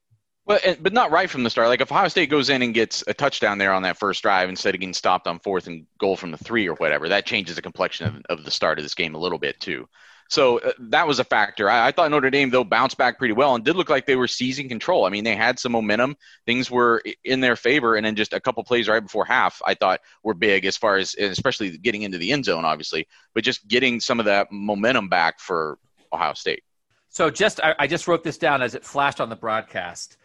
Well, 0.46 0.60
but 0.82 0.92
not 0.92 1.12
right 1.12 1.30
from 1.30 1.44
the 1.44 1.50
start. 1.50 1.70
Like 1.70 1.82
if 1.82 1.92
Ohio 1.92 2.10
State 2.10 2.30
goes 2.30 2.50
in 2.50 2.62
and 2.62 2.74
gets 2.74 3.04
a 3.08 3.14
touchdown 3.14 3.58
there 3.58 3.74
on 3.74 3.84
that 3.84 3.98
first 3.98 4.22
drive 4.22 4.50
instead 4.50 4.76
of 4.76 4.82
getting 4.82 4.94
stopped 4.94 5.28
on 5.28 5.40
fourth 5.40 5.68
and 5.68 5.86
goal 5.98 6.18
from 6.18 6.32
the 6.32 6.38
three 6.38 6.68
or 6.68 6.76
whatever, 6.76 7.08
that 7.10 7.26
changes 7.26 7.56
the 7.56 7.62
complexion 7.62 8.08
of, 8.30 8.40
of 8.40 8.46
the 8.46 8.52
start 8.52 8.78
of 8.78 8.84
this 8.84 8.96
game 8.96 9.16
a 9.16 9.20
little 9.20 9.40
bit 9.40 9.60
too. 9.62 9.88
So 10.34 10.58
uh, 10.62 10.72
that 10.80 11.06
was 11.06 11.20
a 11.20 11.24
factor. 11.24 11.70
I, 11.70 11.90
I, 11.90 11.92
thought 11.92 12.10
Notre 12.10 12.32
Dame 12.32 12.50
though 12.50 12.64
bounced 12.64 12.98
back 12.98 13.20
pretty 13.20 13.36
well 13.36 13.54
and 13.54 13.64
did 13.64 13.76
look 13.76 13.92
like 13.92 14.08
they 14.08 14.16
were 14.16 14.28
seizing 14.28 14.68
control. 14.68 15.06
I 15.06 15.10
mean, 15.10 15.24
they 15.24 15.36
had 15.36 15.60
some 15.60 15.74
momentum. 15.74 16.18
Things 16.48 16.72
were 16.72 17.04
in 17.24 17.40
their 17.40 17.56
favor, 17.56 17.96
and 17.96 18.04
then 18.04 18.16
just 18.16 18.34
a 18.34 18.40
couple 18.40 18.64
plays 18.64 18.88
right 18.88 19.00
before 19.00 19.26
half, 19.26 19.62
I 19.64 19.76
thought 19.76 20.00
were 20.24 20.34
big 20.34 20.66
as 20.66 20.76
far 20.76 20.98
as 20.98 21.14
especially 21.14 21.78
getting 21.78 22.02
into 22.02 22.18
the 22.18 22.32
end 22.32 22.46
zone, 22.46 22.66
obviously, 22.66 23.08
but 23.36 23.44
just 23.44 23.68
getting 23.68 24.00
some 24.00 24.20
of 24.20 24.26
that 24.26 24.48
momentum 24.52 25.08
back 25.08 25.40
for 25.40 25.78
Ohio 26.12 26.34
State. 26.34 26.64
So 27.10 27.30
just 27.30 27.62
I, 27.62 27.76
I 27.78 27.86
just 27.86 28.08
wrote 28.08 28.24
this 28.24 28.40
down 28.40 28.64
as 28.64 28.74
it 28.74 28.84
flashed 28.84 29.22
on 29.22 29.30
the 29.30 29.36
broadcast. 29.36 30.18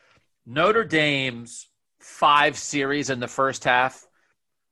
Notre 0.46 0.84
Dame's 0.84 1.68
five 2.00 2.56
series 2.56 3.10
in 3.10 3.20
the 3.20 3.28
first 3.28 3.62
half 3.64 4.08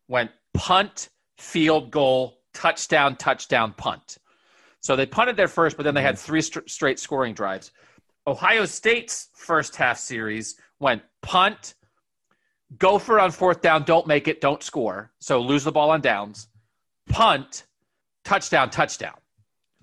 went 0.08 0.30
punt, 0.54 1.10
field 1.36 1.90
goal, 1.90 2.38
touchdown, 2.54 3.16
touchdown, 3.16 3.74
punt. 3.76 4.16
So 4.86 4.94
they 4.94 5.04
punted 5.04 5.36
their 5.36 5.48
first, 5.48 5.76
but 5.76 5.82
then 5.82 5.94
they 5.94 6.02
had 6.02 6.14
mm-hmm. 6.14 6.26
three 6.26 6.40
st- 6.40 6.70
straight 6.70 7.00
scoring 7.00 7.34
drives. 7.34 7.72
Ohio 8.24 8.64
State's 8.66 9.30
first 9.34 9.74
half 9.74 9.98
series 9.98 10.60
went 10.78 11.02
punt, 11.22 11.74
go 12.78 12.96
for 12.96 13.18
it 13.18 13.22
on 13.22 13.32
fourth 13.32 13.60
down, 13.60 13.82
don't 13.82 14.06
make 14.06 14.28
it, 14.28 14.40
don't 14.40 14.62
score. 14.62 15.10
So 15.18 15.40
lose 15.40 15.64
the 15.64 15.72
ball 15.72 15.90
on 15.90 16.02
downs, 16.02 16.46
punt, 17.08 17.64
touchdown, 18.24 18.70
touchdown. 18.70 19.14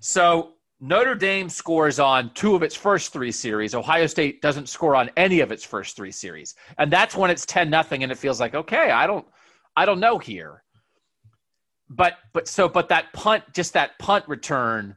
So 0.00 0.54
Notre 0.80 1.14
Dame 1.14 1.50
scores 1.50 2.00
on 2.00 2.30
two 2.32 2.54
of 2.54 2.62
its 2.62 2.74
first 2.74 3.12
three 3.12 3.32
series. 3.32 3.74
Ohio 3.74 4.06
State 4.06 4.40
doesn't 4.40 4.70
score 4.70 4.96
on 4.96 5.10
any 5.18 5.40
of 5.40 5.52
its 5.52 5.64
first 5.64 5.96
three 5.96 6.12
series. 6.12 6.54
And 6.78 6.90
that's 6.90 7.14
when 7.14 7.30
it's 7.30 7.44
10 7.44 7.68
nothing 7.68 8.04
and 8.04 8.10
it 8.10 8.16
feels 8.16 8.40
like, 8.40 8.54
okay, 8.54 8.90
I 8.90 9.06
don't 9.06 9.26
I 9.76 9.84
don't 9.84 10.00
know 10.00 10.16
here. 10.16 10.63
But 11.88 12.14
but 12.32 12.48
so 12.48 12.68
but 12.68 12.88
that 12.88 13.12
punt, 13.12 13.44
just 13.52 13.74
that 13.74 13.98
punt 13.98 14.26
return 14.26 14.96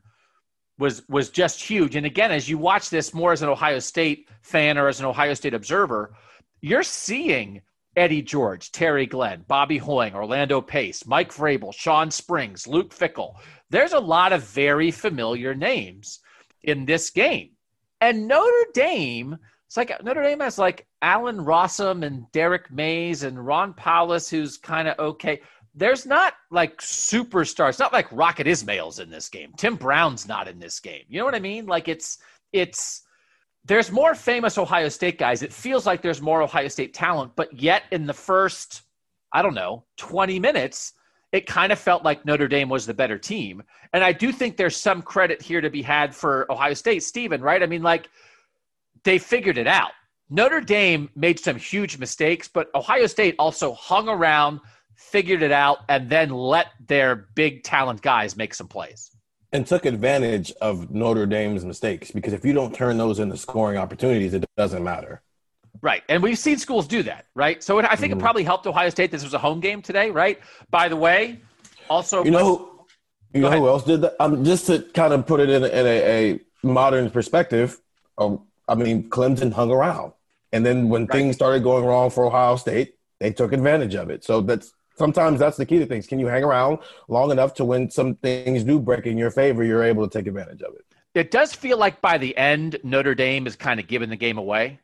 was 0.77 1.07
was 1.09 1.29
just 1.29 1.61
huge. 1.61 1.95
And 1.95 2.05
again, 2.05 2.31
as 2.31 2.47
you 2.47 2.57
watch 2.57 2.89
this 2.89 3.13
more 3.13 3.31
as 3.31 3.41
an 3.41 3.49
Ohio 3.49 3.79
State 3.79 4.29
fan 4.41 4.77
or 4.77 4.87
as 4.87 4.99
an 4.99 5.05
Ohio 5.05 5.33
State 5.33 5.53
observer, 5.53 6.13
you're 6.61 6.83
seeing 6.83 7.61
Eddie 7.95 8.21
George, 8.21 8.71
Terry 8.71 9.07
Glenn, 9.07 9.43
Bobby 9.47 9.79
Hoying, 9.79 10.13
Orlando 10.13 10.61
Pace, 10.61 11.05
Mike 11.07 11.33
Vrabel, 11.33 11.73
Shawn 11.73 12.11
Springs, 12.11 12.67
Luke 12.67 12.93
Fickell. 12.93 13.33
there's 13.69 13.93
a 13.93 13.99
lot 13.99 14.33
of 14.33 14.43
very 14.43 14.91
familiar 14.91 15.55
names 15.55 16.19
in 16.63 16.85
this 16.85 17.09
game. 17.09 17.49
And 17.99 18.27
Notre 18.27 18.67
Dame, 18.75 19.35
it's 19.65 19.77
like 19.77 19.91
Notre 20.03 20.21
Dame 20.21 20.41
has 20.41 20.59
like 20.59 20.85
Allen 21.01 21.37
Rossum 21.37 22.05
and 22.05 22.31
Derrick 22.31 22.71
Mayes 22.71 23.23
and 23.23 23.43
Ron 23.43 23.73
Powlus, 23.73 24.29
who's 24.29 24.57
kind 24.57 24.87
of 24.87 24.99
okay. 24.99 25.41
There's 25.77 26.05
not 26.05 26.33
like 26.49 26.81
superstars, 26.81 27.79
not 27.79 27.93
like 27.93 28.11
Rocket 28.11 28.47
Ismail's 28.47 28.99
in 28.99 29.11
this 29.11 29.29
game. 29.29 29.53
Tim 29.57 29.75
Brown's 29.75 30.27
not 30.27 30.47
in 30.47 30.59
this 30.59 30.79
game. 30.79 31.03
You 31.07 31.19
know 31.19 31.25
what 31.25 31.35
I 31.35 31.39
mean? 31.39 31.67
Like 31.67 31.87
it's 31.87 32.17
it's 32.51 33.03
there's 33.63 33.91
more 33.91 34.15
famous 34.15 34.57
Ohio 34.57 34.89
State 34.89 35.19
guys. 35.19 35.43
It 35.43 35.53
feels 35.53 35.85
like 35.85 36.01
there's 36.01 36.21
more 36.21 36.41
Ohio 36.41 36.67
State 36.67 36.93
talent, 36.93 37.33
but 37.35 37.61
yet 37.61 37.83
in 37.91 38.07
the 38.07 38.13
first, 38.13 38.81
I 39.31 39.41
don't 39.41 39.53
know, 39.53 39.83
20 39.97 40.39
minutes, 40.39 40.93
it 41.31 41.45
kind 41.45 41.71
of 41.71 41.77
felt 41.77 42.03
like 42.03 42.25
Notre 42.25 42.47
Dame 42.47 42.69
was 42.69 42.85
the 42.85 42.93
better 42.93 43.17
team. 43.17 43.61
And 43.93 44.03
I 44.03 44.13
do 44.13 44.31
think 44.31 44.55
there's 44.55 44.77
some 44.77 45.01
credit 45.01 45.41
here 45.41 45.59
to 45.59 45.69
be 45.69 45.81
had 45.81 46.15
for 46.15 46.49
Ohio 46.51 46.73
State, 46.73 47.03
Stephen, 47.03 47.41
right? 47.41 47.61
I 47.61 47.65
mean, 47.65 47.83
like, 47.83 48.09
they 49.03 49.19
figured 49.19 49.57
it 49.57 49.67
out. 49.67 49.91
Notre 50.29 50.61
Dame 50.61 51.09
made 51.15 51.39
some 51.39 51.57
huge 51.57 51.97
mistakes, 51.97 52.47
but 52.47 52.69
Ohio 52.73 53.07
State 53.07 53.35
also 53.37 53.73
hung 53.73 54.07
around, 54.07 54.61
figured 54.97 55.41
it 55.41 55.51
out, 55.51 55.79
and 55.87 56.09
then 56.09 56.29
let 56.29 56.67
their 56.85 57.15
big 57.15 57.63
talent 57.63 58.01
guys 58.01 58.35
make 58.35 58.53
some 58.53 58.67
plays. 58.67 59.11
And 59.53 59.65
took 59.65 59.85
advantage 59.85 60.51
of 60.59 60.91
Notre 60.91 61.25
Dame's 61.25 61.63
mistakes 61.63 62.11
because 62.11 62.33
if 62.33 62.43
you 62.43 62.51
don't 62.51 62.75
turn 62.75 62.97
those 62.97 63.19
into 63.19 63.37
scoring 63.37 63.77
opportunities, 63.77 64.33
it 64.33 64.43
doesn't 64.57 64.83
matter. 64.83 65.21
Right. 65.81 66.03
And 66.09 66.21
we've 66.21 66.37
seen 66.37 66.57
schools 66.57 66.87
do 66.87 67.03
that, 67.03 67.27
right? 67.33 67.63
So 67.63 67.79
it, 67.79 67.85
I 67.85 67.95
think 67.95 68.11
mm-hmm. 68.11 68.19
it 68.19 68.23
probably 68.23 68.43
helped 68.43 68.67
Ohio 68.67 68.89
State. 68.89 69.11
This 69.11 69.23
was 69.23 69.33
a 69.33 69.37
home 69.37 69.61
game 69.61 69.81
today, 69.81 70.09
right? 70.09 70.39
By 70.69 70.89
the 70.89 70.97
way, 70.97 71.39
also. 71.89 72.25
You 72.25 72.31
know, 72.31 72.85
you 73.33 73.41
know 73.41 73.51
who 73.51 73.67
else 73.67 73.83
did 73.83 74.01
that? 74.01 74.15
Um, 74.19 74.43
just 74.43 74.67
to 74.67 74.81
kind 74.93 75.13
of 75.13 75.25
put 75.25 75.39
it 75.39 75.49
in, 75.49 75.63
a, 75.63 75.67
in 75.67 75.85
a, 75.85 76.31
a 76.31 76.39
modern 76.63 77.09
perspective, 77.09 77.79
um, 78.17 78.41
I 78.67 78.75
mean, 78.75 79.09
Clemson 79.09 79.53
hung 79.53 79.71
around. 79.71 80.13
And 80.51 80.65
then 80.65 80.89
when 80.89 81.03
right. 81.03 81.11
things 81.11 81.35
started 81.35 81.63
going 81.63 81.85
wrong 81.85 82.09
for 82.09 82.25
Ohio 82.25 82.55
State, 82.55 82.95
they 83.19 83.31
took 83.31 83.53
advantage 83.53 83.95
of 83.95 84.09
it. 84.09 84.23
So 84.23 84.41
that's 84.41 84.73
sometimes 84.97 85.39
that's 85.39 85.57
the 85.57 85.65
key 85.65 85.79
to 85.79 85.85
things. 85.85 86.07
Can 86.07 86.19
you 86.19 86.27
hang 86.27 86.43
around 86.43 86.79
long 87.07 87.31
enough 87.31 87.53
to 87.55 87.65
when 87.65 87.89
some 87.89 88.15
things 88.15 88.63
do 88.63 88.79
break 88.79 89.05
in 89.05 89.17
your 89.17 89.31
favor, 89.31 89.63
you're 89.63 89.83
able 89.83 90.07
to 90.07 90.17
take 90.17 90.27
advantage 90.27 90.61
of 90.61 90.73
it? 90.75 90.85
It 91.13 91.31
does 91.31 91.53
feel 91.53 91.77
like 91.77 92.01
by 92.01 92.17
the 92.17 92.37
end, 92.37 92.77
Notre 92.83 93.15
Dame 93.15 93.47
is 93.47 93.55
kind 93.55 93.79
of 93.79 93.87
giving 93.87 94.09
the 94.09 94.15
game 94.15 94.37
away 94.37 94.79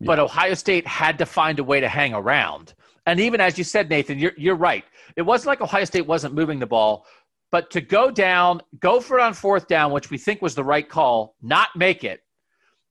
but 0.00 0.18
Ohio 0.18 0.54
State 0.54 0.86
had 0.86 1.18
to 1.18 1.26
find 1.26 1.58
a 1.58 1.64
way 1.64 1.80
to 1.80 1.88
hang 1.88 2.14
around. 2.14 2.74
And 3.06 3.20
even 3.20 3.40
as 3.40 3.58
you 3.58 3.64
said, 3.64 3.88
Nathan, 3.88 4.18
you're, 4.18 4.32
you're 4.36 4.54
right. 4.54 4.84
It 5.16 5.22
wasn't 5.22 5.48
like 5.48 5.60
Ohio 5.60 5.84
State 5.84 6.06
wasn't 6.06 6.34
moving 6.34 6.58
the 6.58 6.66
ball, 6.66 7.06
but 7.50 7.70
to 7.70 7.80
go 7.80 8.10
down, 8.10 8.60
go 8.78 9.00
for 9.00 9.18
it 9.18 9.22
on 9.22 9.34
fourth 9.34 9.66
down, 9.66 9.92
which 9.92 10.10
we 10.10 10.18
think 10.18 10.42
was 10.42 10.54
the 10.54 10.64
right 10.64 10.88
call, 10.88 11.34
not 11.42 11.70
make 11.74 12.04
it. 12.04 12.22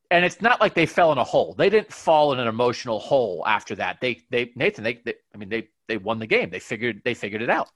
And 0.09 0.25
it's 0.25 0.41
not 0.41 0.59
like 0.61 0.73
they 0.73 0.85
fell 0.85 1.11
in 1.11 1.17
a 1.17 1.23
hole. 1.23 1.53
They 1.53 1.69
didn't 1.69 1.91
fall 1.91 2.33
in 2.33 2.39
an 2.39 2.47
emotional 2.47 2.99
hole 2.99 3.43
after 3.45 3.75
that. 3.75 3.99
They, 4.01 4.23
they, 4.29 4.51
Nathan, 4.55 4.83
they, 4.83 5.01
they 5.05 5.15
I 5.33 5.37
mean, 5.37 5.49
they, 5.49 5.67
they 5.87 5.97
won 5.97 6.19
the 6.19 6.27
game. 6.27 6.49
They 6.49 6.59
figured, 6.59 7.01
they 7.03 7.13
figured 7.13 7.41
it 7.41 7.49
out. 7.49 7.69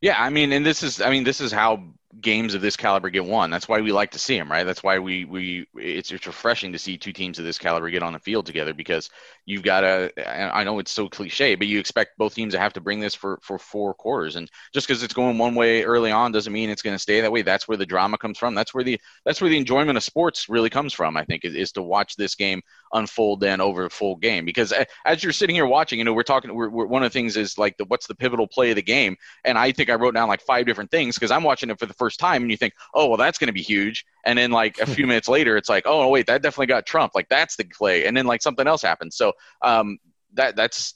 Yeah, 0.00 0.20
I 0.20 0.30
mean, 0.30 0.52
and 0.52 0.64
this 0.64 0.82
is, 0.82 1.00
I 1.00 1.10
mean, 1.10 1.24
this 1.24 1.42
is 1.42 1.52
how 1.52 1.84
games 2.18 2.54
of 2.54 2.62
this 2.62 2.76
caliber 2.76 3.10
get 3.10 3.24
won. 3.24 3.50
That's 3.50 3.68
why 3.68 3.80
we 3.80 3.92
like 3.92 4.12
to 4.12 4.18
see 4.18 4.36
them, 4.36 4.50
right? 4.50 4.64
That's 4.64 4.82
why 4.82 4.98
we 4.98 5.24
we 5.24 5.66
it's 5.74 6.10
it's 6.10 6.26
refreshing 6.26 6.72
to 6.72 6.78
see 6.78 6.96
two 6.96 7.12
teams 7.12 7.38
of 7.38 7.44
this 7.44 7.58
caliber 7.58 7.90
get 7.90 8.02
on 8.02 8.14
the 8.14 8.18
field 8.18 8.46
together 8.46 8.74
because 8.74 9.10
you've 9.50 9.64
got 9.64 9.80
to. 9.80 10.12
I 10.54 10.62
know 10.62 10.78
it's 10.78 10.92
so 10.92 11.08
cliche, 11.08 11.56
but 11.56 11.66
you 11.66 11.80
expect 11.80 12.16
both 12.16 12.34
teams 12.34 12.54
to 12.54 12.60
have 12.60 12.72
to 12.74 12.80
bring 12.80 13.00
this 13.00 13.16
for 13.16 13.40
for 13.42 13.58
four 13.58 13.94
quarters, 13.94 14.36
and 14.36 14.48
just 14.72 14.86
because 14.86 15.02
it's 15.02 15.12
going 15.12 15.38
one 15.38 15.56
way 15.56 15.82
early 15.82 16.12
on 16.12 16.30
doesn't 16.30 16.52
mean 16.52 16.70
it's 16.70 16.82
going 16.82 16.94
to 16.94 16.98
stay 16.98 17.20
that 17.20 17.32
way. 17.32 17.42
That's 17.42 17.66
where 17.66 17.76
the 17.76 17.84
drama 17.84 18.16
comes 18.16 18.38
from. 18.38 18.54
That's 18.54 18.72
where 18.72 18.84
the 18.84 19.00
that's 19.24 19.40
where 19.40 19.50
the 19.50 19.58
enjoyment 19.58 19.96
of 19.96 20.04
sports 20.04 20.48
really 20.48 20.70
comes 20.70 20.92
from. 20.92 21.16
I 21.16 21.24
think 21.24 21.44
is, 21.44 21.54
is 21.56 21.72
to 21.72 21.82
watch 21.82 22.14
this 22.14 22.36
game 22.36 22.62
unfold 22.92 23.40
then 23.40 23.60
over 23.60 23.84
a 23.84 23.90
full 23.90 24.16
game 24.16 24.44
because 24.44 24.72
eh, 24.72 24.84
as 25.04 25.22
you're 25.22 25.32
sitting 25.32 25.54
here 25.56 25.66
watching, 25.66 25.98
you 25.98 26.04
know, 26.04 26.12
we're 26.12 26.22
talking. 26.22 26.54
We're, 26.54 26.70
we're 26.70 26.86
one 26.86 27.02
of 27.02 27.12
the 27.12 27.18
things 27.18 27.36
is 27.36 27.58
like 27.58 27.76
the 27.76 27.84
what's 27.86 28.06
the 28.06 28.14
pivotal 28.14 28.46
play 28.46 28.70
of 28.70 28.76
the 28.76 28.82
game, 28.82 29.16
and 29.44 29.58
I 29.58 29.72
think 29.72 29.90
I 29.90 29.94
wrote 29.94 30.14
down 30.14 30.28
like 30.28 30.42
five 30.42 30.64
different 30.64 30.92
things 30.92 31.16
because 31.16 31.32
I'm 31.32 31.42
watching 31.42 31.70
it 31.70 31.78
for 31.78 31.86
the 31.86 31.94
first 31.94 32.20
time 32.20 32.42
and 32.42 32.50
you 32.50 32.56
think, 32.56 32.74
oh, 32.94 33.08
well, 33.08 33.16
that's 33.16 33.38
going 33.38 33.48
to 33.48 33.52
be 33.52 33.62
huge. 33.62 34.04
And 34.24 34.38
then 34.38 34.50
like 34.50 34.78
a 34.78 34.86
few 34.94 35.06
minutes 35.06 35.28
later, 35.28 35.56
it's 35.56 35.68
like, 35.68 35.84
oh, 35.86 36.08
wait, 36.08 36.26
that 36.26 36.42
definitely 36.42 36.66
got 36.66 36.86
Trump. 36.86 37.12
Like 37.14 37.28
that's 37.28 37.56
the 37.56 37.64
play. 37.64 38.06
And 38.06 38.16
then 38.16 38.26
like 38.26 38.42
something 38.42 38.66
else 38.66 38.82
happens. 38.82 39.16
So 39.16 39.32
um, 39.62 39.98
that 40.34 40.56
that's 40.56 40.94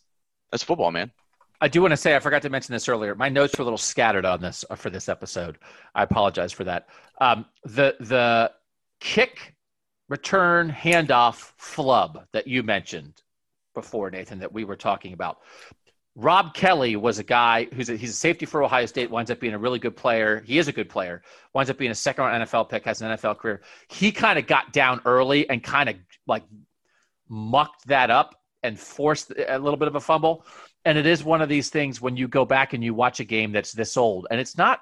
that's 0.51 0.62
football, 0.62 0.91
man. 0.91 1.11
I 1.61 1.69
do 1.69 1.81
want 1.81 1.93
to 1.93 1.97
say 1.97 2.15
I 2.15 2.19
forgot 2.19 2.43
to 2.43 2.51
mention 2.51 2.73
this 2.73 2.89
earlier. 2.89 3.15
My 3.15 3.29
notes 3.29 3.57
were 3.57 3.62
a 3.62 3.65
little 3.65 3.79
scattered 3.79 4.25
on 4.25 4.41
this 4.41 4.65
uh, 4.69 4.75
for 4.75 4.91
this 4.91 5.09
episode. 5.09 5.59
I 5.95 6.03
apologize 6.03 6.53
for 6.53 6.65
that. 6.65 6.89
Um, 7.21 7.47
the 7.65 7.97
the 8.01 8.53
kick 9.01 9.55
return 10.09 10.71
handoff 10.71 11.53
flub 11.57 12.27
that 12.33 12.47
you 12.47 12.62
mentioned 12.62 13.23
before, 13.75 14.11
Nathan, 14.11 14.39
that 14.41 14.53
we 14.53 14.65
were 14.65 14.77
talking 14.77 15.12
about. 15.12 15.39
Rob 16.16 16.55
Kelly 16.55 16.95
was 16.95 17.19
a 17.19 17.25
guy 17.25 17.66
who's 17.75 17.89
a, 17.89 17.97
he's 17.97 18.11
a 18.11 18.15
safety 18.15 18.47
for 18.47 18.62
Ohio 18.62 18.87
State, 18.87 19.11
winds 19.11 19.31
up 19.33 19.41
being 19.41 19.55
a 19.55 19.59
really 19.59 19.81
good 19.81 19.97
player. 19.97 20.45
He 20.47 20.59
is 20.59 20.69
a 20.69 20.73
good 20.73 20.89
player, 20.89 21.23
winds 21.55 21.71
up 21.71 21.79
being 21.79 21.91
a 21.91 21.95
second 21.95 22.25
round 22.25 22.47
NFL 22.47 22.69
pick, 22.69 22.85
has 22.85 23.03
an 23.03 23.11
NFL 23.16 23.39
career. 23.39 23.62
He 23.89 24.12
kind 24.12 24.39
of 24.39 24.47
got 24.47 24.73
down 24.73 25.01
early 25.05 25.49
and 25.51 25.62
kind 25.62 25.89
of 25.89 25.97
like 26.29 26.45
mucked 27.29 27.87
that 27.87 28.11
up 28.11 28.41
and 28.63 28.79
forced 28.79 29.33
a 29.49 29.59
little 29.59 29.77
bit 29.77 29.89
of 29.89 29.95
a 29.95 30.01
fumble. 30.01 30.45
And 30.85 30.99
it 30.99 31.07
is 31.07 31.25
one 31.25 31.43
of 31.43 31.49
these 31.49 31.71
things 31.71 32.01
when 32.01 32.17
you 32.17 32.29
go 32.29 32.45
back 32.45 32.73
and 32.73 32.83
you 32.83 32.95
watch 32.95 33.21
a 33.21 33.25
game 33.25 33.53
that's 33.53 33.73
this 33.73 33.97
old, 33.97 34.27
and 34.31 34.41
it's 34.41 34.57
not 34.57 34.81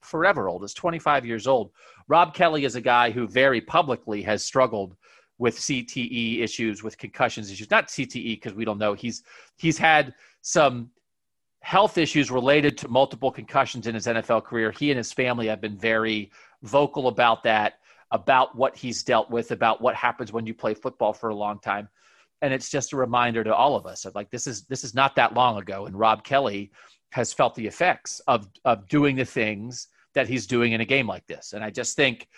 forever 0.00 0.48
old, 0.48 0.64
it's 0.64 0.74
25 0.74 1.24
years 1.24 1.46
old. 1.46 1.70
Rob 2.08 2.34
Kelly 2.34 2.64
is 2.64 2.74
a 2.74 2.80
guy 2.80 3.10
who 3.10 3.26
very 3.26 3.60
publicly 3.60 4.22
has 4.22 4.44
struggled 4.44 4.96
with 5.38 5.58
CTE 5.58 6.40
issues, 6.40 6.82
with 6.82 6.98
concussions 6.98 7.50
issues. 7.50 7.70
Not 7.70 7.88
CTE 7.88 8.36
because 8.36 8.54
we 8.54 8.64
don't 8.64 8.78
know. 8.78 8.94
He's 8.94 9.22
he's 9.56 9.78
had 9.78 10.14
some 10.42 10.90
health 11.60 11.96
issues 11.96 12.30
related 12.30 12.76
to 12.78 12.88
multiple 12.88 13.30
concussions 13.30 13.86
in 13.86 13.94
his 13.94 14.06
NFL 14.06 14.44
career. 14.44 14.70
He 14.72 14.90
and 14.90 14.98
his 14.98 15.12
family 15.12 15.46
have 15.46 15.60
been 15.60 15.78
very 15.78 16.30
vocal 16.62 17.08
about 17.08 17.44
that, 17.44 17.74
about 18.12 18.54
what 18.54 18.76
he's 18.76 19.02
dealt 19.02 19.30
with, 19.30 19.50
about 19.50 19.80
what 19.80 19.94
happens 19.94 20.32
when 20.32 20.46
you 20.46 20.54
play 20.54 20.74
football 20.74 21.12
for 21.12 21.30
a 21.30 21.34
long 21.34 21.58
time. 21.58 21.88
And 22.42 22.52
it's 22.52 22.70
just 22.70 22.92
a 22.92 22.96
reminder 22.96 23.42
to 23.42 23.54
all 23.54 23.74
of 23.74 23.86
us 23.86 24.04
of 24.04 24.14
like 24.14 24.30
this 24.30 24.46
is 24.46 24.64
this 24.66 24.84
is 24.84 24.94
not 24.94 25.16
that 25.16 25.34
long 25.34 25.58
ago. 25.58 25.86
And 25.86 25.98
Rob 25.98 26.22
Kelly 26.22 26.70
has 27.10 27.32
felt 27.32 27.54
the 27.54 27.66
effects 27.66 28.20
of 28.28 28.46
of 28.64 28.88
doing 28.88 29.16
the 29.16 29.24
things 29.24 29.88
that 30.14 30.28
he's 30.28 30.46
doing 30.46 30.72
in 30.72 30.80
a 30.80 30.84
game 30.84 31.06
like 31.06 31.26
this. 31.26 31.54
And 31.54 31.64
I 31.64 31.70
just 31.70 31.96
think 31.96 32.28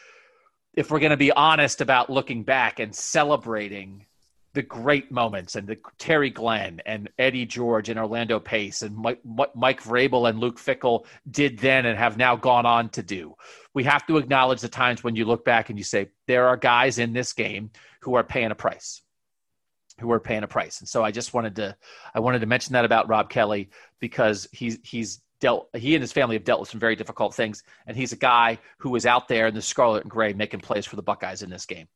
if 0.75 0.91
we're 0.91 1.01
going 1.01 1.11
to 1.11 1.17
be 1.17 1.33
honest 1.33 1.81
about 1.81 2.11
looking 2.11 2.45
back 2.45 2.79
and 2.79 2.95
celebrating 2.95 4.07
the 4.55 4.63
great 4.63 5.11
moments 5.11 5.57
and 5.57 5.67
the 5.67 5.77
Terry 5.99 6.31
Glenn 6.31 6.81
and 6.87 7.11
Eddie 7.19 7.45
George 7.45 7.89
and 7.89 7.99
Orlando 7.99 8.39
Pace 8.39 8.83
and 8.83 8.97
Mike, 8.97 9.21
Mike 9.55 9.83
Vrabel 9.83 10.31
and 10.31 10.39
Luke 10.39 10.59
Fickell 10.59 11.07
did 11.29 11.59
then 11.59 11.87
and 11.87 11.99
have 11.99 12.17
now 12.17 12.37
gone 12.37 12.65
on 12.65 12.89
to 12.91 13.03
do. 13.03 13.35
We 13.75 13.83
have 13.85 14.07
to 14.07 14.17
acknowledge 14.17 14.61
the 14.61 14.69
times 14.69 15.03
when 15.03 15.17
you 15.17 15.25
look 15.25 15.45
back 15.45 15.71
and 15.71 15.79
you 15.79 15.85
say 15.85 16.11
there 16.29 16.47
are 16.47 16.57
guys 16.57 17.01
in 17.01 17.13
this 17.13 17.33
game 17.33 17.73
who 18.03 18.15
are 18.15 18.23
paying 18.23 18.53
a 18.53 18.55
price, 18.55 19.03
who 19.99 20.13
are 20.13 20.21
paying 20.21 20.45
a 20.45 20.49
price. 20.49 20.79
And 20.79 20.89
so 20.89 21.03
I 21.03 21.11
just 21.11 21.35
wanted 21.35 21.57
to 21.57 21.77
I 22.15 22.21
wanted 22.21 22.39
to 22.39 22.47
mention 22.47 22.75
that 22.75 22.85
about 22.85 23.09
Rob 23.09 23.29
Kelly 23.29 23.71
because 23.99 24.47
he's 24.53 24.79
he's 24.85 25.21
dealt 25.41 25.69
he 25.75 25.97
and 25.97 26.03
his 26.03 26.13
family 26.13 26.37
have 26.37 26.45
dealt 26.45 26.61
with 26.61 26.69
some 26.69 26.81
very 26.81 26.95
difficult 26.95 27.35
things 27.35 27.65
and 27.89 27.97
he's 27.97 28.13
a 28.13 28.17
guy 28.17 28.57
who 28.79 28.91
was 28.91 29.05
out 29.05 29.27
there 29.27 29.49
in 29.49 29.55
the 29.55 29.61
scarlet 29.61 30.05
and 30.05 30.11
gray 30.11 30.33
making 30.33 30.61
plays 30.61 30.87
for 30.87 30.95
the 30.95 31.03
Buckeyes 31.03 31.43
in 31.43 31.51
this 31.51 31.67
game. 31.67 31.89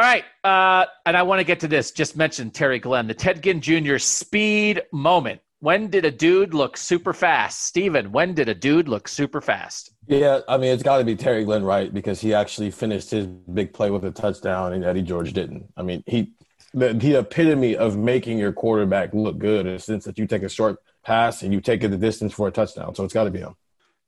All 0.00 0.06
right, 0.06 0.24
uh, 0.44 0.86
and 1.04 1.14
I 1.14 1.24
want 1.24 1.40
to 1.40 1.44
get 1.44 1.60
to 1.60 1.68
this. 1.68 1.90
Just 1.90 2.16
mentioned 2.16 2.54
Terry 2.54 2.78
Glenn, 2.78 3.06
the 3.06 3.12
Ted 3.12 3.42
Ginn 3.42 3.60
Jr. 3.60 3.98
speed 3.98 4.80
moment. 4.94 5.42
When 5.58 5.90
did 5.90 6.06
a 6.06 6.10
dude 6.10 6.54
look 6.54 6.78
super 6.78 7.12
fast? 7.12 7.66
Steven, 7.66 8.10
when 8.10 8.32
did 8.32 8.48
a 8.48 8.54
dude 8.54 8.88
look 8.88 9.08
super 9.08 9.42
fast? 9.42 9.90
Yeah, 10.06 10.40
I 10.48 10.56
mean, 10.56 10.72
it's 10.72 10.82
got 10.82 10.96
to 10.96 11.04
be 11.04 11.16
Terry 11.16 11.44
Glenn, 11.44 11.64
right? 11.64 11.92
Because 11.92 12.18
he 12.18 12.32
actually 12.32 12.70
finished 12.70 13.10
his 13.10 13.26
big 13.26 13.74
play 13.74 13.90
with 13.90 14.02
a 14.06 14.10
touchdown, 14.10 14.72
and 14.72 14.86
Eddie 14.86 15.02
George 15.02 15.34
didn't. 15.34 15.70
I 15.76 15.82
mean, 15.82 16.02
he 16.06 16.32
the, 16.72 16.94
the 16.94 17.18
epitome 17.18 17.76
of 17.76 17.98
making 17.98 18.38
your 18.38 18.54
quarterback 18.54 19.12
look 19.12 19.36
good 19.36 19.66
in 19.66 19.74
the 19.74 19.78
sense 19.80 20.06
that 20.06 20.18
you 20.18 20.26
take 20.26 20.44
a 20.44 20.48
short 20.48 20.78
pass 21.04 21.42
and 21.42 21.52
you 21.52 21.60
take 21.60 21.84
it 21.84 21.88
the 21.88 21.98
distance 21.98 22.32
for 22.32 22.48
a 22.48 22.50
touchdown. 22.50 22.94
So 22.94 23.04
it's 23.04 23.12
got 23.12 23.24
to 23.24 23.30
be 23.30 23.40
him. 23.40 23.54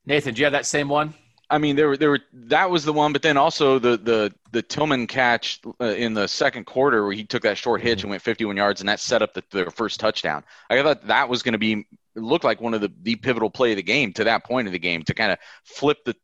Nathan, 0.06 0.32
do 0.32 0.40
you 0.40 0.46
have 0.46 0.52
that 0.52 0.64
same 0.64 0.88
one? 0.88 1.12
I 1.52 1.58
mean, 1.58 1.76
there 1.76 1.88
were 1.88 1.98
there 1.98 2.08
were 2.08 2.20
that 2.32 2.70
was 2.70 2.86
the 2.86 2.94
one, 2.94 3.12
but 3.12 3.20
then 3.20 3.36
also 3.36 3.78
the 3.78 3.98
the 3.98 4.34
the 4.52 4.62
Tillman 4.62 5.06
catch 5.06 5.60
uh, 5.82 5.84
in 5.84 6.14
the 6.14 6.26
second 6.26 6.64
quarter 6.64 7.04
where 7.04 7.12
he 7.12 7.24
took 7.24 7.42
that 7.42 7.58
short 7.58 7.82
hitch 7.82 7.98
mm-hmm. 7.98 8.06
and 8.06 8.10
went 8.12 8.22
51 8.22 8.56
yards, 8.56 8.80
and 8.80 8.88
that 8.88 9.00
set 9.00 9.20
up 9.20 9.34
the, 9.34 9.44
their 9.50 9.70
first 9.70 10.00
touchdown. 10.00 10.44
I 10.70 10.82
thought 10.82 11.06
that 11.08 11.28
was 11.28 11.42
going 11.42 11.52
to 11.52 11.58
be 11.58 11.86
looked 12.14 12.44
like 12.44 12.62
one 12.62 12.72
of 12.72 12.80
the 12.80 12.90
the 13.02 13.16
pivotal 13.16 13.50
play 13.50 13.72
of 13.72 13.76
the 13.76 13.82
game 13.82 14.14
to 14.14 14.24
that 14.24 14.44
point 14.44 14.66
of 14.66 14.72
the 14.72 14.78
game 14.78 15.02
to 15.02 15.12
kind 15.12 15.30
of 15.30 15.38
flip 15.62 15.98
the 16.06 16.16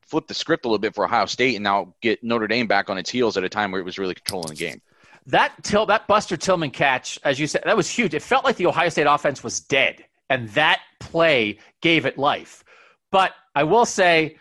flip 0.00 0.26
the 0.26 0.34
script 0.34 0.64
a 0.64 0.68
little 0.68 0.78
bit 0.78 0.94
for 0.94 1.04
Ohio 1.04 1.26
State 1.26 1.56
and 1.56 1.62
now 1.62 1.94
get 2.00 2.24
Notre 2.24 2.48
Dame 2.48 2.66
back 2.66 2.88
on 2.88 2.96
its 2.96 3.10
heels 3.10 3.36
at 3.36 3.44
a 3.44 3.50
time 3.50 3.72
where 3.72 3.82
it 3.82 3.84
was 3.84 3.98
really 3.98 4.14
controlling 4.14 4.48
the 4.48 4.54
game. 4.54 4.80
That 5.26 5.52
till 5.62 5.84
that 5.86 6.06
Buster 6.06 6.38
Tillman 6.38 6.70
catch, 6.70 7.18
as 7.22 7.38
you 7.38 7.46
said, 7.46 7.62
that 7.66 7.76
was 7.76 7.90
huge. 7.90 8.14
It 8.14 8.22
felt 8.22 8.46
like 8.46 8.56
the 8.56 8.66
Ohio 8.66 8.88
State 8.88 9.06
offense 9.06 9.44
was 9.44 9.60
dead, 9.60 10.06
and 10.30 10.48
that 10.50 10.80
play 11.00 11.58
gave 11.82 12.06
it 12.06 12.16
life. 12.16 12.64
But 13.10 13.34
I 13.54 13.64
will 13.64 13.84
say 13.84 14.36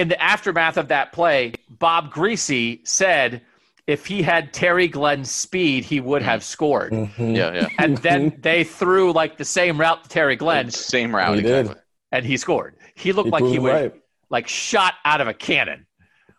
in 0.00 0.08
the 0.08 0.20
aftermath 0.20 0.78
of 0.78 0.88
that 0.88 1.12
play, 1.12 1.52
Bob 1.68 2.10
Griese 2.10 2.86
said 2.88 3.42
if 3.86 4.06
he 4.06 4.22
had 4.22 4.52
Terry 4.52 4.88
Glenn's 4.88 5.30
speed, 5.30 5.84
he 5.84 6.00
would 6.00 6.22
have 6.22 6.42
scored. 6.42 6.92
Mm-hmm. 6.92 7.34
Yeah, 7.34 7.52
yeah. 7.52 7.68
And 7.78 7.98
then 7.98 8.34
they 8.40 8.64
threw 8.64 9.12
like 9.12 9.36
the 9.36 9.44
same 9.44 9.78
route 9.78 10.04
to 10.04 10.08
Terry 10.08 10.36
Glenn. 10.36 10.70
Same 10.70 11.14
route, 11.14 11.34
he 11.34 11.40
exactly. 11.40 11.74
Did. 11.74 11.82
And 12.12 12.24
he 12.24 12.38
scored. 12.38 12.76
He 12.94 13.12
looked 13.12 13.26
he 13.26 13.30
like 13.30 13.44
he 13.44 13.58
was 13.58 13.72
right. 13.72 13.94
like 14.30 14.48
shot 14.48 14.94
out 15.04 15.20
of 15.20 15.28
a 15.28 15.34
cannon. 15.34 15.86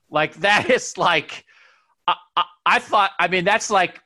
Like 0.10 0.34
that 0.38 0.70
is 0.72 0.98
like 0.98 1.46
I, 2.08 2.16
I, 2.36 2.44
I 2.66 2.80
thought. 2.80 3.12
I 3.20 3.28
mean, 3.28 3.46
that's 3.46 3.70
like 3.70 4.02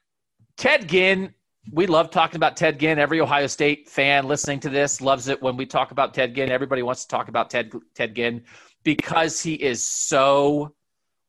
Ted 0.58 0.90
Ginn. 0.90 1.34
We 1.72 1.88
love 1.88 2.12
talking 2.12 2.36
about 2.36 2.58
Ted 2.58 2.78
Ginn. 2.78 3.00
Every 3.00 3.22
Ohio 3.22 3.48
State 3.48 3.88
fan 3.88 4.28
listening 4.28 4.60
to 4.62 4.70
this 4.70 5.00
loves 5.02 5.30
it 5.30 5.42
when 5.42 5.56
we 5.56 5.66
talk 5.66 5.92
about 5.92 6.14
Ted 6.14 6.36
Ginn. 6.36 6.52
Everybody 6.52 6.84
wants 6.84 7.04
to 7.04 7.08
talk 7.08 7.30
about 7.30 7.50
Ted 7.50 7.72
Ted 7.94 8.16
Ginn 8.16 8.44
because 8.86 9.42
he 9.42 9.56
is 9.56 9.84
so 9.84 10.74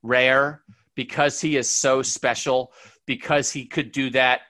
rare, 0.05 0.63
because 0.95 1.41
he 1.41 1.57
is 1.57 1.69
so 1.69 2.03
special, 2.03 2.73
because 3.07 3.51
he 3.51 3.67
could 3.67 3.91
do 3.91 4.11
that 4.11 4.43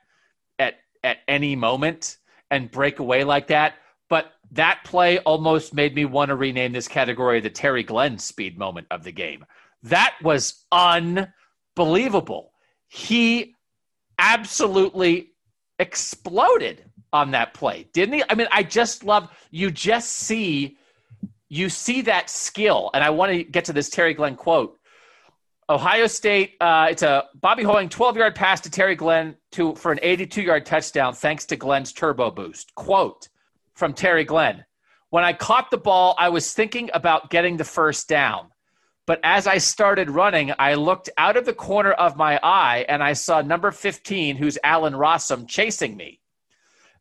at 0.59 0.75
at 1.03 1.19
any 1.27 1.57
moment 1.57 2.19
and 2.51 2.71
break 2.71 2.99
away 2.99 3.25
like 3.25 3.47
that. 3.47 3.75
But 4.11 4.33
that 4.53 4.81
play 4.85 5.19
almost 5.21 5.73
made 5.73 5.95
me 5.95 6.05
want 6.05 6.29
to 6.29 6.37
rename 6.37 6.73
this 6.73 6.89
category 6.89 7.41
the 7.41 7.49
Terry 7.49 7.83
Glenn 7.83 8.19
speed 8.19 8.59
moment 8.59 8.89
of 8.91 9.05
the 9.05 9.13
game. 9.13 9.47
That 9.85 10.15
was 10.23 10.65
unbelievable. 10.73 12.53
He 12.89 13.55
absolutely 14.19 15.31
exploded 15.79 16.85
on 17.13 17.31
that 17.33 17.55
play, 17.55 17.89
didn't 17.93 18.15
he? 18.15 18.25
I 18.29 18.35
mean, 18.35 18.49
I 18.51 18.63
just 18.63 19.05
love 19.05 19.29
you 19.51 19.71
just 19.71 20.13
see 20.13 20.77
you 21.49 21.69
see 21.69 22.03
that 22.03 22.29
skill, 22.31 22.91
and 22.95 23.05
I 23.05 23.11
want 23.11 23.33
to 23.33 23.45
get 23.45 23.67
to 23.67 23.73
this 23.73 23.89
Terry 23.89 24.15
Glenn 24.15 24.37
quote. 24.37 24.79
Ohio 25.69 26.07
State, 26.07 26.55
uh, 26.61 26.89
it's 26.91 27.03
a 27.03 27.25
Bobby 27.35 27.65
Hoying 27.65 27.89
12 27.89 28.17
yard 28.17 28.35
pass 28.35 28.61
to 28.63 28.71
Terry 28.71 28.95
Glenn 28.95 29.37
to, 29.53 29.75
for 29.75 29.91
an 29.91 29.99
82 30.01 30.43
yard 30.43 30.65
touchdown 30.65 31.13
thanks 31.13 31.45
to 31.47 31.57
Glenn's 31.57 31.93
turbo 31.93 32.31
boost. 32.31 32.75
Quote 32.75 33.29
from 33.75 33.93
Terry 33.93 34.25
Glenn 34.25 34.65
When 35.11 35.25
I 35.25 35.33
caught 35.33 35.71
the 35.71 35.77
ball, 35.77 36.15
I 36.19 36.29
was 36.29 36.53
thinking 36.53 36.91
about 36.95 37.31
getting 37.31 37.57
the 37.57 37.65
first 37.65 38.09
down. 38.09 38.51
But 39.07 39.21
as 39.23 39.47
I 39.47 39.59
started 39.59 40.11
running, 40.11 40.53
I 40.59 40.75
looked 40.75 41.11
out 41.17 41.37
of 41.37 41.47
the 41.47 41.53
corner 41.53 41.93
of 41.93 42.17
my 42.17 42.41
eye 42.43 42.85
and 42.89 43.03
I 43.03 43.13
saw 43.13 43.41
number 43.41 43.71
15, 43.71 44.37
who's 44.37 44.59
Allen 44.65 44.95
Rossum, 44.95 45.49
chasing 45.49 45.97
me. 45.97 46.21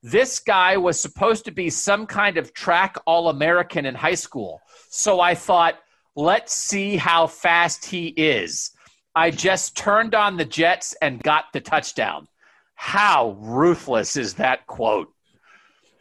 This 0.05 0.39
guy 0.39 0.77
was 0.77 0.99
supposed 0.99 1.45
to 1.45 1.51
be 1.51 1.71
some 1.71 2.05
kind 2.05 2.37
of 2.37 2.53
track 2.53 2.95
All 3.07 3.29
American 3.29 3.87
in 3.87 3.95
high 3.95 4.13
school. 4.13 4.61
So 4.91 5.19
I 5.19 5.33
thought, 5.33 5.79
let's 6.15 6.53
see 6.53 6.95
how 6.95 7.25
fast 7.25 7.85
he 7.85 8.09
is. 8.09 8.69
I 9.15 9.31
just 9.31 9.75
turned 9.75 10.13
on 10.13 10.37
the 10.37 10.45
Jets 10.45 10.95
and 11.01 11.23
got 11.23 11.45
the 11.53 11.59
touchdown. 11.59 12.27
How 12.75 13.35
ruthless 13.39 14.15
is 14.15 14.35
that 14.35 14.67
quote? 14.67 15.11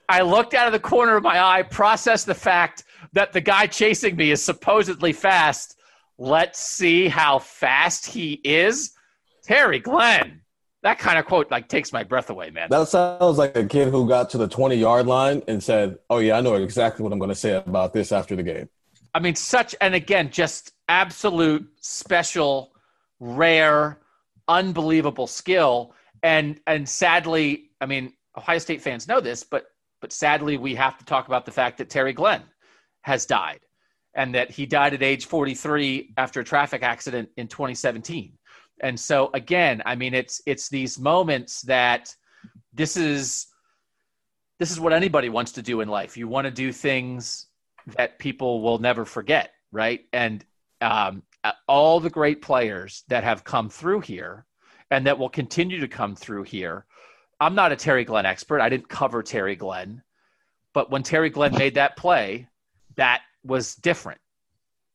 I 0.07 0.21
looked 0.21 0.53
out 0.53 0.67
of 0.67 0.75
the 0.75 0.81
corner 0.81 1.17
of 1.17 1.23
my 1.23 1.43
eye, 1.43 1.63
processed 1.63 2.27
the 2.27 2.35
fact 2.35 2.85
that 3.15 3.33
the 3.33 3.41
guy 3.41 3.67
chasing 3.67 4.17
me 4.17 4.33
is 4.33 4.45
supposedly 4.45 5.15
fast. 5.15 5.79
Let's 6.19 6.61
see 6.61 7.09
how 7.09 7.39
fast 7.39 8.05
he 8.05 8.35
is. 8.45 8.93
Terry 9.45 9.79
Glenn 9.79 10.43
that 10.85 10.99
kind 10.99 11.19
of 11.19 11.25
quote 11.25 11.51
like 11.51 11.67
takes 11.67 11.93
my 11.93 12.05
breath 12.05 12.29
away, 12.29 12.51
man. 12.51 12.69
That 12.71 12.89
sounds 12.89 13.39
like 13.39 13.57
a 13.57 13.65
kid 13.65 13.89
who 13.89 14.07
got 14.07 14.29
to 14.31 14.39
the 14.39 14.47
20 14.47 14.77
yard 14.77 15.07
line 15.07 15.43
and 15.49 15.63
said, 15.63 15.99
Oh, 16.11 16.19
yeah, 16.19 16.37
I 16.37 16.43
know 16.43 16.55
exactly 16.55 17.03
what 17.03 17.13
I'm 17.13 17.19
going 17.19 17.31
to 17.31 17.35
say 17.35 17.57
about 17.57 17.95
this 17.95 18.13
after 18.13 18.37
the 18.37 18.43
game. 18.43 18.69
I 19.15 19.21
mean, 19.21 19.35
such, 19.35 19.75
and 19.81 19.95
again, 19.95 20.31
just 20.31 20.73
absolute 20.89 21.67
special, 21.81 22.75
rare, 23.19 23.99
unbelievable 24.47 25.27
skill. 25.27 25.95
And, 26.23 26.61
and 26.67 26.87
sadly, 26.87 27.71
I 27.81 27.87
mean, 27.87 28.13
Ohio 28.37 28.59
State 28.59 28.83
fans 28.83 29.09
know 29.09 29.21
this, 29.21 29.43
but, 29.43 29.67
but 30.03 30.13
sadly, 30.13 30.59
we 30.59 30.75
have 30.75 30.99
to 30.99 31.05
talk 31.07 31.29
about 31.29 31.47
the 31.47 31.53
fact 31.53 31.79
that 31.79 31.89
Terry 31.89 32.13
Glenn 32.13 32.43
has 33.03 33.25
died 33.25 33.61
and 34.15 34.35
that 34.35 34.51
he 34.51 34.67
died 34.67 34.93
at 34.93 35.03
age 35.03 35.27
43 35.27 36.13
after 36.19 36.41
a 36.41 36.45
traffic 36.45 36.83
accident 36.83 37.31
in 37.39 37.49
2017 37.49 38.37
and 38.81 38.99
so 38.99 39.31
again 39.35 39.83
i 39.87 39.95
mean 39.95 40.15
it's 40.15 40.43
it's 40.47 40.69
these 40.69 40.99
moments 40.99 41.63
that 41.63 42.15
this 42.73 42.97
is 42.97 43.47
this 44.59 44.71
is 44.71 44.79
what 44.79 44.93
anybody 44.93 45.29
wants 45.29 45.53
to 45.53 45.63
do 45.63 45.81
in 45.81 45.89
life. 45.89 46.17
You 46.17 46.29
want 46.29 46.45
to 46.45 46.51
do 46.51 46.71
things 46.71 47.47
that 47.97 48.21
people 48.21 48.63
will 48.63 48.79
never 48.79 49.05
forget 49.05 49.51
right? 49.75 50.07
And 50.13 50.43
um, 50.81 51.25
all 51.67 52.01
the 52.01 52.09
great 52.09 52.41
players 52.41 53.03
that 53.09 53.25
have 53.25 53.45
come 53.45 53.69
through 53.69 54.01
here 54.01 54.47
and 54.91 55.07
that 55.07 55.19
will 55.19 55.29
continue 55.29 55.81
to 55.81 55.89
come 55.89 56.15
through 56.15 56.45
here. 56.45 56.87
I'm 57.41 57.57
not 57.57 57.73
a 57.73 57.77
terry 57.77 58.05
glenn 58.05 58.25
expert. 58.25 58.61
I 58.61 58.69
didn't 58.69 58.89
cover 58.89 59.23
terry 59.23 59.57
glenn. 59.57 60.03
But 60.73 60.91
when 60.91 61.03
terry 61.03 61.29
glenn 61.29 61.53
made 61.55 61.75
that 61.75 61.97
play 61.97 62.49
that 62.97 63.23
was 63.43 63.75
different 63.75 64.21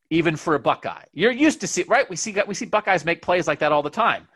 even 0.10 0.36
for 0.36 0.56
a 0.56 0.60
Buckeye. 0.60 1.04
You're 1.14 1.32
used 1.32 1.62
to 1.62 1.68
see 1.68 1.84
right. 1.84 2.10
We 2.10 2.16
see 2.16 2.36
we 2.48 2.54
see 2.54 2.66
Buckeyes 2.66 3.06
make 3.06 3.22
plays 3.22 3.48
like 3.48 3.60
that 3.60 3.72
all 3.72 3.84
the 3.84 3.90
time, 3.90 4.28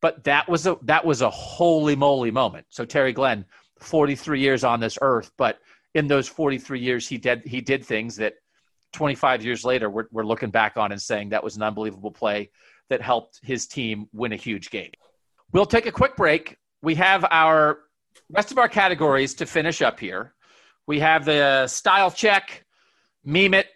but 0.00 0.24
that 0.24 0.48
was 0.48 0.66
a 0.66 0.76
that 0.82 1.04
was 1.04 1.22
a 1.22 1.30
holy 1.30 1.96
moly 1.96 2.30
moment. 2.30 2.66
So 2.68 2.84
Terry 2.84 3.12
Glenn, 3.12 3.44
43 3.80 4.40
years 4.40 4.64
on 4.64 4.80
this 4.80 4.98
earth, 5.00 5.32
but 5.36 5.58
in 5.94 6.06
those 6.06 6.28
43 6.28 6.80
years, 6.80 7.08
he 7.08 7.18
did 7.18 7.42
he 7.44 7.60
did 7.60 7.84
things 7.84 8.16
that 8.16 8.34
25 8.92 9.44
years 9.44 9.64
later 9.64 9.88
we're, 9.88 10.06
we're 10.12 10.24
looking 10.24 10.50
back 10.50 10.76
on 10.76 10.92
and 10.92 11.00
saying 11.00 11.30
that 11.30 11.42
was 11.42 11.56
an 11.56 11.62
unbelievable 11.62 12.10
play 12.10 12.50
that 12.90 13.00
helped 13.00 13.40
his 13.42 13.66
team 13.66 14.06
win 14.12 14.32
a 14.32 14.36
huge 14.36 14.70
game. 14.70 14.90
We'll 15.52 15.66
take 15.66 15.86
a 15.86 15.92
quick 15.92 16.14
break. 16.16 16.58
We 16.82 16.94
have 16.96 17.24
our 17.30 17.78
rest 18.30 18.52
of 18.52 18.58
our 18.58 18.68
categories 18.68 19.34
to 19.34 19.46
finish 19.46 19.80
up 19.80 19.98
here. 19.98 20.34
We 20.86 21.00
have 21.00 21.24
the 21.24 21.66
style 21.68 22.10
check, 22.10 22.64
meme 23.24 23.54
it, 23.54 23.68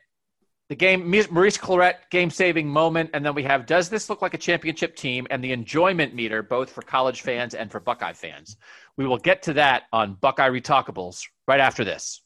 the 0.69 0.75
game 0.75 1.09
Maurice 1.31 1.57
Clarett 1.57 1.95
game 2.11 2.31
saving 2.31 2.69
moment, 2.69 3.11
and 3.15 3.25
then 3.25 3.35
we 3.35 3.45
have 3.45 3.67
does 3.67 3.89
this 3.89 4.11
look 4.11 4.21
like 4.21 4.35
a 4.35 4.39
championship 4.39 4.97
team 4.97 5.27
and 5.31 5.43
the 5.43 5.53
enjoyment 5.53 6.15
meter 6.15 6.43
both 6.43 6.71
for 6.71 6.83
college 6.83 7.23
fans 7.23 7.55
and 7.55 7.71
for 7.71 7.79
Buckeye 7.79 8.13
fans. 8.13 8.57
We 8.97 9.07
will 9.07 9.19
get 9.19 9.43
to 9.45 9.53
that 9.55 9.85
on 9.93 10.15
Buckeye 10.15 10.49
Retalkables 10.49 11.23
right 11.47 11.61
after 11.61 11.85
this. 11.85 12.23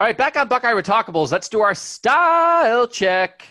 All 0.00 0.06
right, 0.06 0.16
back 0.16 0.36
on 0.36 0.48
Buckeye 0.48 0.72
Retalkables, 0.72 1.30
let's 1.30 1.48
do 1.48 1.60
our 1.60 1.74
style 1.74 2.86
check. 2.86 3.44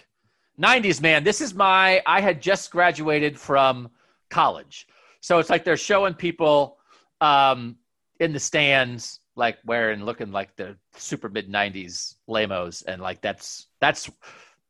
90s 0.59 1.01
man, 1.01 1.23
this 1.23 1.39
is 1.39 1.53
my 1.53 2.01
I 2.05 2.19
had 2.19 2.41
just 2.41 2.71
graduated 2.71 3.39
from 3.39 3.89
college. 4.29 4.87
So 5.21 5.39
it's 5.39 5.49
like 5.49 5.63
they're 5.63 5.77
showing 5.77 6.13
people 6.13 6.77
um, 7.21 7.77
in 8.19 8.33
the 8.33 8.39
stands 8.39 9.19
like 9.37 9.57
wearing 9.65 10.03
looking 10.03 10.31
like 10.31 10.55
the 10.55 10.75
super 10.95 11.29
mid 11.29 11.49
90s 11.49 12.15
lamos 12.27 12.81
and 12.81 13.01
like 13.01 13.21
that's 13.21 13.67
that's 13.79 14.09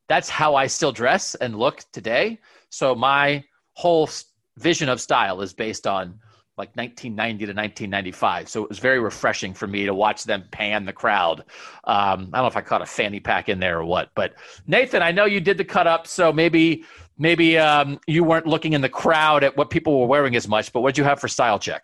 that's 0.08 0.30
how 0.30 0.56
I 0.56 0.68
still 0.68 0.92
dress 0.92 1.36
and 1.36 1.58
look 1.58 1.84
today. 1.92 2.40
So 2.70 2.96
my 2.96 3.44
whole 3.74 4.10
vision 4.58 4.90
of 4.90 5.02
style 5.02 5.42
is 5.42 5.54
based 5.54 5.86
on 5.86 6.20
like 6.58 6.76
1990 6.76 7.46
to 7.46 7.52
1995. 7.52 8.50
So 8.50 8.64
it 8.64 8.70
was 8.70 8.80
very 8.80 9.00
refreshing 9.00 9.54
for 9.54 9.68
me 9.68 9.86
to 9.86 9.94
watch 9.94 10.24
them 10.24 10.44
pan 10.50 10.86
the 10.86 10.94
crowd. 10.94 11.42
Um, 11.84 12.30
I 12.34 12.38
don't 12.38 12.44
know 12.44 12.48
if 12.48 12.58
I 12.58 12.62
caught 12.62 12.82
a 12.82 12.86
fanny 12.86 13.20
pack 13.20 13.48
in 13.48 13.60
there 13.60 13.80
or 13.80 13.86
what, 13.86 14.10
but 14.16 14.34
Nathan, 14.66 15.04
I 15.04 15.12
know 15.12 15.26
you 15.26 15.40
did 15.40 15.58
the 15.58 15.66
cut 15.66 15.86
up, 15.86 16.08
so 16.08 16.34
maybe 16.34 16.84
maybe 17.18 17.58
um, 17.58 18.00
you 18.08 18.24
weren't 18.24 18.48
looking 18.48 18.74
in 18.74 18.82
the 18.82 18.90
crowd 18.90 19.44
at 19.44 19.56
what 19.56 19.70
people 19.70 20.00
were 20.00 20.08
wearing 20.08 20.36
as 20.36 20.48
much. 20.48 20.74
But 20.74 20.82
what'd 20.82 20.98
you 20.98 21.04
have 21.04 21.20
for 21.20 21.28
style 21.28 21.60
check? 21.60 21.84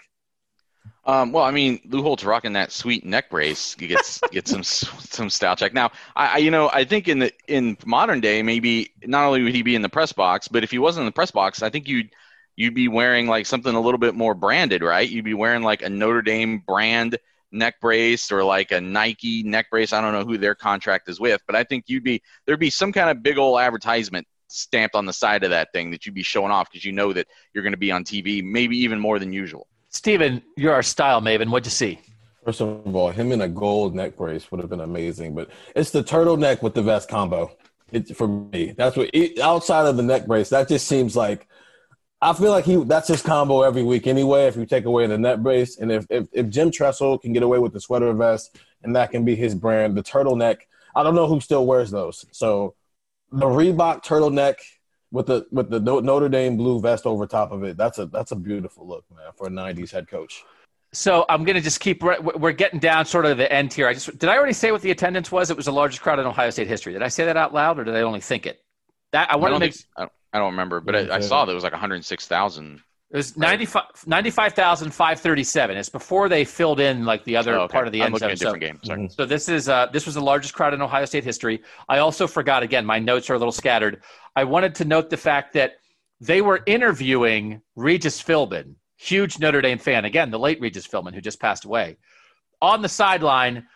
Um, 1.06 1.34
well, 1.34 1.44
I 1.44 1.52
mean, 1.52 1.82
Lou 1.86 2.02
Holtz 2.02 2.24
rocking 2.24 2.54
that 2.54 2.72
sweet 2.72 3.06
neck 3.06 3.30
brace 3.30 3.76
gets 3.76 4.22
get 4.32 4.48
some 4.48 4.64
some 4.64 5.30
style 5.30 5.56
check. 5.56 5.74
Now, 5.74 5.92
I, 6.16 6.36
I, 6.36 6.38
you 6.38 6.50
know 6.50 6.70
I 6.72 6.86
think 6.86 7.08
in 7.08 7.20
the 7.20 7.34
in 7.48 7.78
modern 7.86 8.22
day 8.22 8.42
maybe 8.42 8.94
not 9.04 9.26
only 9.26 9.44
would 9.44 9.54
he 9.54 9.64
be 9.64 9.76
in 9.76 9.82
the 9.82 9.90
press 9.90 10.14
box, 10.14 10.48
but 10.48 10.64
if 10.64 10.72
he 10.72 10.80
wasn't 10.80 11.02
in 11.02 11.06
the 11.08 11.12
press 11.12 11.32
box, 11.32 11.62
I 11.62 11.70
think 11.70 11.88
you'd 11.90 12.10
you'd 12.56 12.76
be 12.76 12.88
wearing 12.88 13.28
like 13.28 13.46
something 13.46 13.76
a 13.76 13.82
little 13.82 13.98
bit 13.98 14.16
more 14.16 14.34
branded, 14.34 14.82
right? 14.82 15.10
You'd 15.10 15.26
be 15.26 15.34
wearing 15.34 15.64
like 15.64 15.82
a 15.82 15.90
Notre 15.90 16.22
Dame 16.22 16.60
brand 16.60 17.18
neck 17.52 17.82
brace 17.82 18.32
or 18.32 18.44
like 18.44 18.72
a 18.72 18.80
Nike 18.82 19.44
neck 19.44 19.70
brace. 19.70 19.92
I 19.92 20.02
don't 20.02 20.14
know 20.14 20.26
who 20.26 20.38
their 20.38 20.56
contract 20.56 21.10
is 21.10 21.20
with, 21.20 21.42
but 21.46 21.56
I 21.56 21.66
think 21.66 21.86
you'd 21.88 22.04
be 22.04 22.22
there'd 22.46 22.60
be 22.60 22.70
some 22.70 22.94
kind 22.94 23.10
of 23.10 23.22
big 23.22 23.38
old 23.38 23.60
advertisement 23.60 24.26
stamped 24.48 24.96
on 24.96 25.06
the 25.06 25.14
side 25.14 25.44
of 25.44 25.50
that 25.50 25.74
thing 25.74 25.92
that 25.92 26.06
you'd 26.06 26.16
be 26.16 26.24
showing 26.24 26.52
off 26.52 26.72
because 26.72 26.86
you 26.86 26.94
know 26.94 27.12
that 27.12 27.28
you're 27.54 27.64
going 27.64 27.74
to 27.74 27.78
be 27.78 27.92
on 27.92 28.06
TV, 28.06 28.44
maybe 28.44 28.78
even 28.78 29.00
more 29.00 29.20
than 29.20 29.34
usual. 29.34 29.68
Steven, 29.94 30.42
you're 30.58 30.74
our 30.74 30.84
style 30.84 31.22
maven. 31.22 31.50
What'd 31.50 31.68
you 31.68 31.72
see? 31.72 32.00
First 32.44 32.62
of 32.62 32.96
all, 32.96 33.12
him 33.12 33.32
in 33.32 33.42
a 33.42 33.48
gold 33.48 33.96
neck 33.96 34.18
brace 34.18 34.52
would 34.52 34.60
have 34.60 34.70
been 34.70 34.82
amazing, 34.82 35.34
but 35.34 35.50
it's 35.76 35.92
the 35.92 36.04
turtleneck 36.04 36.62
with 36.62 36.74
the 36.74 36.82
vest 36.82 37.08
combo. 37.08 37.56
It, 37.92 38.18
for 38.18 38.28
me, 38.28 38.74
that's 38.76 38.98
what 38.98 39.12
it, 39.14 39.40
outside 39.40 39.86
of 39.86 39.96
the 39.96 40.04
neck 40.04 40.26
brace, 40.26 40.50
that 40.50 40.68
just 40.68 40.88
seems 40.88 41.16
like 41.16 41.48
I 42.22 42.34
feel 42.34 42.50
like 42.52 42.66
he 42.66 42.84
that's 42.84 43.08
his 43.08 43.22
combo 43.22 43.62
every 43.62 43.84
week 43.84 44.08
anyway. 44.08 44.48
If 44.48 44.56
you 44.56 44.66
take 44.66 44.86
away 44.86 45.06
the 45.06 45.18
neck 45.18 45.40
brace, 45.40 45.78
and 45.78 45.92
if, 45.92 46.08
if 46.10 46.28
if 46.34 46.50
Jim 46.50 46.72
Tressel 46.72 47.20
can 47.20 47.32
get 47.32 47.44
away 47.44 47.60
with 47.60 47.72
the 47.72 47.80
sweater 47.80 48.12
vest, 48.14 48.58
and 48.82 48.96
that 48.96 49.12
can 49.12 49.24
be 49.24 49.36
his 49.36 49.54
brand, 49.54 49.96
the 49.96 50.04
turtleneck. 50.04 50.58
I 50.96 51.04
don't 51.04 51.16
know 51.16 51.28
who 51.28 51.40
still 51.40 51.66
wears 51.66 51.92
those. 51.92 52.26
So 52.32 52.76
the 53.32 53.46
Reebok 53.46 54.04
turtleneck 54.04 54.56
with 55.14 55.28
the 55.28 55.46
with 55.52 55.70
the 55.70 55.80
Notre 55.80 56.28
Dame 56.28 56.58
blue 56.58 56.82
vest 56.82 57.06
over 57.06 57.26
top 57.26 57.52
of 57.52 57.64
it. 57.64 57.78
That's 57.78 58.00
a 58.00 58.08
that's 58.08 58.32
a 58.32 58.36
beautiful 58.36 58.86
look, 58.86 59.06
man, 59.16 59.32
for 59.38 59.48
a 59.48 59.50
'90s 59.50 59.92
head 59.92 60.10
coach. 60.10 60.44
So 60.92 61.26
I'm 61.30 61.44
going 61.44 61.56
to 61.56 61.62
just 61.62 61.80
keep. 61.80 62.04
We're 62.04 62.52
getting 62.52 62.80
down 62.80 63.06
sort 63.06 63.26
of 63.26 63.38
the 63.38 63.52
end 63.52 63.72
here. 63.72 63.88
I 63.88 63.94
just 63.94 64.18
did 64.18 64.28
I 64.30 64.36
already 64.36 64.54
say 64.54 64.72
what 64.72 64.82
the 64.82 64.92
attendance 64.92 65.32
was? 65.32 65.50
It 65.50 65.56
was 65.56 65.68
the 65.68 65.72
largest 65.72 66.02
crowd 66.02 66.20
in 66.20 66.26
Ohio 66.26 66.50
State 66.50 66.68
history. 66.68 66.94
Did 66.94 67.04
I 67.04 67.08
say 67.08 67.26
that 67.26 67.38
out 67.38 67.54
loud, 67.54 67.80
or 67.80 67.84
did 67.84 67.96
I 67.96 68.02
only 68.02 68.20
think 68.20 68.46
it? 68.46 68.62
That 69.12 69.32
I 69.32 69.36
want 69.38 69.54
to 69.54 69.60
make. 69.60 69.74
Think, 69.74 69.86
I, 69.96 70.02
don't, 70.02 70.12
I 70.34 70.40
don't 70.40 70.52
remember, 70.52 70.82
but 70.82 70.96
I, 70.96 71.16
I 71.16 71.20
saw 71.20 71.46
that 71.46 71.52
it 71.52 71.56
was 71.56 71.64
like 71.64 71.74
106,000. 71.74 72.82
It 73.14 73.18
was 73.18 73.38
95,537. 73.38 75.78
it's 75.78 75.90
before 75.90 76.28
they 76.28 76.44
filled 76.44 76.80
in 76.80 77.06
like 77.06 77.24
the 77.26 77.38
other 77.38 77.54
oh, 77.54 77.66
okay. 77.66 77.72
part 77.72 77.86
of 77.86 77.94
the 77.94 78.02
end 78.02 78.16
I'm 78.16 78.20
zone. 78.20 78.32
At 78.32 78.40
different 78.40 78.64
so, 78.64 78.68
game. 78.68 78.80
Sorry. 78.84 79.08
So 79.10 79.28
this 79.28 79.48
is 79.48 79.70
uh, 79.70 79.86
this 79.94 80.08
was 80.08 80.16
the 80.16 80.22
largest 80.22 80.56
crowd 80.56 80.74
in 80.74 80.82
Ohio 80.82 81.06
State 81.06 81.24
history. 81.24 81.62
I 81.88 82.00
also 82.00 82.26
forgot 82.26 82.64
again. 82.64 82.88
My 82.88 82.98
notes 82.98 83.30
are 83.30 83.36
a 83.36 83.38
little 83.38 83.52
scattered. 83.52 84.02
I 84.36 84.46
wanted 84.46 84.74
to 84.76 84.86
note 84.86 85.12
the 85.12 85.18
fact 85.18 85.54
that 85.54 85.74
they 86.22 86.42
were 86.42 86.64
interviewing 86.66 87.62
Regis 87.76 88.20
Philbin, 88.20 88.74
huge 88.98 89.38
Notre 89.38 89.62
Dame 89.62 89.78
fan. 89.78 90.06
Again, 90.06 90.32
the 90.32 90.40
late 90.40 90.60
Regis 90.60 90.88
Philbin, 90.88 91.14
who 91.14 91.22
just 91.22 91.40
passed 91.40 91.66
away, 91.66 91.98
on 92.64 92.82
the 92.82 92.90
sideline, 92.90 93.68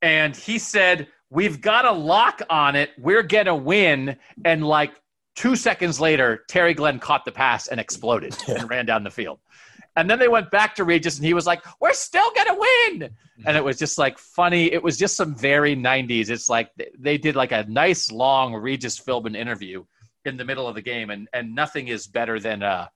and 0.00 0.34
he 0.34 0.58
said, 0.58 1.08
"We've 1.28 1.60
got 1.60 1.84
a 1.84 1.92
lock 1.92 2.40
on 2.48 2.74
it. 2.74 2.92
We're 2.96 3.24
gonna 3.24 3.56
win." 3.56 4.16
And 4.42 4.66
like 4.66 4.92
Two 5.36 5.54
seconds 5.54 6.00
later, 6.00 6.44
Terry 6.48 6.74
Glenn 6.74 6.98
caught 6.98 7.24
the 7.24 7.32
pass 7.32 7.68
and 7.68 7.78
exploded 7.78 8.34
yeah. 8.48 8.60
and 8.60 8.70
ran 8.70 8.86
down 8.86 9.04
the 9.04 9.10
field. 9.10 9.38
And 9.94 10.10
then 10.10 10.18
they 10.18 10.28
went 10.28 10.50
back 10.50 10.74
to 10.74 10.84
Regis 10.84 11.16
and 11.16 11.24
he 11.24 11.34
was 11.34 11.46
like, 11.46 11.62
We're 11.80 11.92
still 11.92 12.30
going 12.34 12.48
to 12.48 12.66
win. 13.00 13.10
And 13.46 13.56
it 13.56 13.64
was 13.64 13.78
just 13.78 13.98
like 13.98 14.18
funny. 14.18 14.72
It 14.72 14.82
was 14.82 14.98
just 14.98 15.16
some 15.16 15.34
very 15.34 15.76
90s. 15.76 16.30
It's 16.30 16.48
like 16.48 16.70
they 16.98 17.18
did 17.18 17.36
like 17.36 17.52
a 17.52 17.64
nice 17.68 18.10
long 18.10 18.54
Regis 18.54 18.98
Philbin 18.98 19.36
interview 19.36 19.84
in 20.24 20.36
the 20.36 20.44
middle 20.44 20.66
of 20.66 20.74
the 20.74 20.82
game. 20.82 21.10
And, 21.10 21.28
and 21.32 21.54
nothing 21.54 21.88
is 21.88 22.06
better 22.06 22.40
than, 22.40 22.62
uh, 22.62 22.88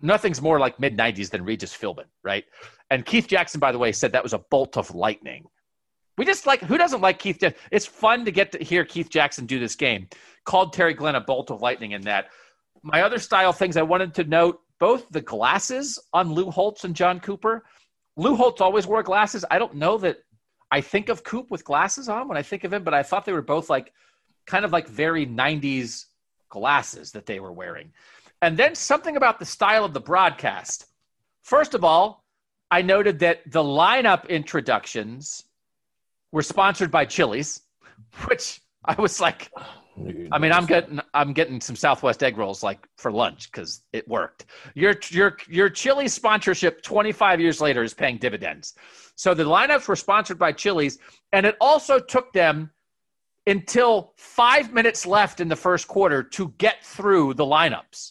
nothing's 0.00 0.42
more 0.42 0.58
like 0.58 0.78
mid 0.78 0.96
90s 0.96 1.30
than 1.30 1.44
Regis 1.44 1.74
Philbin, 1.74 2.06
right? 2.22 2.44
And 2.90 3.04
Keith 3.04 3.26
Jackson, 3.26 3.60
by 3.60 3.72
the 3.72 3.78
way, 3.78 3.92
said 3.92 4.12
that 4.12 4.22
was 4.22 4.34
a 4.34 4.38
bolt 4.38 4.76
of 4.76 4.94
lightning. 4.94 5.46
We 6.16 6.24
just 6.24 6.46
like, 6.46 6.60
who 6.60 6.78
doesn't 6.78 7.00
like 7.00 7.18
Keith? 7.18 7.42
It's 7.70 7.86
fun 7.86 8.24
to 8.24 8.30
get 8.30 8.52
to 8.52 8.58
hear 8.58 8.84
Keith 8.84 9.10
Jackson 9.10 9.46
do 9.46 9.58
this 9.58 9.74
game 9.74 10.08
called 10.44 10.72
Terry 10.72 10.94
Glenn 10.94 11.14
a 11.16 11.20
bolt 11.20 11.50
of 11.50 11.60
lightning 11.60 11.92
in 11.92 12.02
that. 12.02 12.28
My 12.82 13.02
other 13.02 13.18
style 13.18 13.52
things 13.52 13.76
I 13.76 13.82
wanted 13.82 14.14
to 14.14 14.24
note 14.24 14.60
both 14.78 15.08
the 15.10 15.20
glasses 15.20 15.98
on 16.12 16.32
Lou 16.32 16.50
Holtz 16.50 16.84
and 16.84 16.94
John 16.94 17.20
Cooper. 17.20 17.64
Lou 18.16 18.36
Holtz 18.36 18.60
always 18.60 18.86
wore 18.86 19.02
glasses. 19.02 19.44
I 19.50 19.58
don't 19.58 19.74
know 19.74 19.98
that 19.98 20.18
I 20.70 20.80
think 20.80 21.08
of 21.08 21.24
Coop 21.24 21.50
with 21.50 21.64
glasses 21.64 22.08
on 22.08 22.28
when 22.28 22.36
I 22.36 22.42
think 22.42 22.64
of 22.64 22.72
him, 22.72 22.84
but 22.84 22.94
I 22.94 23.02
thought 23.02 23.24
they 23.24 23.32
were 23.32 23.42
both 23.42 23.70
like 23.70 23.92
kind 24.46 24.64
of 24.64 24.72
like 24.72 24.86
very 24.86 25.26
90s 25.26 26.06
glasses 26.48 27.12
that 27.12 27.26
they 27.26 27.40
were 27.40 27.52
wearing. 27.52 27.92
And 28.42 28.56
then 28.56 28.74
something 28.74 29.16
about 29.16 29.38
the 29.38 29.46
style 29.46 29.84
of 29.84 29.94
the 29.94 30.00
broadcast. 30.00 30.86
First 31.42 31.74
of 31.74 31.84
all, 31.84 32.24
I 32.70 32.82
noted 32.82 33.20
that 33.20 33.50
the 33.50 33.62
lineup 33.62 34.28
introductions 34.28 35.44
were 36.34 36.42
sponsored 36.42 36.90
by 36.90 37.04
Chili's, 37.04 37.60
which 38.26 38.60
I 38.84 39.00
was 39.00 39.20
like, 39.20 39.52
I 40.32 40.38
mean, 40.38 40.50
I'm 40.50 40.66
getting 40.66 41.00
I'm 41.14 41.32
getting 41.32 41.60
some 41.60 41.76
Southwest 41.76 42.24
egg 42.24 42.36
rolls 42.36 42.64
like 42.64 42.88
for 42.98 43.12
lunch 43.12 43.52
because 43.52 43.82
it 43.92 44.06
worked. 44.08 44.46
Your 44.74 44.96
your 45.10 45.36
your 45.48 45.70
Chili 45.70 46.08
sponsorship 46.08 46.82
25 46.82 47.40
years 47.40 47.60
later 47.60 47.84
is 47.84 47.94
paying 47.94 48.18
dividends. 48.18 48.74
So 49.14 49.32
the 49.32 49.44
lineups 49.44 49.86
were 49.86 49.94
sponsored 49.94 50.36
by 50.36 50.50
Chili's, 50.50 50.98
and 51.32 51.46
it 51.46 51.56
also 51.60 52.00
took 52.00 52.32
them 52.32 52.72
until 53.46 54.12
five 54.16 54.72
minutes 54.72 55.06
left 55.06 55.38
in 55.38 55.46
the 55.46 55.54
first 55.54 55.86
quarter 55.86 56.24
to 56.24 56.52
get 56.58 56.84
through 56.84 57.34
the 57.34 57.44
lineups. 57.44 58.10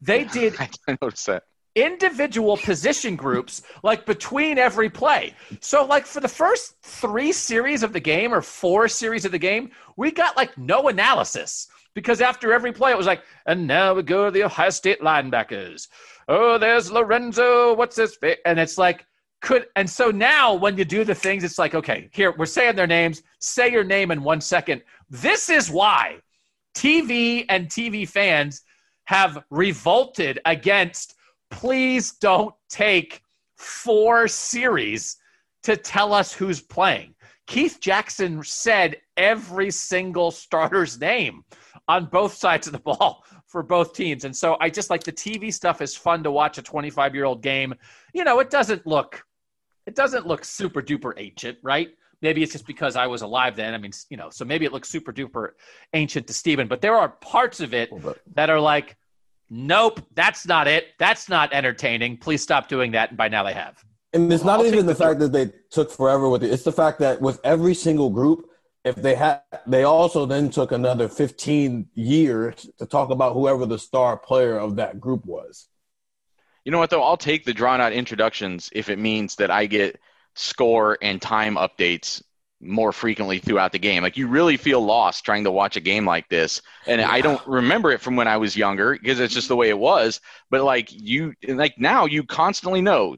They 0.00 0.24
did. 0.38 0.54
I 0.58 0.96
noticed 1.02 1.26
that 1.26 1.42
individual 1.82 2.56
position 2.56 3.16
groups 3.16 3.62
like 3.82 4.06
between 4.06 4.58
every 4.58 4.90
play. 4.90 5.34
So 5.60 5.84
like 5.84 6.06
for 6.06 6.20
the 6.20 6.28
first 6.28 6.76
3 6.82 7.32
series 7.32 7.82
of 7.82 7.92
the 7.92 8.00
game 8.00 8.32
or 8.32 8.42
4 8.42 8.88
series 8.88 9.24
of 9.24 9.32
the 9.32 9.38
game, 9.38 9.70
we 9.96 10.10
got 10.10 10.36
like 10.36 10.56
no 10.56 10.88
analysis 10.88 11.68
because 11.94 12.20
after 12.20 12.52
every 12.52 12.72
play 12.72 12.92
it 12.92 12.96
was 12.96 13.06
like 13.06 13.22
and 13.46 13.66
now 13.66 13.94
we 13.94 14.02
go 14.02 14.26
to 14.26 14.30
the 14.30 14.44
Ohio 14.44 14.70
State 14.70 15.00
linebackers. 15.00 15.88
Oh, 16.28 16.58
there's 16.58 16.90
Lorenzo, 16.90 17.74
what's 17.74 17.96
this 17.96 18.18
and 18.44 18.58
it's 18.58 18.78
like 18.78 19.06
could 19.40 19.66
and 19.76 19.88
so 19.88 20.10
now 20.10 20.54
when 20.54 20.76
you 20.76 20.84
do 20.84 21.04
the 21.04 21.14
things 21.14 21.44
it's 21.44 21.58
like 21.58 21.74
okay, 21.74 22.08
here 22.12 22.32
we're 22.36 22.46
saying 22.46 22.76
their 22.76 22.86
names, 22.86 23.22
say 23.38 23.70
your 23.70 23.84
name 23.84 24.10
in 24.10 24.22
1 24.22 24.40
second. 24.40 24.82
This 25.10 25.48
is 25.48 25.70
why 25.70 26.18
TV 26.74 27.44
and 27.48 27.68
TV 27.68 28.08
fans 28.08 28.62
have 29.04 29.42
revolted 29.50 30.38
against 30.44 31.14
please 31.50 32.12
don't 32.12 32.54
take 32.68 33.22
four 33.56 34.28
series 34.28 35.16
to 35.64 35.76
tell 35.76 36.12
us 36.12 36.32
who's 36.32 36.60
playing. 36.60 37.14
Keith 37.46 37.78
Jackson 37.80 38.42
said 38.44 38.98
every 39.16 39.70
single 39.70 40.30
starter's 40.30 41.00
name 41.00 41.44
on 41.88 42.04
both 42.06 42.34
sides 42.34 42.66
of 42.66 42.72
the 42.72 42.78
ball 42.78 43.24
for 43.46 43.62
both 43.62 43.94
teams. 43.94 44.24
And 44.24 44.36
so 44.36 44.56
I 44.60 44.68
just 44.68 44.90
like 44.90 45.02
the 45.02 45.12
TV 45.12 45.52
stuff 45.52 45.80
is 45.80 45.96
fun 45.96 46.22
to 46.22 46.30
watch 46.30 46.58
a 46.58 46.62
25 46.62 47.14
year 47.14 47.24
old 47.24 47.42
game. 47.42 47.74
You 48.12 48.24
know, 48.24 48.38
it 48.40 48.50
doesn't 48.50 48.86
look, 48.86 49.24
it 49.86 49.94
doesn't 49.94 50.26
look 50.26 50.44
super 50.44 50.82
duper 50.82 51.14
ancient, 51.16 51.58
right? 51.62 51.88
Maybe 52.20 52.42
it's 52.42 52.52
just 52.52 52.66
because 52.66 52.96
I 52.96 53.06
was 53.06 53.22
alive 53.22 53.56
then. 53.56 53.74
I 53.74 53.78
mean, 53.78 53.92
you 54.10 54.16
know, 54.16 54.28
so 54.28 54.44
maybe 54.44 54.66
it 54.66 54.72
looks 54.72 54.88
super 54.88 55.12
duper 55.12 55.50
ancient 55.94 56.26
to 56.26 56.34
Steven, 56.34 56.68
but 56.68 56.82
there 56.82 56.96
are 56.96 57.08
parts 57.08 57.60
of 57.60 57.72
it 57.72 57.90
that 58.34 58.50
are 58.50 58.60
like, 58.60 58.96
Nope, 59.50 60.00
that's 60.14 60.46
not 60.46 60.68
it. 60.68 60.88
That's 60.98 61.28
not 61.28 61.52
entertaining. 61.52 62.18
Please 62.18 62.42
stop 62.42 62.68
doing 62.68 62.92
that. 62.92 63.10
And 63.10 63.18
by 63.18 63.28
now 63.28 63.44
they 63.44 63.54
have. 63.54 63.82
And 64.12 64.32
it's 64.32 64.44
not 64.44 64.60
I'll 64.60 64.66
even 64.66 64.86
the 64.86 64.92
the- 64.94 65.04
fact 65.04 65.20
that 65.20 65.32
they 65.32 65.52
took 65.70 65.90
forever 65.90 66.28
with 66.28 66.42
it. 66.42 66.50
It's 66.50 66.64
the 66.64 66.72
fact 66.72 66.98
that 67.00 67.20
with 67.20 67.40
every 67.44 67.74
single 67.74 68.10
group, 68.10 68.46
if 68.84 68.96
they 68.96 69.14
had, 69.14 69.42
they 69.66 69.84
also 69.84 70.24
then 70.24 70.50
took 70.50 70.72
another 70.72 71.08
15 71.08 71.88
years 71.94 72.68
to 72.78 72.86
talk 72.86 73.10
about 73.10 73.34
whoever 73.34 73.66
the 73.66 73.78
star 73.78 74.16
player 74.16 74.58
of 74.58 74.76
that 74.76 75.00
group 75.00 75.24
was. 75.26 75.68
You 76.64 76.72
know 76.72 76.78
what 76.78 76.90
though? 76.90 77.02
I'll 77.02 77.16
take 77.16 77.44
the 77.44 77.54
drawn 77.54 77.80
out 77.80 77.92
introductions 77.92 78.70
if 78.72 78.88
it 78.88 78.98
means 78.98 79.36
that 79.36 79.50
I 79.50 79.66
get 79.66 80.00
score 80.34 80.96
and 81.02 81.20
time 81.20 81.56
updates 81.56 82.22
more 82.60 82.92
frequently 82.92 83.38
throughout 83.38 83.72
the 83.72 83.78
game. 83.78 84.02
Like 84.02 84.16
you 84.16 84.26
really 84.26 84.56
feel 84.56 84.80
lost 84.80 85.24
trying 85.24 85.44
to 85.44 85.50
watch 85.50 85.76
a 85.76 85.80
game 85.80 86.04
like 86.04 86.28
this. 86.28 86.60
And 86.86 87.00
I 87.00 87.20
don't 87.20 87.44
remember 87.46 87.90
it 87.92 88.00
from 88.00 88.16
when 88.16 88.28
I 88.28 88.36
was 88.36 88.56
younger 88.56 88.92
because 88.92 89.20
it's 89.20 89.34
just 89.34 89.48
the 89.48 89.56
way 89.56 89.68
it 89.68 89.78
was. 89.78 90.20
But 90.50 90.62
like 90.62 90.88
you 90.90 91.34
like 91.46 91.78
now 91.78 92.06
you 92.06 92.24
constantly 92.24 92.80
know 92.80 93.16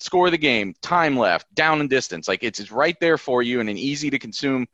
score 0.00 0.26
of 0.26 0.32
the 0.32 0.38
game, 0.38 0.74
time 0.80 1.18
left, 1.18 1.52
down 1.54 1.80
and 1.80 1.90
distance. 1.90 2.28
Like 2.28 2.42
it's, 2.42 2.60
it's 2.60 2.70
right 2.70 2.96
there 3.00 3.18
for 3.18 3.42
you 3.42 3.60
in 3.60 3.68
an 3.68 3.76
easy 3.76 4.10
to 4.10 4.18
consume 4.18 4.66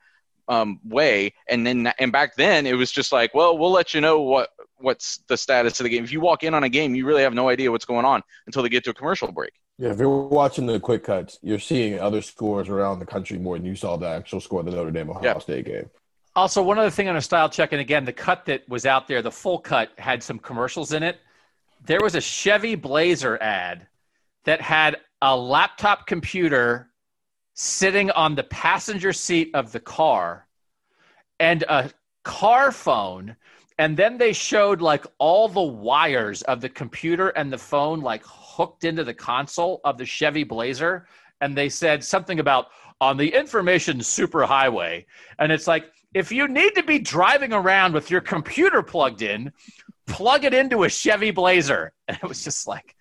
um, 0.49 0.79
way. 0.85 1.33
And 1.49 1.67
then 1.67 1.93
and 1.99 2.13
back 2.13 2.37
then 2.37 2.67
it 2.67 2.75
was 2.75 2.93
just 2.93 3.11
like, 3.11 3.35
well, 3.35 3.59
we'll 3.59 3.73
let 3.73 3.95
you 3.95 4.01
know 4.01 4.21
what 4.21 4.51
what's 4.77 5.19
the 5.29 5.37
status 5.37 5.81
of 5.81 5.85
the 5.85 5.91
game. 5.91 6.05
If 6.05 6.13
you 6.13 6.21
walk 6.21 6.45
in 6.45 6.55
on 6.55 6.63
a 6.63 6.69
game, 6.69 6.95
you 6.95 7.07
really 7.07 7.23
have 7.23 7.35
no 7.35 7.49
idea 7.49 7.73
what's 7.73 7.87
going 7.87 8.05
on 8.05 8.23
until 8.47 8.63
they 8.63 8.69
get 8.69 8.85
to 8.85 8.91
a 8.91 8.95
commercial 8.95 9.33
break. 9.33 9.53
Yeah, 9.79 9.91
if 9.91 9.99
you're 9.99 10.09
watching 10.09 10.67
the 10.67 10.79
quick 10.79 11.05
cuts, 11.05 11.39
you're 11.43 11.59
seeing 11.59 11.99
other 11.99 12.23
scores 12.23 12.69
around 12.69 13.01
the 13.01 13.07
country 13.07 13.39
more 13.39 13.57
than 13.59 13.67
you 13.67 13.75
saw 13.75 13.97
the 13.97 14.07
actual 14.07 14.41
score 14.41 14.61
of 14.61 14.67
the 14.67 14.73
Notre 14.73 14.91
Dame 14.93 15.11
Ohio 15.11 15.25
Yeah. 15.25 15.39
State 15.39 15.67
game. 15.67 15.91
Also, 16.37 16.63
one 16.63 16.79
other 16.79 16.91
thing 16.91 17.09
on 17.09 17.17
a 17.17 17.23
style 17.23 17.49
check, 17.49 17.73
and 17.73 17.81
again, 17.81 18.05
the 18.05 18.13
cut 18.13 18.45
that 18.47 18.69
was 18.69 18.87
out 18.87 19.07
there, 19.07 19.23
the 19.23 19.31
full 19.31 19.59
cut 19.59 19.91
had 19.99 20.23
some 20.23 20.39
commercials 20.39 20.93
in 20.93 21.03
it. 21.03 21.21
There 21.85 22.01
was 22.03 22.15
a 22.15 22.21
Chevy 22.21 22.75
Blazer 22.75 23.41
ad 23.41 23.87
that 24.45 24.61
had 24.61 24.97
a 25.23 25.37
laptop 25.37 26.07
computer 26.07 26.91
sitting 27.55 28.11
on 28.13 28.35
the 28.35 28.43
passenger 28.45 29.13
seat 29.13 29.51
of 29.55 29.71
the 29.73 29.81
car 29.81 30.47
and 31.39 31.63
a 31.69 31.91
car 32.25 32.73
phone. 32.73 33.37
And 33.79 33.97
then 33.97 34.19
they 34.19 34.33
showed 34.33 34.81
like 34.81 35.07
all 35.19 35.49
the 35.49 35.63
wires 35.63 36.43
of 36.43 36.61
the 36.61 36.69
computer 36.69 37.29
and 37.31 37.53
the 37.53 37.59
phone 37.59 38.01
like 38.01 38.25
hooked 38.57 38.85
into 38.85 39.05
the 39.05 39.15
console 39.15 39.81
of 39.85 39.99
the 39.99 40.05
Chevy 40.07 40.45
Blazer. 40.45 41.07
And 41.41 41.57
they 41.57 41.69
said 41.69 42.03
something 42.05 42.41
about 42.41 42.67
on 43.01 43.17
the 43.17 43.29
information 43.35 43.99
superhighway. 43.99 45.05
And 45.39 45.51
it's 45.53 45.67
like, 45.67 45.85
if 46.15 46.31
you 46.31 46.47
need 46.49 46.75
to 46.77 46.83
be 46.83 46.99
driving 46.99 47.53
around 47.53 47.93
with 47.93 48.11
your 48.11 48.21
computer 48.21 48.83
plugged 48.83 49.23
in, 49.23 49.53
plug 50.07 50.45
it 50.45 50.55
into 50.55 50.85
a 50.85 50.89
Chevy 50.89 51.31
Blazer. 51.31 51.93
And 52.09 52.17
it 52.23 52.29
was 52.29 52.45
just 52.45 52.67
like, 52.69 52.95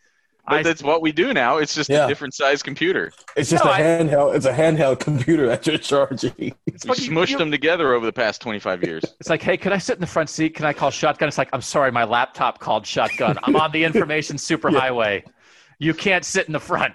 But 0.47 0.55
I- 0.59 0.63
that's 0.63 0.81
what 0.81 1.01
we 1.01 1.11
do 1.11 1.33
now. 1.33 1.57
It's 1.57 1.75
just 1.75 1.89
Yeah. 1.89 2.05
a 2.05 2.07
different 2.07 2.33
size 2.33 2.63
computer. 2.63 3.11
It's 3.37 3.49
just 3.49 3.63
No, 3.63 3.69
a 3.71 3.73
I- 3.75 3.81
handheld. 3.81 4.35
It's 4.35 4.45
a 4.45 4.53
handheld 4.53 4.99
computer 4.99 5.45
that 5.51 5.67
you're 5.67 5.77
charging. 5.77 6.55
it's, 6.65 6.85
We 6.85 6.89
like 6.89 6.97
smushed 6.97 7.29
you- 7.31 7.37
them 7.37 7.51
together 7.51 7.93
over 7.93 8.05
the 8.05 8.13
past 8.13 8.41
25 8.41 8.83
years. 8.83 9.03
it's 9.19 9.29
like, 9.29 9.41
hey, 9.43 9.57
can 9.57 9.71
I 9.73 9.77
sit 9.77 9.95
in 9.95 10.01
the 10.01 10.07
front 10.07 10.29
seat? 10.29 10.55
Can 10.55 10.65
I 10.65 10.73
call 10.73 10.89
shotgun? 10.89 11.27
It's 11.27 11.37
like, 11.37 11.49
I'm 11.53 11.61
sorry, 11.61 11.91
my 11.91 12.03
laptop 12.03 12.59
called 12.59 12.85
shotgun. 12.87 13.37
I'm 13.43 13.55
on 13.57 13.71
the 13.71 13.83
information 13.89 14.37
superhighway. 14.37 15.23
You 15.83 15.93
can't 15.93 16.23
sit 16.23 16.47
in 16.47 16.53
the 16.53 16.59
front. 16.59 16.93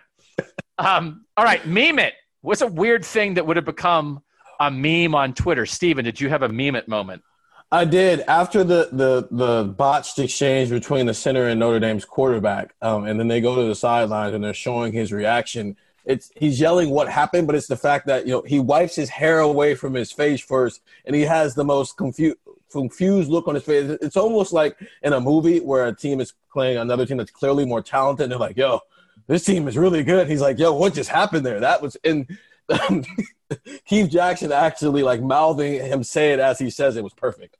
Um, 0.79 1.25
all 1.37 1.45
right, 1.45 1.67
meme 1.67 1.99
it. 1.99 2.15
What's 2.41 2.61
a 2.61 2.67
weird 2.67 3.05
thing 3.05 3.35
that 3.35 3.47
would 3.47 3.57
have 3.57 3.65
become 3.65 4.23
a 4.61 4.71
meme 4.71 5.15
on 5.15 5.35
Twitter? 5.35 5.67
Steven, 5.67 6.05
did 6.05 6.21
you 6.21 6.29
have 6.29 6.43
a 6.43 6.49
meme 6.49 6.77
it 6.77 6.89
moment? 6.89 7.23
I 7.71 7.85
did 7.85 8.21
after 8.21 8.65
the 8.65 8.89
the 8.93 9.29
the 9.31 9.65
botched 9.65 10.19
exchange 10.19 10.71
between 10.71 11.05
the 11.05 11.13
center 11.13 11.49
and 11.49 11.61
Notre 11.61 11.81
Dame's 11.81 12.07
quarterback, 12.07 12.75
um, 12.81 13.05
and 13.05 13.21
then 13.21 13.29
they 13.29 13.43
go 13.43 13.57
to 13.57 13.69
the 13.69 13.75
sidelines 13.75 14.35
and 14.35 14.43
they're 14.43 14.55
showing 14.55 14.93
his 14.93 15.13
reaction. 15.13 15.77
It's 16.07 16.31
he's 16.35 16.59
yelling 16.59 16.89
what 16.89 17.11
happened, 17.11 17.47
but 17.47 17.57
it's 17.57 17.67
the 17.67 17.77
fact 17.77 18.07
that 18.07 18.27
you 18.27 18.33
know 18.33 18.43
he 18.43 18.59
wipes 18.59 18.97
his 18.97 19.11
hair 19.11 19.41
away 19.41 19.75
from 19.75 19.93
his 19.93 20.11
face 20.11 20.41
first, 20.41 20.81
and 21.05 21.15
he 21.15 21.23
has 21.23 21.55
the 21.55 21.65
most 21.65 21.99
confused 21.99 22.39
confused 22.71 23.31
look 23.31 23.49
on 23.49 23.55
his 23.55 23.65
face. 23.65 23.91
It's 24.03 24.17
almost 24.17 24.53
like 24.53 24.77
in 25.03 25.13
a 25.13 25.21
movie 25.21 25.61
where 25.61 25.87
a 25.87 25.95
team 25.95 26.21
is 26.21 26.33
playing 26.53 26.77
another 26.79 27.07
team 27.07 27.17
that's 27.17 27.31
clearly 27.31 27.65
more 27.65 27.83
talented, 27.83 28.25
and 28.25 28.33
they're 28.33 28.39
like, 28.39 28.57
"Yo, 28.57 28.81
this 29.27 29.45
team 29.45 29.69
is 29.69 29.77
really 29.77 30.03
good." 30.03 30.29
He's 30.29 30.41
like, 30.41 30.59
"Yo, 30.59 30.73
what 30.73 30.95
just 30.95 31.11
happened 31.11 31.45
there?" 31.47 31.61
That 31.61 31.83
was 31.83 31.97
in. 32.05 32.27
Keith 33.87 34.11
Jackson 34.11 34.53
actually 34.53 35.03
like 35.03 35.23
mouthing 35.23 35.75
him 35.81 36.03
say 36.03 36.33
it 36.33 36.39
as 36.39 36.59
he 36.59 36.69
says 36.69 36.97
it 36.97 37.05
was 37.05 37.15
perfect. 37.15 37.57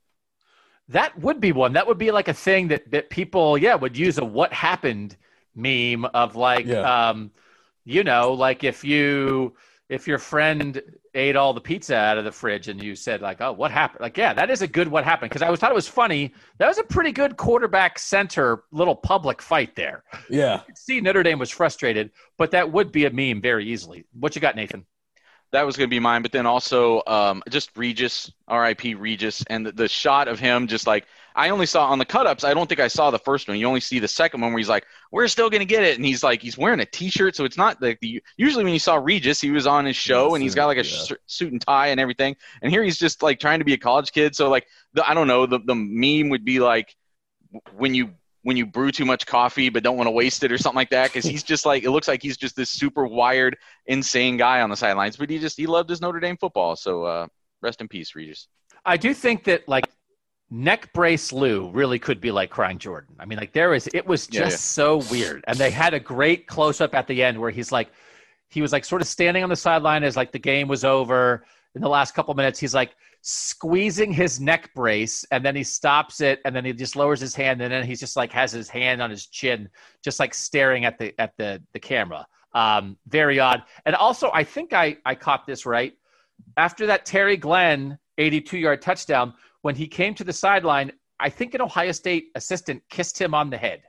That 0.89 1.17
would 1.19 1.39
be 1.39 1.51
one. 1.51 1.73
That 1.73 1.87
would 1.87 1.97
be 1.97 2.11
like 2.11 2.27
a 2.27 2.33
thing 2.33 2.67
that 2.69 2.89
that 2.91 3.09
people, 3.09 3.57
yeah, 3.57 3.75
would 3.75 3.97
use 3.97 4.17
a 4.17 4.25
"what 4.25 4.53
happened" 4.53 5.17
meme 5.55 6.05
of 6.05 6.35
like, 6.35 6.65
Yeah. 6.65 7.09
um, 7.09 7.31
you 7.85 8.03
know, 8.03 8.33
like 8.33 8.63
if 8.63 8.83
you 8.83 9.53
if 9.89 10.07
your 10.07 10.19
friend 10.19 10.81
ate 11.13 11.35
all 11.35 11.53
the 11.53 11.61
pizza 11.61 11.95
out 11.95 12.17
of 12.17 12.23
the 12.23 12.31
fridge 12.31 12.67
and 12.67 12.81
you 12.81 12.95
said 12.95 13.21
like, 13.21 13.41
"Oh, 13.41 13.51
what 13.51 13.71
happened?" 13.71 14.01
Like, 14.01 14.17
yeah, 14.17 14.33
that 14.33 14.49
is 14.49 14.61
a 14.61 14.67
good 14.67 14.87
"what 14.87 15.03
happened" 15.03 15.29
because 15.29 15.41
I 15.41 15.49
was 15.49 15.59
thought 15.59 15.71
it 15.71 15.75
was 15.75 15.87
funny. 15.87 16.33
That 16.57 16.67
was 16.67 16.77
a 16.77 16.83
pretty 16.83 17.11
good 17.11 17.37
quarterback 17.37 17.99
center 17.99 18.63
little 18.71 18.95
public 18.95 19.41
fight 19.41 19.75
there. 19.75 20.03
Yeah. 20.29 20.61
See 20.75 21.01
Notre 21.01 21.23
Dame 21.23 21.39
was 21.39 21.49
frustrated, 21.49 22.11
but 22.37 22.51
that 22.51 22.71
would 22.71 22.91
be 22.91 23.05
a 23.05 23.11
meme 23.11 23.41
very 23.41 23.65
easily. 23.65 24.05
What 24.13 24.35
you 24.35 24.41
got, 24.41 24.55
Nathan? 24.55 24.85
That 25.51 25.65
was 25.65 25.77
going 25.77 25.89
to 25.89 25.93
be 25.93 25.99
mine, 25.99 26.21
but 26.21 26.31
then 26.31 26.45
also 26.45 27.01
um, 27.07 27.41
just 27.49 27.75
Regis, 27.75 28.31
R.I.P. 28.47 28.93
Regis, 28.93 29.43
and 29.49 29.65
the, 29.65 29.71
the 29.71 29.87
shot 29.87 30.27
of 30.27 30.39
him 30.39 30.67
just 30.67 30.85
like 30.85 31.07
I 31.39 31.49
only 31.49 31.65
saw 31.65 31.87
on 31.87 31.99
the 31.99 32.05
cut-ups. 32.05 32.43
I 32.43 32.53
don't 32.53 32.67
think 32.67 32.81
I 32.81 32.89
saw 32.89 33.11
the 33.11 33.19
first 33.19 33.47
one. 33.47 33.57
You 33.57 33.65
only 33.65 33.79
see 33.79 33.99
the 33.99 34.07
second 34.07 34.41
one 34.41 34.51
where 34.51 34.57
he's 34.59 34.67
like, 34.67 34.85
"We're 35.11 35.27
still 35.29 35.49
going 35.49 35.61
to 35.61 35.65
get 35.65 35.83
it," 35.83 35.95
and 35.95 36.05
he's 36.05 36.21
like, 36.21 36.41
he's 36.41 36.57
wearing 36.57 36.81
a 36.81 36.85
T-shirt, 36.85 37.35
so 37.35 37.45
it's 37.45 37.57
not 37.57 37.81
like 37.81 37.99
the 38.01 38.21
usually 38.35 38.65
when 38.65 38.73
you 38.73 38.79
saw 38.79 38.95
Regis, 38.95 39.39
he 39.39 39.49
was 39.49 39.65
on 39.65 39.85
his 39.85 39.95
show 39.95 40.29
Yeah, 40.29 40.35
and 40.35 40.43
he's 40.43 40.53
got 40.53 40.65
like 40.65 40.77
a 40.77 40.85
yeah. 40.85 41.03
sh- 41.05 41.13
suit 41.27 41.53
and 41.53 41.61
tie 41.61 41.87
and 41.87 41.99
everything, 41.99 42.35
and 42.61 42.71
here 42.71 42.83
he's 42.83 42.97
just 42.97 43.23
like 43.23 43.39
trying 43.39 43.59
to 43.59 43.65
be 43.65 43.73
a 43.73 43.77
college 43.77 44.11
kid. 44.11 44.35
So 44.35 44.49
like 44.49 44.67
the, 44.93 45.09
I 45.09 45.13
don't 45.13 45.27
know, 45.27 45.45
the 45.45 45.59
the 45.59 45.75
meme 45.75 46.29
would 46.29 46.43
be 46.43 46.59
like 46.59 46.95
when 47.77 47.93
you 47.93 48.11
when 48.43 48.57
you 48.57 48.65
brew 48.65 48.91
too 48.91 49.05
much 49.05 49.25
coffee 49.25 49.69
but 49.69 49.83
don't 49.83 49.97
want 49.97 50.07
to 50.07 50.11
waste 50.11 50.43
it 50.43 50.51
or 50.51 50.57
something 50.57 50.75
like 50.77 50.89
that 50.89 51.07
because 51.11 51.25
he's 51.25 51.43
just 51.43 51.65
like 51.65 51.83
it 51.83 51.91
looks 51.91 52.07
like 52.07 52.21
he's 52.21 52.37
just 52.37 52.55
this 52.55 52.69
super 52.69 53.05
wired 53.05 53.57
insane 53.85 54.37
guy 54.37 54.61
on 54.61 54.69
the 54.69 54.77
sidelines 54.77 55.17
but 55.17 55.29
he 55.29 55.39
just 55.39 55.57
he 55.57 55.67
loved 55.67 55.89
his 55.89 55.99
notre 55.99 56.19
dame 56.19 56.37
football 56.37 56.75
so 56.75 57.03
uh 57.03 57.27
rest 57.61 57.81
in 57.81 57.87
peace 57.87 58.15
regis 58.15 58.47
I 58.85 58.97
do 58.97 59.13
think 59.13 59.43
that 59.43 59.67
like 59.67 59.89
neck 60.51 60.91
brace 60.93 61.31
Lou 61.31 61.69
really 61.71 61.99
could 61.99 62.19
be 62.19 62.31
like 62.31 62.49
crying 62.49 62.77
Jordan. 62.77 63.15
I 63.19 63.25
mean, 63.25 63.37
like 63.37 63.53
there 63.53 63.73
is 63.73 63.87
it 63.93 64.05
was 64.05 64.27
just 64.27 64.33
Yeah, 64.35 64.49
yeah. 64.49 64.55
so 64.55 64.97
weird. 65.11 65.43
And 65.47 65.57
they 65.57 65.71
had 65.71 65.93
a 65.93 65.99
great 65.99 66.47
close 66.47 66.81
up 66.81 66.95
at 66.95 67.07
the 67.07 67.23
end 67.23 67.39
where 67.39 67.51
he's 67.51 67.71
like 67.71 67.91
he 68.49 68.61
was 68.61 68.71
like 68.71 68.83
sort 68.85 69.01
of 69.01 69.07
standing 69.07 69.43
on 69.43 69.49
the 69.49 69.55
sideline 69.55 70.03
as 70.03 70.15
like 70.17 70.31
the 70.31 70.39
game 70.39 70.67
was 70.67 70.83
over 70.83 71.45
in 71.75 71.81
the 71.81 71.89
last 71.89 72.15
couple 72.15 72.33
minutes. 72.33 72.59
He's 72.59 72.73
like 72.73 72.95
squeezing 73.21 74.11
his 74.11 74.39
neck 74.39 74.73
brace 74.73 75.25
and 75.31 75.45
then 75.45 75.55
he 75.55 75.63
stops 75.63 76.21
it 76.21 76.39
and 76.45 76.55
then 76.55 76.65
he 76.65 76.73
just 76.73 76.95
lowers 76.95 77.19
his 77.19 77.35
hand 77.35 77.61
and 77.61 77.71
then 77.71 77.85
he's 77.85 77.99
just 77.99 78.15
like 78.15 78.31
has 78.31 78.51
his 78.51 78.69
hand 78.69 79.01
on 79.01 79.09
his 79.09 79.27
chin, 79.27 79.69
just 80.03 80.19
like 80.19 80.33
staring 80.33 80.85
at 80.85 80.97
the 80.97 81.13
at 81.19 81.35
the 81.37 81.61
the 81.73 81.79
camera. 81.79 82.25
Um, 82.53 82.97
very 83.07 83.39
odd. 83.39 83.61
And 83.85 83.95
also 83.95 84.31
I 84.33 84.43
think 84.43 84.73
I 84.73 84.97
I 85.05 85.13
caught 85.13 85.45
this 85.45 85.65
right 85.67 85.93
after 86.57 86.87
that 86.87 87.05
Terry 87.05 87.37
Glenn 87.37 87.99
82 88.17 88.57
yard 88.57 88.81
touchdown, 88.81 89.33
when 89.61 89.75
he 89.75 89.87
came 89.87 90.13
to 90.15 90.23
the 90.23 90.33
sideline, 90.33 90.91
I 91.19 91.29
think 91.29 91.53
an 91.53 91.61
Ohio 91.61 91.91
State 91.91 92.27
assistant 92.35 92.81
kissed 92.89 93.19
him 93.19 93.33
on 93.33 93.49
the 93.49 93.57
head. 93.57 93.81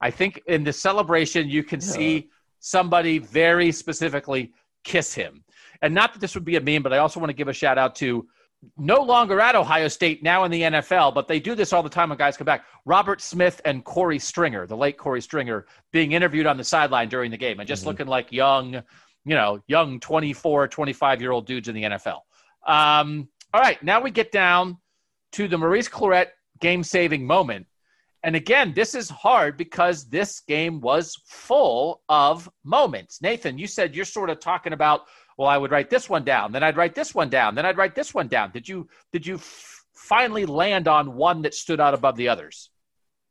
I 0.00 0.10
think 0.10 0.42
in 0.46 0.64
the 0.64 0.72
celebration, 0.72 1.48
you 1.48 1.62
can 1.62 1.80
see 1.80 2.28
somebody 2.60 3.18
very 3.18 3.72
specifically 3.72 4.52
kiss 4.84 5.14
him. 5.14 5.44
And 5.82 5.94
not 5.94 6.12
that 6.12 6.18
this 6.20 6.34
would 6.34 6.44
be 6.44 6.56
a 6.56 6.60
meme, 6.60 6.82
but 6.82 6.92
I 6.92 6.98
also 6.98 7.20
want 7.20 7.30
to 7.30 7.34
give 7.34 7.48
a 7.48 7.52
shout 7.52 7.78
out 7.78 7.94
to 7.96 8.26
no 8.78 9.02
longer 9.02 9.40
at 9.40 9.54
Ohio 9.54 9.88
State, 9.88 10.22
now 10.22 10.44
in 10.44 10.50
the 10.50 10.62
NFL, 10.62 11.14
but 11.14 11.28
they 11.28 11.38
do 11.38 11.54
this 11.54 11.72
all 11.72 11.82
the 11.82 11.88
time 11.90 12.08
when 12.08 12.18
guys 12.18 12.36
come 12.36 12.46
back. 12.46 12.64
Robert 12.86 13.20
Smith 13.20 13.60
and 13.64 13.84
Korey 13.84 14.20
Stringer, 14.20 14.66
the 14.66 14.76
late 14.76 14.96
Korey 14.96 15.22
Stringer, 15.22 15.66
being 15.92 16.12
interviewed 16.12 16.46
on 16.46 16.56
the 16.56 16.64
sideline 16.64 17.08
during 17.08 17.30
the 17.30 17.36
game 17.36 17.60
and 17.60 17.68
just 17.68 17.82
Mhm. 17.82 17.86
looking 17.86 18.06
like 18.06 18.32
young, 18.32 18.74
you 19.24 19.34
know, 19.34 19.62
young 19.66 20.00
24, 20.00 20.68
25 20.68 21.20
year 21.20 21.30
old 21.30 21.46
dudes 21.46 21.68
in 21.68 21.74
the 21.74 21.84
NFL. 21.84 22.24
Um, 22.66 23.28
all 23.52 23.60
right, 23.60 23.82
now 23.82 24.00
we 24.00 24.10
get 24.10 24.32
down 24.32 24.78
to 25.34 25.48
the 25.48 25.58
Maurice 25.58 25.88
Clarett 25.88 26.28
game 26.60 26.84
saving 26.84 27.26
moment. 27.26 27.66
And 28.22 28.36
again, 28.36 28.72
this 28.72 28.94
is 28.94 29.10
hard 29.10 29.56
because 29.56 30.08
this 30.08 30.40
game 30.40 30.80
was 30.80 31.20
full 31.26 32.00
of 32.08 32.48
moments. 32.62 33.20
Nathan, 33.20 33.58
you 33.58 33.66
said 33.66 33.94
you're 33.94 34.04
sort 34.04 34.30
of 34.30 34.40
talking 34.40 34.72
about, 34.72 35.02
well, 35.36 35.48
I 35.48 35.58
would 35.58 35.72
write 35.72 35.90
this 35.90 36.08
one 36.08 36.24
down, 36.24 36.52
then 36.52 36.62
I'd 36.62 36.76
write 36.76 36.94
this 36.94 37.14
one 37.14 37.28
down, 37.28 37.54
then 37.54 37.66
I'd 37.66 37.76
write 37.76 37.94
this 37.94 38.14
one 38.14 38.28
down. 38.28 38.52
Did 38.52 38.68
you 38.68 38.88
did 39.12 39.26
you 39.26 39.34
f- 39.34 39.84
finally 39.94 40.46
land 40.46 40.86
on 40.88 41.16
one 41.16 41.42
that 41.42 41.52
stood 41.52 41.80
out 41.80 41.94
above 41.94 42.16
the 42.16 42.28
others? 42.28 42.70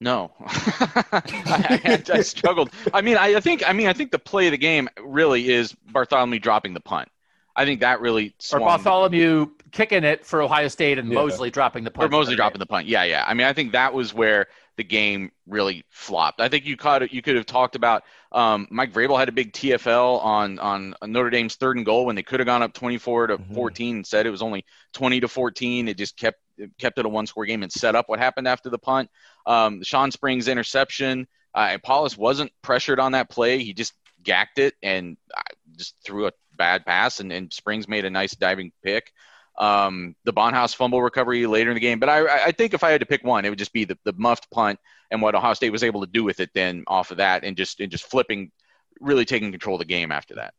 no 0.01 0.31
I, 0.39 1.79
I, 1.85 2.03
I 2.13 2.21
struggled 2.21 2.71
i 2.93 3.01
mean 3.01 3.15
I, 3.15 3.35
I 3.35 3.39
think 3.39 3.63
i 3.67 3.71
mean 3.71 3.87
i 3.87 3.93
think 3.93 4.11
the 4.11 4.19
play 4.19 4.47
of 4.47 4.51
the 4.51 4.57
game 4.57 4.89
really 5.01 5.49
is 5.49 5.73
bartholomew 5.91 6.39
dropping 6.39 6.73
the 6.73 6.81
punt 6.81 7.09
i 7.55 7.65
think 7.65 7.81
that 7.81 8.01
really 8.01 8.27
Or 8.27 8.33
swung 8.39 8.61
Bartholomew 8.61 9.47
kicking 9.73 10.03
it 10.03 10.25
for 10.25 10.41
Ohio 10.41 10.69
State 10.69 10.97
and 10.97 11.11
Yeah. 11.11 11.15
Mosley 11.15 11.49
dropping 11.49 11.83
the 11.83 11.91
punt. 11.91 12.05
or. 12.05 12.17
Mosley 12.17 12.35
dropping 12.35 12.59
the 12.59 12.65
punt. 12.65 12.87
Yeah, 12.87 13.03
yeah. 13.03 13.25
I 13.27 13.33
mean, 13.33 13.47
I 13.47 13.53
think 13.53 13.73
that 13.73 13.93
was 13.93 14.13
where 14.13 14.47
the 14.77 14.83
game 14.83 15.31
really 15.45 15.83
flopped. 15.89 16.39
I 16.39 16.47
think 16.47 16.65
you 16.65 16.77
caught 16.77 17.03
it. 17.03 17.11
You 17.11 17.21
could 17.21 17.35
have 17.35 17.45
talked 17.45 17.75
about 17.75 18.03
um, 18.31 18.67
Mike 18.71 18.93
Vrabel 18.93 19.19
had 19.19 19.29
a 19.29 19.33
big 19.33 19.51
TFL 19.51 20.23
on 20.23 20.59
on 20.59 20.95
Notre 21.03 21.29
Dame's 21.29 21.55
third 21.55 21.75
and 21.75 21.85
goal 21.85 22.05
when 22.05 22.15
they 22.15 22.23
could 22.23 22.39
have 22.39 22.47
gone 22.47 22.63
up 22.63 22.73
24 22.73 23.27
to 23.27 23.37
mm-hmm. 23.37 23.53
14. 23.53 23.97
Instead, 23.97 24.25
it 24.25 24.29
was 24.31 24.41
only 24.41 24.63
20 24.93 25.19
to 25.19 25.27
14. 25.27 25.87
It 25.87 25.97
just 25.97 26.17
kept 26.17 26.39
kept 26.79 26.99
it 26.99 27.05
a 27.05 27.09
one 27.09 27.27
score 27.27 27.45
game 27.45 27.63
and 27.63 27.71
set 27.71 27.95
up 27.95 28.09
what 28.09 28.19
happened 28.19 28.47
after 28.47 28.69
the 28.69 28.79
punt. 28.79 29.09
Um, 29.45 29.83
Shawn 29.83 30.11
Springs 30.11 30.47
interception. 30.47 31.27
Uh, 31.53 31.77
Powlus 31.85 32.17
wasn't 32.17 32.51
pressured 32.61 32.99
on 32.99 33.11
that 33.11 33.29
play. 33.29 33.63
He 33.63 33.73
just 33.73 33.93
gacked 34.23 34.57
it 34.57 34.73
and 34.81 35.17
uh, 35.35 35.41
just 35.77 35.95
threw 36.03 36.27
a 36.27 36.31
bad 36.57 36.85
pass, 36.85 37.19
and, 37.19 37.31
and 37.31 37.51
Springs 37.51 37.87
made 37.87 38.05
a 38.05 38.09
nice 38.09 38.35
diving 38.35 38.71
pick 38.83 39.11
um, 39.57 40.15
the 40.23 40.33
Bondhouse 40.33 40.73
fumble 40.73 41.01
recovery 41.01 41.45
later 41.45 41.69
in 41.69 41.75
the 41.75 41.79
game. 41.79 41.99
But 41.99 42.09
I, 42.09 42.45
I 42.45 42.51
think 42.51 42.73
if 42.73 42.83
I 42.83 42.91
had 42.91 43.01
to 43.01 43.05
pick 43.05 43.23
one, 43.23 43.45
it 43.45 43.49
would 43.49 43.59
just 43.59 43.73
be 43.73 43.85
the, 43.85 43.97
the 44.03 44.13
muffed 44.17 44.49
punt 44.51 44.79
and 45.11 45.21
what 45.21 45.35
Ohio 45.35 45.53
State 45.53 45.71
was 45.71 45.83
able 45.83 46.01
to 46.01 46.11
do 46.11 46.23
with 46.23 46.39
it 46.39 46.49
then 46.53 46.83
off 46.87 47.11
of 47.11 47.17
that 47.17 47.43
and 47.43 47.55
just 47.55 47.79
and 47.79 47.91
just 47.91 48.05
flipping, 48.05 48.51
really 48.99 49.25
taking 49.25 49.51
control 49.51 49.75
of 49.75 49.79
the 49.79 49.85
game 49.85 50.11
after 50.11 50.35
that. 50.35 50.53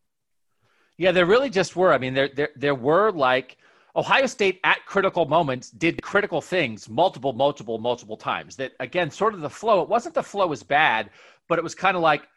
Yeah, 0.96 1.10
there 1.10 1.26
really 1.26 1.50
just 1.50 1.74
were. 1.74 1.92
I 1.92 1.98
mean, 1.98 2.14
there 2.14 2.28
there 2.28 2.50
there 2.54 2.74
were 2.74 3.10
like 3.10 3.56
Ohio 3.96 4.26
State 4.26 4.60
at 4.62 4.84
critical 4.86 5.24
moments 5.24 5.70
did 5.70 6.00
critical 6.02 6.40
things 6.40 6.88
multiple, 6.88 7.32
multiple, 7.32 7.78
multiple 7.78 8.16
times. 8.16 8.56
That 8.56 8.72
again, 8.78 9.10
sort 9.10 9.34
of 9.34 9.40
the 9.40 9.50
flow. 9.50 9.82
It 9.82 9.88
wasn't 9.88 10.14
the 10.14 10.22
flow 10.22 10.46
was 10.46 10.62
bad, 10.62 11.10
but 11.48 11.58
it 11.58 11.64
was 11.64 11.74
kind 11.74 11.96
of 11.96 12.02
like 12.02 12.28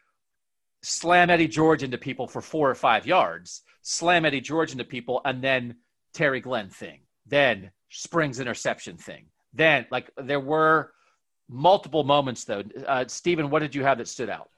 slam 0.82 1.30
Eddie 1.30 1.48
George 1.48 1.82
into 1.82 1.98
people 1.98 2.26
for 2.26 2.40
four 2.40 2.70
or 2.70 2.74
five 2.74 3.06
yards, 3.06 3.62
slam 3.82 4.24
Eddie 4.24 4.40
George 4.40 4.72
into 4.72 4.84
people, 4.84 5.20
and 5.24 5.42
then 5.42 5.76
Terry 6.12 6.40
Glenn 6.40 6.68
thing, 6.68 7.00
then 7.26 7.70
Springs 7.90 8.38
interception 8.38 8.96
thing. 8.96 9.26
Then, 9.54 9.86
like, 9.90 10.10
there 10.16 10.40
were 10.40 10.92
multiple 11.48 12.04
moments, 12.04 12.44
though. 12.44 12.62
Uh, 12.86 13.04
Stephen, 13.08 13.50
what 13.50 13.60
did 13.60 13.74
you 13.74 13.82
have 13.82 13.98
that 13.98 14.08
stood 14.08 14.28
out? 14.28 14.50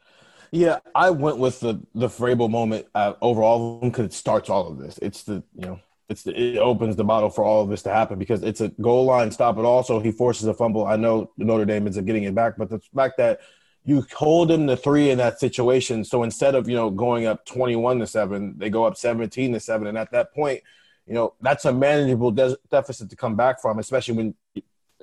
Yeah, 0.52 0.80
I 0.94 1.10
went 1.10 1.38
with 1.38 1.60
the 1.60 1.80
the 1.94 2.08
Vrabel 2.08 2.50
moment 2.50 2.86
uh, 2.94 3.12
over 3.22 3.40
all 3.40 3.76
of 3.76 3.80
them 3.80 3.90
because 3.90 4.06
it 4.06 4.12
starts 4.12 4.50
all 4.50 4.66
of 4.66 4.78
this. 4.78 4.98
It's 4.98 5.22
the 5.22 5.44
you 5.54 5.66
know 5.66 5.80
it's 6.08 6.24
the, 6.24 6.36
it 6.36 6.58
opens 6.58 6.96
the 6.96 7.04
bottle 7.04 7.30
for 7.30 7.44
all 7.44 7.62
of 7.62 7.68
this 7.68 7.82
to 7.82 7.90
happen 7.90 8.18
because 8.18 8.42
it's 8.42 8.60
a 8.60 8.68
goal 8.68 9.04
line 9.04 9.30
stop. 9.30 9.54
But 9.54 9.64
also 9.64 10.00
he 10.00 10.10
forces 10.10 10.48
a 10.48 10.54
fumble. 10.54 10.86
I 10.86 10.96
know 10.96 11.30
Notre 11.36 11.64
Dame 11.64 11.86
isn't 11.86 12.04
getting 12.04 12.24
it 12.24 12.34
back, 12.34 12.54
but 12.58 12.68
the 12.68 12.80
fact 12.94 13.16
that 13.18 13.40
you 13.84 14.04
hold 14.14 14.48
them 14.48 14.66
to 14.66 14.76
three 14.76 15.10
in 15.10 15.18
that 15.18 15.40
situation. 15.40 16.04
So 16.04 16.22
instead 16.22 16.54
of 16.54 16.68
you 16.68 16.76
know 16.76 16.90
going 16.90 17.26
up 17.26 17.44
twenty 17.46 17.76
one 17.76 17.98
to 18.00 18.06
seven, 18.06 18.54
they 18.58 18.70
go 18.70 18.84
up 18.84 18.96
seventeen 18.96 19.52
to 19.52 19.60
seven, 19.60 19.86
and 19.86 19.98
at 19.98 20.12
that 20.12 20.34
point 20.34 20.62
you 21.06 21.14
know 21.14 21.34
that's 21.40 21.64
a 21.64 21.72
manageable 21.72 22.30
de- 22.30 22.58
deficit 22.70 23.10
to 23.10 23.16
come 23.16 23.36
back 23.36 23.60
from, 23.60 23.78
especially 23.78 24.14
when 24.14 24.34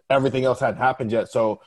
everything 0.09 0.45
else 0.45 0.59
hadn't 0.59 0.79
happened 0.79 1.11
yet. 1.11 1.29
So 1.29 1.61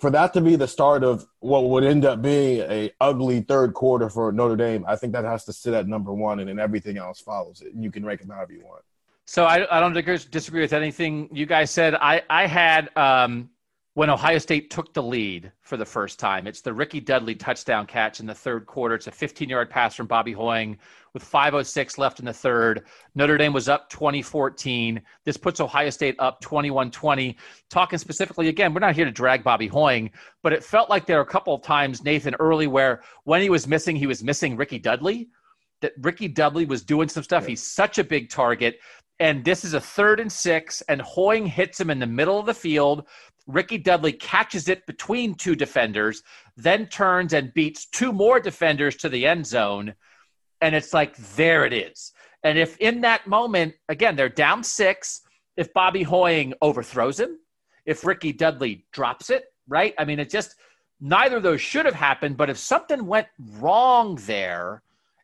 for 0.00 0.10
that 0.10 0.32
to 0.34 0.40
be 0.40 0.56
the 0.56 0.66
start 0.66 1.04
of 1.04 1.26
what 1.40 1.64
would 1.64 1.84
end 1.84 2.04
up 2.04 2.22
being 2.22 2.60
a 2.60 2.90
ugly 3.00 3.40
third 3.40 3.74
quarter 3.74 4.08
for 4.08 4.32
Notre 4.32 4.56
Dame, 4.56 4.84
I 4.88 4.96
think 4.96 5.12
that 5.12 5.24
has 5.24 5.44
to 5.44 5.52
sit 5.52 5.74
at 5.74 5.86
number 5.86 6.12
one, 6.12 6.40
and 6.40 6.48
then 6.48 6.58
everything 6.58 6.98
else 6.98 7.20
follows 7.20 7.60
it. 7.60 7.74
And 7.74 7.82
you 7.82 7.90
can 7.90 8.04
rank 8.04 8.20
them 8.20 8.30
however 8.30 8.52
you 8.52 8.64
want. 8.64 8.82
So 9.26 9.44
I, 9.44 9.66
I 9.74 9.80
don't 9.80 9.94
disagree 10.30 10.60
with 10.60 10.72
anything 10.72 11.28
you 11.32 11.46
guys 11.46 11.70
said. 11.70 11.94
I 11.94 12.22
I 12.28 12.46
had 12.46 12.94
um, 12.96 13.50
when 13.94 14.10
Ohio 14.10 14.38
State 14.38 14.70
took 14.70 14.92
the 14.92 15.02
lead 15.02 15.52
for 15.62 15.76
the 15.76 15.84
first 15.84 16.18
time. 16.18 16.48
It's 16.48 16.60
the 16.60 16.72
Rickey 16.72 16.98
Dudley 17.00 17.36
touchdown 17.36 17.86
catch 17.86 18.18
in 18.18 18.26
the 18.26 18.34
third 18.34 18.66
quarter. 18.66 18.96
It's 18.96 19.06
a 19.06 19.12
15 19.12 19.48
yard 19.48 19.70
pass 19.70 19.94
from 19.94 20.08
Bobby 20.08 20.32
Hoying 20.32 20.76
with 21.12 21.24
5.06 21.24 21.96
left 21.96 22.18
in 22.18 22.24
the 22.24 22.32
third. 22.32 22.86
Notre 23.14 23.38
Dame 23.38 23.52
was 23.52 23.68
up 23.68 23.88
2014. 23.90 25.00
This 25.24 25.36
puts 25.36 25.60
Ohio 25.60 25.90
State 25.90 26.16
up 26.18 26.40
21 26.40 26.90
20. 26.90 27.36
Talking 27.70 27.98
specifically, 27.98 28.48
again, 28.48 28.74
we're 28.74 28.80
not 28.80 28.96
here 28.96 29.04
to 29.04 29.12
drag 29.12 29.44
Bobby 29.44 29.68
Hoying, 29.68 30.10
but 30.42 30.52
it 30.52 30.64
felt 30.64 30.90
like 30.90 31.06
there 31.06 31.18
were 31.18 31.22
a 31.22 31.26
couple 31.26 31.54
of 31.54 31.62
times, 31.62 32.02
Nathan, 32.02 32.34
early 32.40 32.66
where 32.66 33.02
when 33.22 33.40
he 33.40 33.50
was 33.50 33.68
missing, 33.68 33.94
he 33.94 34.08
was 34.08 34.24
missing 34.24 34.56
Rickey 34.56 34.80
Dudley. 34.80 35.28
That 35.82 35.92
Rickey 36.00 36.28
Dudley 36.28 36.64
was 36.64 36.82
doing 36.82 37.08
some 37.08 37.22
stuff. 37.22 37.46
He's 37.46 37.62
such 37.62 37.98
a 37.98 38.04
big 38.04 38.28
target 38.28 38.80
and 39.20 39.44
this 39.44 39.64
is 39.64 39.74
a 39.74 39.80
third 39.80 40.18
and 40.18 40.30
six, 40.30 40.80
and 40.82 41.00
Hoying 41.00 41.46
hits 41.46 41.80
him 41.80 41.90
in 41.90 42.00
the 42.00 42.06
middle 42.06 42.38
of 42.38 42.46
the 42.46 42.54
field. 42.54 43.06
Rickey 43.46 43.78
Dudley 43.78 44.12
catches 44.12 44.68
it 44.68 44.86
between 44.86 45.34
two 45.34 45.54
defenders, 45.54 46.22
then 46.56 46.86
turns 46.86 47.32
and 47.32 47.52
beats 47.54 47.86
two 47.86 48.12
more 48.12 48.40
defenders 48.40 48.96
to 48.96 49.08
the 49.08 49.26
end 49.26 49.46
zone. 49.46 49.94
And 50.60 50.74
it's 50.74 50.94
like, 50.94 51.16
there 51.36 51.66
it 51.66 51.72
is. 51.72 52.12
And 52.42 52.58
if 52.58 52.76
in 52.78 53.00
that 53.02 53.26
moment, 53.26 53.74
again, 53.88 54.16
they're 54.16 54.28
down 54.28 54.62
six, 54.62 55.22
if 55.56 55.72
Bobby 55.72 56.02
Hoying 56.02 56.54
overthrows 56.62 57.20
him, 57.20 57.38
if 57.86 58.04
Rickey 58.04 58.32
Dudley 58.32 58.86
drops 58.92 59.30
it, 59.30 59.44
right? 59.68 59.94
I 59.98 60.04
mean, 60.04 60.18
it 60.18 60.30
just, 60.30 60.56
neither 61.00 61.36
of 61.36 61.42
those 61.42 61.60
should 61.60 61.84
have 61.86 61.94
happened. 61.94 62.36
But 62.36 62.50
if 62.50 62.58
something 62.58 63.06
went 63.06 63.28
wrong 63.58 64.16
there 64.22 64.82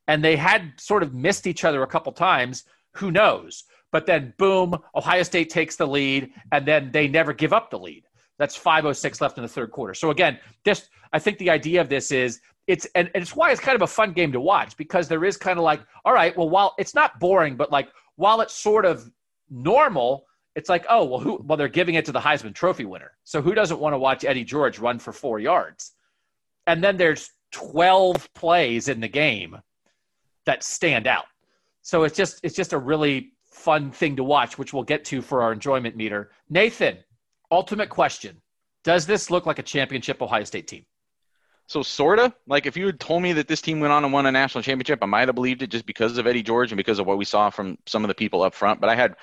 and 0.08 0.22
they 0.22 0.36
had 0.36 0.72
sort 0.78 1.02
of 1.02 1.14
missed 1.14 1.46
each 1.46 1.64
other 1.64 1.82
a 1.82 1.86
couple 1.86 2.12
times, 2.12 2.64
who 2.96 3.10
knows? 3.10 3.64
But 3.92 4.06
then, 4.06 4.34
boom, 4.38 4.76
Ohio 4.94 5.22
State 5.22 5.50
takes 5.50 5.76
the 5.76 5.86
lead, 5.86 6.32
and 6.52 6.66
then 6.66 6.90
they 6.92 7.08
never 7.08 7.32
give 7.32 7.52
up 7.52 7.70
the 7.70 7.78
lead. 7.78 8.04
That's 8.40 8.56
506 8.56 9.20
left 9.20 9.36
in 9.36 9.42
the 9.42 9.48
third 9.48 9.70
quarter. 9.70 9.92
So 9.92 10.10
again, 10.10 10.38
just 10.64 10.88
I 11.12 11.18
think 11.18 11.36
the 11.36 11.50
idea 11.50 11.78
of 11.78 11.90
this 11.90 12.10
is 12.10 12.40
it's 12.66 12.86
and, 12.94 13.10
and 13.14 13.20
it's 13.20 13.36
why 13.36 13.50
it's 13.52 13.60
kind 13.60 13.76
of 13.76 13.82
a 13.82 13.86
fun 13.86 14.14
game 14.14 14.32
to 14.32 14.40
watch 14.40 14.78
because 14.78 15.08
there 15.08 15.26
is 15.26 15.36
kind 15.36 15.58
of 15.58 15.62
like, 15.62 15.82
all 16.06 16.14
right, 16.14 16.34
well, 16.38 16.48
while 16.48 16.74
it's 16.78 16.94
not 16.94 17.20
boring, 17.20 17.54
but 17.54 17.70
like 17.70 17.90
while 18.16 18.40
it's 18.40 18.54
sort 18.54 18.86
of 18.86 19.10
normal, 19.50 20.24
it's 20.56 20.70
like, 20.70 20.86
oh, 20.88 21.04
well, 21.04 21.20
who 21.20 21.44
well, 21.44 21.58
they're 21.58 21.68
giving 21.68 21.96
it 21.96 22.06
to 22.06 22.12
the 22.12 22.18
Heisman 22.18 22.54
Trophy 22.54 22.86
winner. 22.86 23.12
So 23.24 23.42
who 23.42 23.54
doesn't 23.54 23.78
want 23.78 23.92
to 23.92 23.98
watch 23.98 24.24
Eddie 24.24 24.44
George 24.44 24.78
run 24.78 24.98
for 24.98 25.12
four 25.12 25.38
yards? 25.38 25.92
And 26.66 26.82
then 26.82 26.96
there's 26.96 27.32
12 27.52 28.32
plays 28.32 28.88
in 28.88 29.00
the 29.00 29.08
game 29.08 29.58
that 30.46 30.64
stand 30.64 31.06
out. 31.06 31.26
So 31.82 32.04
it's 32.04 32.16
just 32.16 32.40
it's 32.42 32.56
just 32.56 32.72
a 32.72 32.78
really 32.78 33.32
fun 33.44 33.90
thing 33.90 34.16
to 34.16 34.24
watch, 34.24 34.56
which 34.56 34.72
we'll 34.72 34.82
get 34.82 35.04
to 35.06 35.20
for 35.20 35.42
our 35.42 35.52
enjoyment 35.52 35.94
meter. 35.94 36.30
Nathan, 36.48 36.96
ultimate 37.50 37.88
question 37.88 38.40
Does 38.84 39.06
this 39.06 39.30
look 39.30 39.46
like 39.46 39.58
a 39.58 39.62
championship 39.62 40.22
Ohio 40.22 40.44
State 40.44 40.68
team? 40.68 40.84
So 41.66 41.82
sorta. 41.84 42.34
Like 42.48 42.66
if 42.66 42.76
you 42.76 42.86
had 42.86 42.98
told 42.98 43.22
me 43.22 43.32
that 43.34 43.46
this 43.46 43.62
team 43.62 43.78
went 43.78 43.92
on 43.92 44.02
and 44.02 44.12
won 44.12 44.26
a 44.26 44.32
national 44.32 44.62
championship, 44.62 44.98
I 45.02 45.06
might 45.06 45.28
have 45.28 45.36
believed 45.36 45.62
it 45.62 45.70
just 45.70 45.86
because 45.86 46.18
of 46.18 46.26
Eddie 46.26 46.42
George 46.42 46.72
and 46.72 46.76
because 46.76 46.98
of 46.98 47.06
what 47.06 47.16
we 47.16 47.24
saw 47.24 47.48
from 47.48 47.78
some 47.86 48.02
of 48.02 48.08
the 48.08 48.14
people 48.14 48.42
up 48.42 48.54
front. 48.54 48.80
But 48.80 48.90
I 48.90 48.96
had 48.96 49.14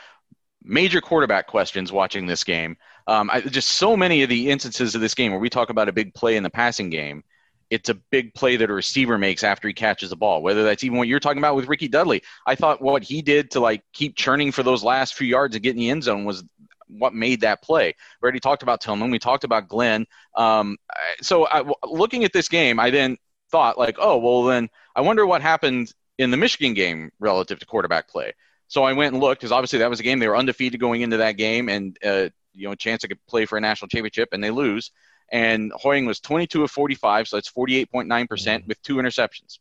major 0.63 1.01
quarterback 1.01 1.47
questions 1.47 1.91
watching 1.91 2.25
this 2.25 2.45
game. 2.45 2.77
Um, 3.05 3.29
I, 3.31 3.41
just 3.41 3.69
so 3.71 3.97
many 3.97 4.23
of 4.23 4.29
the 4.29 4.49
instances 4.49 4.95
of 4.95 5.01
this 5.01 5.13
game 5.13 5.31
where 5.31 5.41
we 5.41 5.49
talk 5.49 5.69
about 5.69 5.89
a 5.89 5.91
big 5.93 6.13
play 6.13 6.37
in 6.37 6.43
the 6.43 6.49
passing 6.49 6.89
game. 6.89 7.23
It's 7.69 7.89
a 7.89 7.95
big 7.95 8.33
play 8.33 8.55
that 8.55 8.69
a 8.69 8.73
receiver 8.73 9.17
makes 9.17 9.43
after 9.43 9.67
he 9.67 9.73
catches 9.73 10.11
the 10.11 10.15
ball. 10.15 10.41
Whether 10.41 10.63
that's 10.63 10.85
even 10.85 10.97
what 10.97 11.09
you're 11.09 11.19
talking 11.19 11.39
about 11.39 11.57
with 11.57 11.67
Rickey 11.67 11.89
Dudley, 11.89 12.23
I 12.45 12.55
thought 12.55 12.81
what 12.81 13.03
he 13.03 13.21
did 13.21 13.51
to 13.51 13.59
like 13.59 13.83
keep 13.91 14.15
churning 14.15 14.53
for 14.53 14.63
those 14.63 14.85
last 14.85 15.15
few 15.15 15.27
yards 15.27 15.53
and 15.53 15.63
get 15.63 15.71
in 15.71 15.79
the 15.79 15.89
end 15.89 16.03
zone 16.03 16.23
was 16.23 16.45
what 16.87 17.13
made 17.13 17.41
that 17.41 17.61
play. 17.61 17.93
We 18.21 18.25
already 18.25 18.39
talked 18.39 18.63
about 18.63 18.81
Tillman. 18.81 19.11
We 19.11 19.19
talked 19.19 19.43
about 19.43 19.67
Glenn. 19.67 20.05
Um, 20.35 20.77
so 21.21 21.47
I, 21.47 21.63
looking 21.85 22.23
at 22.23 22.33
this 22.33 22.49
game, 22.49 22.79
I 22.79 22.89
then 22.89 23.17
thought 23.51 23.77
like, 23.77 23.97
oh, 23.99 24.17
well 24.17 24.43
then 24.43 24.69
I 24.95 25.01
wonder 25.01 25.25
what 25.25 25.41
happened 25.41 25.93
in 26.17 26.31
the 26.31 26.37
Michigan 26.37 26.73
game 26.73 27.11
relative 27.19 27.59
to 27.59 27.65
quarterback 27.65 28.09
play. 28.09 28.33
So 28.67 28.83
I 28.83 28.93
went 28.93 29.13
and 29.13 29.21
looked 29.21 29.41
because 29.41 29.51
obviously 29.51 29.79
that 29.79 29.89
was 29.89 29.99
a 29.99 30.03
game 30.03 30.19
they 30.19 30.27
were 30.27 30.35
undefeated 30.35 30.79
going 30.79 31.01
into 31.01 31.17
that 31.17 31.37
game, 31.37 31.69
and 31.69 31.97
uh, 32.03 32.29
you 32.53 32.67
know, 32.67 32.71
a 32.71 32.75
chance 32.75 33.03
to 33.03 33.15
play 33.27 33.45
for 33.45 33.57
a 33.57 33.61
national 33.61 33.87
championship, 33.87 34.29
and 34.33 34.43
they 34.43 34.51
lose. 34.51 34.91
And 35.31 35.71
Hoying 35.75 36.05
was 36.05 36.19
22 36.19 36.63
of 36.63 36.71
45, 36.71 37.27
so 37.27 37.37
that's 37.37 37.51
48.9 37.51 38.29
percent 38.29 38.63
mm-hmm. 38.63 38.69
with 38.69 38.81
two 38.81 38.95
interceptions. 38.95 39.59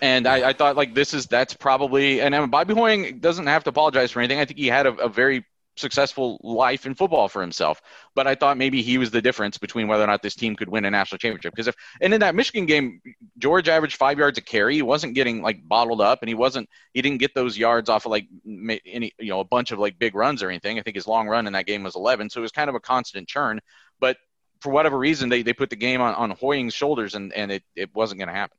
And 0.00 0.26
I, 0.26 0.48
I, 0.48 0.52
thought 0.52 0.76
like 0.76 0.94
this 0.94 1.14
is 1.14 1.26
that's 1.26 1.54
probably 1.54 2.20
and 2.20 2.50
Bobby 2.50 2.74
Hoying 2.74 3.20
doesn't 3.20 3.46
have 3.46 3.64
to 3.64 3.70
apologize 3.70 4.10
for 4.10 4.20
anything. 4.20 4.40
I 4.40 4.44
think 4.44 4.58
he 4.58 4.66
had 4.66 4.86
a, 4.86 4.94
a 4.94 5.08
very 5.08 5.44
successful 5.76 6.40
life 6.42 6.86
in 6.86 6.94
football 6.94 7.28
for 7.28 7.40
himself. 7.40 7.82
But 8.14 8.26
I 8.26 8.34
thought 8.34 8.56
maybe 8.56 8.82
he 8.82 8.98
was 8.98 9.10
the 9.10 9.22
difference 9.22 9.58
between 9.58 9.88
whether 9.88 10.04
or 10.04 10.06
not 10.06 10.22
this 10.22 10.34
team 10.34 10.56
could 10.56 10.68
win 10.68 10.84
a 10.84 10.90
national 10.90 11.18
championship. 11.18 11.52
Because 11.52 11.68
if 11.68 11.76
and 12.00 12.14
in 12.14 12.20
that 12.20 12.34
Michigan 12.34 12.66
game, 12.66 13.00
George 13.38 13.68
averaged 13.68 13.96
five 13.96 14.18
yards 14.18 14.38
a 14.38 14.40
carry. 14.40 14.74
He 14.74 14.82
wasn't 14.82 15.14
getting 15.14 15.42
like 15.42 15.66
bottled 15.66 16.00
up, 16.00 16.20
and 16.22 16.28
he 16.28 16.34
wasn't 16.34 16.68
he 16.92 17.02
didn't 17.02 17.18
get 17.18 17.34
those 17.34 17.58
yards 17.58 17.88
off 17.88 18.06
of 18.06 18.10
like 18.10 18.26
any 18.46 19.12
you 19.18 19.30
know 19.30 19.40
a 19.40 19.44
bunch 19.44 19.72
of 19.72 19.78
like 19.78 19.98
big 19.98 20.14
runs 20.14 20.42
or 20.42 20.48
anything. 20.48 20.78
I 20.78 20.82
think 20.82 20.96
his 20.96 21.06
long 21.06 21.28
run 21.28 21.46
in 21.46 21.52
that 21.54 21.66
game 21.66 21.82
was 21.82 21.96
11, 21.96 22.30
so 22.30 22.40
it 22.40 22.42
was 22.42 22.52
kind 22.52 22.68
of 22.68 22.74
a 22.74 22.80
constant 22.80 23.28
churn. 23.28 23.60
But 24.00 24.16
for 24.60 24.70
whatever 24.70 24.98
reason, 24.98 25.28
they 25.28 25.42
they 25.42 25.52
put 25.52 25.70
the 25.70 25.76
game 25.76 26.00
on 26.00 26.14
on 26.14 26.30
Hoying's 26.30 26.74
shoulders, 26.74 27.14
and 27.14 27.32
and 27.32 27.50
it 27.50 27.64
it 27.76 27.94
wasn't 27.94 28.18
going 28.18 28.28
to 28.28 28.34
happen. 28.34 28.56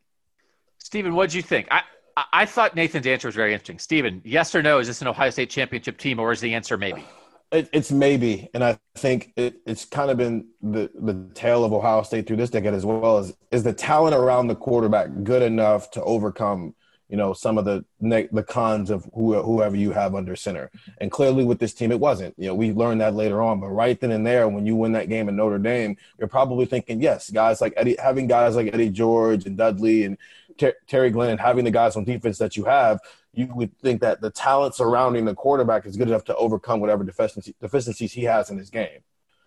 Stephen, 0.77 1.15
what 1.15 1.29
did 1.29 1.35
you 1.35 1.41
think? 1.41 1.67
I, 1.71 1.81
I 2.17 2.45
thought 2.45 2.75
Nathan's 2.75 3.07
answer 3.07 3.27
was 3.27 3.35
very 3.35 3.51
interesting. 3.51 3.77
Stephen, 3.77 4.21
yes 4.23 4.55
or 4.55 4.61
no? 4.61 4.79
Is 4.79 4.87
this 4.87 5.01
an 5.01 5.07
Ohio 5.07 5.29
State 5.29 5.49
championship 5.49 5.97
team, 5.97 6.19
or 6.19 6.31
is 6.31 6.39
the 6.39 6.53
answer 6.53 6.77
maybe? 6.77 7.03
It, 7.51 7.69
it's 7.73 7.91
maybe, 7.91 8.49
and 8.53 8.63
I 8.63 8.79
think 8.95 9.33
it, 9.35 9.61
it's 9.65 9.85
kind 9.85 10.09
of 10.09 10.17
been 10.17 10.47
the 10.61 10.89
the 10.95 11.29
tale 11.33 11.65
of 11.65 11.73
Ohio 11.73 12.03
State 12.03 12.25
through 12.25 12.37
this 12.37 12.49
decade 12.49 12.73
as 12.73 12.85
well. 12.85 13.17
As 13.17 13.35
is 13.51 13.63
the 13.63 13.73
talent 13.73 14.15
around 14.15 14.47
the 14.47 14.55
quarterback 14.55 15.09
good 15.23 15.41
enough 15.41 15.91
to 15.91 16.03
overcome 16.03 16.73
you 17.09 17.17
know 17.17 17.33
some 17.33 17.57
of 17.57 17.65
the 17.65 17.85
the 18.01 18.43
cons 18.43 18.89
of 18.89 19.07
who, 19.13 19.39
whoever 19.41 19.75
you 19.75 19.91
have 19.91 20.15
under 20.15 20.35
center. 20.35 20.71
And 20.99 21.11
clearly 21.11 21.43
with 21.43 21.59
this 21.59 21.73
team, 21.73 21.91
it 21.91 21.99
wasn't. 21.99 22.33
You 22.37 22.47
know, 22.47 22.55
we 22.55 22.71
learned 22.71 23.01
that 23.01 23.13
later 23.13 23.41
on. 23.41 23.59
But 23.59 23.69
right 23.69 23.99
then 23.99 24.11
and 24.11 24.25
there, 24.25 24.47
when 24.47 24.65
you 24.65 24.75
win 24.75 24.93
that 24.93 25.09
game 25.09 25.29
in 25.29 25.35
Notre 25.35 25.59
Dame, 25.59 25.97
you're 26.17 26.27
probably 26.27 26.65
thinking, 26.65 27.01
yes, 27.01 27.29
guys 27.29 27.61
like 27.61 27.73
Eddie, 27.75 27.97
having 28.01 28.27
guys 28.27 28.55
like 28.55 28.73
Eddie 28.73 28.89
George 28.89 29.45
and 29.45 29.57
Dudley 29.57 30.03
and 30.03 30.17
Ter- 30.57 30.75
Terry 30.87 31.09
Glenn, 31.09 31.37
having 31.37 31.65
the 31.65 31.71
guys 31.71 31.95
on 31.95 32.03
defense 32.03 32.37
that 32.37 32.55
you 32.55 32.65
have, 32.65 32.99
you 33.33 33.47
would 33.53 33.77
think 33.79 34.01
that 34.01 34.21
the 34.21 34.29
talent 34.29 34.75
surrounding 34.75 35.25
the 35.25 35.35
quarterback 35.35 35.85
is 35.85 35.97
good 35.97 36.07
enough 36.07 36.23
to 36.25 36.35
overcome 36.35 36.79
whatever 36.79 37.03
deficiency, 37.03 37.55
deficiencies 37.61 38.13
he 38.13 38.23
has 38.23 38.49
in 38.49 38.57
his 38.57 38.69
game. 38.69 38.99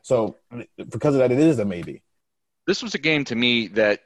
So 0.02 0.36
because 0.76 1.14
of 1.14 1.20
that, 1.20 1.32
it 1.32 1.38
is 1.38 1.58
a 1.58 1.64
maybe. 1.64 2.02
This 2.66 2.82
was 2.82 2.94
a 2.94 2.98
game 2.98 3.24
to 3.24 3.34
me 3.34 3.68
that 3.68 4.00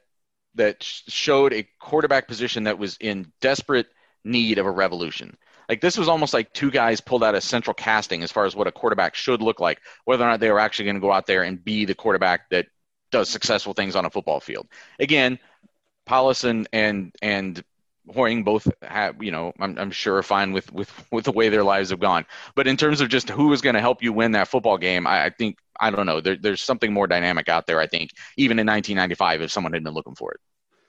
that 0.55 0.83
showed 0.83 1.53
a 1.53 1.67
quarterback 1.81 2.29
position 2.29 2.65
that 2.65 2.79
was 2.79 2.97
in 3.01 3.33
desperate 3.41 3.87
need 4.25 4.59
of 4.59 4.67
a 4.67 4.71
revolution. 4.71 5.37
Like 5.69 5.81
this 5.81 5.97
was 5.97 6.09
almost 6.09 6.35
like 6.35 6.53
two 6.53 6.71
guys 6.71 7.01
pulled 7.01 7.25
out 7.25 7.35
a 7.35 7.41
central 7.41 7.75
casting 7.75 8.23
as 8.23 8.31
far 8.31 8.45
as 8.45 8.55
what 8.55 8.67
a 8.67 8.73
quarterback 8.73 9.15
should 9.15 9.41
look 9.41 9.61
like, 9.61 9.81
whether 10.05 10.25
or 10.25 10.29
not 10.29 10.41
they 10.41 10.51
were 10.51 10.59
actually 10.59 10.85
going 10.85 10.97
to 10.97 11.01
go 11.01 11.13
out 11.13 11.27
there 11.27 11.43
and 11.43 11.65
be 11.65 11.85
the 11.87 11.95
quarterback 11.95 12.51
that 12.51 12.67
does 13.11 13.29
successful 13.29 13.73
things 13.73 13.97
on 13.97 14.05
a 14.05 14.11
football 14.11 14.41
field. 14.41 14.67
Again, 14.99 15.39
Powlus 16.07 16.45
and 16.45 16.69
and 17.23 17.65
Hoying 18.13 18.43
both 18.43 18.69
have, 18.83 19.23
you 19.23 19.31
know, 19.31 19.53
I'm, 19.61 19.79
I'm 19.79 19.91
sure 19.93 20.17
are 20.17 20.23
fine 20.25 20.53
with, 20.53 20.73
with, 20.73 20.91
with 21.13 21.25
the 21.25 21.31
way 21.31 21.49
their 21.49 21.63
lives 21.63 21.91
have 21.91 22.01
gone. 22.01 22.27
But 22.57 22.67
in 22.67 22.77
terms 22.77 23.01
of 23.01 23.09
just 23.09 23.31
who 23.31 23.53
is 23.53 23.61
going 23.61 23.75
to 23.75 23.81
help 23.81 24.03
you 24.03 24.13
win 24.13 24.33
that 24.33 24.49
football 24.49 24.77
game, 24.77 25.07
I, 25.07 25.27
I 25.27 25.31
think, 25.31 25.57
I 25.79 25.91
don't 25.91 26.07
know, 26.07 26.21
there, 26.21 26.37
there's 26.37 26.63
something 26.63 26.93
more 26.93 27.07
dynamic 27.07 27.49
out 27.49 27.69
there, 27.69 27.79
I 27.79 27.87
think, 27.87 28.11
even 28.37 28.59
in 28.59 28.67
1995 28.67 29.43
if 29.43 29.53
someone 29.53 29.73
had 29.73 29.85
been 29.85 29.95
looking 29.95 30.17
for 30.17 30.33
it. 30.33 30.41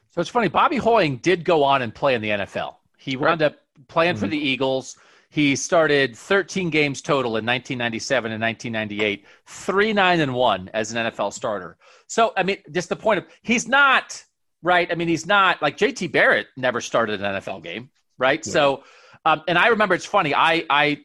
So 0.09 0.21
it's 0.21 0.29
funny, 0.29 0.47
Bobby 0.47 0.77
Hoying 0.77 1.17
did 1.17 1.45
go 1.45 1.63
on 1.63 1.83
and 1.83 1.93
play 1.93 2.15
in 2.15 2.21
the 2.21 2.29
NFL. 2.29 2.77
He 2.97 3.15
wound 3.15 3.41
right. 3.41 3.51
up 3.51 3.59
playing 3.87 4.15
mm-hmm. 4.15 4.21
for 4.21 4.27
the 4.27 4.37
Eagles. 4.37 4.97
He 5.29 5.55
started 5.55 6.15
13 6.15 6.71
games 6.71 7.01
total 7.01 7.37
in 7.37 7.45
1997 7.45 8.31
and 8.31 8.41
1998, 8.41 9.25
3 9.45 9.93
9 9.93 10.19
and 10.19 10.33
1 10.33 10.71
as 10.73 10.93
an 10.93 11.11
NFL 11.11 11.33
starter. 11.33 11.77
So, 12.07 12.33
I 12.35 12.43
mean, 12.43 12.57
just 12.71 12.89
the 12.89 12.95
point 12.95 13.19
of 13.19 13.25
he's 13.43 13.67
not 13.67 14.23
right? 14.63 14.89
I 14.91 14.95
mean, 14.95 15.07
he's 15.07 15.27
not 15.27 15.61
like 15.61 15.77
JT 15.77 16.11
Barrett 16.11 16.47
never 16.57 16.81
started 16.81 17.21
an 17.21 17.35
NFL 17.35 17.61
game, 17.63 17.91
right? 18.17 18.45
Yeah. 18.45 18.51
So, 18.51 18.83
um, 19.25 19.43
and 19.47 19.57
I 19.57 19.67
remember 19.67 19.93
it's 19.93 20.05
funny. 20.05 20.33
I, 20.33 20.65
I, 20.69 21.03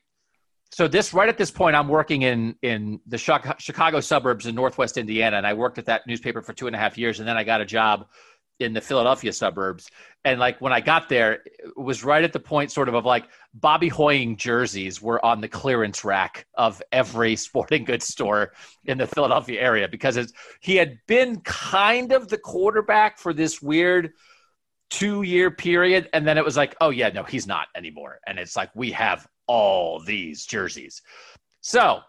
so 0.70 0.86
this 0.86 1.12
right 1.12 1.28
at 1.28 1.36
this 1.36 1.50
point, 1.50 1.76
I'm 1.76 1.88
working 1.88 2.22
in 2.22 2.54
in 2.62 3.00
the 3.06 3.18
Chicago 3.18 4.00
suburbs 4.00 4.46
in 4.46 4.54
Northwest 4.54 4.96
Indiana, 4.96 5.36
and 5.36 5.46
I 5.46 5.54
worked 5.54 5.78
at 5.78 5.86
that 5.86 6.06
newspaper 6.06 6.42
for 6.42 6.52
two 6.52 6.66
and 6.66 6.76
a 6.76 6.78
half 6.78 6.98
years, 6.98 7.20
and 7.20 7.28
then 7.28 7.36
I 7.36 7.44
got 7.44 7.60
a 7.60 7.64
job 7.64 8.06
in 8.60 8.72
the 8.72 8.80
Philadelphia 8.80 9.32
suburbs. 9.32 9.88
And 10.24 10.40
like 10.40 10.60
when 10.60 10.72
I 10.72 10.80
got 10.80 11.08
there, 11.08 11.44
it 11.44 11.76
was 11.76 12.04
right 12.04 12.24
at 12.24 12.32
the 12.32 12.40
point 12.40 12.72
sort 12.72 12.88
of 12.88 12.94
of 12.94 13.04
like 13.04 13.28
Bobby 13.54 13.88
Hoying 13.88 14.36
jerseys 14.36 15.00
were 15.00 15.24
on 15.24 15.40
the 15.40 15.48
clearance 15.48 16.04
rack 16.04 16.46
of 16.54 16.82
every 16.92 17.36
sporting 17.46 17.84
goods 17.84 18.06
store 18.06 18.52
in 18.84 18.98
the 18.98 19.06
Philadelphia 19.06 19.60
area 19.60 19.88
because 19.88 20.32
he 20.60 20.76
had 20.76 20.98
been 21.06 21.40
kind 21.40 22.12
of 22.12 22.28
the 22.28 22.38
quarterback 22.38 23.18
for 23.18 23.32
this 23.32 23.62
weird 23.62 24.12
two 24.90 25.22
year 25.22 25.50
period. 25.50 26.08
And 26.12 26.26
then 26.26 26.38
it 26.38 26.44
was 26.44 26.56
like, 26.56 26.74
oh, 26.80 26.90
yeah, 26.90 27.10
no, 27.10 27.22
he's 27.22 27.46
not 27.46 27.68
anymore. 27.76 28.20
And 28.26 28.38
it's 28.38 28.56
like, 28.56 28.70
we 28.74 28.90
have 28.92 29.26
all 29.46 30.00
these 30.00 30.46
jerseys. 30.46 31.02
So 31.60 32.00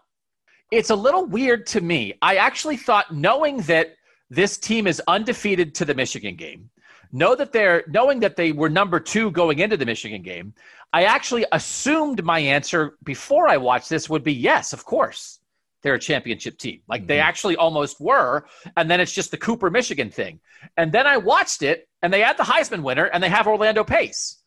it's 0.70 0.90
a 0.90 0.94
little 0.94 1.26
weird 1.26 1.66
to 1.68 1.80
me. 1.80 2.14
I 2.22 2.36
actually 2.36 2.76
thought, 2.76 3.14
knowing 3.14 3.58
that 3.62 3.94
this 4.30 4.56
team 4.56 4.86
is 4.86 5.02
undefeated 5.08 5.74
to 5.76 5.84
the 5.84 5.94
Michigan 5.94 6.36
game. 6.36 6.70
Know 7.12 7.34
that 7.34 7.52
they're 7.52 7.82
knowing 7.88 8.20
that 8.20 8.36
they 8.36 8.52
were 8.52 8.70
number 8.70 9.00
two 9.00 9.32
going 9.32 9.58
into 9.58 9.76
the 9.76 9.84
Michigan 9.84 10.22
game. 10.22 10.54
I 10.92 11.04
actually 11.04 11.44
assumed 11.50 12.24
my 12.24 12.38
answer 12.38 12.96
before 13.02 13.48
I 13.48 13.56
watched 13.56 13.90
this 13.90 14.08
would 14.08 14.22
be 14.22 14.32
yes, 14.32 14.72
of 14.72 14.84
course. 14.84 15.40
They're 15.82 15.94
a 15.94 15.98
championship 15.98 16.58
team. 16.58 16.82
Like 16.88 17.02
mm-hmm. 17.02 17.08
they 17.08 17.18
actually 17.18 17.56
almost 17.56 18.00
were. 18.00 18.44
And 18.76 18.88
then 18.88 19.00
it's 19.00 19.12
just 19.12 19.32
the 19.32 19.36
Cooper, 19.36 19.70
Michigan 19.70 20.10
thing. 20.10 20.38
And 20.76 20.92
then 20.92 21.06
I 21.06 21.16
watched 21.16 21.62
it 21.62 21.88
and 22.02 22.12
they 22.12 22.20
had 22.20 22.36
the 22.36 22.44
Heisman 22.44 22.82
winner 22.82 23.06
and 23.06 23.22
they 23.22 23.28
have 23.28 23.46
Orlando 23.46 23.82
Pace 23.82 24.38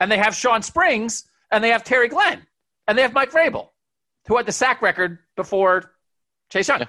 and 0.00 0.10
they 0.10 0.18
have 0.18 0.34
Shawn 0.34 0.62
Springs 0.62 1.24
and 1.50 1.62
they 1.62 1.70
have 1.70 1.84
Terry 1.84 2.08
Glenn 2.08 2.46
and 2.86 2.98
they 2.98 3.02
have 3.02 3.12
Mike 3.12 3.30
Vrabel, 3.30 3.68
who 4.26 4.36
had 4.36 4.46
the 4.46 4.52
sack 4.52 4.82
record 4.82 5.18
before 5.36 5.92
Chase 6.50 6.68
Young. 6.68 6.80
Yeah. 6.80 6.86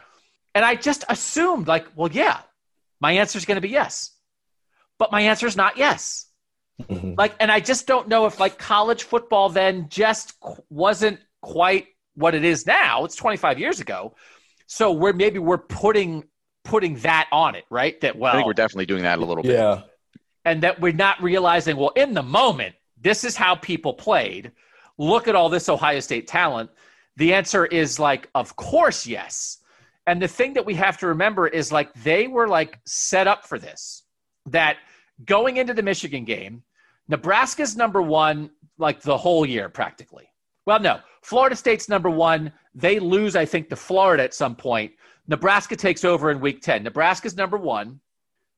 And 0.56 0.64
I 0.64 0.76
just 0.76 1.04
assumed, 1.10 1.68
like, 1.68 1.88
well, 1.96 2.12
yeah, 2.12 2.40
my 3.00 3.14
answer 3.14 3.38
is 3.38 3.46
going 3.46 3.56
to 3.56 3.62
be 3.62 3.70
yes. 3.70 4.12
But 5.00 5.12
my 5.12 5.22
answer 5.22 5.48
is 5.48 5.58
not 5.58 5.78
yes. 5.78 6.28
Mm-hmm. 6.82 7.14
Like, 7.18 7.36
and 7.40 7.52
I 7.52 7.60
just 7.60 7.88
don't 7.88 8.08
know 8.08 8.26
if, 8.26 8.40
like, 8.40 8.58
college 8.58 9.04
football 9.04 9.50
then 9.50 9.88
just 9.90 10.34
wasn't 10.70 11.20
quite 11.42 11.88
what 12.16 12.36
it 12.36 12.46
is 12.46 12.66
now. 12.66 13.06
It's 13.06 13.16
25 13.16 13.60
years 13.60 13.80
ago. 13.80 14.16
So 14.68 14.92
we're 14.92 15.14
maybe 15.14 15.40
we're 15.40 15.58
putting 15.58 16.24
putting 16.64 16.96
that 17.00 17.28
on 17.32 17.56
it, 17.56 17.66
right? 17.70 18.00
That 18.02 18.18
well, 18.18 18.32
I 18.32 18.38
think 18.38 18.48
we're 18.48 18.54
definitely 18.54 18.86
doing 18.86 19.04
that 19.04 19.20
a 19.20 19.26
little 19.26 19.44
bit. 19.44 19.54
Yeah. 19.54 19.82
And 20.46 20.64
that 20.64 20.82
we're 20.82 20.94
not 20.94 21.22
realizing, 21.22 21.78
well, 21.78 21.92
in 21.96 22.14
the 22.14 22.24
moment, 22.24 22.76
this 23.00 23.24
is 23.24 23.36
how 23.36 23.56
people 23.56 23.94
played. 23.94 24.52
Look 24.98 25.28
at 25.28 25.36
all 25.36 25.50
this 25.50 25.70
Ohio 25.70 26.00
State 26.00 26.28
talent. 26.28 26.70
The 27.18 27.34
answer 27.34 27.66
is 27.66 28.00
like, 28.00 28.30
of 28.34 28.56
course, 28.56 29.06
yes. 29.06 29.60
And 30.06 30.22
the 30.22 30.28
thing 30.28 30.54
that 30.54 30.66
we 30.66 30.76
have 30.76 30.98
to 31.00 31.08
remember 31.08 31.48
is 31.48 31.72
like 31.72 31.94
they 31.94 32.28
were 32.28 32.48
like 32.48 32.80
set 32.86 33.28
up 33.28 33.46
for 33.46 33.58
this. 33.58 34.04
That 34.48 34.78
going 35.24 35.58
into 35.58 35.74
the 35.74 35.84
Michigan 35.84 36.26
game, 36.26 36.64
Nebraska's 37.08 37.78
number 37.78 38.02
one 38.02 38.50
like 38.78 39.02
the 39.02 39.18
whole 39.18 39.46
year 39.46 39.70
practically. 39.70 40.30
Well, 40.66 40.80
no, 40.80 41.00
Florida 41.22 41.56
State's 41.56 41.90
number 41.90 42.10
one. 42.10 42.52
They 42.76 43.00
lose, 43.00 43.36
I 43.36 43.46
think, 43.46 43.70
to 43.70 43.76
Florida 43.76 44.24
at 44.24 44.34
some 44.34 44.56
point. 44.56 44.94
Nebraska 45.28 45.76
takes 45.76 46.04
over 46.04 46.32
in 46.32 46.40
week 46.40 46.62
10. 46.62 46.84
Nebraska's 46.84 47.36
number 47.36 47.58
one. 47.58 48.00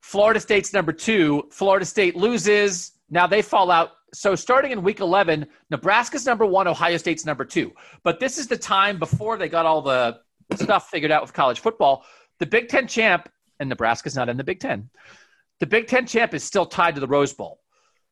Florida 0.02 0.40
State's 0.40 0.74
number 0.74 0.94
two. 0.94 1.48
Florida 1.52 1.86
State 1.86 2.16
loses. 2.16 2.94
Now 3.10 3.28
they 3.28 3.42
fall 3.42 3.72
out. 3.72 3.92
So 4.14 4.36
starting 4.36 4.72
in 4.72 4.82
week 4.82 5.00
11, 5.00 5.46
Nebraska's 5.70 6.26
number 6.26 6.46
one, 6.46 6.68
Ohio 6.68 6.98
State's 6.98 7.26
number 7.26 7.44
two. 7.44 7.74
But 8.04 8.20
this 8.20 8.38
is 8.38 8.48
the 8.48 8.58
time 8.58 8.98
before 8.98 9.38
they 9.38 9.50
got 9.50 9.66
all 9.66 9.82
the 9.82 10.20
stuff 10.54 10.90
figured 10.90 11.12
out 11.12 11.22
with 11.22 11.34
college 11.34 11.60
football. 11.60 12.06
The 12.40 12.46
Big 12.46 12.70
Ten 12.70 12.88
champ, 12.88 13.30
and 13.60 13.70
Nebraska's 13.70 14.16
not 14.16 14.30
in 14.30 14.38
the 14.38 14.44
Big 14.44 14.60
Ten, 14.60 14.90
the 15.60 15.66
Big 15.66 15.88
Ten 15.88 16.06
champ 16.06 16.34
is 16.34 16.44
still 16.44 16.66
tied 16.66 16.96
to 16.96 17.02
the 17.02 17.08
Rose 17.08 17.34
Bowl. 17.34 17.62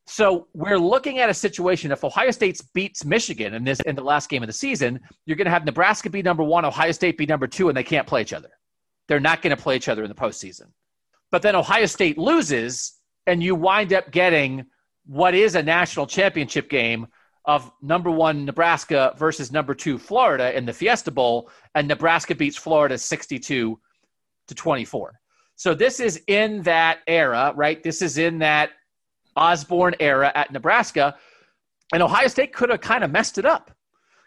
So 0.05 0.47
we're 0.53 0.77
looking 0.77 1.19
at 1.19 1.29
a 1.29 1.33
situation. 1.33 1.91
If 1.91 2.03
Ohio 2.03 2.31
State 2.31 2.59
beats 2.73 3.05
Michigan 3.05 3.53
in 3.53 3.63
this 3.63 3.79
in 3.81 3.95
the 3.95 4.03
last 4.03 4.29
game 4.29 4.43
of 4.43 4.47
the 4.47 4.53
season, 4.53 4.99
you're 5.25 5.37
going 5.37 5.45
to 5.45 5.51
have 5.51 5.65
Nebraska 5.65 6.09
be 6.09 6.21
number 6.21 6.43
one, 6.43 6.65
Ohio 6.65 6.91
State 6.91 7.17
be 7.17 7.25
number 7.25 7.47
two, 7.47 7.69
and 7.69 7.77
they 7.77 7.83
can't 7.83 8.07
play 8.07 8.21
each 8.21 8.33
other. 8.33 8.49
They're 9.07 9.19
not 9.19 9.41
going 9.41 9.55
to 9.55 9.61
play 9.61 9.75
each 9.75 9.87
other 9.87 10.03
in 10.03 10.09
the 10.09 10.15
postseason. 10.15 10.71
But 11.31 11.41
then 11.41 11.55
Ohio 11.55 11.85
State 11.85 12.17
loses, 12.17 12.93
and 13.27 13.41
you 13.41 13.55
wind 13.55 13.93
up 13.93 14.11
getting 14.11 14.65
what 15.05 15.35
is 15.35 15.55
a 15.55 15.63
national 15.63 16.07
championship 16.07 16.69
game 16.69 17.07
of 17.45 17.71
number 17.81 18.09
one 18.09 18.45
Nebraska 18.45 19.13
versus 19.17 19.51
number 19.51 19.73
two 19.73 19.97
Florida 19.97 20.55
in 20.55 20.65
the 20.65 20.73
Fiesta 20.73 21.11
Bowl, 21.11 21.49
and 21.75 21.87
Nebraska 21.87 22.35
beats 22.35 22.57
Florida 22.57 22.97
62 22.97 23.79
to 24.47 24.55
24. 24.55 25.19
So 25.55 25.73
this 25.73 25.99
is 25.99 26.21
in 26.27 26.61
that 26.63 26.99
era, 27.07 27.53
right? 27.55 27.81
This 27.83 28.01
is 28.01 28.17
in 28.17 28.39
that 28.39 28.71
Osborne 29.35 29.95
era 29.99 30.31
at 30.35 30.51
Nebraska. 30.51 31.15
And 31.93 32.01
Ohio 32.01 32.27
State 32.27 32.53
could 32.53 32.69
have 32.69 32.81
kind 32.81 33.03
of 33.03 33.11
messed 33.11 33.37
it 33.37 33.45
up 33.45 33.71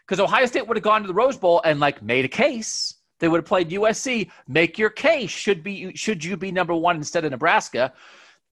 because 0.05 0.19
Ohio 0.19 0.45
State 0.45 0.67
would 0.67 0.77
have 0.77 0.83
gone 0.83 1.01
to 1.01 1.07
the 1.07 1.13
Rose 1.13 1.37
Bowl 1.37 1.61
and 1.65 1.79
like 1.79 2.01
made 2.01 2.25
a 2.25 2.29
case. 2.29 2.95
They 3.19 3.27
would 3.27 3.39
have 3.39 3.45
played 3.45 3.69
USC. 3.71 4.29
Make 4.47 4.77
your 4.77 4.89
case. 4.89 5.31
Should 5.31 5.63
be 5.63 5.95
should 5.95 6.23
you 6.23 6.37
be 6.37 6.51
number 6.51 6.75
one 6.75 6.95
instead 6.95 7.25
of 7.25 7.31
Nebraska? 7.31 7.93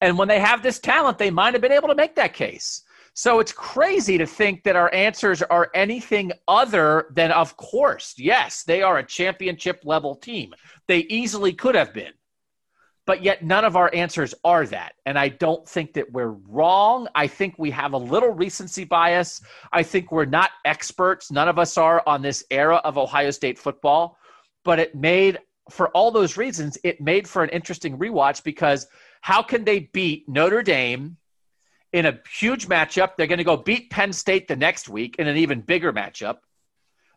And 0.01 0.17
when 0.17 0.27
they 0.27 0.39
have 0.39 0.61
this 0.61 0.79
talent, 0.79 1.17
they 1.17 1.31
might 1.31 1.53
have 1.53 1.61
been 1.61 1.71
able 1.71 1.87
to 1.87 1.95
make 1.95 2.15
that 2.15 2.33
case. 2.33 2.83
So 3.17 3.39
it's 3.39 3.53
crazy 3.53 4.17
to 4.17 4.25
think 4.25 4.63
that 4.63 4.75
our 4.75 4.93
answers 4.93 5.41
are 5.41 5.71
anything 5.73 6.33
other 6.49 7.07
than, 7.15 7.31
of 7.31 7.55
course, 7.55 8.13
yes, 8.17 8.63
they 8.63 8.81
are 8.81 8.97
a 8.97 9.05
championship 9.05 9.79
level 9.85 10.15
team. 10.15 10.53
They 10.87 10.99
easily 10.99 11.53
could 11.53 11.75
have 11.75 11.93
been. 11.93 12.11
But 13.05 13.23
yet, 13.23 13.41
none 13.41 13.63
of 13.63 13.77
our 13.77 13.89
answers 13.93 14.35
are 14.43 14.65
that. 14.65 14.95
And 15.05 15.17
I 15.17 15.29
don't 15.29 15.65
think 15.65 15.93
that 15.93 16.11
we're 16.11 16.35
wrong. 16.49 17.07
I 17.15 17.27
think 17.27 17.55
we 17.57 17.71
have 17.71 17.93
a 17.93 17.97
little 17.97 18.31
recency 18.31 18.83
bias. 18.83 19.41
I 19.71 19.81
think 19.81 20.11
we're 20.11 20.25
not 20.25 20.49
experts. 20.65 21.31
None 21.31 21.47
of 21.47 21.57
us 21.57 21.77
are 21.77 22.03
on 22.05 22.21
this 22.21 22.43
era 22.51 22.81
of 22.83 22.97
Ohio 22.97 23.31
State 23.31 23.57
football. 23.57 24.17
But 24.65 24.79
it 24.79 24.93
made, 24.93 25.39
for 25.69 25.87
all 25.89 26.11
those 26.11 26.35
reasons, 26.35 26.77
it 26.83 26.99
made 26.99 27.29
for 27.29 27.43
an 27.43 27.49
interesting 27.51 27.97
rewatch 27.97 28.43
because 28.43 28.87
how 29.21 29.41
can 29.41 29.63
they 29.63 29.91
beat 29.93 30.27
Notre 30.27 30.63
Dame? 30.63 31.15
In 31.95 32.05
a 32.05 32.19
huge 32.29 32.67
matchup. 32.67 33.15
They're 33.15 33.25
going 33.25 33.37
to 33.37 33.45
go 33.45 33.55
beat 33.55 33.89
Penn 33.89 34.11
State 34.11 34.49
the 34.49 34.55
next 34.57 34.89
week 34.89 35.15
in 35.17 35.27
an 35.29 35.37
even 35.37 35.61
bigger 35.61 35.93
matchup. 35.93 36.39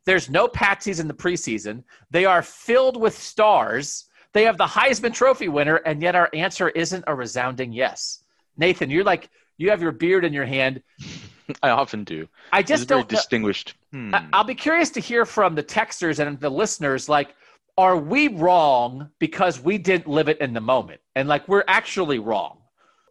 There's 0.07 0.31
no 0.31 0.47
patsies 0.47 1.01
in 1.01 1.09
the 1.09 1.15
preseason. 1.15 1.83
They 2.13 2.25
are 2.25 2.43
filled 2.43 2.97
with 2.97 3.19
stars. 3.19 4.05
They 4.33 4.45
have 4.45 4.57
the 4.57 4.67
Heisman 4.67 5.13
Trophy 5.13 5.49
winner, 5.49 5.77
and 5.77 6.01
yet 6.01 6.15
our 6.15 6.31
answer 6.33 6.69
isn't 6.69 7.03
a 7.09 7.15
resounding 7.15 7.73
yes. 7.73 8.23
Nathan, 8.57 8.89
you're 8.89 9.03
like 9.03 9.29
You 9.57 9.71
have 9.71 9.83
your 9.83 9.91
beard 9.91 10.25
in 10.25 10.33
your 10.33 10.47
hand. 10.47 10.81
I 11.63 11.71
often 11.71 12.05
do. 12.05 12.29
I 12.53 12.63
just 12.63 12.87
very 12.87 13.01
don't. 13.01 13.11
know- 13.11 13.17
distinguished. 13.17 13.75
Hmm. 13.91 14.15
I'll 14.33 14.45
be 14.45 14.55
curious 14.55 14.91
to 14.91 15.01
hear 15.01 15.27
from 15.27 15.57
the 15.57 15.63
texters 15.65 16.25
and 16.25 16.39
the 16.39 16.51
listeners. 16.51 17.09
Like, 17.09 17.35
are 17.77 17.97
we 17.97 18.29
wrong 18.29 19.11
because 19.19 19.59
we 19.59 19.77
didn't 19.79 20.07
live 20.07 20.29
it 20.29 20.39
in 20.41 20.53
the 20.53 20.61
moment, 20.61 21.01
and 21.17 21.27
like 21.29 21.49
we're 21.49 21.65
actually 21.67 22.21
wrong, 22.21 22.59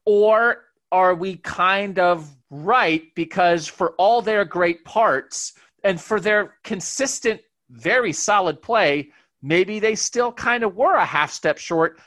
or 0.06 0.64
are 0.92 1.16
we 1.16 1.38
kind 1.38 2.00
of 2.00 2.30
right 2.50 3.04
because 3.16 3.68
for 3.68 3.92
all 3.98 4.22
their 4.22 4.46
great 4.46 4.86
parts 4.86 5.54
and 5.84 6.00
for 6.00 6.20
their 6.20 6.56
consistent, 6.64 7.42
very 7.70 8.14
solid 8.14 8.62
play, 8.62 9.12
maybe 9.42 9.80
they 9.80 9.96
still 9.96 10.32
kind 10.32 10.64
of 10.64 10.76
were 10.76 10.96
a 10.96 11.06
half 11.06 11.32
step 11.32 11.58
short, 11.58 12.00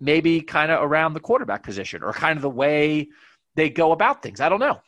maybe 0.00 0.40
kind 0.40 0.70
of 0.70 0.82
around 0.82 1.14
the 1.14 1.20
quarterback 1.20 1.62
position 1.62 2.02
or 2.02 2.12
kind 2.12 2.36
of 2.36 2.42
the 2.42 2.50
way 2.50 3.08
they 3.54 3.70
go 3.70 3.92
about 3.92 4.22
things. 4.22 4.40
I 4.40 4.48
don't 4.48 4.60
know. 4.60 4.80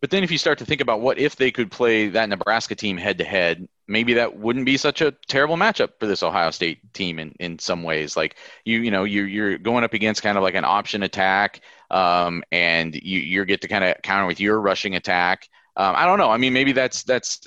But 0.00 0.10
then 0.10 0.22
if 0.22 0.30
you 0.30 0.38
start 0.38 0.58
to 0.58 0.64
think 0.64 0.80
about 0.80 1.00
what 1.00 1.18
if 1.18 1.36
they 1.36 1.50
could 1.50 1.70
play 1.70 2.08
that 2.08 2.28
Nebraska 2.28 2.74
team 2.76 2.96
head 2.96 3.18
to 3.18 3.24
head, 3.24 3.68
maybe 3.88 4.14
that 4.14 4.38
wouldn't 4.38 4.64
be 4.64 4.76
such 4.76 5.00
a 5.00 5.12
terrible 5.26 5.56
matchup 5.56 5.90
for 5.98 6.06
this 6.06 6.22
Ohio 6.22 6.52
State 6.52 6.78
team 6.94 7.18
in, 7.18 7.34
in 7.40 7.58
some 7.58 7.82
ways. 7.82 8.16
Like 8.16 8.36
you 8.64 8.78
you 8.80 8.90
know 8.92 9.04
you're 9.04 9.26
you're 9.26 9.58
going 9.58 9.82
up 9.82 9.94
against 9.94 10.22
kind 10.22 10.36
of 10.38 10.44
like 10.44 10.54
an 10.54 10.64
option 10.64 11.02
attack, 11.02 11.62
um, 11.90 12.44
and 12.52 12.94
you 12.94 13.18
you 13.18 13.44
get 13.44 13.60
to 13.62 13.68
kind 13.68 13.82
of 13.84 13.96
counter 14.02 14.26
with 14.26 14.38
your 14.38 14.60
rushing 14.60 14.94
attack. 14.94 15.48
Um, 15.76 15.94
I 15.96 16.06
don't 16.06 16.18
know. 16.18 16.30
I 16.30 16.36
mean, 16.36 16.52
maybe 16.52 16.72
that's 16.72 17.02
that's, 17.02 17.46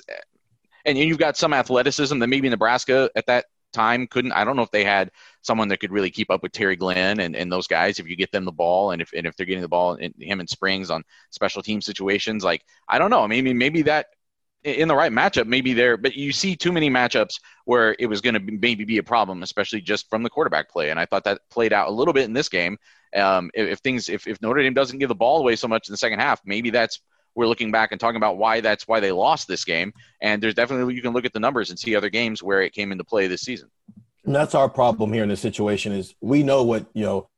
and 0.84 0.98
you've 0.98 1.18
got 1.18 1.36
some 1.36 1.52
athleticism 1.54 2.18
that 2.18 2.28
maybe 2.28 2.48
Nebraska 2.48 3.10
at 3.16 3.26
that 3.26 3.46
time 3.72 4.06
couldn't. 4.06 4.32
I 4.32 4.44
don't 4.44 4.56
know 4.56 4.62
if 4.62 4.70
they 4.70 4.84
had 4.84 5.10
someone 5.42 5.68
that 5.68 5.78
could 5.78 5.92
really 5.92 6.10
keep 6.10 6.30
up 6.30 6.42
with 6.42 6.52
Terry 6.52 6.76
Glenn 6.76 7.20
and, 7.20 7.36
and 7.36 7.52
those 7.52 7.66
guys 7.66 7.98
if 7.98 8.08
you 8.08 8.16
get 8.16 8.32
them 8.32 8.44
the 8.44 8.52
ball 8.52 8.92
and 8.92 9.02
if 9.02 9.12
and 9.12 9.26
if 9.26 9.36
they're 9.36 9.46
getting 9.46 9.62
the 9.62 9.68
ball 9.68 9.94
in 9.94 10.14
him 10.18 10.40
and 10.40 10.48
Springs 10.48 10.90
on 10.90 11.04
special 11.30 11.62
team 11.62 11.80
situations. 11.80 12.44
Like 12.44 12.64
I 12.88 12.98
don't 12.98 13.10
know. 13.10 13.26
Maybe 13.28 13.52
maybe 13.52 13.82
that 13.82 14.06
in 14.64 14.88
the 14.88 14.94
right 14.94 15.12
matchup, 15.12 15.46
maybe 15.46 15.72
there. 15.72 15.96
But 15.96 16.14
you 16.14 16.32
see 16.32 16.56
too 16.56 16.72
many 16.72 16.88
matchups 16.88 17.40
where 17.64 17.96
it 17.98 18.06
was 18.06 18.20
going 18.20 18.34
to 18.34 18.40
maybe 18.40 18.84
be 18.84 18.98
a 18.98 19.02
problem, 19.02 19.42
especially 19.42 19.80
just 19.80 20.08
from 20.08 20.22
the 20.22 20.30
quarterback 20.30 20.70
play. 20.70 20.90
And 20.90 21.00
I 21.00 21.06
thought 21.06 21.24
that 21.24 21.40
played 21.50 21.72
out 21.72 21.88
a 21.88 21.92
little 21.92 22.14
bit 22.14 22.24
in 22.24 22.32
this 22.32 22.48
game. 22.48 22.78
Um, 23.14 23.50
if, 23.54 23.68
if 23.68 23.78
things 23.80 24.08
if, 24.08 24.26
if 24.26 24.40
Notre 24.40 24.62
Dame 24.62 24.74
doesn't 24.74 24.98
give 24.98 25.08
the 25.08 25.14
ball 25.14 25.40
away 25.40 25.56
so 25.56 25.68
much 25.68 25.88
in 25.88 25.92
the 25.92 25.98
second 25.98 26.20
half, 26.20 26.40
maybe 26.44 26.70
that's 26.70 27.00
we're 27.34 27.46
looking 27.46 27.70
back 27.70 27.92
and 27.92 28.00
talking 28.00 28.16
about 28.16 28.36
why 28.36 28.60
that's 28.60 28.86
why 28.86 29.00
they 29.00 29.12
lost 29.12 29.48
this 29.48 29.64
game. 29.64 29.92
And 30.20 30.42
there's 30.42 30.54
definitely 30.54 30.94
you 30.94 31.02
can 31.02 31.12
look 31.12 31.24
at 31.24 31.32
the 31.32 31.40
numbers 31.40 31.70
and 31.70 31.78
see 31.78 31.96
other 31.96 32.10
games 32.10 32.42
where 32.42 32.62
it 32.62 32.72
came 32.72 32.92
into 32.92 33.04
play 33.04 33.26
this 33.26 33.42
season. 33.42 33.70
And 34.24 34.34
that's 34.34 34.54
our 34.54 34.68
problem 34.68 35.12
here 35.12 35.22
in 35.22 35.28
this 35.28 35.40
situation 35.40 35.92
is 35.92 36.14
we 36.20 36.42
know 36.42 36.62
what 36.62 36.86
you 36.94 37.04
know 37.04 37.28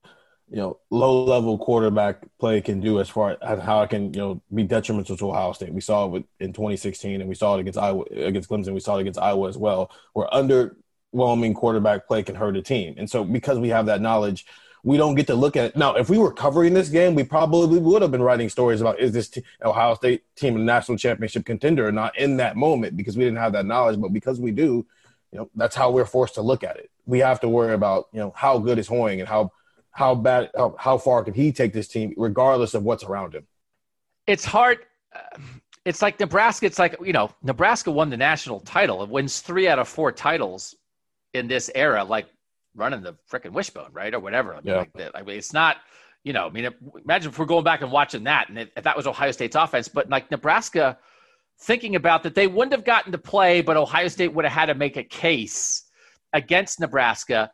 you 0.51 0.59
know 0.59 0.79
low 0.91 1.25
level 1.25 1.57
quarterback 1.57 2.19
play 2.39 2.61
can 2.61 2.81
do 2.81 3.01
as 3.01 3.09
far 3.09 3.39
as 3.41 3.61
how 3.61 3.83
it 3.83 3.91
can 3.91 4.13
you 4.13 4.21
know 4.21 4.43
be 4.53 4.65
detrimental 4.65 5.17
to 5.17 5.31
Ohio 5.31 5.53
State. 5.53 5.73
We 5.73 5.81
saw 5.81 6.15
it 6.15 6.25
in 6.41 6.53
2016 6.53 7.21
and 7.21 7.29
we 7.29 7.35
saw 7.35 7.57
it 7.57 7.61
against 7.61 7.79
Iowa 7.79 8.05
against 8.11 8.51
Clemson. 8.51 8.75
We 8.75 8.81
saw 8.81 8.99
it 8.99 9.03
against 9.03 9.19
Iowa 9.19 9.49
as 9.49 9.57
well, 9.57 9.91
where 10.13 10.29
underwhelming 10.29 11.55
quarterback 11.55 12.07
play 12.07 12.23
can 12.23 12.35
hurt 12.35 12.57
a 12.57 12.63
team. 12.63 12.95
And 12.99 13.09
so 13.09 13.25
because 13.25 13.59
we 13.59 13.71
have 13.71 13.87
that 13.87 14.03
knowledge, 14.03 14.45
we 14.83 14.99
don't 14.99 15.15
get 15.15 15.27
to 15.29 15.35
look 15.35 15.57
at 15.57 15.65
it. 15.65 15.77
Now, 15.77 15.95
if 15.95 16.11
we 16.11 16.19
were 16.19 16.33
covering 16.33 16.75
this 16.75 16.91
game, 16.91 17.15
we 17.15 17.25
probably 17.25 17.79
would 17.79 18.03
have 18.03 18.11
been 18.11 18.23
writing 18.23 18.51
stories 18.51 18.83
about 18.83 19.01
is 19.01 19.13
this 19.13 19.31
t- 19.31 19.43
Ohio 19.65 19.95
State 19.95 20.23
team 20.37 20.57
a 20.57 20.59
national 20.59 20.99
championship 20.99 21.47
contender 21.47 21.89
or 21.89 21.93
not 21.93 22.17
in 22.19 22.37
that 22.37 22.57
moment 22.57 22.95
because 22.95 23.17
we 23.17 23.25
didn't 23.25 23.39
have 23.39 23.55
that 23.55 23.65
knowledge. 23.65 23.99
But 23.99 24.13
because 24.13 24.39
we 24.39 24.51
do, 24.51 24.87
you 25.35 25.41
know, 25.41 25.51
that's 25.57 25.75
how 25.75 25.91
we're 25.91 26.07
forced 26.07 26.35
to 26.37 26.43
look 26.43 26.63
at 26.65 26.77
it. 26.77 26.91
We 27.07 27.19
have 27.19 27.41
to 27.41 27.49
worry 27.49 27.75
about, 27.75 28.07
you 28.13 28.21
know, 28.21 28.33
how 28.37 28.59
good 28.59 28.79
is 28.79 28.87
Hoying 28.87 29.19
and 29.21 29.29
how 29.29 29.51
how 29.91 30.15
bad 30.15 30.51
how, 30.57 30.75
how 30.79 30.97
far 30.97 31.23
can 31.25 31.35
he 31.35 31.53
take 31.53 31.73
this 31.73 31.89
team 31.89 32.15
regardless 32.17 32.73
of 32.75 32.85
what's 32.85 33.05
around 33.05 33.35
him. 33.35 33.47
it's 34.27 34.45
hard. 34.45 34.79
uh, 35.15 35.39
It's 35.85 36.01
like 36.03 36.19
Nebraska. 36.21 36.67
It's 36.67 36.79
like 36.79 36.97
you 37.05 37.13
know, 37.13 37.31
Nebraska 37.43 37.91
won 37.91 38.09
the 38.11 38.17
national 38.17 38.61
title. 38.61 39.03
It 39.03 39.11
wins 39.11 39.41
three 39.41 39.69
out 39.69 39.79
of 39.79 39.89
four 39.89 40.13
titles 40.13 40.75
in 41.35 41.49
this 41.49 41.71
era, 41.75 42.05
like 42.05 42.27
running 42.77 43.03
the 43.03 43.15
freaking 43.31 43.53
wishbone, 43.53 43.91
right, 43.93 44.15
or 44.15 44.21
whatever. 44.21 44.53
I 44.55 44.57
mean, 44.59 44.67
Yeah. 44.67 44.77
like 44.79 44.93
that. 44.95 45.13
I 45.17 45.23
mean, 45.23 45.37
it's 45.37 45.53
not. 45.53 45.77
You 46.23 46.33
know, 46.33 46.47
I 46.47 46.51
mean, 46.51 46.71
imagine 47.05 47.31
if 47.33 47.39
we're 47.39 47.45
going 47.45 47.65
back 47.65 47.83
and 47.83 47.93
watching 47.93 48.25
that, 48.25 48.49
and 48.49 48.59
if, 48.59 48.71
if 48.79 48.85
that 48.85 48.97
was 48.97 49.07
Ohio 49.07 49.31
State's 49.31 49.57
offense, 49.57 49.89
but 49.89 50.09
like 50.09 50.31
Nebraska, 50.31 50.97
thinking 51.61 51.97
about 51.97 52.23
that, 52.25 52.35
they 52.35 52.47
wouldn't 52.47 52.73
have 52.73 52.85
gotten 52.85 53.13
to 53.13 53.19
play, 53.19 53.61
but 53.61 53.77
Ohio 53.77 54.09
State 54.09 54.33
would 54.35 54.45
have 54.45 54.53
had 54.53 54.67
to 54.67 54.75
make 54.75 54.97
a 54.97 55.05
case 55.05 55.85
against 56.33 56.81
Nebraska. 56.81 57.51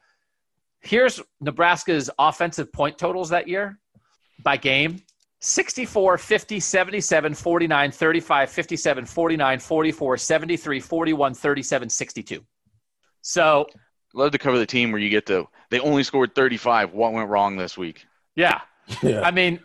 Here's 0.80 1.20
Nebraska's 1.40 2.10
offensive 2.18 2.72
point 2.72 2.98
totals 2.98 3.30
that 3.30 3.48
year 3.48 3.78
by 4.42 4.56
game 4.56 5.02
64, 5.40 6.18
50, 6.18 6.60
77, 6.60 7.34
49, 7.34 7.90
35, 7.90 8.50
57, 8.50 9.06
49, 9.06 9.58
44, 9.58 10.16
73, 10.16 10.80
41, 10.80 11.34
37, 11.34 11.88
62. 11.88 12.44
So, 13.22 13.66
Love 14.12 14.32
to 14.32 14.38
cover 14.38 14.58
the 14.58 14.66
team 14.66 14.90
where 14.90 15.00
you 15.00 15.08
get 15.08 15.26
to 15.26 15.46
they 15.70 15.80
only 15.80 16.02
scored 16.02 16.34
35. 16.34 16.92
What 16.92 17.12
went 17.12 17.28
wrong 17.28 17.56
this 17.56 17.78
week? 17.78 18.06
yeah. 18.34 18.60
Yeah. 19.02 19.20
I 19.20 19.30
mean, 19.30 19.60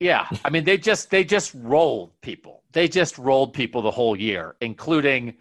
yeah. 0.00 0.28
I 0.44 0.50
mean, 0.50 0.64
they 0.64 0.76
just 0.76 1.10
they 1.10 1.24
just 1.24 1.54
rolled 1.54 2.20
people. 2.20 2.62
They 2.72 2.88
just 2.88 3.18
rolled 3.18 3.54
people 3.54 3.82
the 3.82 3.90
whole 3.90 4.16
year, 4.16 4.56
including 4.60 5.34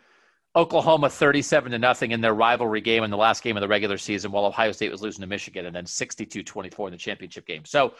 Oklahoma 0.55 1.09
37 1.09 1.71
to 1.71 1.79
nothing 1.79 2.11
in 2.11 2.21
their 2.21 2.35
rivalry 2.35 2.81
game 2.81 3.03
in 3.03 3.09
the 3.09 3.17
last 3.17 3.41
game 3.41 3.57
of 3.57 3.61
the 3.61 3.67
regular 3.67 3.97
season 3.97 4.31
while 4.31 4.45
Ohio 4.45 4.71
State 4.71 4.91
was 4.91 5.01
losing 5.01 5.21
to 5.21 5.27
Michigan 5.27 5.65
and 5.65 5.75
then 5.75 5.85
62-24 5.85 6.87
in 6.87 6.91
the 6.91 6.97
championship 6.97 7.47
game. 7.47 7.65
So, 7.65 7.95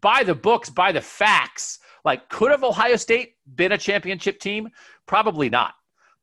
by 0.00 0.24
the 0.24 0.34
books, 0.34 0.70
by 0.70 0.90
the 0.90 1.02
facts, 1.02 1.80
like 2.04 2.28
could 2.30 2.50
have 2.50 2.64
Ohio 2.64 2.96
State 2.96 3.34
been 3.54 3.72
a 3.72 3.78
championship 3.78 4.40
team? 4.40 4.70
Probably 5.06 5.50
not. 5.50 5.74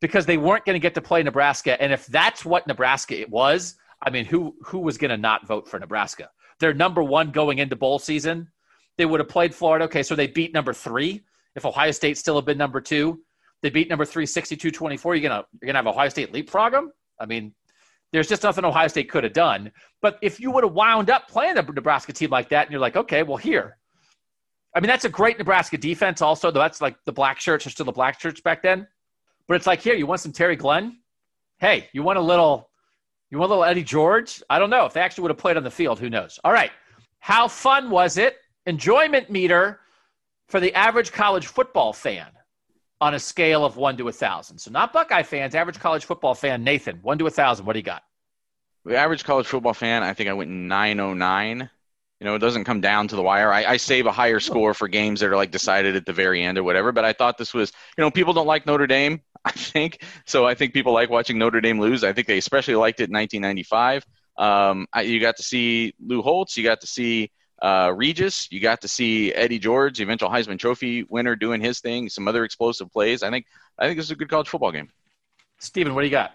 Because 0.01 0.25
they 0.25 0.37
weren't 0.37 0.65
going 0.65 0.75
to 0.75 0.79
get 0.79 0.95
to 0.95 1.01
play 1.01 1.21
Nebraska 1.23 1.79
and 1.81 1.93
if 1.93 2.05
that's 2.07 2.43
what 2.43 2.67
Nebraska 2.67 3.19
it 3.19 3.29
was, 3.29 3.75
I 4.01 4.09
mean, 4.09 4.25
who 4.25 4.55
who 4.63 4.79
was 4.79 4.97
going 4.97 5.11
to 5.11 5.17
not 5.17 5.47
vote 5.47 5.67
for 5.67 5.79
Nebraska? 5.79 6.29
They're 6.59 6.73
number 6.73 7.03
1 7.03 7.31
going 7.31 7.59
into 7.59 7.75
bowl 7.75 7.99
season. 7.99 8.49
They 8.97 9.05
would 9.05 9.19
have 9.19 9.30
played 9.30 9.53
Florida. 9.53 9.85
Okay, 9.85 10.03
so 10.03 10.15
they 10.15 10.27
beat 10.27 10.53
number 10.53 10.73
3. 10.73 11.22
If 11.55 11.65
Ohio 11.65 11.91
State 11.91 12.17
still 12.17 12.35
had 12.35 12.45
been 12.45 12.57
number 12.57 12.81
2, 12.81 13.19
they 13.65 13.72
beat 13.72 13.89
number 13.89 14.05
three, 14.05 14.27
62 14.27 14.69
24. 14.69 15.15
You're 15.15 15.27
going 15.27 15.43
you're 15.59 15.65
gonna 15.65 15.80
have 15.80 15.88
Ohio 15.88 16.07
State 16.09 16.31
leapfrog 16.31 16.72
them? 16.72 16.91
I 17.19 17.26
mean, 17.26 17.51
there's 18.11 18.27
just 18.27 18.43
nothing 18.43 18.63
Ohio 18.63 18.88
State 18.88 19.09
could 19.09 19.23
have 19.23 19.34
done. 19.34 19.72
But 20.03 20.19
if 20.22 20.39
you 20.39 20.51
would 20.51 20.63
have 20.63 20.73
wound 20.73 21.09
up 21.09 21.27
playing 21.27 21.57
a 21.57 21.63
Nebraska 21.63 22.13
team 22.13 22.30
like 22.30 22.49
that 22.49 22.67
and 22.67 22.72
you're 22.72 22.80
like, 22.80 22.95
okay, 22.95 23.23
well, 23.23 23.38
here. 23.38 23.77
I 24.76 24.81
mean, 24.81 24.88
that's 24.88 25.05
a 25.05 25.09
great 25.09 25.39
Nebraska 25.39 25.80
defense, 25.80 26.22
also, 26.22 26.51
though 26.51 26.59
that's 26.59 26.80
like 26.80 26.95
the 27.05 27.11
black 27.11 27.39
shirts 27.39 27.65
are 27.65 27.72
still 27.72 27.88
the 27.88 27.91
black 27.91 28.19
shirts 28.22 28.39
back 28.39 28.61
then. 28.61 28.88
But 29.47 29.55
it's 29.55 29.65
like, 29.65 29.81
here, 29.81 29.95
you 29.95 30.05
want 30.05 30.22
some 30.22 30.31
Terry 30.31 30.55
Glenn? 30.55 30.99
Hey, 31.57 31.89
you 31.91 32.03
want 32.03 32.19
a 32.19 32.22
little. 32.22 32.69
You 33.31 33.39
want 33.39 33.49
a 33.49 33.55
little 33.55 33.63
Eddie 33.65 33.84
George? 33.84 34.43
I 34.47 34.59
don't 34.59 34.69
know. 34.69 34.85
If 34.85 34.93
they 34.93 35.01
actually 35.01 35.23
would 35.23 35.31
have 35.31 35.39
played 35.39 35.57
on 35.57 35.63
the 35.63 35.72
field, 35.72 35.99
who 35.99 36.11
knows? 36.11 36.39
All 36.43 36.53
right. 36.53 36.72
How 37.17 37.47
fun 37.47 37.89
was 37.89 38.17
it? 38.19 38.38
Enjoyment 38.65 39.29
meter 39.29 39.79
for 40.47 40.59
the 40.59 40.73
average 40.73 41.11
college 41.11 41.47
football 41.47 41.93
fan 41.93 42.27
on 43.01 43.13
a 43.13 43.19
scale 43.19 43.65
of 43.65 43.77
one 43.77 43.97
to 43.97 44.07
a 44.07 44.11
thousand. 44.11 44.57
So 44.57 44.71
not 44.71 44.93
Buckeye 44.93 45.23
fans, 45.23 45.55
average 45.55 45.79
college 45.79 46.05
football 46.05 46.33
fan. 46.33 46.63
Nathan, 46.63 46.99
one 47.01 47.17
to 47.19 47.27
a 47.27 47.31
thousand. 47.31 47.65
What 47.65 47.73
do 47.73 47.79
you 47.79 47.83
got? 47.83 48.03
The 48.85 48.95
average 48.95 49.23
college 49.23 49.47
football 49.47 49.73
fan, 49.73 50.03
I 50.03 50.13
think 50.13 50.29
I 50.29 50.33
went 50.33 50.51
909. 50.51 51.69
You 52.19 52.25
know, 52.25 52.35
it 52.35 52.39
doesn't 52.39 52.63
come 52.63 52.81
down 52.81 53.07
to 53.09 53.15
the 53.15 53.21
wire. 53.21 53.51
I, 53.51 53.65
I 53.65 53.77
save 53.77 54.05
a 54.05 54.11
higher 54.11 54.39
score 54.39 54.73
for 54.73 54.87
games 54.87 55.19
that 55.19 55.29
are 55.29 55.35
like 55.35 55.51
decided 55.51 55.95
at 55.95 56.05
the 56.05 56.13
very 56.13 56.43
end 56.43 56.57
or 56.57 56.63
whatever. 56.63 56.91
But 56.91 57.03
I 57.03 57.11
thought 57.11 57.37
this 57.37 57.53
was, 57.53 57.71
you 57.97 58.03
know, 58.03 58.11
people 58.11 58.33
don't 58.33 58.47
like 58.47 58.65
Notre 58.65 58.87
Dame. 58.87 59.21
I 59.45 59.51
think 59.51 60.03
so. 60.25 60.45
I 60.47 60.55
think 60.55 60.73
people 60.73 60.93
like 60.93 61.09
watching 61.09 61.37
Notre 61.37 61.61
Dame 61.61 61.79
lose. 61.79 62.03
I 62.03 62.13
think 62.13 62.27
they 62.27 62.37
especially 62.37 62.75
liked 62.75 62.99
it 62.99 63.09
in 63.09 63.13
1995. 63.13 64.05
Um, 64.37 64.87
I, 64.93 65.01
you 65.01 65.19
got 65.19 65.37
to 65.37 65.43
see 65.43 65.93
Lou 65.99 66.21
Holtz. 66.21 66.57
You 66.57 66.63
got 66.63 66.81
to 66.81 66.87
see 66.87 67.31
uh, 67.61 67.94
Regis. 67.95 68.48
You 68.52 68.60
got 68.60 68.82
to 68.82 68.88
see 68.88 69.34
Eddie 69.34 69.60
George, 69.60 69.98
the 69.98 70.03
eventual 70.03 70.30
Heisman 70.30 70.60
Trophy 70.60 71.03
winner, 71.03 71.36
doing 71.36 71.61
his 71.61 71.80
thing. 71.80 72.10
Some 72.10 72.27
other 72.27 72.44
explosive 72.44 72.91
plays. 72.91 73.23
I 73.23 73.30
think. 73.30 73.45
I 73.77 73.88
think 73.88 73.98
this 73.98 74.06
is 74.06 74.11
a 74.11 74.15
good 74.15 74.30
college 74.30 74.48
football 74.48 74.72
game. 74.72 74.90
Steven, 75.60 75.94
what 75.95 76.02
do 76.02 76.07
you 76.07 76.11
got? 76.11 76.32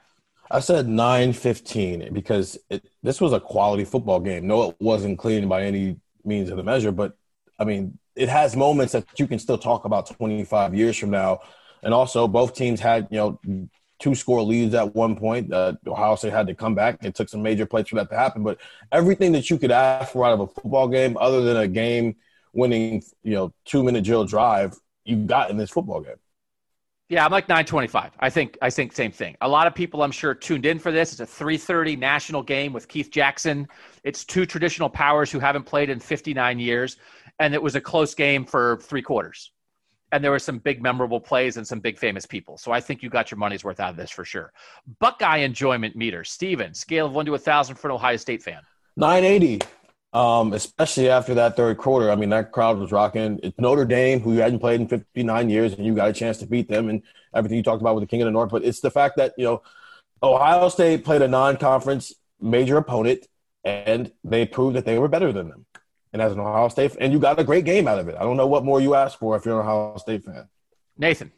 I 0.51 0.61
said 0.61 0.87
9-15 0.87 2.13
because 2.13 2.59
it, 2.69 2.85
this 3.03 3.21
was 3.21 3.33
a 3.33 3.41
quality 3.41 3.85
football 3.85 4.19
game. 4.19 4.47
No, 4.47 4.71
it 4.71 4.77
wasn't 4.81 5.19
clean 5.19 5.49
by 5.49 5.63
any 5.63 5.97
means 6.25 6.51
of 6.51 6.57
the 6.57 6.65
measure, 6.65 6.91
but 6.91 7.17
I 7.59 7.65
mean, 7.65 7.99
it 8.17 8.29
has 8.29 8.57
moments 8.57 8.93
that 8.93 9.07
you 9.19 9.27
can 9.27 9.39
still 9.39 9.59
talk 9.59 9.85
about 9.85 10.11
25 10.11 10.75
years 10.75 10.97
from 10.97 11.11
now. 11.11 11.41
And 11.83 11.95
also, 11.95 12.27
both 12.27 12.55
teams 12.55 12.81
had 12.81 13.09
you 13.11 13.19
know 13.19 13.69
two 14.01 14.15
score 14.15 14.43
leads 14.43 14.75
at 14.75 14.95
one 14.95 15.17
point. 15.17 15.53
Uh, 15.53 15.75
Ohio 15.87 16.17
State 16.17 16.33
had 16.33 16.47
to 16.49 16.55
come 16.55 16.75
back. 16.75 17.05
It 17.05 17.15
took 17.15 17.29
some 17.29 17.43
major 17.43 17.67
plays 17.67 17.89
for 17.89 17.97
that 17.97 18.11
to 18.11 18.17
happen. 18.17 18.43
But 18.43 18.59
everything 18.91 19.33
that 19.33 19.51
you 19.51 19.59
could 19.59 19.71
ask 19.71 20.13
for 20.13 20.25
out 20.25 20.33
of 20.33 20.41
a 20.41 20.47
football 20.47 20.89
game, 20.89 21.17
other 21.19 21.43
than 21.43 21.57
a 21.57 21.69
game 21.69 22.17
winning, 22.53 23.03
you 23.23 23.35
know, 23.35 23.53
two 23.65 23.83
minute 23.83 24.05
drill 24.05 24.25
drive, 24.25 24.75
you 25.05 25.17
got 25.17 25.51
in 25.51 25.57
this 25.57 25.71
football 25.71 26.01
game. 26.01 26.17
Yeah, 27.09 27.25
I'm 27.25 27.33
like 27.33 27.49
925. 27.49 28.13
I 28.21 28.31
think 28.31 28.57
I 28.63 28.71
think 28.71 28.93
same 28.93 29.11
thing. 29.11 29.37
A 29.41 29.49
lot 29.49 29.67
of 29.67 29.75
people 29.75 30.03
I'm 30.03 30.13
sure 30.13 30.33
tuned 30.33 30.65
in 30.65 30.79
for 30.79 30.93
this. 30.93 31.11
It's 31.11 31.21
a 31.21 31.27
3:30 31.27 31.99
national 31.99 32.43
game 32.43 32.73
with 32.73 32.87
Keith 32.87 33.11
Jackson. 33.11 33.67
It's 34.05 34.25
two 34.25 34.47
traditional 34.47 34.89
powers 34.89 35.31
who 35.31 35.41
haven't 35.41 35.65
played 35.65 35.91
in 35.91 35.99
59 36.01 36.59
years. 36.59 36.97
and 37.41 37.55
it 37.55 37.63
was 37.63 37.75
a 37.75 37.81
close 37.81 38.15
game 38.15 38.45
for 38.45 38.77
three 38.83 39.03
quarters. 39.03 39.51
And 40.13 40.25
there 40.25 40.31
were 40.31 40.41
some 40.41 40.59
big 40.59 40.83
memorable 40.83 41.21
plays 41.21 41.57
and 41.57 41.67
some 41.67 41.81
big 41.81 41.99
famous 41.99 42.27
people. 42.27 42.59
So 42.59 42.73
I 42.73 42.81
think 42.81 43.03
you 43.03 43.09
got 43.09 43.31
your 43.31 43.39
money's 43.39 43.63
worth 43.63 43.81
out 43.81 43.91
of 43.91 43.97
this 43.97 44.11
for 44.11 44.25
sure. 44.25 44.53
Buckeye 44.99 45.39
enjoyment 45.39 45.95
meter. 45.95 46.25
Steven, 46.25 46.75
scale 46.75 47.07
of 47.07 47.13
one 47.13 47.27
to 47.27 47.35
a 47.35 47.39
thousand 47.39 47.77
for 47.77 47.89
an 47.89 47.95
Ohio 47.95 48.17
State 48.17 48.43
fan. 48.43 48.61
980. 48.97 49.61
Um, 50.13 50.53
especially 50.53 51.09
after 51.09 51.35
that 51.35 51.57
third 51.57 51.79
quarter. 51.79 52.11
I 52.11 52.17
mean, 52.17 52.31
that 52.31 52.51
crowd 52.51 52.79
was 52.79 52.91
rocking. 52.91 53.39
It's 53.45 53.57
Notre 53.61 53.85
Dame, 53.85 54.19
who 54.19 54.35
you 54.35 54.41
hadn't 54.41 54.59
played 54.59 54.81
in 54.81 54.89
59 54.89 55.49
years, 55.49 55.75
and 55.75 55.87
you 55.87 55.95
got 55.95 56.09
a 56.09 56.13
chance 56.13 56.39
to 56.39 56.47
beat 56.47 56.69
them 56.69 56.89
and 56.89 57.03
everything 57.33 57.57
you 57.57 57.63
talked 57.63 57.81
about 57.81 57.95
with 57.95 58.03
the 58.03 58.09
King 58.09 58.23
of 58.23 58.27
the 58.27 58.33
North. 58.33 58.51
But 58.51 58.65
it's 58.65 58.81
the 58.81 58.91
fact 58.91 59.17
that, 59.19 59.35
you 59.39 59.45
know, 59.45 59.63
Ohio 60.21 60.69
State 60.69 61.05
played 61.05 61.23
a 61.23 61.29
non 61.29 61.57
conference 61.57 62.13
major 62.41 62.77
opponent, 62.77 63.27
and 63.65 64.11
they 64.25 64.47
proved 64.47 64.75
that 64.77 64.85
they 64.85 64.99
were 64.99 65.09
better 65.09 65.33
than 65.33 65.49
them. 65.49 65.67
And 66.13 66.21
as 66.21 66.33
an 66.33 66.41
Ohio 66.41 66.69
State, 66.69 66.97
and 67.01 67.13
you 67.13 67.19
got 67.19 67.39
a 67.39 67.45
great 67.45 67.65
game 67.65 67.87
out 67.87 67.99
of 67.99 68.09
it. 68.09 68.17
I 68.19 68.23
don't 68.25 68.37
know 68.37 68.47
what 68.47 68.65
more 68.65 68.81
you 68.81 68.95
ask 68.95 69.19
for 69.19 69.37
if 69.37 69.45
you're 69.45 69.61
an 69.61 69.67
Ohio 69.67 69.97
State 69.97 70.25
fan. 70.25 70.49
Nathan. 70.99 71.31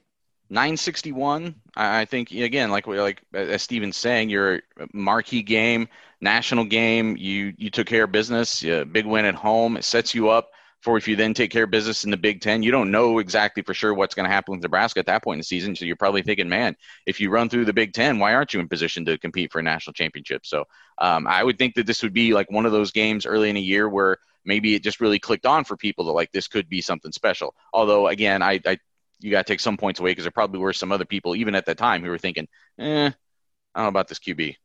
961. 0.48 1.54
I 1.76 2.04
think 2.04 2.30
again, 2.30 2.70
like 2.70 2.86
like 2.86 3.22
as 3.32 3.62
Steven's 3.62 3.96
saying, 3.96 4.28
you're 4.28 4.56
a 4.56 4.86
marquee 4.92 5.42
game, 5.42 5.88
national 6.20 6.64
game. 6.66 7.16
You 7.16 7.54
you 7.56 7.70
took 7.70 7.86
care 7.86 8.04
of 8.04 8.12
business. 8.12 8.60
big 8.60 9.06
win 9.06 9.24
at 9.24 9.34
home. 9.34 9.78
It 9.78 9.84
sets 9.84 10.14
you 10.14 10.28
up 10.28 10.50
for 10.82 10.98
if 10.98 11.06
you 11.06 11.14
then 11.14 11.32
take 11.32 11.50
care 11.50 11.64
of 11.64 11.70
business 11.70 12.04
in 12.04 12.10
the 12.10 12.16
Big 12.16 12.40
Ten. 12.40 12.62
You 12.62 12.72
don't 12.72 12.90
know 12.90 13.18
exactly 13.18 13.62
for 13.62 13.72
sure 13.72 13.94
what's 13.94 14.14
going 14.14 14.28
to 14.28 14.34
happen 14.34 14.52
with 14.52 14.62
Nebraska 14.62 14.98
at 14.98 15.06
that 15.06 15.22
point 15.22 15.36
in 15.36 15.40
the 15.40 15.44
season. 15.44 15.76
So 15.76 15.84
you're 15.84 15.96
probably 15.96 16.22
thinking, 16.22 16.48
man, 16.48 16.76
if 17.06 17.20
you 17.20 17.30
run 17.30 17.48
through 17.48 17.66
the 17.66 17.72
Big 17.72 17.92
Ten, 17.92 18.18
why 18.18 18.34
aren't 18.34 18.52
you 18.52 18.58
in 18.60 18.68
position 18.68 19.04
to 19.04 19.16
compete 19.16 19.52
for 19.52 19.60
a 19.60 19.62
national 19.62 19.94
championship? 19.94 20.44
So 20.44 20.64
um, 20.98 21.26
I 21.28 21.44
would 21.44 21.56
think 21.56 21.76
that 21.76 21.86
this 21.86 22.02
would 22.02 22.12
be 22.12 22.34
like 22.34 22.50
one 22.50 22.66
of 22.66 22.72
those 22.72 22.90
games 22.90 23.26
early 23.26 23.48
in 23.48 23.56
a 23.56 23.60
year 23.60 23.88
where 23.88 24.18
maybe 24.44 24.74
it 24.74 24.82
just 24.82 25.00
really 25.00 25.18
clicked 25.18 25.46
on 25.46 25.64
for 25.64 25.76
people 25.76 26.04
that 26.06 26.12
like 26.12 26.32
this 26.32 26.48
could 26.48 26.68
be 26.68 26.80
something 26.80 27.12
special. 27.12 27.54
Although 27.72 28.08
again, 28.08 28.42
I, 28.42 28.60
I 28.66 28.78
you 29.20 29.30
got 29.30 29.46
to 29.46 29.52
take 29.52 29.60
some 29.60 29.76
points 29.76 30.00
away 30.00 30.10
because 30.10 30.24
there 30.24 30.32
probably 30.32 30.58
were 30.58 30.72
some 30.72 30.92
other 30.92 31.04
people, 31.04 31.36
even 31.36 31.54
at 31.54 31.66
that 31.66 31.78
time, 31.78 32.02
who 32.02 32.10
were 32.10 32.18
thinking, 32.18 32.48
eh, 32.78 33.06
I 33.06 33.78
don't 33.78 33.84
know 33.84 33.88
about 33.88 34.08
this 34.08 34.18
QB. 34.18 34.56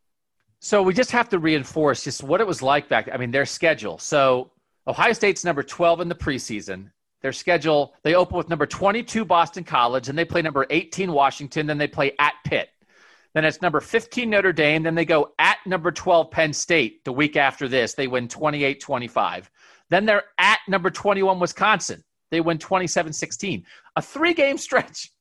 So 0.60 0.82
we 0.82 0.94
just 0.94 1.12
have 1.12 1.30
to 1.30 1.40
reinforce 1.40 2.04
just 2.04 2.24
what 2.24 2.42
it 2.42 2.48
was 2.48 2.62
like 2.62 2.90
back. 2.90 3.10
I 3.14 3.18
mean, 3.18 3.32
their 3.32 3.46
schedule. 3.46 4.00
So 4.00 4.52
Ohio 4.88 5.14
State's 5.14 5.44
number 5.44 5.62
12 5.62 6.02
in 6.02 6.10
the 6.10 6.16
preseason. 6.16 6.90
Their 7.22 7.34
schedule, 7.34 7.94
they 8.04 8.16
open 8.16 8.38
with 8.38 8.50
number 8.50 8.66
22 8.66 9.26
Boston 9.26 9.64
College, 9.64 10.10
and 10.10 10.18
they 10.18 10.26
play 10.26 10.42
number 10.42 10.66
18 10.70 11.12
Washington, 11.12 11.66
then 11.66 11.78
they 11.78 11.88
play 11.88 12.14
at 12.20 12.34
Pitt. 12.46 12.70
Then 13.34 13.46
it's 13.46 13.62
number 13.62 13.80
15 13.80 14.30
Notre 14.30 14.54
Dame, 14.54 14.84
then 14.84 14.96
they 14.96 15.06
go 15.06 15.34
at 15.38 15.58
number 15.66 15.92
12 15.92 16.32
Penn 16.32 16.54
State 16.54 17.04
the 17.06 17.12
week 17.12 17.36
after 17.36 17.68
this. 17.68 17.94
They 17.94 18.08
win 18.08 18.28
28 18.28 18.80
25. 18.80 19.52
Then 19.90 20.06
they're 20.06 20.24
at 20.40 20.60
number 20.68 20.90
21 20.90 21.40
Wisconsin. 21.40 22.04
They 22.32 22.42
win 22.42 22.58
27 22.58 23.14
16. 23.14 23.66
A 23.96 24.02
three 24.02 24.34
game 24.34 24.58
stretch 24.68 25.12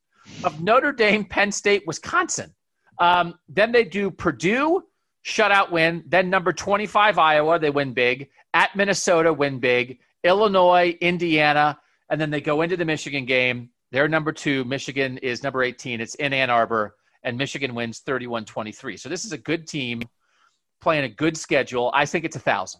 of 0.43 0.61
Notre 0.61 0.91
Dame, 0.91 1.23
Penn 1.25 1.51
State, 1.51 1.83
Wisconsin. 1.87 2.53
Um, 2.99 3.35
then 3.47 3.71
they 3.71 3.83
do 3.83 4.11
Purdue, 4.11 4.83
shutout 5.25 5.71
win. 5.71 6.03
Then 6.07 6.29
number 6.29 6.51
25, 6.51 7.17
Iowa, 7.17 7.59
they 7.59 7.69
win 7.69 7.93
big. 7.93 8.29
At 8.53 8.75
Minnesota, 8.75 9.31
win 9.31 9.59
big. 9.59 9.99
Illinois, 10.23 10.97
Indiana. 10.99 11.79
And 12.09 12.19
then 12.19 12.29
they 12.29 12.41
go 12.41 12.61
into 12.61 12.77
the 12.77 12.85
Michigan 12.85 13.25
game. 13.25 13.69
They're 13.91 14.07
number 14.07 14.31
two. 14.31 14.65
Michigan 14.65 15.17
is 15.19 15.43
number 15.43 15.63
18. 15.63 16.01
It's 16.01 16.15
in 16.15 16.33
Ann 16.33 16.49
Arbor. 16.49 16.95
And 17.27 17.37
Michigan 17.37 17.75
wins 17.75 17.99
31 17.99 18.45
23. 18.45 18.95
So 18.95 19.09
this 19.09 19.25
is 19.25 19.33
a 19.33 19.37
good 19.37 19.67
team 19.67 20.01
playing 20.79 21.03
a 21.03 21.09
good 21.09 21.35
schedule. 21.35 21.91
I 21.93 22.05
think 22.05 22.23
it's 22.23 22.37
a 22.37 22.39
thousand. 22.39 22.79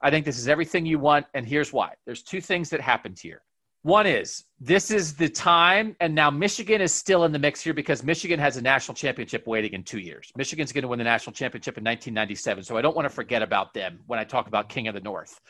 I 0.00 0.10
think 0.10 0.24
this 0.24 0.38
is 0.38 0.46
everything 0.46 0.86
you 0.86 1.00
want. 1.00 1.26
And 1.34 1.44
here's 1.44 1.72
why 1.72 1.94
there's 2.06 2.22
two 2.22 2.40
things 2.40 2.70
that 2.70 2.80
happened 2.80 3.18
here. 3.20 3.42
One 3.82 4.06
is 4.06 4.44
this 4.60 4.92
is 4.92 5.16
the 5.16 5.28
time, 5.28 5.96
and 5.98 6.14
now 6.14 6.30
Michigan 6.30 6.80
is 6.80 6.94
still 6.94 7.24
in 7.24 7.32
the 7.32 7.38
mix 7.40 7.62
here 7.62 7.74
because 7.74 8.04
Michigan 8.04 8.38
has 8.38 8.56
a 8.56 8.62
national 8.62 8.94
championship 8.94 9.44
waiting 9.48 9.72
in 9.72 9.82
two 9.82 9.98
years. 9.98 10.30
Michigan's 10.36 10.70
going 10.70 10.82
to 10.82 10.88
win 10.88 10.98
the 10.98 11.04
national 11.04 11.32
championship 11.32 11.76
in 11.76 11.82
1997, 11.82 12.62
so 12.62 12.76
I 12.76 12.82
don't 12.82 12.94
want 12.94 13.06
to 13.06 13.14
forget 13.14 13.42
about 13.42 13.74
them 13.74 13.98
when 14.06 14.20
I 14.20 14.24
talk 14.24 14.46
about 14.46 14.68
King 14.68 14.86
of 14.86 14.94
the 14.94 15.00
North. 15.00 15.40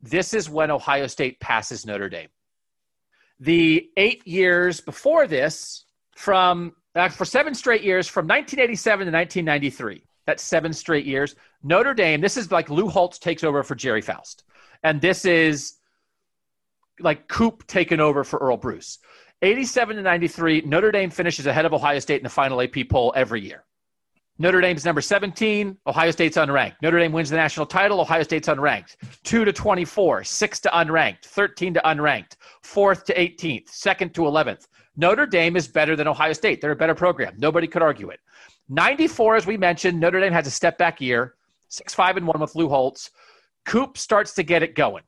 This 0.00 0.34
is 0.34 0.50
when 0.50 0.72
Ohio 0.72 1.06
State 1.06 1.38
passes 1.38 1.86
Notre 1.86 2.08
Dame. 2.08 2.30
The 3.38 3.88
eight 3.96 4.26
years 4.26 4.80
before 4.80 5.28
this, 5.28 5.84
from 6.16 6.72
Uh, 6.94 7.08
for 7.08 7.24
seven 7.24 7.54
straight 7.54 7.82
years, 7.82 8.08
from 8.08 8.26
1987 8.26 9.06
to 9.06 9.12
1993, 9.12 10.04
that's 10.26 10.42
seven 10.42 10.72
straight 10.72 11.06
years. 11.06 11.36
Notre 11.62 11.94
Dame, 11.94 12.20
this 12.20 12.36
is 12.36 12.50
like 12.50 12.70
Lou 12.70 12.88
Holtz 12.88 13.18
takes 13.18 13.44
over 13.44 13.62
for 13.62 13.74
Gerry 13.74 14.02
Faust. 14.02 14.44
And 14.82 15.00
this 15.00 15.24
is 15.24 15.74
like 17.00 17.28
Coop 17.28 17.66
taking 17.66 18.00
over 18.00 18.24
for 18.24 18.38
Earle 18.38 18.56
Bruce. 18.56 18.98
87 19.42 19.96
to 19.96 20.02
93, 20.02 20.62
Notre 20.62 20.90
Dame 20.90 21.10
finishes 21.10 21.46
ahead 21.46 21.64
of 21.64 21.72
Ohio 21.72 21.98
State 22.00 22.16
in 22.16 22.24
the 22.24 22.28
final 22.28 22.60
AP 22.60 22.88
poll 22.90 23.12
every 23.14 23.40
year. 23.40 23.64
Notre 24.40 24.60
Dame's 24.60 24.84
number 24.84 25.00
17, 25.00 25.76
Ohio 25.86 26.10
State's 26.12 26.36
unranked. 26.36 26.76
Notre 26.80 26.98
Dame 26.98 27.10
wins 27.10 27.30
the 27.30 27.36
national 27.36 27.66
title, 27.66 28.00
Ohio 28.00 28.22
State's 28.22 28.48
unranked. 28.48 28.96
2 29.24 29.44
to 29.44 29.52
24, 29.52 30.22
6 30.22 30.60
to 30.60 30.68
unranked, 30.68 31.24
13 31.24 31.74
to 31.74 31.80
unranked, 31.84 32.36
4th 32.64 33.04
to 33.04 33.14
18th, 33.14 33.68
2nd 33.68 34.14
to 34.14 34.20
11th. 34.22 34.68
Notre 34.98 35.26
Dame 35.26 35.56
is 35.56 35.68
better 35.68 35.94
than 35.94 36.08
Ohio 36.08 36.32
State. 36.32 36.60
They're 36.60 36.72
a 36.72 36.76
better 36.76 36.94
program. 36.94 37.34
Nobody 37.38 37.68
could 37.68 37.82
argue 37.82 38.10
it. 38.10 38.18
94, 38.68 39.36
as 39.36 39.46
we 39.46 39.56
mentioned, 39.56 39.98
Notre 39.98 40.20
Dame 40.20 40.32
has 40.32 40.48
a 40.48 40.50
step 40.50 40.76
back 40.76 41.00
year, 41.00 41.36
6 41.68 41.94
5 41.94 42.16
and 42.18 42.26
1 42.26 42.40
with 42.40 42.56
Lou 42.56 42.68
Holtz. 42.68 43.10
Coop 43.64 43.96
starts 43.96 44.34
to 44.34 44.42
get 44.42 44.62
it 44.64 44.74
going. 44.74 45.04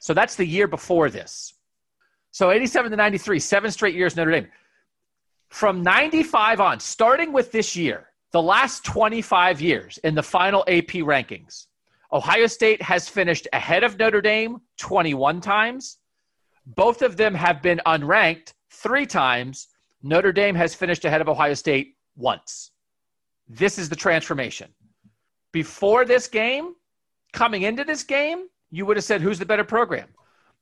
So 0.00 0.14
that's 0.14 0.34
the 0.34 0.46
year 0.46 0.66
before 0.66 1.10
this. 1.10 1.52
So 2.30 2.50
87 2.50 2.90
to 2.90 2.96
93, 2.96 3.38
seven 3.38 3.70
straight 3.70 3.94
years 3.94 4.16
Notre 4.16 4.30
Dame. 4.30 4.48
From 5.50 5.82
95 5.82 6.60
on, 6.60 6.80
starting 6.80 7.32
with 7.32 7.52
this 7.52 7.76
year, 7.76 8.08
the 8.32 8.42
last 8.42 8.84
25 8.84 9.60
years 9.60 9.98
in 10.04 10.14
the 10.14 10.22
final 10.22 10.62
AP 10.68 11.04
rankings, 11.04 11.66
Ohio 12.12 12.46
State 12.46 12.80
has 12.80 13.08
finished 13.08 13.46
ahead 13.52 13.84
of 13.84 13.98
Notre 13.98 14.22
Dame 14.22 14.60
21 14.78 15.40
times. 15.40 15.98
Both 16.66 17.02
of 17.02 17.16
them 17.16 17.34
have 17.34 17.62
been 17.62 17.80
unranked 17.86 18.52
three 18.70 19.06
times. 19.06 19.68
Notre 20.02 20.32
Dame 20.32 20.54
has 20.54 20.74
finished 20.74 21.04
ahead 21.04 21.20
of 21.20 21.28
Ohio 21.28 21.54
State 21.54 21.96
once. 22.16 22.70
This 23.48 23.78
is 23.78 23.88
the 23.88 23.96
transformation. 23.96 24.70
Before 25.52 26.04
this 26.04 26.28
game, 26.28 26.74
coming 27.32 27.62
into 27.62 27.84
this 27.84 28.02
game, 28.02 28.46
you 28.70 28.86
would 28.86 28.96
have 28.96 29.04
said, 29.04 29.20
who's 29.20 29.38
the 29.38 29.46
better 29.46 29.64
program? 29.64 30.08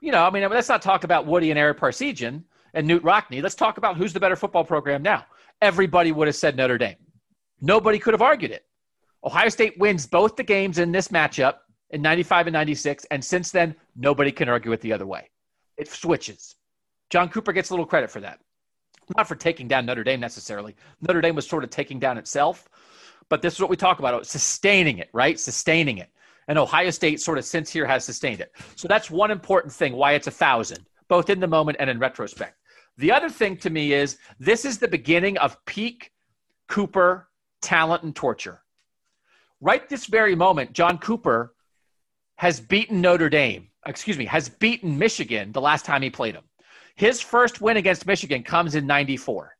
You 0.01 0.12
know, 0.12 0.24
I 0.24 0.31
mean, 0.31 0.48
let's 0.51 0.68
not 0.68 0.82
talk 0.82 1.05
about 1.05 1.26
Woody 1.26 1.51
and 1.51 1.59
Ara 1.59 1.74
Parseghian 1.74 2.43
and 2.74 2.89
Knute 2.89 3.02
Rockne. 3.02 3.43
Let's 3.43 3.55
talk 3.55 3.78
about 3.78 3.97
who's 3.97 4.12
the 4.12 4.20
better 4.20 4.36
football 4.36 4.64
program 4.64 5.02
now. 5.02 5.24
Everybody 5.62 6.12
would 6.12 6.28
have 6.28 6.36
said 6.36 6.56
Notre 6.56 6.78
Dame. 6.78 6.97
Nobody 7.60 7.98
could 7.98 8.12
have 8.12 8.22
argued 8.22 8.51
it. 8.51 8.66
Ohio 9.24 9.48
State 9.48 9.78
wins 9.78 10.06
both 10.06 10.36
the 10.36 10.43
games 10.43 10.78
in 10.78 10.93
this 10.93 11.09
matchup 11.09 11.55
in 11.90 12.02
95 12.02 12.48
and 12.48 12.52
96. 12.52 13.06
And 13.10 13.24
since 13.24 13.51
then, 13.51 13.74
nobody 13.97 14.31
can 14.31 14.48
argue 14.48 14.72
it 14.72 14.81
the 14.82 14.93
other 14.93 15.06
way. 15.06 15.31
It 15.78 15.89
switches. 15.89 16.56
John 17.14 17.28
Cooper 17.28 17.52
gets 17.52 17.70
a 17.70 17.72
little 17.72 17.86
credit 17.86 18.10
for 18.10 18.18
that. 18.22 18.40
Not 19.16 19.28
for 19.28 19.36
taking 19.36 19.68
down 19.68 19.86
Notre 19.86 20.02
Dame 20.02 20.18
necessarily. 20.18 20.74
Notre 21.00 21.20
Dame 21.20 21.36
was 21.36 21.46
sort 21.46 21.62
of 21.62 21.70
taking 21.70 22.00
down 22.00 22.18
itself. 22.18 22.68
But 23.28 23.40
this 23.40 23.54
is 23.54 23.60
what 23.60 23.70
we 23.70 23.76
talk 23.76 24.00
about 24.00 24.26
sustaining 24.26 24.98
it, 24.98 25.10
right? 25.12 25.38
Sustaining 25.38 25.98
it. 25.98 26.10
And 26.48 26.58
Ohio 26.58 26.90
State 26.90 27.20
sort 27.20 27.38
of 27.38 27.44
since 27.44 27.70
here 27.70 27.86
has 27.86 28.04
sustained 28.04 28.40
it. 28.40 28.50
So 28.74 28.88
that's 28.88 29.12
one 29.12 29.30
important 29.30 29.72
thing 29.72 29.92
why 29.92 30.14
it's 30.14 30.26
a 30.26 30.32
thousand, 30.32 30.86
both 31.06 31.30
in 31.30 31.38
the 31.38 31.46
moment 31.46 31.76
and 31.78 31.88
in 31.88 32.00
retrospect. 32.00 32.58
The 32.96 33.12
other 33.12 33.30
thing 33.30 33.58
to 33.58 33.70
me 33.70 33.92
is 33.92 34.18
this 34.40 34.64
is 34.64 34.78
the 34.78 34.88
beginning 34.88 35.38
of 35.38 35.64
peak 35.66 36.10
Cooper 36.66 37.28
talent 37.62 38.02
and 38.02 38.16
torture. 38.16 38.60
Right 39.60 39.88
this 39.88 40.06
very 40.06 40.34
moment, 40.34 40.72
John 40.72 40.98
Cooper 40.98 41.54
has 42.38 42.58
beaten 42.58 43.00
Notre 43.00 43.30
Dame, 43.30 43.68
excuse 43.86 44.18
me, 44.18 44.24
has 44.24 44.48
beaten 44.48 44.98
Michigan 44.98 45.52
the 45.52 45.60
last 45.60 45.84
time 45.84 46.02
he 46.02 46.10
played 46.10 46.34
them. 46.34 46.42
His 46.94 47.20
first 47.20 47.60
win 47.60 47.76
against 47.76 48.06
Michigan 48.06 48.42
comes 48.42 48.74
in 48.74 48.86
94. 48.86 49.56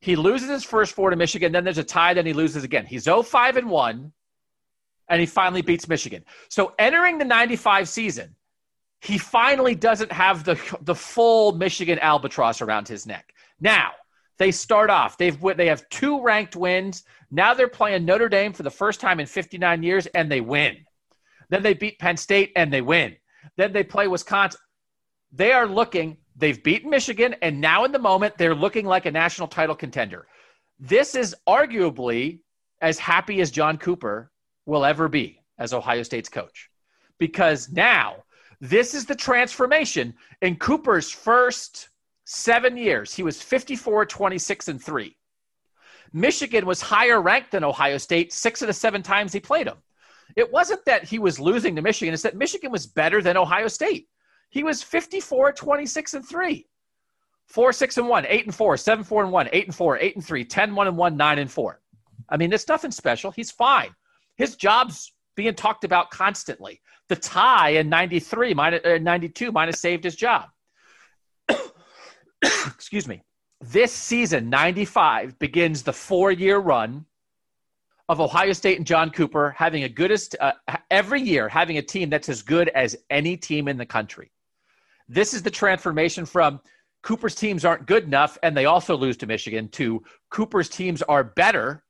He 0.00 0.14
loses 0.14 0.48
his 0.48 0.64
first 0.64 0.92
four 0.92 1.10
to 1.10 1.16
Michigan, 1.16 1.52
then 1.52 1.64
there's 1.64 1.78
a 1.78 1.84
tie, 1.84 2.14
then 2.14 2.26
he 2.26 2.32
loses 2.32 2.64
again. 2.64 2.86
He's 2.86 3.04
0 3.04 3.22
5 3.22 3.56
and 3.56 3.70
1 3.70 4.12
and 5.08 5.20
he 5.20 5.26
finally 5.26 5.62
beats 5.62 5.88
Michigan. 5.88 6.24
So 6.48 6.74
entering 6.78 7.18
the 7.18 7.24
95 7.24 7.88
season, 7.88 8.34
he 9.00 9.18
finally 9.18 9.74
doesn't 9.74 10.10
have 10.10 10.44
the 10.44 10.58
the 10.82 10.94
full 10.94 11.52
Michigan 11.52 11.98
albatross 12.00 12.60
around 12.60 12.88
his 12.88 13.06
neck. 13.06 13.32
Now, 13.60 13.92
they 14.38 14.50
start 14.50 14.90
off. 14.90 15.16
They've 15.16 15.38
they 15.56 15.66
have 15.66 15.88
two 15.88 16.22
ranked 16.22 16.56
wins. 16.56 17.04
Now 17.30 17.54
they're 17.54 17.68
playing 17.68 18.04
Notre 18.04 18.28
Dame 18.28 18.52
for 18.52 18.62
the 18.62 18.70
first 18.70 19.00
time 19.00 19.20
in 19.20 19.26
59 19.26 19.82
years 19.82 20.06
and 20.06 20.30
they 20.30 20.40
win. 20.40 20.78
Then 21.48 21.62
they 21.62 21.74
beat 21.74 21.98
Penn 21.98 22.16
State 22.16 22.52
and 22.56 22.72
they 22.72 22.80
win. 22.80 23.16
Then 23.56 23.72
they 23.72 23.84
play 23.84 24.08
Wisconsin. 24.08 24.60
They 25.32 25.52
are 25.52 25.66
looking, 25.66 26.18
they've 26.36 26.62
beaten 26.62 26.90
Michigan 26.90 27.34
and 27.42 27.60
now 27.60 27.84
in 27.84 27.92
the 27.92 27.98
moment 27.98 28.36
they're 28.38 28.54
looking 28.54 28.86
like 28.86 29.06
a 29.06 29.10
national 29.10 29.48
title 29.48 29.74
contender. 29.74 30.26
This 30.78 31.14
is 31.14 31.34
arguably 31.48 32.40
as 32.80 32.98
happy 32.98 33.40
as 33.40 33.50
John 33.50 33.78
Cooper 33.78 34.30
will 34.66 34.84
ever 34.84 35.08
be 35.08 35.40
as 35.58 35.72
Ohio 35.72 36.02
State's 36.02 36.28
coach. 36.28 36.70
Because 37.18 37.70
now 37.70 38.24
This 38.60 38.94
is 38.94 39.04
the 39.04 39.14
transformation 39.14 40.14
in 40.40 40.56
Cooper's 40.56 41.10
first 41.10 41.90
seven 42.24 42.76
years. 42.76 43.14
He 43.14 43.22
was 43.22 43.42
54, 43.42 44.06
26, 44.06 44.68
and 44.68 44.82
3. 44.82 45.16
Michigan 46.12 46.66
was 46.66 46.80
higher 46.80 47.20
ranked 47.20 47.50
than 47.50 47.64
Ohio 47.64 47.98
State 47.98 48.32
six 48.32 48.62
of 48.62 48.68
the 48.68 48.72
seven 48.72 49.02
times 49.02 49.32
he 49.32 49.40
played 49.40 49.66
them. 49.66 49.78
It 50.34 50.50
wasn't 50.50 50.84
that 50.86 51.04
he 51.04 51.18
was 51.18 51.38
losing 51.38 51.76
to 51.76 51.82
Michigan, 51.82 52.14
it's 52.14 52.22
that 52.22 52.36
Michigan 52.36 52.72
was 52.72 52.86
better 52.86 53.20
than 53.22 53.36
Ohio 53.36 53.68
State. 53.68 54.08
He 54.50 54.62
was 54.62 54.82
54, 54.82 55.52
26, 55.52 56.14
and 56.14 56.26
3. 56.26 56.66
4, 57.46 57.72
6, 57.72 57.98
and 57.98 58.08
1, 58.08 58.26
8 58.26 58.44
and 58.46 58.54
4, 58.54 58.76
7, 58.76 59.04
4 59.04 59.22
and 59.22 59.32
1, 59.32 59.48
8 59.52 59.66
and 59.66 59.74
4, 59.74 59.98
8 59.98 60.16
and 60.16 60.24
3, 60.24 60.44
10, 60.44 60.74
1 60.74 60.86
and 60.88 60.96
1, 60.96 61.16
9 61.16 61.38
and 61.38 61.50
4. 61.50 61.80
I 62.28 62.36
mean, 62.36 62.52
it's 62.52 62.68
nothing 62.68 62.90
special. 62.90 63.30
He's 63.30 63.50
fine. 63.50 63.90
His 64.36 64.56
job's 64.56 65.12
being 65.36 65.54
talked 65.54 65.84
about 65.84 66.10
constantly. 66.10 66.80
The 67.08 67.16
tie 67.16 67.70
in 67.70 67.88
93, 67.88 68.54
minus, 68.54 68.84
uh, 68.84 68.98
92 69.00 69.52
might 69.52 69.68
have 69.68 69.76
saved 69.76 70.02
his 70.02 70.16
job. 70.16 70.48
Excuse 72.42 73.06
me. 73.06 73.22
This 73.60 73.92
season, 73.92 74.50
95, 74.50 75.38
begins 75.38 75.82
the 75.82 75.92
four 75.92 76.32
year 76.32 76.58
run 76.58 77.06
of 78.08 78.20
Ohio 78.20 78.52
State 78.52 78.78
and 78.78 78.86
John 78.86 79.10
Cooper 79.10 79.54
having 79.56 79.84
a 79.84 79.88
goodest 79.88 80.36
uh, 80.40 80.52
every 80.90 81.20
year 81.20 81.48
having 81.48 81.78
a 81.78 81.82
team 81.82 82.10
that's 82.10 82.28
as 82.28 82.42
good 82.42 82.68
as 82.70 82.96
any 83.10 83.36
team 83.36 83.68
in 83.68 83.76
the 83.76 83.86
country. 83.86 84.30
This 85.08 85.34
is 85.34 85.42
the 85.42 85.50
transformation 85.50 86.26
from 86.26 86.60
Cooper's 87.02 87.34
teams 87.34 87.64
aren't 87.64 87.86
good 87.86 88.04
enough 88.04 88.36
and 88.42 88.56
they 88.56 88.64
also 88.64 88.96
lose 88.96 89.16
to 89.18 89.26
Michigan 89.26 89.68
to 89.68 90.02
Cooper's 90.30 90.68
teams 90.68 91.02
are 91.02 91.22
better. 91.22 91.84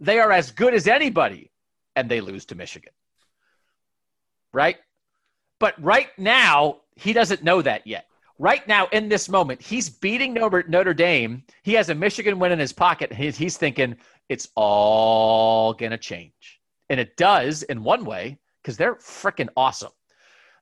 They 0.00 0.18
are 0.18 0.32
as 0.32 0.50
good 0.50 0.74
as 0.74 0.88
anybody 0.88 1.50
and 1.94 2.10
they 2.10 2.20
lose 2.20 2.46
to 2.46 2.54
Michigan. 2.54 2.92
Right? 4.52 4.76
But 5.58 5.80
right 5.82 6.08
now, 6.18 6.80
he 6.96 7.12
doesn't 7.12 7.44
know 7.44 7.62
that 7.62 7.86
yet. 7.86 8.06
Right 8.38 8.66
now, 8.66 8.88
in 8.88 9.08
this 9.08 9.28
moment, 9.28 9.62
he's 9.62 9.88
beating 9.88 10.34
Notre, 10.34 10.94
Dame. 10.94 11.44
He 11.62 11.74
has 11.74 11.90
a 11.90 11.94
Michigan 11.94 12.38
win 12.38 12.50
in 12.50 12.58
his 12.58 12.72
pocket. 12.72 13.12
He's 13.12 13.56
thinking, 13.56 13.96
it's 14.28 14.48
all 14.56 15.74
going 15.74 15.92
to 15.92 15.98
change. 15.98 16.60
And 16.88 16.98
it 16.98 17.16
does 17.16 17.62
in 17.62 17.84
one 17.84 18.04
way 18.04 18.38
because 18.60 18.76
they're 18.76 18.96
freaking 18.96 19.48
awesome. 19.56 19.92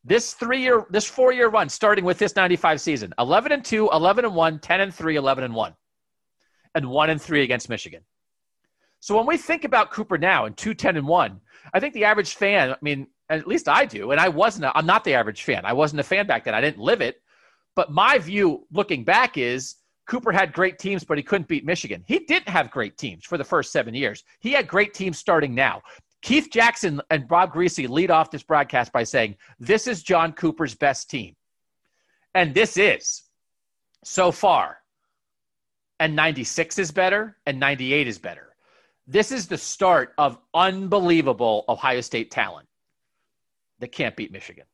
This 0.05 0.32
three 0.32 0.62
year, 0.62 0.86
this 0.90 1.05
four 1.06 1.32
year 1.32 1.48
run, 1.48 1.68
starting 1.68 2.05
with 2.05 2.18
this 2.18 2.35
95 2.35 2.81
season 2.81 3.12
11 3.18 3.52
and 3.52 3.64
2, 3.64 3.90
11 3.93 4.24
and 4.24 4.35
1, 4.35 4.59
10 4.59 4.81
and 4.81 4.94
3, 4.94 5.16
11 5.16 5.44
and 5.44 5.55
1, 5.55 5.74
and 6.74 6.86
1 6.86 7.10
and 7.10 7.20
3 7.20 7.43
against 7.43 7.68
Michigan. 7.68 8.02
So 9.01 9.16
when 9.16 9.27
we 9.27 9.36
think 9.36 9.64
about 9.64 9.90
Cooper 9.90 10.18
now 10.18 10.47
and 10.47 10.56
2, 10.56 10.74
10 10.74 10.97
and 10.97 11.06
1, 11.06 11.40
I 11.72 11.81
think 11.81 11.94
the 11.94 12.05
average 12.05 12.35
fan, 12.35 12.70
I 12.70 12.77
mean, 12.81 13.06
at 13.28 13.47
least 13.47 13.68
I 13.68 13.85
do, 13.85 14.10
and 14.10 14.20
I 14.20 14.28
wasn't, 14.28 14.66
i 14.66 14.78
am 14.78 14.86
not 14.86 15.05
the 15.05 15.14
average 15.14 15.43
fan. 15.43 15.64
I 15.64 15.72
wasn't 15.72 16.01
a 16.01 16.05
fan 16.05 16.27
back 16.27 16.44
then. 16.44 16.55
I 16.55 16.60
didn't 16.60 16.82
live 16.82 17.01
it. 17.01 17.22
But 17.77 17.93
my 17.93 18.18
view 18.18 18.66
looking 18.72 19.05
back 19.05 19.39
is 19.39 19.77
Cooper 20.06 20.32
had 20.32 20.52
great 20.52 20.78
teams, 20.78 21.05
but 21.05 21.16
he 21.16 21.22
couldn't 21.22 21.47
beat 21.47 21.64
Michigan. 21.64 22.02
He 22.06 22.18
didn't 22.20 22.48
have 22.48 22.70
great 22.70 22.98
teams 22.98 23.24
for 23.24 23.39
the 23.39 23.44
first 23.44 23.70
seven 23.70 23.94
years. 23.94 24.24
He 24.40 24.52
had 24.52 24.66
great 24.66 24.93
teams 24.93 25.18
starting 25.18 25.55
now. 25.55 25.82
Keith 26.22 26.48
Jackson 26.51 27.01
and 27.10 27.26
Bob 27.26 27.52
Griese 27.55 27.88
lead 27.88 28.10
off 28.10 28.30
this 28.30 28.42
broadcast 28.42 28.92
by 28.92 29.05
saying, 29.05 29.36
This 29.59 29.86
is 29.86 30.02
John 30.02 30.32
Cooper's 30.32 30.74
best 30.74 31.09
team. 31.09 31.34
And 32.34 32.55
this 32.55 32.76
is 32.76 33.22
so 34.05 34.30
far. 34.30 34.78
And 35.98 36.16
96 36.16 36.78
is 36.78 36.90
better, 36.92 37.36
and 37.47 37.60
98 37.60 38.09
is 38.09 38.18
better. 38.18 38.55
This 39.06 39.32
is 39.32 39.48
the 39.48 39.59
start 39.59 40.14
of 40.18 40.38
unbelievable 40.55 41.64
Ohio 41.68 42.01
State 42.01 42.30
talent 42.30 42.68
that 43.80 43.92
can't 43.92 44.16
beat 44.16 44.32
Michigan. 44.32 44.64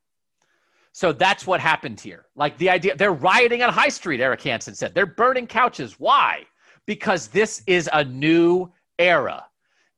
So 0.92 1.12
that's 1.12 1.46
what 1.46 1.60
happened 1.60 2.00
here. 2.00 2.26
Like 2.36 2.58
the 2.58 2.70
idea, 2.70 2.96
they're 2.96 3.12
rioting 3.12 3.62
on 3.62 3.72
High 3.72 3.88
Street, 3.88 4.20
Eric 4.20 4.42
Hansen 4.42 4.74
said. 4.74 4.94
They're 4.94 5.06
burning 5.06 5.46
couches. 5.46 5.98
Why? 5.98 6.44
Because 6.86 7.28
this 7.28 7.62
is 7.66 7.88
a 7.92 8.04
new 8.04 8.72
era. 8.98 9.44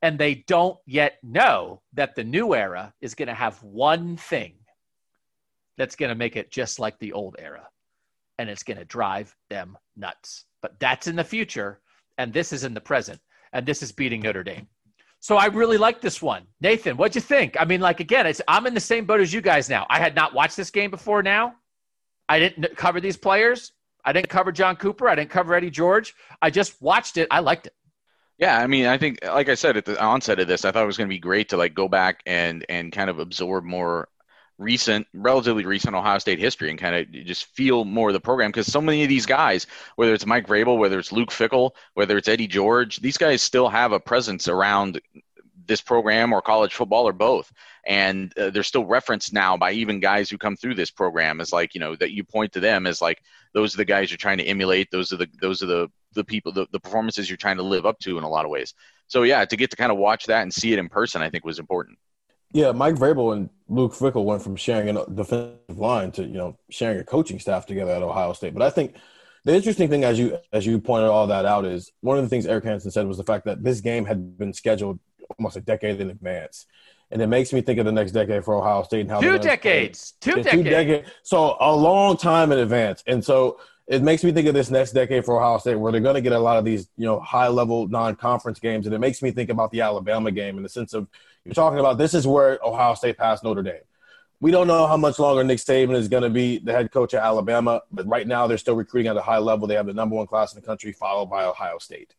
And 0.03 0.19
they 0.19 0.37
don't 0.47 0.79
yet 0.87 1.19
know 1.23 1.83
that 1.95 2.15
the 2.15 2.25
new 2.25 2.55
era 2.55 2.95
is 3.01 3.15
going 3.15 3.29
to 3.29 3.35
have 3.35 3.63
one 3.63 4.17
thing 4.17 4.55
that's 5.77 5.97
going 5.97 6.11
to 6.11 6.15
make 6.15 6.37
it 6.37 6.51
just 6.51 6.79
like 6.79 6.99
the 6.99 7.13
old 7.13 7.37
era. 7.39 7.69
And 8.39 8.49
it's 8.49 8.63
going 8.63 8.79
to 8.79 8.85
drive 8.85 9.35
them 9.51 9.77
nuts. 9.97 10.45
But 10.63 10.79
that's 10.79 11.09
in 11.09 11.17
the 11.17 11.25
future. 11.25 11.81
And 12.17 12.33
this 12.33 12.53
is 12.53 12.65
in 12.65 12.75
the 12.75 12.81
present. 12.81 13.21
And 13.53 13.67
this 13.67 13.83
is 13.83 13.91
beating 13.91 14.21
Notre 14.21 14.45
Dame. 14.45 14.69
So 15.21 15.37
I 15.37 15.47
really 15.47 15.79
like 15.79 16.01
this 16.01 16.23
one. 16.23 16.45
Nathan, 16.61 16.97
what'd 16.97 17.15
you 17.17 17.21
think? 17.21 17.57
I 17.59 17.65
mean, 17.65 17.81
like 17.81 17.99
again, 17.99 18.33
I'm 18.47 18.67
in 18.67 18.75
the 18.75 18.81
same 18.81 19.05
boat 19.05 19.21
as 19.21 19.33
you 19.33 19.41
guys 19.41 19.69
now. 19.69 19.85
I 19.91 19.99
had 19.99 20.15
not 20.15 20.33
watched 20.33 20.57
this 20.57 20.71
game 20.71 20.91
before 20.91 21.23
now. 21.25 21.55
I 22.29 22.39
didn't 22.39 22.77
cover 22.77 23.01
these 23.01 23.17
players. 23.17 23.73
I 24.05 24.13
didn't 24.13 24.29
cover 24.29 24.53
John 24.53 24.77
Cooper. 24.77 25.09
I 25.09 25.17
didn't 25.17 25.31
cover 25.31 25.55
Eddie 25.55 25.71
George. 25.71 26.15
I 26.41 26.51
just 26.51 26.81
watched 26.81 27.17
it. 27.17 27.27
I 27.33 27.41
liked 27.41 27.67
it. 27.67 27.75
Yeah, 28.39 28.57
I 28.57 28.69
mean, 28.69 28.87
I 28.87 28.99
think, 28.99 29.19
like 29.25 29.49
I 29.49 29.55
said 29.57 29.77
at 29.77 29.85
the 29.85 30.01
onset 30.01 30.39
of 30.39 30.47
this, 30.47 30.65
I 30.65 30.71
thought 30.71 30.85
it 30.85 30.87
was 30.87 30.97
going 30.97 31.09
to 31.09 31.15
be 31.15 31.19
great 31.19 31.49
to 31.49 31.57
like 31.57 31.75
go 31.75 31.89
back 31.89 32.23
and 32.25 32.65
and 32.69 32.93
kind 32.93 33.11
of 33.11 33.19
absorb 33.19 33.65
more 33.65 34.09
recent, 34.59 35.07
relatively 35.13 35.65
recent 35.65 35.95
Ohio 35.95 36.19
State 36.19 36.39
history 36.39 36.71
and 36.71 36.79
kind 36.79 36.95
of 36.95 37.11
just 37.27 37.47
feel 37.47 37.85
more 37.85 38.11
of 38.11 38.13
the 38.13 38.21
program 38.21 38.51
because 38.51 38.71
so 38.71 38.81
many 38.81 39.03
of 39.03 39.09
these 39.09 39.27
guys, 39.27 39.67
whether 39.97 40.15
it's 40.15 40.27
Mike 40.27 40.47
Vrabel, 40.47 40.79
whether 40.79 40.99
it's 40.99 41.13
Luke 41.13 41.31
Fickell, 41.31 41.73
whether 41.95 42.17
it's 42.17 42.29
Eddie 42.29 42.47
George, 42.47 42.99
these 42.99 43.19
guys 43.19 43.43
still 43.43 43.69
have 43.69 43.93
a 43.93 44.01
presence 44.01 44.49
around 44.49 45.01
this 45.67 45.81
program 45.81 46.33
or 46.33 46.41
college 46.43 46.75
football 46.75 47.07
or 47.07 47.13
both. 47.13 47.53
And 47.87 48.37
uh, 48.39 48.51
they're 48.51 48.63
still 48.63 48.85
referenced 48.85 49.33
now 49.33 49.57
by 49.57 49.73
even 49.73 50.01
guys 50.01 50.31
who 50.31 50.39
come 50.39 50.57
through 50.57 50.75
this 50.75 50.91
program 50.91 51.41
as 51.41 51.53
like, 51.53 51.75
you 51.75 51.81
know, 51.81 51.95
that 51.97 52.13
you 52.13 52.25
point 52.25 52.53
to 52.53 52.61
them 52.61 52.87
as 52.87 53.01
like, 53.01 53.23
those 53.55 53.75
are 53.75 53.79
the 53.79 53.85
guys 53.85 54.11
you're 54.11 54.19
trying 54.19 54.39
to 54.39 54.45
emulate. 54.45 54.91
Those 54.91 55.13
are 55.13 55.17
the, 55.17 55.29
those 55.41 55.63
are 55.63 55.67
the, 55.67 55.89
the 56.13 56.25
people, 56.25 56.53
the, 56.53 56.67
the 56.73 56.81
performances 56.81 57.29
you're 57.29 57.37
trying 57.37 57.57
to 57.57 57.63
live 57.63 57.87
up 57.87 57.99
to 58.01 58.19
in 58.19 58.25
a 58.25 58.29
lot 58.29 58.45
of 58.45 58.51
ways. 58.51 58.75
So 59.07 59.23
yeah, 59.23 59.45
to 59.45 59.57
get 59.57 59.71
to 59.71 59.77
kind 59.77 59.93
of 59.93 59.99
watch 59.99 60.27
that 60.27 60.43
and 60.43 60.53
see 60.53 60.73
it 60.73 60.79
in 60.79 60.89
person, 60.89 61.23
I 61.23 61.31
think 61.31 61.45
was 61.45 61.59
important. 61.59 61.99
Yeah, 62.53 62.73
Mike 62.73 62.95
Vrabel 62.95 63.35
and 63.35 63.51
Luke 63.69 63.93
Fickell 63.93 64.25
went 64.25 64.43
from 64.43 64.57
sharing 64.57 64.97
a 64.97 65.05
defensive 65.07 65.79
line 65.79 66.13
to 66.13 66.23
you 66.23 66.35
know 66.35 66.59
sharing 66.71 66.99
a 66.99 67.05
coaching 67.05 67.39
staff 67.39 67.67
together 67.67 67.93
at 67.93 68.03
Ohio 68.03 68.33
State. 68.33 68.55
But 68.55 68.63
I 68.63 68.71
think 68.71 68.97
the 69.45 69.55
interesting 69.55 69.89
thing, 69.89 70.05
as 70.05 70.19
you 70.19 70.39
as 70.53 70.67
you 70.67 70.79
pointed 70.79 71.09
all 71.09 71.27
that 71.27 71.45
out, 71.45 71.65
is 71.65 71.93
one 72.01 72.17
of 72.17 72.25
the 72.25 72.29
things 72.29 72.47
Eric 72.47 72.65
Hansen 72.65 72.91
said 72.91 73.07
was 73.07 73.19
the 73.19 73.25
fact 73.25 73.45
that 73.45 73.63
this 73.63 73.81
game 73.81 74.07
had 74.07 74.39
been 74.39 74.53
scheduled 74.53 74.99
almost 75.39 75.57
a 75.57 75.61
decade 75.61 76.01
in 76.01 76.11
advance, 76.11 76.67
and 77.11 77.21
it 77.21 77.27
makes 77.27 77.53
me 77.53 77.61
think 77.61 77.79
of 77.79 77.85
the 77.85 77.93
next 77.93 78.13
decade 78.13 78.45
for 78.45 78.55
Ohio 78.55 78.83
State 78.83 79.03
and 79.03 79.11
how 79.11 79.21
two 79.21 79.39
decades, 79.39 80.15
two 80.21 80.37
decades, 80.37 80.51
two 80.51 80.63
decades, 80.63 81.11
so 81.23 81.57
a 81.61 81.75
long 81.75 82.17
time 82.17 82.51
in 82.51 82.59
advance, 82.59 83.03
and 83.07 83.23
so 83.23 83.61
it 83.89 84.03
makes 84.03 84.23
me 84.23 84.33
think 84.33 84.47
of 84.47 84.55
this 84.55 84.71
next 84.71 84.93
decade 84.93 85.25
for 85.25 85.39
Ohio 85.39 85.57
State, 85.59 85.77
where 85.77 85.91
they're 85.91 86.03
going 86.03 86.15
to 86.15 86.21
get 86.21 86.33
a 86.33 86.39
lot 86.39 86.59
of 86.59 86.65
these, 86.65 86.89
you 86.99 87.07
know, 87.07 87.19
high 87.21 87.49
level 87.49 87.89
non 87.89 88.15
conference 88.17 88.61
games, 88.61 88.87
and 88.87 88.95
it 88.95 88.99
makes 88.99 89.23
me 89.23 89.31
think 89.31 89.49
about 89.49 89.71
the 89.71 89.81
Alabama 89.81 90.31
game 90.31 90.59
in 90.59 90.63
the 90.63 90.69
sense 90.69 90.93
of 90.93 91.09
you're 91.45 91.55
talking 91.55 91.79
about 91.79 91.97
this 91.97 92.13
is 92.13 92.27
where 92.27 92.59
Ohio 92.63 92.95
State 92.95 93.17
passed 93.17 93.43
Notre 93.43 93.63
Dame. 93.63 93.81
We 94.41 94.51
don't 94.51 94.67
know 94.67 94.87
how 94.87 94.99
much 94.99 95.19
longer 95.19 95.43
Nick 95.43 95.59
Saban 95.59 95.97
is 95.97 96.07
going 96.07 96.23
to 96.23 96.31
be 96.31 96.59
the 96.59 96.73
head 96.73 96.93
coach 96.93 97.15
at 97.15 97.25
Alabama, 97.25 97.81
but 97.91 98.07
right 98.07 98.27
now 98.27 98.47
they're 98.47 98.59
still 98.59 98.77
recruiting 98.77 99.09
at 99.09 99.17
a 99.17 99.23
high 99.23 99.39
level. 99.39 99.67
They 99.67 99.75
have 99.75 99.87
the 99.87 99.95
number 99.95 100.15
one 100.15 100.27
class 100.27 100.55
in 100.55 100.61
the 100.61 100.67
country, 100.67 100.93
followed 100.93 101.27
by 101.27 101.45
Ohio 101.45 101.79
State. 101.79 102.15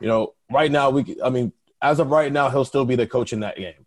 You 0.00 0.06
know, 0.06 0.34
right 0.50 0.70
now 0.70 0.90
we, 0.90 1.16
I 1.22 1.30
mean, 1.30 1.52
as 1.82 1.98
of 1.98 2.10
right 2.10 2.32
now, 2.32 2.48
he'll 2.48 2.64
still 2.64 2.84
be 2.84 2.94
the 2.94 3.06
coach 3.06 3.32
in 3.32 3.40
that 3.40 3.56
game. 3.56 3.86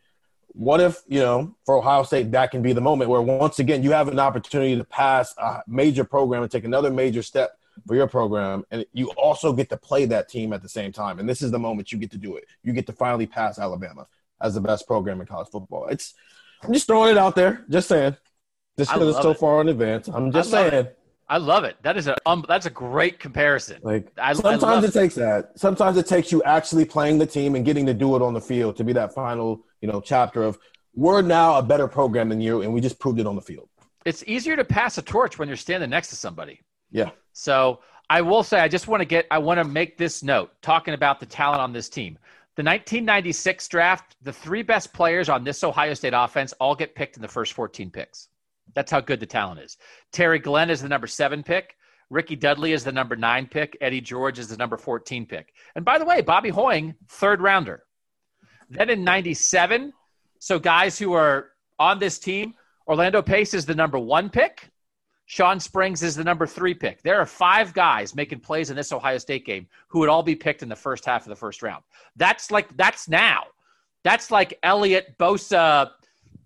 What 0.54 0.82
if, 0.82 1.02
you 1.08 1.20
know, 1.20 1.56
for 1.66 1.78
Ohio 1.78 2.04
State, 2.04 2.32
that 2.32 2.52
can 2.52 2.62
be 2.62 2.74
the 2.74 2.82
moment 2.82 3.10
where 3.10 3.22
once 3.22 3.60
again 3.60 3.84
you 3.84 3.92
have 3.92 4.08
an 4.08 4.20
opportunity 4.20 4.76
to 4.76 4.84
pass 4.84 5.34
a 5.38 5.62
major 5.68 6.04
program 6.04 6.44
and 6.44 6.52
take 6.52 6.66
another 6.66 6.92
major 6.92 7.24
step 7.24 7.58
for 7.88 7.96
your 7.96 8.08
program, 8.08 8.66
and 8.70 8.86
you 8.94 9.10
also 9.12 9.54
get 9.54 9.70
to 9.70 9.78
play 9.78 10.06
that 10.06 10.30
team 10.30 10.54
at 10.54 10.62
the 10.62 10.70
same 10.70 10.92
time. 10.92 11.20
And 11.20 11.28
this 11.28 11.42
is 11.42 11.52
the 11.52 11.60
moment 11.60 11.92
you 11.92 11.98
get 11.98 12.12
to 12.12 12.18
do 12.18 12.36
it. 12.36 12.46
You 12.64 12.74
get 12.74 12.86
to 12.88 12.94
finally 12.94 13.26
pass 13.26 13.60
Alabama 13.60 14.08
as 14.42 14.54
the 14.54 14.62
best 14.62 14.88
program 14.88 15.22
in 15.22 15.28
college 15.28 15.48
football. 15.50 15.88
It's 15.88 16.14
I'm 16.62 16.74
just 16.74 16.86
throwing 16.86 17.12
it 17.12 17.18
out 17.18 17.36
there, 17.36 17.66
just 17.70 17.88
saying. 17.88 18.18
Just 18.78 18.94
because 18.94 19.16
it's 19.16 19.22
so 19.22 19.32
it. 19.32 19.40
far 19.40 19.62
in 19.62 19.70
advance, 19.70 20.08
I'm 20.08 20.32
just 20.32 20.52
saying. 20.52 20.74
It. 20.74 21.00
I 21.32 21.38
love 21.38 21.64
it. 21.64 21.78
That 21.82 21.96
is 21.96 22.08
a 22.08 22.18
um, 22.26 22.44
that's 22.46 22.66
a 22.66 22.70
great 22.70 23.18
comparison. 23.18 23.80
Like 23.84 24.12
I, 24.18 24.34
sometimes 24.34 24.84
I 24.84 24.88
it 24.90 24.94
takes 24.94 25.16
that. 25.16 25.58
Sometimes 25.58 25.96
it 25.96 26.06
takes 26.06 26.30
you 26.30 26.44
actually 26.44 26.84
playing 26.84 27.20
the 27.20 27.26
team 27.26 27.56
and 27.56 27.64
getting 27.64 27.86
to 27.86 27.94
do 27.94 28.18
it 28.18 28.22
on 28.22 28.34
the 28.34 28.42
field 28.42 28.76
to 28.76 28.84
be 28.84 28.92
that 28.92 29.14
final, 29.14 29.64
you 29.80 29.88
know, 29.88 30.02
chapter 30.02 30.44
of 30.44 30.60
we're 30.94 31.22
now 31.22 31.58
a 31.58 31.64
better 31.64 31.88
program 31.88 32.28
than 32.28 32.42
you, 32.42 32.64
and 32.64 32.74
we 32.74 32.82
just 32.82 33.00
proved 33.00 33.18
it 33.18 33.26
on 33.26 33.38
the 33.38 33.42
field. 33.42 33.70
It's 34.04 34.26
easier 34.28 34.58
to 34.58 34.66
pass 34.66 34.98
a 34.98 35.02
torch 35.02 35.40
when 35.40 35.48
you're 35.48 35.56
standing 35.56 35.90
next 35.90 36.10
to 36.10 36.18
somebody. 36.18 36.60
Yeah. 36.92 37.12
So 37.32 37.80
I 38.10 38.20
will 38.20 38.44
say, 38.44 38.60
I 38.60 38.68
just 38.68 38.90
want 38.90 39.00
to 39.00 39.06
get, 39.06 39.26
I 39.32 39.38
want 39.38 39.58
to 39.58 39.64
make 39.64 39.98
this 39.98 40.24
note 40.24 40.52
talking 40.62 40.94
about 40.94 41.22
the 41.22 41.26
talent 41.26 41.62
on 41.62 41.72
this 41.72 41.88
team. 41.88 42.18
The 42.58 42.64
1996 42.64 43.70
draft, 43.70 44.18
the 44.22 44.34
three 44.34 44.64
best 44.64 44.92
players 44.92 45.30
on 45.30 45.46
this 45.46 45.64
Ohio 45.64 45.94
State 45.94 46.14
offense 46.14 46.52
all 46.60 46.76
get 46.76 46.94
picked 46.94 47.16
in 47.16 47.22
the 47.22 47.28
first 47.30 47.54
14 47.54 47.90
picks. 47.90 48.28
That's 48.74 48.92
how 48.92 49.02
good 49.02 49.20
the 49.20 49.26
talent 49.26 49.62
is. 49.62 49.78
Terry 50.12 50.40
Glenn 50.40 50.70
is 50.70 50.82
the 50.82 50.90
number 50.90 51.08
seven 51.08 51.44
pick. 51.44 51.76
Rickey 52.10 52.36
Dudley 52.36 52.74
is 52.74 52.84
the 52.84 52.92
number 52.92 53.16
nine 53.16 53.48
pick. 53.48 53.78
Eddie 53.80 54.02
George 54.02 54.40
is 54.40 54.50
the 54.50 54.58
number 54.58 54.78
14 54.78 55.26
pick. 55.26 55.54
And 55.76 55.86
by 55.86 55.98
the 55.98 56.06
way, 56.06 56.22
Bobby 56.22 56.50
Hoying, 56.50 56.96
third 57.08 57.42
rounder. 57.42 57.84
Then 58.70 58.90
in 58.90 59.04
97, 59.04 59.94
so 60.40 60.60
guys 60.60 61.00
who 61.00 61.14
are 61.14 61.52
on 61.80 62.00
this 62.00 62.20
team 62.20 62.54
Orlando 62.88 63.22
Pace 63.22 63.54
is 63.54 63.66
the 63.66 63.76
number 63.76 64.00
one 64.00 64.30
pick. 64.30 64.70
Shawn 65.26 65.62
Springs 65.62 66.04
is 66.04 66.16
the 66.16 66.26
number 66.26 66.46
three 66.46 66.74
pick. 66.74 67.02
There 67.04 67.20
are 67.20 67.26
five 67.26 67.74
guys 67.74 68.14
making 68.16 68.42
plays 68.42 68.70
in 68.70 68.76
this 68.76 68.92
Ohio 68.92 69.18
State 69.18 69.46
game 69.46 69.68
who 69.88 70.00
would 70.00 70.10
all 70.10 70.24
be 70.24 70.36
picked 70.36 70.62
in 70.62 70.68
the 70.68 70.76
first 70.76 71.06
half 71.06 71.22
of 71.22 71.30
the 71.30 71.38
first 71.38 71.64
round. 71.64 71.84
That's 72.18 72.52
like 72.52 72.76
that's 72.76 73.08
now. 73.08 73.44
That's 74.04 74.30
like 74.30 74.60
Elliott 74.62 75.18
Bosa. 75.18 75.92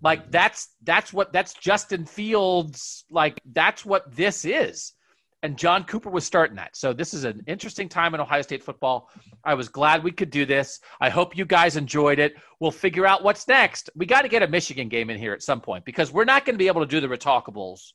Like 0.05 0.29
that's 0.29 0.69
that's 0.83 1.11
what 1.11 1.33
that's 1.33 1.55
Justin 1.55 2.05
Fields. 2.05 3.05
Like 3.09 3.41
that's 3.53 3.83
what 3.83 4.15
this 4.15 4.45
is. 4.45 4.93
And 5.41 5.57
John 5.57 5.83
Cooper 5.83 6.11
was 6.11 6.23
starting 6.23 6.57
that. 6.57 6.75
So 6.75 6.93
this 6.93 7.15
is 7.15 7.23
an 7.23 7.43
interesting 7.47 7.89
time 7.89 8.13
in 8.13 8.21
Ohio 8.21 8.43
State 8.43 8.63
football. 8.63 9.09
I 9.43 9.55
was 9.55 9.67
glad 9.67 10.03
we 10.03 10.11
could 10.11 10.29
do 10.29 10.45
this. 10.45 10.79
I 11.01 11.09
hope 11.09 11.35
you 11.35 11.43
guys 11.43 11.75
enjoyed 11.75 12.19
it. 12.19 12.35
We'll 12.59 12.69
figure 12.69 13.07
out 13.07 13.23
what's 13.23 13.47
next. 13.47 13.89
We 13.95 14.05
got 14.05 14.21
to 14.21 14.27
get 14.27 14.43
a 14.43 14.47
Michigan 14.47 14.89
game 14.89 15.09
in 15.09 15.17
here 15.17 15.33
at 15.33 15.41
some 15.41 15.59
point 15.59 15.85
because 15.85 16.11
we're 16.11 16.23
not 16.23 16.45
going 16.45 16.53
to 16.53 16.59
be 16.59 16.67
able 16.67 16.81
to 16.81 16.87
do 16.87 16.99
the 16.99 17.07
retalkables 17.07 17.93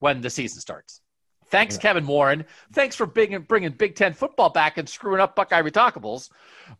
when 0.00 0.22
the 0.22 0.30
season 0.30 0.60
starts. 0.60 1.02
Thanks, 1.54 1.76
yeah. 1.76 1.82
Kevin 1.82 2.06
Warren. 2.06 2.44
Thanks 2.72 2.96
for 2.96 3.06
bringing, 3.06 3.42
bringing 3.42 3.70
Big 3.70 3.94
Ten 3.94 4.12
football 4.12 4.50
back 4.50 4.76
and 4.76 4.88
screwing 4.88 5.20
up 5.20 5.36
Buckeye 5.36 5.62
Retalkables. 5.62 6.30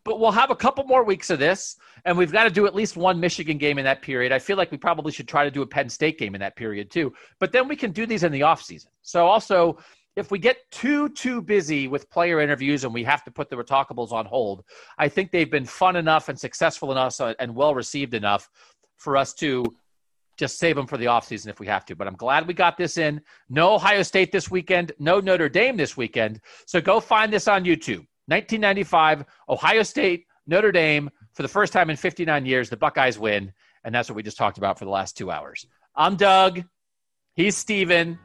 But 0.03 0.19
we'll 0.19 0.31
have 0.31 0.51
a 0.51 0.55
couple 0.55 0.83
more 0.83 1.05
weeks 1.05 1.29
of 1.29 1.39
this, 1.39 1.77
and 2.03 2.17
we've 2.17 2.31
got 2.31 2.43
to 2.43 2.49
do 2.49 2.65
at 2.65 2.75
least 2.75 2.97
one 2.97 3.17
Michigan 3.19 3.57
game 3.57 3.77
in 3.77 3.85
that 3.85 4.01
period. 4.01 4.33
I 4.33 4.39
feel 4.39 4.57
like 4.57 4.71
we 4.71 4.77
probably 4.77 5.13
should 5.13 5.29
try 5.29 5.45
to 5.45 5.51
do 5.51 5.61
a 5.61 5.65
Penn 5.65 5.87
State 5.87 6.19
game 6.19 6.35
in 6.35 6.41
that 6.41 6.57
period 6.57 6.91
too. 6.91 7.13
But 7.39 7.53
then 7.53 7.69
we 7.69 7.77
can 7.77 7.91
do 7.91 8.05
these 8.05 8.23
in 8.23 8.33
the 8.33 8.43
off 8.43 8.61
season. 8.61 8.91
So 9.01 9.25
also, 9.25 9.77
if 10.17 10.29
we 10.29 10.39
get 10.39 10.57
too 10.71 11.07
too 11.09 11.41
busy 11.41 11.87
with 11.87 12.09
player 12.09 12.41
interviews 12.41 12.83
and 12.83 12.93
we 12.93 13.03
have 13.05 13.23
to 13.23 13.31
put 13.31 13.49
the 13.49 13.55
retalkables 13.55 14.11
on 14.11 14.25
hold, 14.25 14.65
I 14.97 15.07
think 15.07 15.31
they've 15.31 15.49
been 15.49 15.65
fun 15.65 15.95
enough 15.95 16.27
and 16.27 16.37
successful 16.37 16.91
enough 16.91 17.21
uh, 17.21 17.33
and 17.39 17.55
well 17.55 17.75
received 17.75 18.13
enough 18.13 18.49
for 18.97 19.15
us 19.15 19.33
to 19.35 19.63
just 20.37 20.57
save 20.59 20.75
them 20.75 20.87
for 20.87 20.97
the 20.97 21.05
offseason 21.05 21.47
if 21.47 21.59
we 21.59 21.67
have 21.67 21.85
to. 21.85 21.95
But 21.95 22.07
I'm 22.07 22.15
glad 22.15 22.47
we 22.47 22.53
got 22.53 22.77
this 22.77 22.97
in. 22.97 23.21
No 23.49 23.75
Ohio 23.75 24.03
State 24.03 24.31
this 24.31 24.51
weekend, 24.51 24.91
no 24.99 25.19
Notre 25.19 25.49
Dame 25.49 25.77
this 25.77 25.95
weekend. 25.95 26.41
So 26.65 26.81
go 26.81 26.99
find 26.99 27.31
this 27.31 27.47
on 27.47 27.63
YouTube. 27.63 28.05
1995, 28.27 29.25
Ohio 29.49 29.83
State, 29.83 30.25
Notre 30.47 30.71
Dame. 30.71 31.09
For 31.33 31.41
the 31.41 31.49
first 31.49 31.73
time 31.73 31.89
in 31.89 31.95
59 31.95 32.45
years, 32.45 32.69
the 32.69 32.77
Buckeyes 32.77 33.19
win. 33.19 33.53
And 33.83 33.93
that's 33.93 34.09
what 34.09 34.15
we 34.15 34.23
just 34.23 34.37
talked 34.37 34.57
about 34.57 34.79
for 34.79 34.85
the 34.85 34.91
last 34.91 35.17
two 35.17 35.31
hours. 35.31 35.67
I'm 35.95 36.15
Doug. 36.15 36.63
He's 37.33 37.55
Steven. 37.55 38.17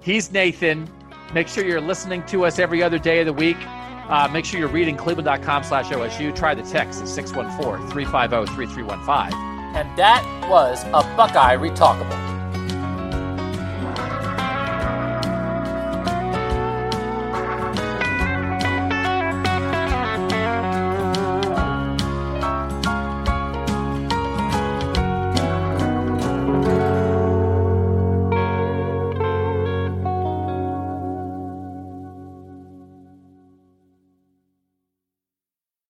He's 0.00 0.32
Nathan. 0.32 0.88
Make 1.34 1.48
sure 1.48 1.64
you're 1.64 1.80
listening 1.80 2.24
to 2.26 2.44
us 2.44 2.58
every 2.58 2.82
other 2.82 2.98
day 2.98 3.20
of 3.20 3.26
the 3.26 3.32
week. 3.32 3.56
Uh, 3.60 4.28
make 4.32 4.44
sure 4.44 4.58
you're 4.58 4.68
reading 4.68 4.96
cleveland.com 4.96 5.64
slash 5.64 5.86
OSU. 5.86 6.34
Try 6.34 6.54
the 6.54 6.62
text 6.62 7.00
at 7.00 7.08
614 7.08 7.88
350 7.90 8.54
3315. 8.54 9.51
And 9.74 9.88
that 9.96 10.22
was 10.50 10.84
a 10.84 11.02
Buckeye 11.16 11.56
Retalkable. 11.56 12.31